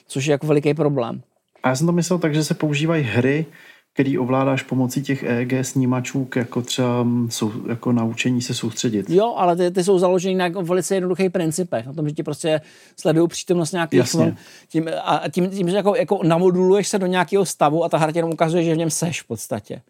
Což 0.08 0.26
je 0.26 0.32
jako 0.32 0.48
veliký 0.48 0.74
problém. 0.74 1.22
A 1.64 1.70
já 1.70 1.76
jsem 1.76 1.88
to 1.88 1.94
myslel 1.94 2.20
tak, 2.20 2.34
že 2.34 2.44
se 2.44 2.54
používají 2.54 3.04
hry, 3.04 3.46
který 3.94 4.18
ovládáš 4.18 4.64
pomocí 4.64 5.04
těch 5.04 5.24
EEG 5.24 5.54
snímačů, 5.62 6.28
jako 6.36 6.62
třeba 6.62 7.08
sou, 7.30 7.52
jako 7.70 7.92
naučení 7.92 8.42
se 8.42 8.54
soustředit. 8.54 9.10
Jo, 9.10 9.34
ale 9.38 9.56
ty, 9.56 9.72
ty 9.72 9.84
jsou 9.84 10.00
založeny 10.00 10.36
na 10.36 10.46
jako 10.46 10.62
velice 10.62 10.96
jednoduchých 10.96 11.32
principech. 11.32 11.86
Na 11.86 11.94
tom, 11.94 12.10
že 12.10 12.16
ti 12.16 12.24
prostě 12.24 12.62
sledují 13.00 13.28
přítomnost 13.28 13.72
nějakých 13.72 13.98
Jasně. 13.98 14.36
Tím, 14.68 14.90
a 15.04 15.24
tím, 15.32 15.50
tím, 15.50 15.70
že 15.70 15.76
jako, 15.76 15.96
jako 15.96 16.20
namoduluješ 16.24 16.88
se 16.88 17.00
do 17.00 17.06
nějakého 17.06 17.46
stavu 17.46 17.84
a 17.84 17.90
ta 17.90 17.98
hra 17.98 18.12
ti 18.12 18.18
jenom 18.18 18.32
ukazuje, 18.32 18.64
že 18.64 18.74
v 18.74 18.78
něm 18.78 18.90
seš 18.90 19.22
v 19.22 19.28
podstatě. 19.28 19.82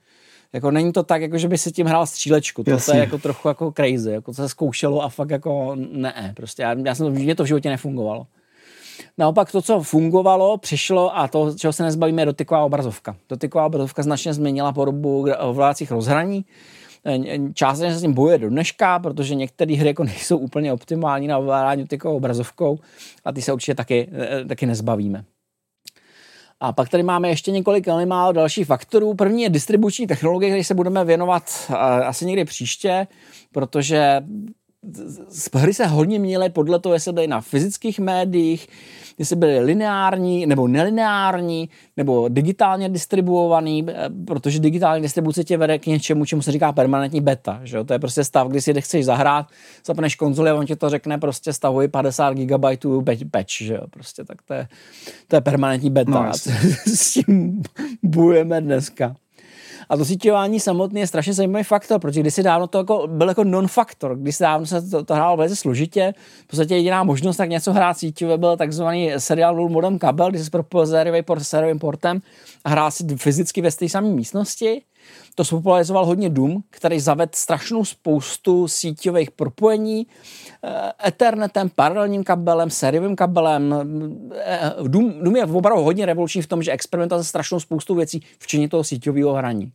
Jako 0.53 0.71
není 0.71 0.93
to 0.93 1.03
tak, 1.03 1.21
jako 1.21 1.37
že 1.37 1.47
by 1.47 1.57
si 1.57 1.71
tím 1.71 1.87
hrál 1.87 2.05
střílečku. 2.05 2.63
To, 2.63 2.77
to 2.85 2.93
je 2.93 2.99
jako 2.99 3.17
trochu 3.17 3.47
jako 3.47 3.71
crazy. 3.71 4.11
Jako 4.11 4.31
to 4.31 4.35
se 4.35 4.49
zkoušelo 4.49 5.03
a 5.03 5.09
fakt 5.09 5.29
jako 5.29 5.75
ne. 5.91 6.33
Prostě 6.35 6.63
já, 6.63 6.75
já 6.85 6.95
jsem, 6.95 7.11
mě 7.11 7.35
to 7.35 7.43
v 7.43 7.47
životě 7.47 7.69
nefungovalo. 7.69 8.27
Naopak 9.17 9.51
to, 9.51 9.61
co 9.61 9.81
fungovalo, 9.81 10.57
přišlo 10.57 11.17
a 11.17 11.27
to, 11.27 11.55
čeho 11.55 11.73
se 11.73 11.83
nezbavíme, 11.83 12.21
je 12.21 12.25
dotyková 12.25 12.63
obrazovka. 12.63 13.15
Dotyková 13.29 13.65
obrazovka 13.65 14.03
značně 14.03 14.33
změnila 14.33 14.73
podobu 14.73 15.25
ovládacích 15.39 15.91
rozhraní. 15.91 16.45
Částečně 17.53 17.93
se 17.93 17.99
s 17.99 18.01
tím 18.01 18.13
bojuje 18.13 18.37
do 18.37 18.49
dneška, 18.49 18.99
protože 18.99 19.35
některé 19.35 19.75
hry 19.75 19.87
jako 19.87 20.03
nejsou 20.13 20.37
úplně 20.37 20.73
optimální 20.73 21.27
na 21.27 21.37
ovládání 21.37 21.81
dotykovou 21.81 22.15
obrazovkou 22.17 22.79
a 23.25 23.31
ty 23.31 23.41
se 23.41 23.53
určitě 23.53 23.75
taky, 23.75 24.09
eh, 24.11 24.45
taky 24.45 24.65
nezbavíme. 24.65 25.23
A 26.59 26.73
pak 26.73 26.89
tady 26.89 27.03
máme 27.03 27.29
ještě 27.29 27.51
několik 27.51 27.87
velmi 27.87 28.05
málo 28.05 28.31
dalších 28.31 28.67
faktorů. 28.67 29.13
První 29.13 29.43
je 29.43 29.49
distribuční 29.49 30.07
technologie, 30.07 30.51
které 30.51 30.63
se 30.63 30.73
budeme 30.73 31.05
věnovat 31.05 31.43
eh, 31.69 31.75
asi 31.75 32.25
někdy 32.25 32.45
příště, 32.45 33.07
protože 33.51 34.21
hry 35.55 35.73
se 35.73 35.85
hodně 35.87 36.19
měly 36.19 36.49
podle 36.49 36.79
toho, 36.79 36.93
jestli 36.93 37.13
byly 37.13 37.27
na 37.27 37.41
fyzických 37.41 37.99
médiích, 37.99 38.67
jestli 39.17 39.35
byly 39.35 39.59
lineární 39.59 40.45
nebo 40.45 40.67
nelineární, 40.67 41.69
nebo 41.97 42.27
digitálně 42.27 42.89
distribuovaný, 42.89 43.85
eh, 43.89 44.09
protože 44.27 44.59
digitální 44.59 45.01
distribuce 45.01 45.43
tě 45.43 45.57
vede 45.57 45.79
k 45.79 45.85
něčemu, 45.85 46.25
čemu 46.25 46.41
se 46.41 46.51
říká 46.51 46.71
permanentní 46.71 47.21
beta. 47.21 47.59
Že? 47.63 47.83
To 47.83 47.93
je 47.93 47.99
prostě 47.99 48.23
stav, 48.23 48.47
kdy 48.47 48.61
si 48.61 48.81
chceš 48.81 49.05
zahrát, 49.05 49.47
zapneš 49.85 50.15
konzoli 50.15 50.49
a 50.49 50.55
on 50.55 50.65
ti 50.65 50.75
to 50.75 50.89
řekne 50.89 51.17
prostě 51.17 51.53
stavuj 51.53 51.87
50 51.87 52.33
GB 52.33 52.65
patch, 53.31 53.51
že 53.51 53.73
jo? 53.73 53.81
Prostě 53.89 54.23
tak 54.23 54.41
to 54.41 54.53
je, 54.53 54.67
to 55.27 55.35
je 55.35 55.41
permanentní 55.41 55.89
beta. 55.89 56.11
No, 56.11 56.31
s 56.85 57.13
tím 57.13 57.63
bujeme 58.03 58.61
dneska. 58.61 59.15
A 59.91 59.97
to 59.97 60.05
síťování 60.05 60.59
samotné 60.59 60.99
je 60.99 61.07
strašně 61.07 61.33
zajímavý 61.33 61.63
faktor, 61.63 61.99
protože 61.99 62.19
kdysi 62.19 62.43
dávno 62.43 62.67
to 62.67 62.77
jako, 62.77 63.07
byl 63.07 63.27
jako 63.27 63.43
non-faktor, 63.43 64.17
když 64.17 64.35
se 64.35 64.43
dávno 64.43 64.65
se 64.65 64.81
to, 64.81 65.03
to 65.03 65.13
hrálo 65.13 65.37
velice 65.37 65.55
složitě, 65.55 66.13
v 66.43 66.47
podstatě 66.47 66.75
jediná 66.75 67.03
možnost, 67.03 67.37
tak 67.37 67.49
něco 67.49 67.73
hrát 67.73 67.97
síťově, 67.97 68.37
byl 68.37 68.57
takzvaný 68.57 69.11
serial 69.17 69.55
rule 69.55 69.69
modem 69.69 69.99
kabel, 69.99 70.29
kdy 70.29 70.43
se 70.43 70.49
propojil 70.49 70.85
s 70.85 71.49
sériovým 71.49 71.79
portem 71.79 72.21
a 72.63 72.69
hrál 72.69 72.91
si 72.91 73.03
fyzicky 73.15 73.61
ve 73.61 73.71
té 73.71 73.89
samé 73.89 74.07
místnosti. 74.07 74.81
To 75.35 75.45
spopularizoval 75.45 76.05
hodně 76.05 76.29
Doom, 76.29 76.63
který 76.69 76.99
zavedl 76.99 77.31
strašnou 77.35 77.85
spoustu 77.85 78.67
síťových 78.67 79.31
propojení, 79.31 80.07
eh, 80.63 81.07
Ethernetem, 81.07 81.69
paralelním 81.75 82.23
kabelem, 82.23 82.69
sériovým 82.69 83.15
kabelem. 83.15 83.75
Eh, 84.35 84.73
Doom, 84.87 85.23
Doom 85.23 85.35
je 85.35 85.45
opravdu 85.45 85.83
hodně 85.83 86.05
revoluční 86.05 86.41
v 86.41 86.47
tom, 86.47 86.63
že 86.63 86.71
experimentoval 86.71 87.23
se 87.23 87.29
strašnou 87.29 87.59
spoustu 87.59 87.95
věcí, 87.95 88.23
včetně 88.39 88.69
toho 88.69 88.83
síťového 88.83 89.33
hraní 89.33 89.71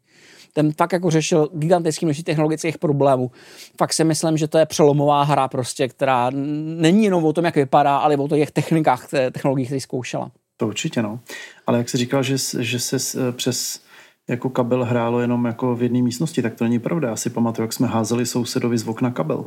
ten 0.57 0.73
fakt 0.73 0.93
jako 0.93 1.11
řešil 1.11 1.49
gigantický 1.55 2.07
množství 2.07 2.25
technologických 2.25 2.79
problémů. 2.79 3.31
Fakt 3.79 3.93
si 3.93 4.05
myslím, 4.05 4.37
že 4.37 4.49
to 4.49 4.59
je 4.59 4.67
přelomová 4.67 5.23
hra 5.23 5.49
prostě, 5.49 5.89
která 5.89 6.31
není 6.31 7.05
jenom 7.05 7.25
o 7.25 7.33
tom, 7.33 7.45
jak 7.45 7.55
vypadá, 7.55 7.97
ale 7.97 8.17
o 8.17 8.29
těch 8.29 8.51
technikách, 8.51 9.09
technologií, 9.33 9.67
které 9.67 9.81
zkoušela. 9.81 10.31
To 10.57 10.67
určitě, 10.67 11.03
no. 11.03 11.21
Ale 11.67 11.79
jak 11.79 11.89
jsi 11.89 11.97
říkal, 11.97 12.23
že, 12.23 12.37
že 12.59 12.81
se 12.81 12.97
přes 13.33 13.81
jako 14.29 14.51
kabel 14.51 14.85
hrálo 14.85 15.21
jenom 15.21 15.45
jako 15.45 15.75
v 15.75 15.83
jedné 15.83 16.03
místnosti, 16.03 16.43
tak 16.43 16.55
to 16.55 16.65
není 16.65 16.79
pravda. 16.79 17.09
Já 17.09 17.17
si 17.17 17.31
pamatuju, 17.31 17.65
jak 17.65 17.73
jsme 17.73 17.87
házeli 17.87 18.27
sousedovi 18.27 18.79
z 18.79 18.89
okna 18.89 19.11
kabel. 19.11 19.47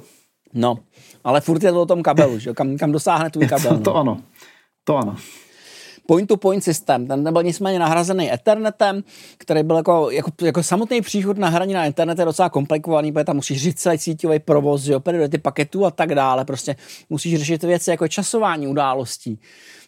No, 0.53 0.79
ale 1.23 1.41
furt 1.41 1.63
je 1.63 1.71
to 1.71 1.81
o 1.81 1.85
tom 1.85 2.03
kabelu, 2.03 2.39
že? 2.39 2.53
Kam, 2.53 2.77
kam 2.77 2.91
dosáhne 2.91 3.29
tvůj 3.29 3.47
kabel. 3.53 3.77
To, 3.77 3.83
to 3.83 3.95
ano, 3.95 4.21
to 4.83 4.97
ano 4.97 5.15
point-to-point 6.09 6.63
systém. 6.63 7.07
Ten 7.07 7.33
byl 7.33 7.43
nicméně 7.43 7.79
nahrazený 7.79 8.33
Ethernetem, 8.33 9.03
který 9.37 9.63
byl 9.63 9.75
jako, 9.75 10.11
jako, 10.11 10.31
jako 10.41 10.63
samotný 10.63 11.01
příchod 11.01 11.37
na 11.37 11.49
hraní 11.49 11.73
na 11.73 11.85
internet 11.85 12.19
je 12.19 12.25
docela 12.25 12.49
komplikovaný, 12.49 13.11
protože 13.11 13.23
tam 13.23 13.35
musíš 13.35 13.61
říct 13.61 13.81
celý 13.81 13.97
síťový 13.97 14.39
provoz, 14.39 14.81
že 14.81 14.95
ty 15.29 15.37
paketů 15.37 15.85
a 15.85 15.91
tak 15.91 16.15
dále. 16.15 16.45
Prostě 16.45 16.75
musíš 17.09 17.39
řešit 17.39 17.63
věci 17.63 17.89
jako 17.89 18.07
časování 18.07 18.67
událostí. 18.67 19.39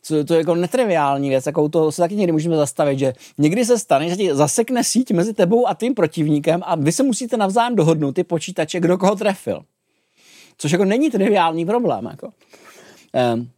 Co, 0.04 0.24
to 0.24 0.34
je 0.34 0.38
jako 0.38 0.56
netriviální 0.56 1.30
věc, 1.30 1.46
jako 1.46 1.70
to 1.70 1.92
se 1.92 2.02
taky 2.02 2.16
někdy 2.16 2.32
můžeme 2.32 2.56
zastavit, 2.56 3.00
že 3.00 3.14
někdy 3.38 3.66
se 3.66 3.80
stane, 3.80 4.10
že 4.10 4.16
ti 4.16 4.36
zasekne 4.36 4.84
síť 4.84 5.12
mezi 5.12 5.34
tebou 5.34 5.68
a 5.68 5.74
tím 5.74 5.94
protivníkem 5.94 6.62
a 6.66 6.76
vy 6.76 6.92
se 6.92 7.04
musíte 7.04 7.38
navzájem 7.38 7.76
dohodnout, 7.76 8.16
ty 8.16 8.24
počítače, 8.24 8.80
kdo 8.80 8.98
koho 8.98 9.16
trefil. 9.16 9.62
Což 10.58 10.72
jako 10.72 10.86
není 10.86 11.10
triviální 11.12 11.66
problém. 11.66 12.06
Jako. 12.12 12.30
Um, 13.34 13.50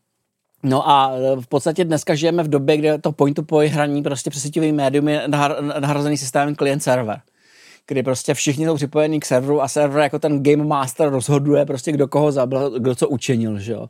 No 0.63 0.89
a 0.89 1.11
e, 1.15 1.41
v 1.41 1.47
podstatě 1.47 1.85
dneska 1.85 2.15
žijeme 2.15 2.43
v 2.43 2.47
době, 2.47 2.77
kde 2.77 2.97
to 2.97 3.11
point-to-point 3.11 3.73
hraní 3.73 4.03
prostě 4.03 4.29
přes 4.29 4.43
síťový 4.43 4.71
médium 4.71 5.07
je 5.07 5.27
nahrazený 5.79 6.17
systémem 6.17 6.55
client-server 6.55 7.21
kdy 7.87 8.03
prostě 8.03 8.33
všichni 8.33 8.65
jsou 8.65 8.75
připojení 8.75 9.19
k 9.19 9.25
serveru 9.25 9.61
a 9.61 9.67
server 9.67 10.03
jako 10.03 10.19
ten 10.19 10.43
game 10.43 10.63
master 10.63 11.09
rozhoduje 11.09 11.65
prostě 11.65 11.91
kdo 11.91 12.07
koho 12.07 12.31
zabil, 12.31 12.79
kdo 12.79 12.95
co 12.95 13.09
učinil, 13.09 13.59
že 13.59 13.73
jo. 13.73 13.87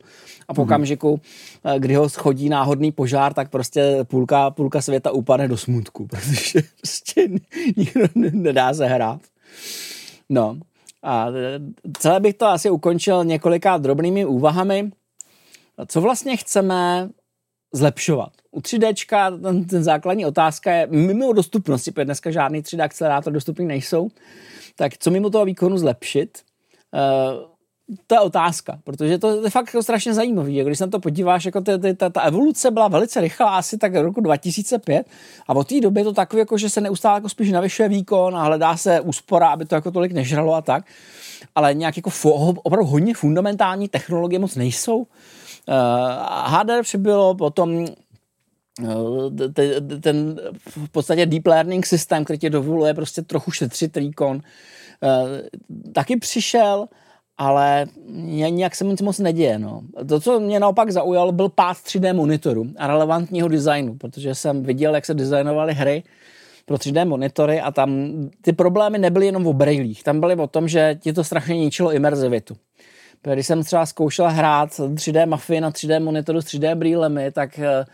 A 0.48 0.54
po 0.54 0.60
mm-hmm. 0.60 0.64
okamžiku, 0.64 1.20
e, 1.64 1.78
kdy 1.78 1.94
ho 1.94 2.08
schodí 2.08 2.48
náhodný 2.48 2.92
požár, 2.92 3.34
tak 3.34 3.50
prostě 3.50 3.98
půlka, 4.04 4.50
půlka 4.50 4.80
světa 4.80 5.10
upadne 5.10 5.48
do 5.48 5.56
smutku, 5.56 6.06
protože 6.10 6.60
prostě 6.80 7.28
nikdo 7.76 8.06
nedá 8.32 8.74
se 8.74 8.86
hrát. 8.86 9.20
No 10.28 10.58
a 11.02 11.28
e, 11.28 11.60
celé 11.98 12.20
bych 12.20 12.34
to 12.34 12.46
asi 12.46 12.70
ukončil 12.70 13.24
několika 13.24 13.78
drobnými 13.78 14.24
úvahami, 14.24 14.90
co 15.86 16.00
vlastně 16.00 16.36
chceme 16.36 17.08
zlepšovat 17.74 18.32
u 18.54 18.60
3D 18.60 18.94
ten, 19.42 19.64
ten 19.64 19.84
základní 19.84 20.26
otázka 20.26 20.72
je 20.72 20.86
mimo 20.86 21.32
dostupnosti, 21.32 21.90
protože 21.90 22.04
dneska 22.04 22.30
žádný 22.30 22.62
3D 22.62 22.84
akcelerátor 22.84 23.32
dostupný 23.32 23.66
nejsou, 23.66 24.08
tak 24.76 24.98
co 24.98 25.10
mimo 25.10 25.30
toho 25.30 25.44
výkonu 25.44 25.78
zlepšit? 25.78 26.38
Uh, 26.94 27.54
to 28.06 28.14
je 28.14 28.20
otázka, 28.20 28.78
protože 28.84 29.18
to 29.18 29.44
je 29.44 29.50
fakt 29.50 29.66
jako 29.66 29.82
strašně 29.82 30.14
zajímavý. 30.14 30.62
Když 30.62 30.78
se 30.78 30.86
na 30.86 30.90
to 30.90 31.00
podíváš, 31.00 31.44
jako 31.44 31.60
ta, 31.60 31.72
ta, 31.96 32.10
ta 32.10 32.20
evoluce 32.20 32.70
byla 32.70 32.88
velice 32.88 33.20
rychlá, 33.20 33.56
asi 33.56 33.78
tak 33.78 33.94
roku 33.94 34.20
2005 34.20 35.06
a 35.46 35.54
od 35.54 35.68
té 35.68 35.80
doby 35.80 36.00
je 36.00 36.04
to 36.04 36.12
takové, 36.12 36.40
jako, 36.40 36.58
že 36.58 36.70
se 36.70 36.80
neustále 36.80 37.16
jako 37.16 37.28
spíš 37.28 37.52
navyšuje 37.52 37.88
výkon 37.88 38.36
a 38.36 38.44
hledá 38.44 38.76
se 38.76 39.00
úspora, 39.00 39.48
aby 39.48 39.64
to 39.64 39.74
jako 39.74 39.90
tolik 39.90 40.12
nežralo 40.12 40.54
a 40.54 40.62
tak. 40.62 40.84
Ale 41.54 41.74
nějak 41.74 41.96
jako 41.96 42.10
opravdu 42.62 42.86
hodně 42.86 43.14
fundamentální 43.14 43.88
technologie 43.88 44.38
moc 44.38 44.54
nejsou. 44.54 45.06
Uh, 45.68 45.74
eh, 45.74 46.58
HDR 46.58 46.82
přibylo 46.82 47.34
potom 47.34 47.84
eh, 48.84 49.98
ten 50.00 50.40
v 50.68 50.88
podstatě 50.90 51.26
deep 51.26 51.46
learning 51.46 51.86
systém, 51.86 52.24
který 52.24 52.38
ti 52.38 52.50
dovoluje 52.50 52.94
prostě 52.94 53.22
trochu 53.22 53.50
šetřit 53.50 53.96
výkon, 53.96 54.36
uh, 54.36 55.90
taky 55.92 56.16
přišel 56.16 56.88
ale 57.38 57.86
nějak 58.50 58.74
se 58.74 58.84
moc 59.02 59.18
neděje. 59.18 59.58
No. 59.58 59.80
To, 60.08 60.20
co 60.20 60.40
mě 60.40 60.60
naopak 60.60 60.90
zaujalo, 60.90 61.32
byl 61.32 61.48
pád 61.48 61.76
3D 61.76 62.14
monitoru 62.14 62.66
a 62.78 62.86
relevantního 62.86 63.48
designu, 63.48 63.94
protože 63.94 64.34
jsem 64.34 64.62
viděl, 64.62 64.94
jak 64.94 65.06
se 65.06 65.14
designovaly 65.14 65.74
hry 65.74 66.02
pro 66.66 66.76
3D 66.76 67.08
monitory 67.08 67.60
a 67.60 67.70
tam 67.70 67.90
ty 68.42 68.52
problémy 68.52 68.98
nebyly 68.98 69.26
jenom 69.26 69.46
o 69.46 69.52
brailích, 69.52 70.02
tam 70.02 70.20
byly 70.20 70.36
o 70.36 70.46
tom, 70.46 70.68
že 70.68 70.98
ti 71.00 71.12
to 71.12 71.24
strašně 71.24 71.58
ničilo 71.58 71.92
imerzivitu. 71.92 72.56
Když 73.32 73.46
jsem 73.46 73.62
třeba 73.62 73.86
zkoušel 73.86 74.30
hrát 74.30 74.70
3D 74.70 75.26
mafii 75.26 75.60
na 75.60 75.70
3D 75.70 76.02
monitoru 76.02 76.42
s 76.42 76.44
3D 76.44 76.74
brýlemi, 76.74 77.32
tak 77.32 77.58
eh, 77.58 77.84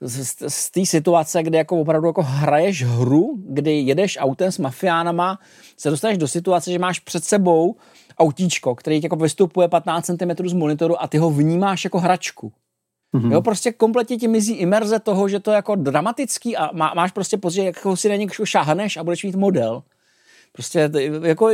z, 0.00 0.34
z 0.48 0.70
té 0.70 0.86
situace, 0.86 1.42
kdy 1.42 1.58
jako 1.58 1.80
opravdu 1.80 2.06
jako 2.06 2.22
hraješ 2.22 2.82
hru, 2.82 3.36
kdy 3.48 3.80
jedeš 3.80 4.18
autem 4.20 4.52
s 4.52 4.58
mafiánama, 4.58 5.38
se 5.76 5.90
dostaneš 5.90 6.18
do 6.18 6.28
situace, 6.28 6.72
že 6.72 6.78
máš 6.78 6.98
před 7.00 7.24
sebou 7.24 7.76
autíčko, 8.18 8.74
který 8.74 9.00
jako 9.02 9.16
vystupuje 9.16 9.68
15 9.68 10.06
cm 10.06 10.48
z 10.48 10.52
monitoru 10.52 11.02
a 11.02 11.08
ty 11.08 11.18
ho 11.18 11.30
vnímáš 11.30 11.84
jako 11.84 11.98
hračku. 11.98 12.52
Mm-hmm. 13.14 13.32
Jo, 13.32 13.42
prostě 13.42 13.72
kompletně 13.72 14.16
ti 14.16 14.28
mizí 14.28 14.54
imerze 14.54 14.98
toho, 14.98 15.28
že 15.28 15.40
to 15.40 15.50
je 15.50 15.54
jako 15.54 15.74
dramatický 15.74 16.56
a 16.56 16.70
má, 16.72 16.94
máš 16.94 17.12
prostě 17.12 17.36
pocit, 17.36 17.54
že 17.54 17.64
jako 17.64 17.96
si 17.96 18.08
na 18.08 18.16
někoho 18.16 18.46
šáhneš 18.46 18.96
a 18.96 19.04
budeš 19.04 19.24
mít 19.24 19.34
model. 19.34 19.82
Prostě 20.56 20.90
jako, 21.22 21.50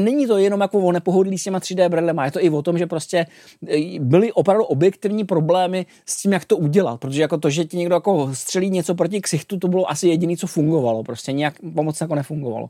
není 0.00 0.26
to 0.26 0.38
jenom 0.38 0.60
jako 0.60 0.78
o 0.78 0.92
nepohodlí 0.92 1.38
s 1.38 1.44
těma 1.44 1.58
3D 1.58 1.88
brýlema, 1.88 2.24
je 2.24 2.30
to 2.30 2.44
i 2.44 2.50
o 2.50 2.62
tom, 2.62 2.78
že 2.78 2.86
prostě 2.86 3.26
e, 3.68 4.00
byly 4.00 4.32
opravdu 4.32 4.64
objektivní 4.64 5.24
problémy 5.24 5.86
s 6.06 6.22
tím, 6.22 6.32
jak 6.32 6.44
to 6.44 6.56
udělat, 6.56 7.00
protože 7.00 7.22
jako 7.22 7.38
to, 7.38 7.50
že 7.50 7.64
ti 7.64 7.76
někdo 7.76 7.94
jako 7.94 8.30
střelí 8.34 8.70
něco 8.70 8.94
proti 8.94 9.20
ksichtu, 9.20 9.58
to 9.58 9.68
bylo 9.68 9.90
asi 9.90 10.08
jediné, 10.08 10.36
co 10.36 10.46
fungovalo, 10.46 11.04
prostě 11.04 11.32
nějak 11.32 11.54
pomoc 11.74 12.00
jako 12.00 12.14
nefungovalo. 12.14 12.68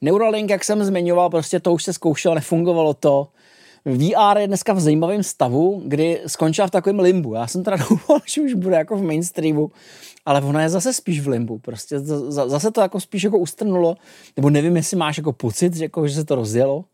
Neuralink, 0.00 0.50
jak 0.50 0.64
jsem 0.64 0.84
zmiňoval, 0.84 1.30
prostě 1.30 1.60
to 1.60 1.72
už 1.72 1.84
se 1.84 1.92
zkoušelo, 1.92 2.34
nefungovalo 2.34 2.94
to. 2.94 3.28
VR 3.84 4.38
je 4.38 4.46
dneska 4.46 4.72
v 4.72 4.80
zajímavém 4.80 5.22
stavu, 5.22 5.82
kdy 5.84 6.20
skončila 6.26 6.66
v 6.66 6.70
takovém 6.70 6.98
limbu. 6.98 7.34
Já 7.34 7.46
jsem 7.46 7.64
teda 7.64 7.76
doufal, 7.90 8.18
že 8.24 8.40
už 8.40 8.54
bude 8.54 8.76
jako 8.76 8.96
v 8.96 9.02
mainstreamu, 9.02 9.70
ale 10.26 10.40
ona 10.40 10.62
je 10.62 10.68
zase 10.68 10.92
spíš 10.92 11.20
v 11.20 11.28
limbu. 11.28 11.58
Prostě 11.58 12.00
zase 12.28 12.70
to 12.70 12.80
jako 12.80 13.00
spíš 13.00 13.22
jako 13.22 13.38
ustrnulo, 13.38 13.96
nebo 14.36 14.50
nevím, 14.50 14.76
jestli 14.76 14.96
máš 14.96 15.16
jako 15.16 15.32
pocit, 15.32 15.74
že, 15.74 15.84
jako, 15.84 16.08
že 16.08 16.14
se 16.14 16.24
to 16.24 16.34
rozjelo. 16.34 16.84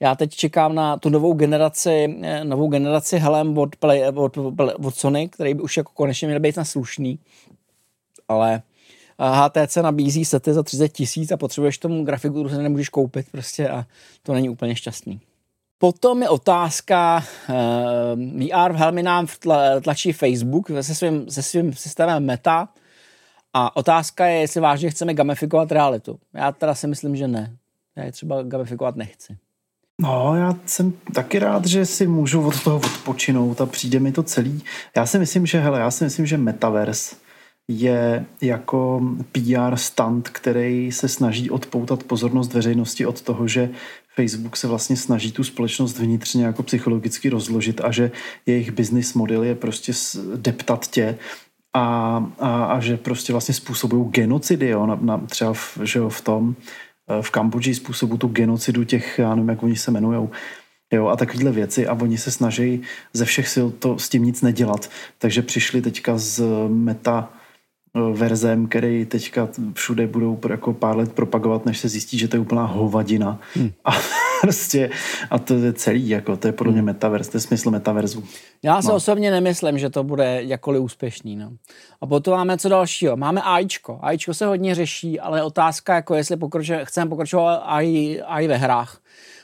Já 0.00 0.14
teď 0.14 0.34
čekám 0.34 0.74
na 0.74 0.96
tu 0.96 1.08
novou 1.08 1.32
generaci, 1.32 2.18
eh, 2.22 2.44
novou 2.44 2.68
generaci 2.68 3.18
helem 3.18 3.58
od, 3.58 3.76
Play, 3.76 4.02
od, 4.14 4.38
od 4.84 4.94
Sony, 4.94 5.28
který 5.28 5.54
by 5.54 5.62
už 5.62 5.76
jako 5.76 5.92
konečně 5.94 6.28
měl 6.28 6.40
být 6.40 6.56
na 6.56 6.64
slušný. 6.64 7.18
Ale 8.28 8.62
HTC 9.18 9.76
nabízí 9.76 10.24
sety 10.24 10.52
za 10.52 10.62
30 10.62 10.88
tisíc 10.88 11.32
a 11.32 11.36
potřebuješ 11.36 11.78
tomu 11.78 12.04
grafiku, 12.04 12.34
kterou 12.34 12.48
se 12.48 12.62
nemůžeš 12.62 12.88
koupit 12.88 13.26
prostě 13.32 13.68
a 13.68 13.86
to 14.22 14.34
není 14.34 14.48
úplně 14.48 14.76
šťastný. 14.76 15.20
Potom 15.80 16.22
je 16.22 16.28
otázka, 16.28 17.24
uh, 17.48 17.54
eh, 18.42 18.48
VR 18.52 18.72
v 18.72 18.76
helmy 18.76 19.02
nám 19.02 19.26
tlačí 19.82 20.12
Facebook 20.12 20.68
se 20.80 20.94
svým, 20.94 21.30
se 21.30 21.42
svým 21.42 21.72
systémem 21.72 22.24
Meta 22.24 22.68
a 23.54 23.76
otázka 23.76 24.26
je, 24.26 24.40
jestli 24.40 24.60
vážně 24.60 24.90
chceme 24.90 25.14
gamifikovat 25.14 25.72
realitu. 25.72 26.18
Já 26.34 26.52
teda 26.52 26.74
si 26.74 26.86
myslím, 26.86 27.16
že 27.16 27.28
ne. 27.28 27.56
Já 27.96 28.04
je 28.04 28.12
třeba 28.12 28.42
gamifikovat 28.42 28.96
nechci. 28.96 29.36
No, 30.00 30.36
já 30.36 30.54
jsem 30.66 30.92
taky 31.14 31.38
rád, 31.38 31.66
že 31.66 31.86
si 31.86 32.06
můžu 32.06 32.46
od 32.46 32.62
toho 32.62 32.76
odpočinout 32.76 33.60
a 33.60 33.66
přijde 33.66 34.00
mi 34.00 34.12
to 34.12 34.22
celý. 34.22 34.62
Já 34.96 35.06
si 35.06 35.18
myslím, 35.18 35.46
že 35.46 35.60
hele, 35.60 35.80
já 35.80 35.90
si 35.90 36.04
myslím, 36.04 36.26
že 36.26 36.36
Metaverse 36.36 37.16
je 37.68 38.24
jako 38.40 39.00
PR 39.32 39.76
stand, 39.76 40.28
který 40.28 40.92
se 40.92 41.08
snaží 41.08 41.50
odpoutat 41.50 42.02
pozornost 42.02 42.54
veřejnosti 42.54 43.06
od 43.06 43.22
toho, 43.22 43.48
že 43.48 43.70
Facebook 44.20 44.56
se 44.56 44.68
vlastně 44.68 44.96
snaží 44.96 45.32
tu 45.32 45.44
společnost 45.44 45.98
vnitřně 45.98 46.44
jako 46.44 46.62
psychologicky 46.62 47.28
rozložit 47.28 47.80
a 47.80 47.90
že 47.90 48.10
jejich 48.46 48.70
business 48.70 49.14
model 49.14 49.42
je 49.42 49.54
prostě 49.54 49.92
deptat 50.36 50.86
tě 50.86 51.18
a, 51.74 51.84
a, 52.38 52.64
a 52.64 52.80
že 52.80 52.96
prostě 52.96 53.32
vlastně 53.32 53.54
způsobují 53.54 54.10
genocidy, 54.10 54.68
jo, 54.68 54.86
na, 54.86 54.98
na, 55.00 55.18
třeba 55.18 55.52
v, 55.52 55.78
že 55.82 55.98
jo, 55.98 56.08
v 56.08 56.20
tom, 56.20 56.54
eh, 57.08 57.22
v 57.22 57.30
Kambodži 57.30 57.74
způsobují 57.74 58.18
tu 58.18 58.28
genocidu 58.28 58.84
těch, 58.84 59.18
já 59.18 59.34
nevím, 59.34 59.48
jak 59.48 59.62
oni 59.62 59.76
se 59.76 59.90
jmenují, 59.90 60.28
Jo, 60.92 61.06
a 61.06 61.16
takovéhle 61.16 61.52
věci 61.52 61.86
a 61.86 61.94
oni 61.94 62.18
se 62.18 62.30
snaží 62.30 62.82
ze 63.12 63.24
všech 63.24 63.48
sil 63.54 63.66
to 63.70 63.98
s 63.98 64.08
tím 64.08 64.24
nic 64.24 64.42
nedělat. 64.42 64.90
Takže 65.18 65.42
přišli 65.42 65.82
teďka 65.82 66.18
z 66.18 66.42
meta 66.68 67.32
verzem, 67.94 68.66
který 68.66 69.06
teďka 69.06 69.48
všude 69.72 70.06
budou 70.06 70.38
jako 70.50 70.72
pár 70.72 70.96
let 70.96 71.12
propagovat, 71.12 71.66
než 71.66 71.78
se 71.78 71.88
zjistí, 71.88 72.18
že 72.18 72.28
to 72.28 72.36
je 72.36 72.40
úplná 72.40 72.64
hovadina. 72.64 73.40
Hmm. 73.54 73.70
A 73.84 73.90
prostě, 74.40 74.90
a 75.30 75.38
to 75.38 75.54
je 75.54 75.72
celý, 75.72 76.08
jako, 76.08 76.36
to 76.36 76.48
je 76.48 76.52
podle 76.52 76.72
mě 76.72 76.80
hmm. 76.80 76.86
metaverse, 76.86 77.30
to 77.30 77.36
je 77.36 77.40
smysl 77.40 77.70
metaverzu. 77.70 78.24
Já 78.62 78.82
se 78.82 78.88
no. 78.88 78.94
osobně 78.94 79.30
nemyslím, 79.30 79.78
že 79.78 79.90
to 79.90 80.04
bude 80.04 80.42
jakkoliv 80.42 80.82
úspěšný. 80.82 81.36
No. 81.36 81.50
A 82.00 82.06
potom 82.06 82.34
máme 82.34 82.58
co 82.58 82.68
dalšího. 82.68 83.16
Máme 83.16 83.42
AIčko. 83.42 83.98
AIčko 84.02 84.34
se 84.34 84.46
hodně 84.46 84.74
řeší, 84.74 85.20
ale 85.20 85.42
otázka, 85.42 85.94
jako 85.94 86.14
jestli 86.14 86.36
pokroče, 86.36 86.80
chceme 86.84 87.08
pokračovat 87.08 87.54
AI, 87.54 88.20
AI 88.22 88.48
ve 88.48 88.56
hrách. 88.56 89.00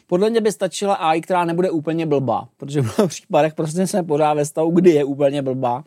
Podle 0.07 0.31
mě 0.31 0.41
by 0.41 0.53
stačila 0.53 0.95
AI, 0.95 1.21
která 1.21 1.45
nebude 1.45 1.71
úplně 1.71 2.07
blbá, 2.07 2.49
protože 2.57 2.83
v 2.83 3.07
případech 3.07 3.55
prostě 3.55 3.87
jsme 3.87 4.03
pořád 4.03 4.35
ve 4.35 4.45
stavu, 4.45 4.71
kdy 4.71 4.91
je 4.91 5.05
úplně 5.05 5.43
blbá 5.43 5.85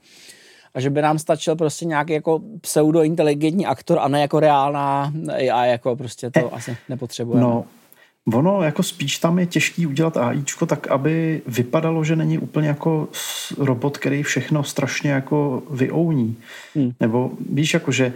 a 0.73 0.79
že 0.79 0.89
by 0.89 1.01
nám 1.01 1.19
stačil 1.19 1.55
prostě 1.55 1.85
nějaký 1.85 2.13
jako 2.13 2.41
pseudo-inteligentní 2.61 3.65
aktor 3.65 3.99
a 3.99 4.07
ne 4.07 4.21
jako 4.21 4.39
reálná 4.39 5.13
AI, 5.33 5.69
jako 5.69 5.95
prostě 5.95 6.31
to 6.31 6.39
eh, 6.39 6.55
asi 6.55 6.77
nepotřebujeme. 6.89 7.41
No, 7.41 7.65
Ono 8.33 8.61
jako 8.63 8.83
spíš 8.83 9.17
tam 9.17 9.39
je 9.39 9.45
těžký 9.45 9.87
udělat 9.87 10.17
AIčko 10.17 10.65
tak, 10.65 10.87
aby 10.87 11.41
vypadalo, 11.47 12.03
že 12.03 12.15
není 12.15 12.37
úplně 12.37 12.67
jako 12.67 13.07
robot, 13.57 13.97
který 13.97 14.23
všechno 14.23 14.63
strašně 14.63 15.11
jako 15.11 15.63
vyouní. 15.71 16.37
Hmm. 16.75 16.91
Nebo 16.99 17.31
víš, 17.49 17.73
jako 17.73 17.91
že 17.91 18.13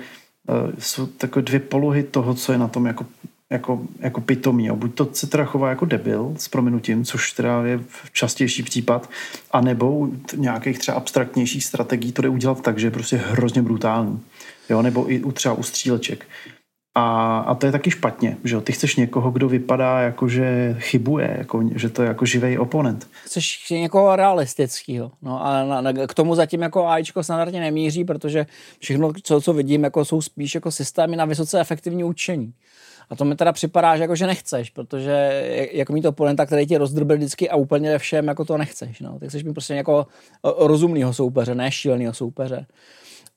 uh, 0.49 0.71
jsou 0.79 1.05
takové 1.05 1.43
dvě 1.43 1.59
polohy 1.59 2.03
toho, 2.03 2.33
co 2.33 2.51
je 2.51 2.57
na 2.57 2.67
tom 2.67 2.85
jako 2.85 3.05
jako, 3.53 3.81
jako 3.99 4.21
pitomí. 4.21 4.65
Jo. 4.65 4.75
Buď 4.75 4.95
to 4.95 5.09
se 5.13 5.27
teda 5.27 5.45
chová 5.45 5.69
jako 5.69 5.85
debil 5.85 6.33
s 6.37 6.47
prominutím, 6.47 7.05
což 7.05 7.31
teda 7.31 7.65
je 7.65 7.79
častější 8.11 8.63
případ, 8.63 9.09
anebo 9.51 10.07
nějakých 10.35 10.79
třeba 10.79 10.97
abstraktnějších 10.97 11.65
strategií 11.65 12.11
to 12.11 12.21
jde 12.21 12.29
udělat 12.29 12.61
tak, 12.61 12.79
že 12.79 12.87
je 12.87 12.91
prostě 12.91 13.17
hrozně 13.17 13.61
brutální. 13.61 14.21
Jo, 14.69 14.81
nebo 14.81 15.11
i 15.11 15.23
u 15.23 15.31
třeba 15.31 15.55
u 15.55 15.63
stříleček. 15.63 16.25
A, 16.95 17.37
a 17.39 17.55
to 17.55 17.65
je 17.65 17.71
taky 17.71 17.91
špatně, 17.91 18.37
že 18.43 18.61
Ty 18.61 18.71
chceš 18.71 18.95
někoho, 18.95 19.31
kdo 19.31 19.49
vypadá 19.49 19.99
jako, 19.99 20.27
že 20.27 20.75
chybuje, 20.79 21.35
jako, 21.37 21.63
že 21.75 21.89
to 21.89 22.01
je 22.01 22.07
jako 22.07 22.25
živý 22.25 22.57
oponent. 22.57 23.07
Chceš 23.25 23.69
někoho 23.69 24.15
realistického. 24.15 25.11
No 25.21 25.45
a 25.45 25.65
na, 25.65 25.81
na, 25.81 26.07
k 26.07 26.13
tomu 26.13 26.35
zatím 26.35 26.61
jako 26.61 26.87
AIčko 26.87 27.23
standardně 27.23 27.59
nemíří, 27.59 28.05
protože 28.05 28.45
všechno, 28.79 29.11
co, 29.23 29.41
co 29.41 29.53
vidím, 29.53 29.83
jako 29.83 30.05
jsou 30.05 30.21
spíš 30.21 30.55
jako 30.55 30.71
systémy 30.71 31.15
na 31.15 31.25
vysoce 31.25 31.59
efektivní 31.59 32.03
učení. 32.03 32.53
A 33.13 33.15
to 33.15 33.25
mi 33.25 33.35
teda 33.35 33.51
připadá, 33.51 33.97
že, 33.97 34.03
jako, 34.03 34.15
že 34.15 34.27
nechceš, 34.27 34.69
protože 34.69 35.43
jako 35.71 35.93
mít 35.93 36.05
oponenta, 36.05 36.45
který 36.45 36.67
ti 36.67 36.77
rozdrbil 36.77 37.17
vždycky 37.17 37.49
a 37.49 37.55
úplně 37.55 37.89
ve 37.89 37.99
všem, 37.99 38.27
jako 38.27 38.45
to 38.45 38.57
nechceš. 38.57 38.99
No. 38.99 39.19
Tak 39.19 39.29
chceš 39.29 39.43
mít 39.43 39.53
prostě 39.53 39.73
jako 39.73 40.07
rozumného 40.57 41.13
soupeře, 41.13 41.55
ne 41.55 41.71
šíleného 41.71 42.13
soupeře. 42.13 42.65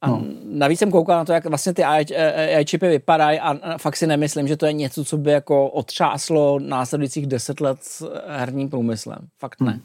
A 0.01 0.09
no. 0.09 0.25
navíc 0.45 0.79
jsem 0.79 0.91
koukal 0.91 1.19
na 1.19 1.25
to, 1.25 1.33
jak 1.33 1.47
vlastně 1.47 1.75
ty 1.75 1.85
AI 1.85 2.65
čipy 2.65 2.89
vypadají 2.89 3.41
a 3.41 3.79
fakt 3.79 3.97
si 3.97 4.07
nemyslím, 4.07 4.49
že 4.49 4.57
to 4.57 4.67
je 4.67 4.73
něco, 4.73 5.05
co 5.05 5.19
by 5.19 5.31
jako 5.31 5.69
otřáslo 5.69 6.59
následujících 6.59 7.27
deset 7.27 7.61
let 7.61 7.79
herním 8.27 8.71
průmyslem. 8.71 9.19
Fakt 9.39 9.61
ne. 9.61 9.71
Hmm. 9.71 9.83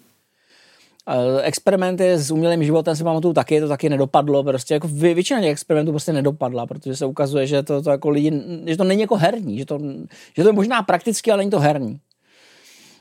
Experimenty 1.41 2.11
s 2.11 2.31
umělým 2.31 2.63
životem 2.63 2.95
si 2.95 3.03
pamatuju 3.03 3.33
taky, 3.33 3.61
to 3.61 3.67
taky 3.67 3.89
nedopadlo, 3.89 4.43
prostě 4.43 4.73
jako 4.73 4.87
většina 4.87 5.41
těch 5.41 5.51
experimentů 5.51 5.91
prostě 5.91 6.13
nedopadla, 6.13 6.65
protože 6.65 6.95
se 6.95 7.05
ukazuje, 7.05 7.47
že 7.47 7.63
to, 7.63 7.81
to 7.81 7.89
jako 7.89 8.09
lidi, 8.09 8.41
že 8.65 8.77
to 8.77 8.83
není 8.83 9.01
jako 9.01 9.15
herní, 9.15 9.57
že 9.57 9.65
to, 9.65 9.79
že 10.37 10.43
to 10.43 10.49
je 10.49 10.53
možná 10.53 10.83
prakticky, 10.83 11.31
ale 11.31 11.37
není 11.37 11.51
to 11.51 11.59
herní. 11.59 11.99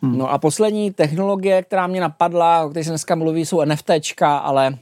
Hmm. 0.02 0.18
No 0.18 0.30
a 0.30 0.38
poslední 0.38 0.90
technologie, 0.90 1.62
která 1.62 1.86
mě 1.86 2.00
napadla, 2.00 2.64
o 2.64 2.70
které 2.70 2.84
se 2.84 2.90
dneska 2.90 3.14
mluví, 3.14 3.46
jsou 3.46 3.64
NFTčka, 3.64 4.38
ale 4.38 4.78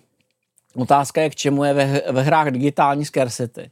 Otázka 0.78 1.20
je, 1.22 1.30
k 1.30 1.34
čemu 1.34 1.64
je 1.64 1.74
ve, 1.74 2.02
ve 2.10 2.22
hrách 2.22 2.50
digitální 2.50 3.04
scarcity. 3.04 3.70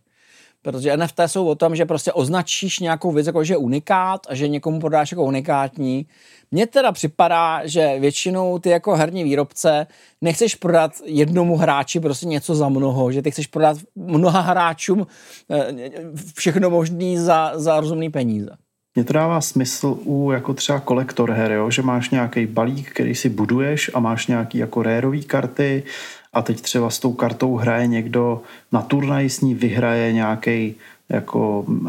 Protože 0.67 0.97
NFT 0.97 1.21
jsou 1.27 1.47
o 1.47 1.55
tom, 1.55 1.77
že 1.77 1.85
prostě 1.85 2.13
označíš 2.13 2.79
nějakou 2.79 3.13
věc 3.13 3.27
jako, 3.27 3.45
že 3.45 3.55
je 3.55 3.59
unikát 3.59 4.27
a 4.29 4.35
že 4.35 4.49
někomu 4.49 4.81
podáš 4.81 5.13
jako 5.13 5.25
unikátní. 5.25 6.07
Mně 6.51 6.67
teda 6.67 6.93
připadá, 6.93 7.67
že 7.67 7.97
většinou 8.01 8.59
ty 8.59 8.71
jako 8.71 8.95
herní 8.95 9.25
výrobce 9.25 9.87
nechceš 10.21 10.55
prodat 10.55 10.93
jednomu 11.05 11.57
hráči 11.57 12.01
prostě 12.01 12.27
něco 12.27 12.55
za 12.55 12.69
mnoho, 12.69 13.13
že 13.13 13.23
ty 13.23 13.31
chceš 13.31 13.47
prodat 13.47 13.77
mnoha 13.97 14.41
hráčům 14.41 15.07
eh, 15.51 15.91
všechno 16.35 16.71
možný 16.71 17.19
za, 17.19 17.53
za 17.55 17.81
rozumný 17.81 18.11
peníze. 18.11 18.51
Mně 18.95 19.05
to 19.05 19.13
dává 19.13 19.41
smysl 19.41 19.99
u 20.05 20.31
jako 20.33 20.55
třeba 20.55 20.81
kolektor 20.81 21.31
her, 21.31 21.53
jo? 21.53 21.71
že 21.71 21.83
máš 21.83 22.11
nějaký 22.11 22.47
balík, 22.47 22.91
který 22.91 23.15
si 23.15 23.29
buduješ 23.29 23.91
a 23.95 24.01
máš 24.01 24.27
nějaký 24.27 24.59
jako 24.59 24.83
rérový 24.83 25.23
karty 25.23 25.83
a 26.37 26.43
teď 26.43 26.61
třeba 26.61 26.91
s 26.91 26.99
tou 26.99 27.13
kartou 27.13 27.57
hraje 27.57 27.87
někdo 27.87 28.43
na 28.73 28.83
turnaj 28.83 29.31
s 29.31 29.41
ní 29.41 29.55
vyhraje 29.55 30.13
nějaký 30.13 30.75
jako, 31.09 31.61
uh, 31.61 31.89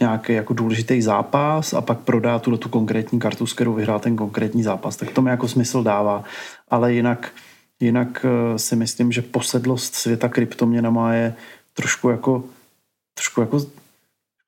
nějaký 0.00 0.32
jako 0.32 0.54
důležitý 0.54 1.02
zápas 1.02 1.74
a 1.74 1.80
pak 1.80 1.98
prodá 1.98 2.38
tu, 2.38 2.56
tu 2.56 2.68
konkrétní 2.68 3.18
kartu, 3.18 3.46
s 3.46 3.52
kterou 3.52 3.74
vyhrál 3.74 4.00
ten 4.00 4.16
konkrétní 4.16 4.62
zápas. 4.62 4.96
Tak 4.96 5.10
to 5.10 5.22
mi 5.22 5.30
jako 5.30 5.48
smysl 5.48 5.82
dává. 5.82 6.24
Ale 6.68 6.94
jinak, 6.94 7.32
jinak 7.80 8.24
uh, 8.24 8.56
si 8.56 8.76
myslím, 8.76 9.12
že 9.12 9.22
posedlost 9.22 9.94
světa 9.94 10.28
kryptoměnama 10.28 11.14
je 11.14 11.34
trošku 11.74 12.08
jako 12.08 12.44
trošku 13.14 13.40
jako 13.40 13.60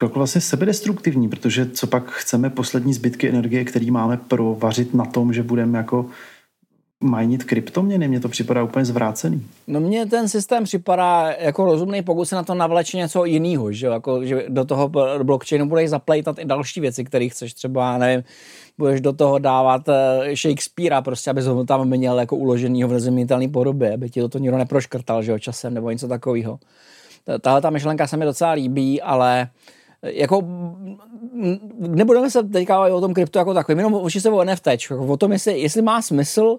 jako 0.03 0.19
vlastně 0.19 0.41
sebedestruktivní, 0.41 1.29
protože 1.29 1.71
co 1.71 1.87
pak 1.87 2.11
chceme 2.11 2.51
poslední 2.51 2.95
zbytky 2.95 3.29
energie, 3.29 3.65
které 3.65 3.91
máme 3.91 4.17
provařit 4.17 4.95
na 4.95 5.05
tom, 5.05 5.33
že 5.33 5.43
budeme 5.43 5.79
jako 5.79 6.07
majnit 7.01 7.45
kryptoměny, 7.45 8.09
mně 8.09 8.21
to 8.21 8.29
připadá 8.29 8.63
úplně 8.63 8.85
zvrácený. 8.85 9.47
No 9.67 9.81
mně 9.81 10.07
ten 10.07 10.29
systém 10.29 10.65
připadá 10.65 11.33
jako 11.39 11.65
rozumný, 11.65 12.03
pokud 12.03 12.25
se 12.25 12.37
na 12.37 12.43
to 12.43 12.55
navleče 12.55 12.97
něco 12.97 13.25
jiného, 13.25 13.73
že, 13.73 13.87
jako, 13.87 14.25
že 14.25 14.45
do 14.49 14.65
toho 14.65 14.89
blockchainu 15.23 15.69
budeš 15.69 15.91
zaplejtat 15.91 16.39
i 16.39 16.45
další 16.45 16.81
věci, 16.81 17.05
které 17.05 17.29
chceš 17.29 17.55
třeba, 17.55 17.99
nevím, 17.99 18.25
budeš 18.79 19.01
do 19.01 19.13
toho 19.13 19.39
dávat 19.39 19.89
eh, 19.89 20.37
Shakespearea, 20.37 21.03
prostě, 21.03 21.31
aby 21.31 21.43
ho 21.43 21.65
tam 21.65 21.89
měl 21.89 22.19
jako 22.19 22.37
uloženýho 22.37 22.89
v 22.89 22.93
nezemitelné 22.93 23.49
podobě, 23.49 23.95
aby 23.95 24.11
ti 24.11 24.29
to 24.29 24.39
nikdo 24.39 24.59
neproškrtal, 24.59 25.23
že 25.23 25.41
časem, 25.41 25.75
nebo 25.75 25.91
něco 25.91 26.09
takového. 26.09 26.59
Tahle 27.41 27.61
ta 27.61 27.71
myšlenka 27.71 28.07
se 28.07 28.17
mi 28.17 28.25
docela 28.25 28.53
líbí, 28.53 29.03
ale 29.03 29.49
jako 30.03 30.43
nebudeme 31.79 32.31
se 32.31 32.43
teďka 32.43 32.81
o 32.81 33.01
tom 33.01 33.15
kryptu 33.15 33.39
jako 33.39 33.55
takovým, 33.55 33.79
jenom 33.79 33.95
určitě 33.95 34.21
se 34.21 34.31
o 34.31 34.45
NFT, 34.45 34.67
jako 34.67 35.07
o 35.07 35.17
tom, 35.17 35.33
jestli, 35.33 35.61
jestli 35.61 35.83
má 35.83 36.03
smysl 36.03 36.59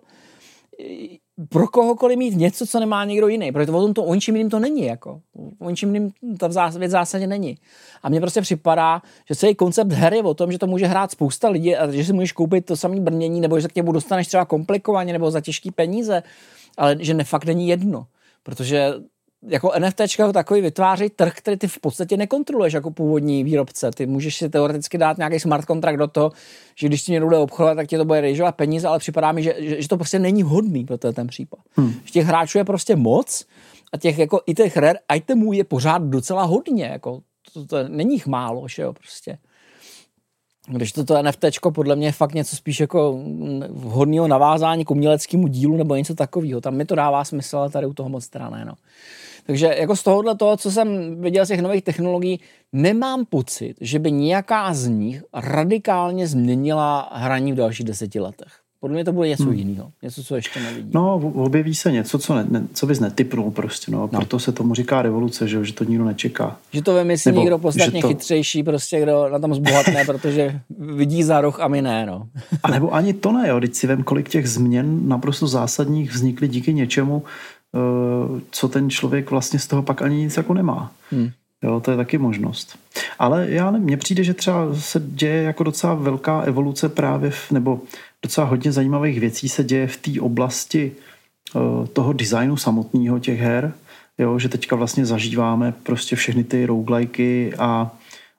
pro 1.49 1.68
kohokoliv 1.68 2.18
mít 2.18 2.35
něco, 2.35 2.68
co 2.68 2.80
nemá 2.80 3.06
někdo 3.06 3.27
jiný. 3.27 3.51
Protože 3.51 3.72
o 3.72 3.81
tom 3.81 3.93
to 3.93 4.03
o 4.03 4.15
ničím 4.15 4.35
jiným 4.35 4.49
to 4.49 4.60
není. 4.60 4.85
Jako. 4.85 5.22
O 5.60 5.69
ničím 5.69 5.95
jiným 5.95 6.11
ta 6.38 6.47
věc 6.47 6.76
v 6.76 6.91
zásadě 6.91 7.27
není. 7.27 7.57
A 8.03 8.10
mně 8.10 8.19
prostě 8.19 8.41
připadá, 8.41 9.01
že 9.30 9.35
celý 9.35 9.56
koncept 9.56 9.91
hry 9.91 10.18
je 10.18 10.23
o 10.23 10.34
tom, 10.34 10.51
že 10.51 10.57
to 10.57 10.68
může 10.68 10.88
hrát 10.88 11.11
spousta 11.11 11.49
lidí 11.49 11.76
a 11.76 11.91
že 11.91 12.03
si 12.03 12.14
můžeš 12.14 12.31
koupit 12.31 12.65
to 12.65 12.76
samé 12.76 12.99
brnění, 12.99 13.41
nebo 13.41 13.60
že 13.60 13.68
k 13.68 13.76
němu 13.76 13.91
dostaneš 13.91 14.27
třeba 14.27 14.45
komplikovaně, 14.45 15.14
nebo 15.14 15.31
za 15.31 15.41
těžké 15.41 15.72
peníze, 15.72 16.23
ale 16.77 16.97
že 16.99 17.14
ne, 17.14 17.23
fakt 17.23 17.45
není 17.45 17.68
jedno. 17.68 18.06
Protože 18.43 18.93
jako 19.47 19.71
NFT 19.79 19.99
jako 20.19 20.33
takový 20.33 20.61
vytváří 20.61 21.09
trh, 21.09 21.33
který 21.35 21.57
ty 21.57 21.67
v 21.67 21.79
podstatě 21.79 22.17
nekontroluješ 22.17 22.73
jako 22.73 22.91
původní 22.91 23.43
výrobce. 23.43 23.91
Ty 23.91 24.05
můžeš 24.05 24.35
si 24.37 24.49
teoreticky 24.49 24.97
dát 24.97 25.17
nějaký 25.17 25.39
smart 25.39 25.65
kontrakt 25.65 25.97
do 25.97 26.07
toho, 26.07 26.31
že 26.75 26.87
když 26.87 27.03
ti 27.03 27.11
někdo 27.11 27.27
bude 27.27 27.37
obchodovat, 27.37 27.75
tak 27.75 27.87
ti 27.87 27.97
to 27.97 28.05
bude 28.05 28.21
rejžovat 28.21 28.55
peníze, 28.55 28.87
ale 28.87 28.99
připadá 28.99 29.31
mi, 29.31 29.43
že, 29.43 29.55
že, 29.59 29.81
že 29.81 29.87
to 29.87 29.97
prostě 29.97 30.19
není 30.19 30.43
vhodný 30.43 30.85
pro 30.85 30.97
ten 30.97 31.27
případ. 31.27 31.59
Hmm. 31.73 31.93
Že 32.05 32.11
těch 32.11 32.25
hráčů 32.25 32.57
je 32.57 32.63
prostě 32.63 32.95
moc 32.95 33.45
a 33.93 33.97
těch 33.97 34.17
jako 34.17 34.41
i 34.45 34.53
těch 34.53 34.77
rare 34.77 34.99
itemů 35.15 35.53
je 35.53 35.63
pořád 35.63 36.01
docela 36.01 36.43
hodně. 36.43 36.85
Jako, 36.85 37.21
to, 37.53 37.59
to, 37.59 37.65
to 37.65 37.89
není 37.89 38.13
jich 38.13 38.27
málo, 38.27 38.67
že 38.67 38.81
jo, 38.81 38.93
prostě. 38.93 39.37
Když 40.67 40.91
toto 40.91 41.23
NFT 41.23 41.45
podle 41.73 41.95
mě 41.95 42.07
je 42.07 42.11
fakt 42.11 42.33
něco 42.33 42.55
spíš 42.55 42.79
jako 42.79 43.19
vhodného 43.69 44.27
navázání 44.27 44.85
k 44.85 44.91
uměleckému 44.91 45.47
dílu 45.47 45.77
nebo 45.77 45.95
něco 45.95 46.15
takového. 46.15 46.61
Tam 46.61 46.75
mi 46.75 46.85
to 46.85 46.95
dává 46.95 47.25
smysl, 47.25 47.57
ale 47.57 47.69
tady 47.69 47.87
u 47.87 47.93
toho 47.93 48.09
moc 48.09 48.27
teda 48.27 48.49
ne. 48.49 48.65
No. 48.65 48.73
Takže 49.49 49.76
jako 49.80 49.95
z 49.95 50.03
tohohle 50.03 50.35
toho, 50.35 50.57
co 50.57 50.71
jsem 50.71 51.21
viděl 51.21 51.45
z 51.45 51.47
těch 51.47 51.61
nových 51.61 51.84
technologií, 51.84 52.39
nemám 52.73 53.26
pocit, 53.26 53.76
že 53.81 53.99
by 53.99 54.11
nějaká 54.11 54.73
z 54.73 54.88
nich 54.88 55.23
radikálně 55.34 56.27
změnila 56.27 57.09
hraní 57.13 57.51
v 57.51 57.55
dalších 57.55 57.85
deseti 57.85 58.19
letech. 58.19 58.47
Podle 58.80 58.93
mě 58.93 59.05
to 59.05 59.13
bude 59.13 59.30
něco 59.30 59.43
hmm. 59.43 59.53
jiného, 59.53 59.91
něco, 60.03 60.23
co 60.23 60.35
ještě 60.35 60.59
nevidím. 60.59 60.91
No, 60.93 61.15
objeví 61.35 61.76
se 61.76 61.91
něco, 61.91 62.19
co, 62.19 62.35
ne, 62.35 62.45
ne, 62.49 62.67
co 62.73 62.85
bys 62.85 62.99
netypnul 62.99 63.51
prostě, 63.51 63.91
no. 63.91 64.01
no. 64.01 64.07
Proto 64.07 64.39
se 64.39 64.51
tomu 64.51 64.76
říká 64.76 65.01
revoluce, 65.01 65.47
že, 65.47 65.65
že 65.65 65.73
to 65.73 65.84
nikdo 65.84 66.05
nečeká. 66.05 66.57
Že 66.73 66.81
to 66.81 66.93
vymyslí 66.93 67.31
Nebo, 67.31 67.41
někdo 67.41 67.57
podstatně 67.57 68.01
to... 68.01 68.07
chytřejší, 68.07 68.63
prostě, 68.63 69.01
kdo 69.01 69.30
na 69.30 69.39
tom 69.39 69.55
zbohatne, 69.55 70.05
protože 70.05 70.61
vidí 70.95 71.23
za 71.23 71.41
roh 71.41 71.59
a 71.59 71.67
my 71.67 71.81
ne, 71.81 72.05
no. 72.05 72.27
a 72.63 72.71
nebo 72.71 72.93
ani 72.93 73.13
to 73.13 73.31
ne, 73.31 73.49
jo. 73.49 73.59
Teď 73.59 73.76
si 73.76 73.88
vem, 73.88 74.03
kolik 74.03 74.30
těch 74.30 74.49
změn 74.49 75.07
naprosto 75.07 75.47
zásadních 75.47 76.11
vznikly 76.11 76.47
díky 76.47 76.73
něčemu, 76.73 77.23
co 78.51 78.67
ten 78.67 78.89
člověk 78.89 79.31
vlastně 79.31 79.59
z 79.59 79.67
toho 79.67 79.83
pak 79.83 80.01
ani 80.01 80.17
nic 80.17 80.37
jako 80.37 80.53
nemá. 80.53 80.91
Hmm. 81.11 81.29
Jo, 81.63 81.79
to 81.79 81.91
je 81.91 81.97
taky 81.97 82.17
možnost. 82.17 82.79
Ale 83.19 83.45
já 83.49 83.71
nevím, 83.71 83.85
mně 83.85 83.97
přijde, 83.97 84.23
že 84.23 84.33
třeba 84.33 84.67
se 84.73 85.01
děje 85.05 85.43
jako 85.43 85.63
docela 85.63 85.93
velká 85.93 86.41
evoluce 86.41 86.89
právě, 86.89 87.31
v, 87.31 87.51
nebo 87.51 87.81
docela 88.21 88.47
hodně 88.47 88.71
zajímavých 88.71 89.19
věcí 89.19 89.49
se 89.49 89.63
děje 89.63 89.87
v 89.87 89.97
té 89.97 90.21
oblasti 90.21 90.91
uh, 91.55 91.87
toho 91.87 92.13
designu 92.13 92.57
samotného 92.57 93.19
těch 93.19 93.39
her, 93.39 93.73
jo, 94.17 94.39
že 94.39 94.49
teďka 94.49 94.75
vlastně 94.75 95.05
zažíváme 95.05 95.73
prostě 95.83 96.15
všechny 96.15 96.43
ty 96.43 96.65
roguelikey 96.65 97.53
a 97.57 97.91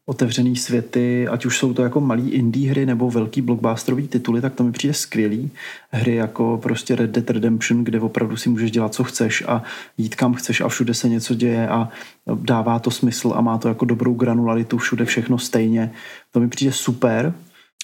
otevřený 0.07 0.57
světy, 0.57 1.29
ať 1.29 1.47
už 1.47 1.59
jsou 1.59 1.75
to 1.75 1.83
jako 1.83 2.01
malý 2.01 2.31
indie 2.31 2.71
hry 2.71 2.87
nebo 2.87 3.11
velký 3.11 3.43
blockbusterový 3.43 4.09
tituly, 4.09 4.41
tak 4.41 4.55
to 4.55 4.65
mi 4.65 4.73
přijde 4.73 4.95
skvělý. 4.95 5.51
Hry 5.91 6.15
jako 6.15 6.59
prostě 6.63 6.97
Red 6.97 7.11
Dead 7.11 7.31
Redemption, 7.31 7.85
kde 7.85 8.01
opravdu 8.01 8.37
si 8.37 8.49
můžeš 8.49 8.71
dělat, 8.71 8.95
co 8.95 9.05
chceš 9.05 9.45
a 9.49 9.63
jít 9.99 10.15
kam 10.15 10.35
chceš 10.35 10.61
a 10.61 10.69
všude 10.69 10.95
se 10.95 11.09
něco 11.09 11.35
děje 11.35 11.69
a 11.69 11.89
dává 12.35 12.79
to 12.79 12.91
smysl 12.91 13.33
a 13.37 13.41
má 13.41 13.59
to 13.59 13.69
jako 13.69 13.85
dobrou 13.85 14.15
granularitu, 14.15 14.79
všude 14.79 15.05
všechno 15.05 15.39
stejně. 15.39 15.91
To 16.31 16.41
mi 16.41 16.49
přijde 16.49 16.73
super. 16.73 17.35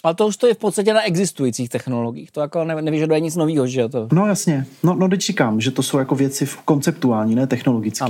Ale 0.04 0.14
to 0.14 0.26
už 0.26 0.36
to 0.36 0.46
je 0.46 0.54
v 0.54 0.58
podstatě 0.58 0.94
na 0.94 1.02
existujících 1.02 1.68
technologiích. 1.68 2.30
To 2.30 2.40
jako 2.40 2.64
nevyžaduje 2.64 3.20
nic 3.20 3.36
nového, 3.36 3.66
že 3.66 3.80
jo? 3.80 3.88
To... 3.88 4.08
No 4.12 4.26
jasně. 4.26 4.66
No, 4.82 4.94
no 4.94 5.08
teď 5.08 5.20
říkám, 5.20 5.60
že 5.60 5.70
to 5.70 5.82
jsou 5.82 5.98
jako 5.98 6.14
věci 6.14 6.48
konceptuální, 6.64 7.34
ne 7.34 7.46
technologické. 7.46 8.04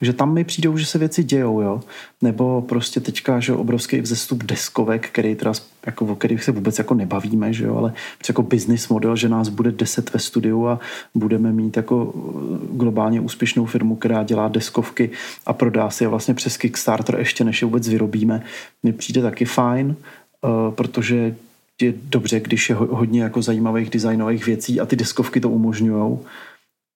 Takže 0.00 0.12
tam 0.12 0.34
mi 0.34 0.44
přijdou, 0.44 0.76
že 0.76 0.86
se 0.86 0.98
věci 0.98 1.24
dějou, 1.24 1.60
jo. 1.60 1.80
Nebo 2.22 2.62
prostě 2.62 3.00
teďka, 3.00 3.40
že 3.40 3.52
obrovský 3.52 4.00
vzestup 4.00 4.44
deskovek, 4.44 5.08
který 5.08 5.34
teda, 5.34 5.52
jako, 5.86 6.06
o 6.06 6.16
kterých 6.16 6.44
se 6.44 6.52
vůbec 6.52 6.78
jako 6.78 6.94
nebavíme, 6.94 7.52
že 7.52 7.64
jo, 7.64 7.76
ale 7.76 7.92
jako 8.28 8.42
business 8.42 8.88
model, 8.88 9.16
že 9.16 9.28
nás 9.28 9.48
bude 9.48 9.72
deset 9.72 10.12
ve 10.12 10.20
studiu 10.20 10.66
a 10.66 10.80
budeme 11.14 11.52
mít 11.52 11.76
jako 11.76 12.14
eh, 12.14 12.76
globálně 12.76 13.20
úspěšnou 13.20 13.66
firmu, 13.66 13.96
která 13.96 14.22
dělá 14.22 14.48
deskovky 14.48 15.10
a 15.46 15.52
prodá 15.52 15.90
si 15.90 16.04
je 16.04 16.08
vlastně 16.08 16.34
přes 16.34 16.56
Kickstarter 16.56 17.18
ještě 17.18 17.44
než 17.44 17.62
je 17.62 17.66
vůbec 17.66 17.88
vyrobíme, 17.88 18.42
mi 18.82 18.92
přijde 18.92 19.22
taky 19.22 19.44
fajn, 19.44 19.96
eh, 19.96 20.48
protože 20.70 21.36
je 21.80 21.94
dobře, 22.02 22.40
když 22.40 22.68
je 22.68 22.74
hodně 22.74 23.22
jako 23.22 23.42
zajímavých 23.42 23.90
designových 23.90 24.46
věcí 24.46 24.80
a 24.80 24.86
ty 24.86 24.96
deskovky 24.96 25.40
to 25.40 25.48
umožňují. 25.48 26.18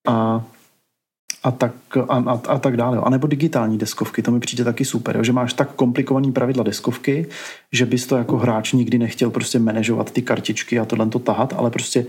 A 0.09 0.45
a 1.45 1.51
tak, 1.51 1.73
a, 2.09 2.17
a, 2.17 2.41
a 2.49 2.59
tak 2.59 2.77
dále. 2.77 2.99
A 3.03 3.11
nebo 3.11 3.27
digitální 3.27 3.79
deskovky, 3.79 4.23
to 4.23 4.31
mi 4.31 4.41
přijde 4.41 4.65
taky 4.65 4.85
super, 4.85 5.17
jo? 5.17 5.25
že 5.25 5.33
máš 5.33 5.53
tak 5.53 5.73
komplikovaný 5.73 6.33
pravidla 6.33 6.65
deskovky, 6.65 7.27
že 7.73 7.87
bys 7.87 8.07
to 8.07 8.17
jako 8.17 8.37
hráč 8.37 8.73
nikdy 8.73 8.99
nechtěl 8.99 9.31
prostě 9.31 9.59
manažovat 9.59 10.11
ty 10.11 10.23
kartičky 10.23 10.79
a 10.79 10.85
tohle 10.85 11.07
to 11.07 11.19
tahat, 11.19 11.55
ale 11.57 11.71
prostě 11.71 12.07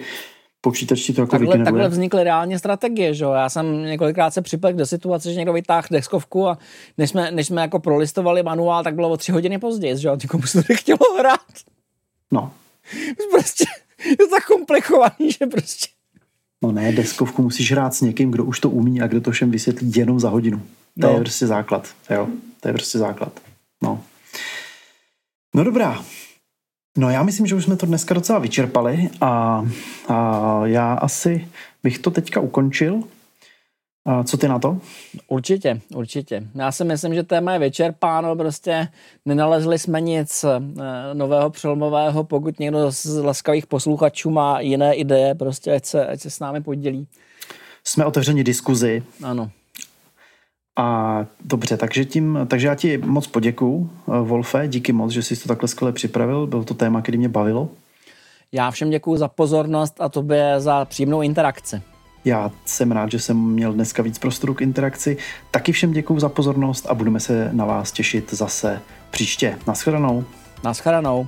počítač 0.62 1.00
ti 1.02 1.14
to 1.14 1.22
jako 1.22 1.32
takhle, 1.32 1.48
vygeneruje. 1.48 1.66
Takhle 1.66 1.90
vznikly 1.90 2.24
reálně 2.24 2.60
strategie, 2.60 3.14
že 3.14 3.24
jo? 3.24 3.32
Já 3.32 3.50
jsem 3.50 3.86
několikrát 3.86 4.34
se 4.34 4.42
připlek 4.42 4.76
do 4.76 4.86
situace, 4.86 5.34
že 5.34 5.40
někdo 5.40 5.54
vytáhl 5.54 5.88
deskovku 5.92 6.48
a 6.48 6.58
než 6.98 7.10
jsme, 7.10 7.32
než 7.32 7.48
jsme 7.48 7.62
jako 7.62 7.80
prolistovali 7.80 8.44
manuál, 8.44 8.84
tak 8.84 8.96
bylo 8.96 9.10
o 9.10 9.18
tři 9.18 9.32
hodiny 9.32 9.60
později, 9.60 9.98
že 9.98 10.08
jo? 10.08 10.18
Ty 10.18 10.28
komu 10.28 10.44
se 10.44 10.64
to 10.64 10.68
nechtělo 10.70 11.18
hrát. 11.20 11.56
No. 12.32 12.52
Prostě 13.32 13.66
je 14.06 14.18
to 14.18 14.28
tak 14.30 14.46
komplikovaný, 14.46 15.32
že 15.40 15.46
prostě 15.46 15.88
No 16.66 16.72
ne, 16.72 16.92
deskovku 16.92 17.42
musíš 17.42 17.72
hrát 17.72 17.94
s 17.94 18.02
někým, 18.02 18.32
kdo 18.32 18.46
už 18.46 18.60
to 18.60 18.70
umí 18.70 19.02
a 19.02 19.08
kdo 19.08 19.22
to 19.22 19.32
všem 19.32 19.52
vysvětlí 19.52 19.92
jenom 19.96 20.20
za 20.20 20.30
hodinu. 20.30 20.62
To 21.02 21.08
no. 21.08 21.14
je 21.14 21.20
prostě 21.20 21.48
základ. 21.48 21.88
Jo, 22.10 22.28
to 22.60 22.68
je 22.68 22.74
prostě 22.74 22.98
základ. 22.98 23.40
No. 23.84 24.02
No 25.56 25.64
dobrá. 25.64 26.04
No 26.98 27.10
já 27.10 27.24
myslím, 27.24 27.48
že 27.48 27.56
už 27.56 27.64
jsme 27.64 27.76
to 27.76 27.86
dneska 27.86 28.14
docela 28.14 28.40
vyčerpali 28.40 29.10
a, 29.22 29.66
a 30.08 30.62
já 30.66 30.94
asi 30.94 31.48
bych 31.84 32.00
to 32.00 32.12
teďka 32.12 32.40
ukončil. 32.40 33.04
A 34.06 34.24
co 34.24 34.38
ty 34.38 34.48
na 34.48 34.60
to? 34.60 34.78
Určitě, 35.28 35.82
určitě. 35.96 36.44
Já 36.56 36.72
si 36.72 36.84
myslím, 36.84 37.16
že 37.16 37.24
téma 37.24 37.54
je 37.54 37.60
vyčerpáno, 37.60 38.36
prostě 38.36 38.88
nenalezli 39.26 39.80
jsme 39.80 40.02
nic 40.02 40.44
eh, 40.44 40.60
nového 41.14 41.50
přelomového, 41.50 42.24
pokud 42.24 42.60
někdo 42.60 42.92
z 42.92 43.06
laskavých 43.06 43.68
posluchačů 43.68 44.30
má 44.30 44.60
jiné 44.60 44.96
ideje, 44.96 45.36
prostě 45.36 45.72
ať 45.72 45.86
se, 45.86 46.08
ať 46.08 46.20
se 46.20 46.30
s 46.30 46.40
námi 46.40 46.62
podělí. 46.62 47.08
jsme 47.84 48.06
otevřeni 48.06 48.44
diskuzi. 48.44 49.04
Ano. 49.24 49.52
A 50.78 51.26
dobře, 51.46 51.78
takže, 51.78 52.06
tím, 52.06 52.40
takže 52.48 52.68
já 52.68 52.76
ti 52.76 52.98
moc 52.98 53.28
poděkuju, 53.28 53.90
Wolfe, 54.08 54.68
díky 54.68 54.94
moc, 54.94 55.12
že 55.12 55.24
jsi 55.24 55.36
to 55.36 55.48
takhle 55.48 55.68
skvěle 55.68 55.92
připravil. 55.92 56.48
Bylo 56.48 56.64
to 56.64 56.74
téma, 56.74 57.02
který 57.02 57.18
mě 57.18 57.30
bavilo. 57.30 57.70
Já 58.52 58.72
všem 58.72 58.90
děkuji 58.90 59.18
za 59.18 59.28
pozornost 59.28 59.96
a 60.00 60.10
tobě 60.10 60.56
za 60.58 60.86
příjemnou 60.86 61.22
interakci. 61.22 61.82
Já 62.26 62.52
jsem 62.66 62.92
rád, 62.92 63.12
že 63.12 63.20
jsem 63.20 63.38
měl 63.38 63.74
dneska 63.74 64.04
víc 64.04 64.20
prostoru 64.20 64.54
k 64.54 64.62
interakci. 64.62 65.18
Taky 65.52 65.72
všem 65.72 65.92
děkuji 65.92 66.20
za 66.20 66.30
pozornost 66.30 66.86
a 66.90 66.94
budeme 66.94 67.20
se 67.20 67.50
na 67.54 67.66
vás 67.66 67.92
těšit 67.92 68.34
zase 68.34 68.82
příště. 69.12 69.58
Naschledanou. 69.68 70.24
Naschledanou. 70.64 71.28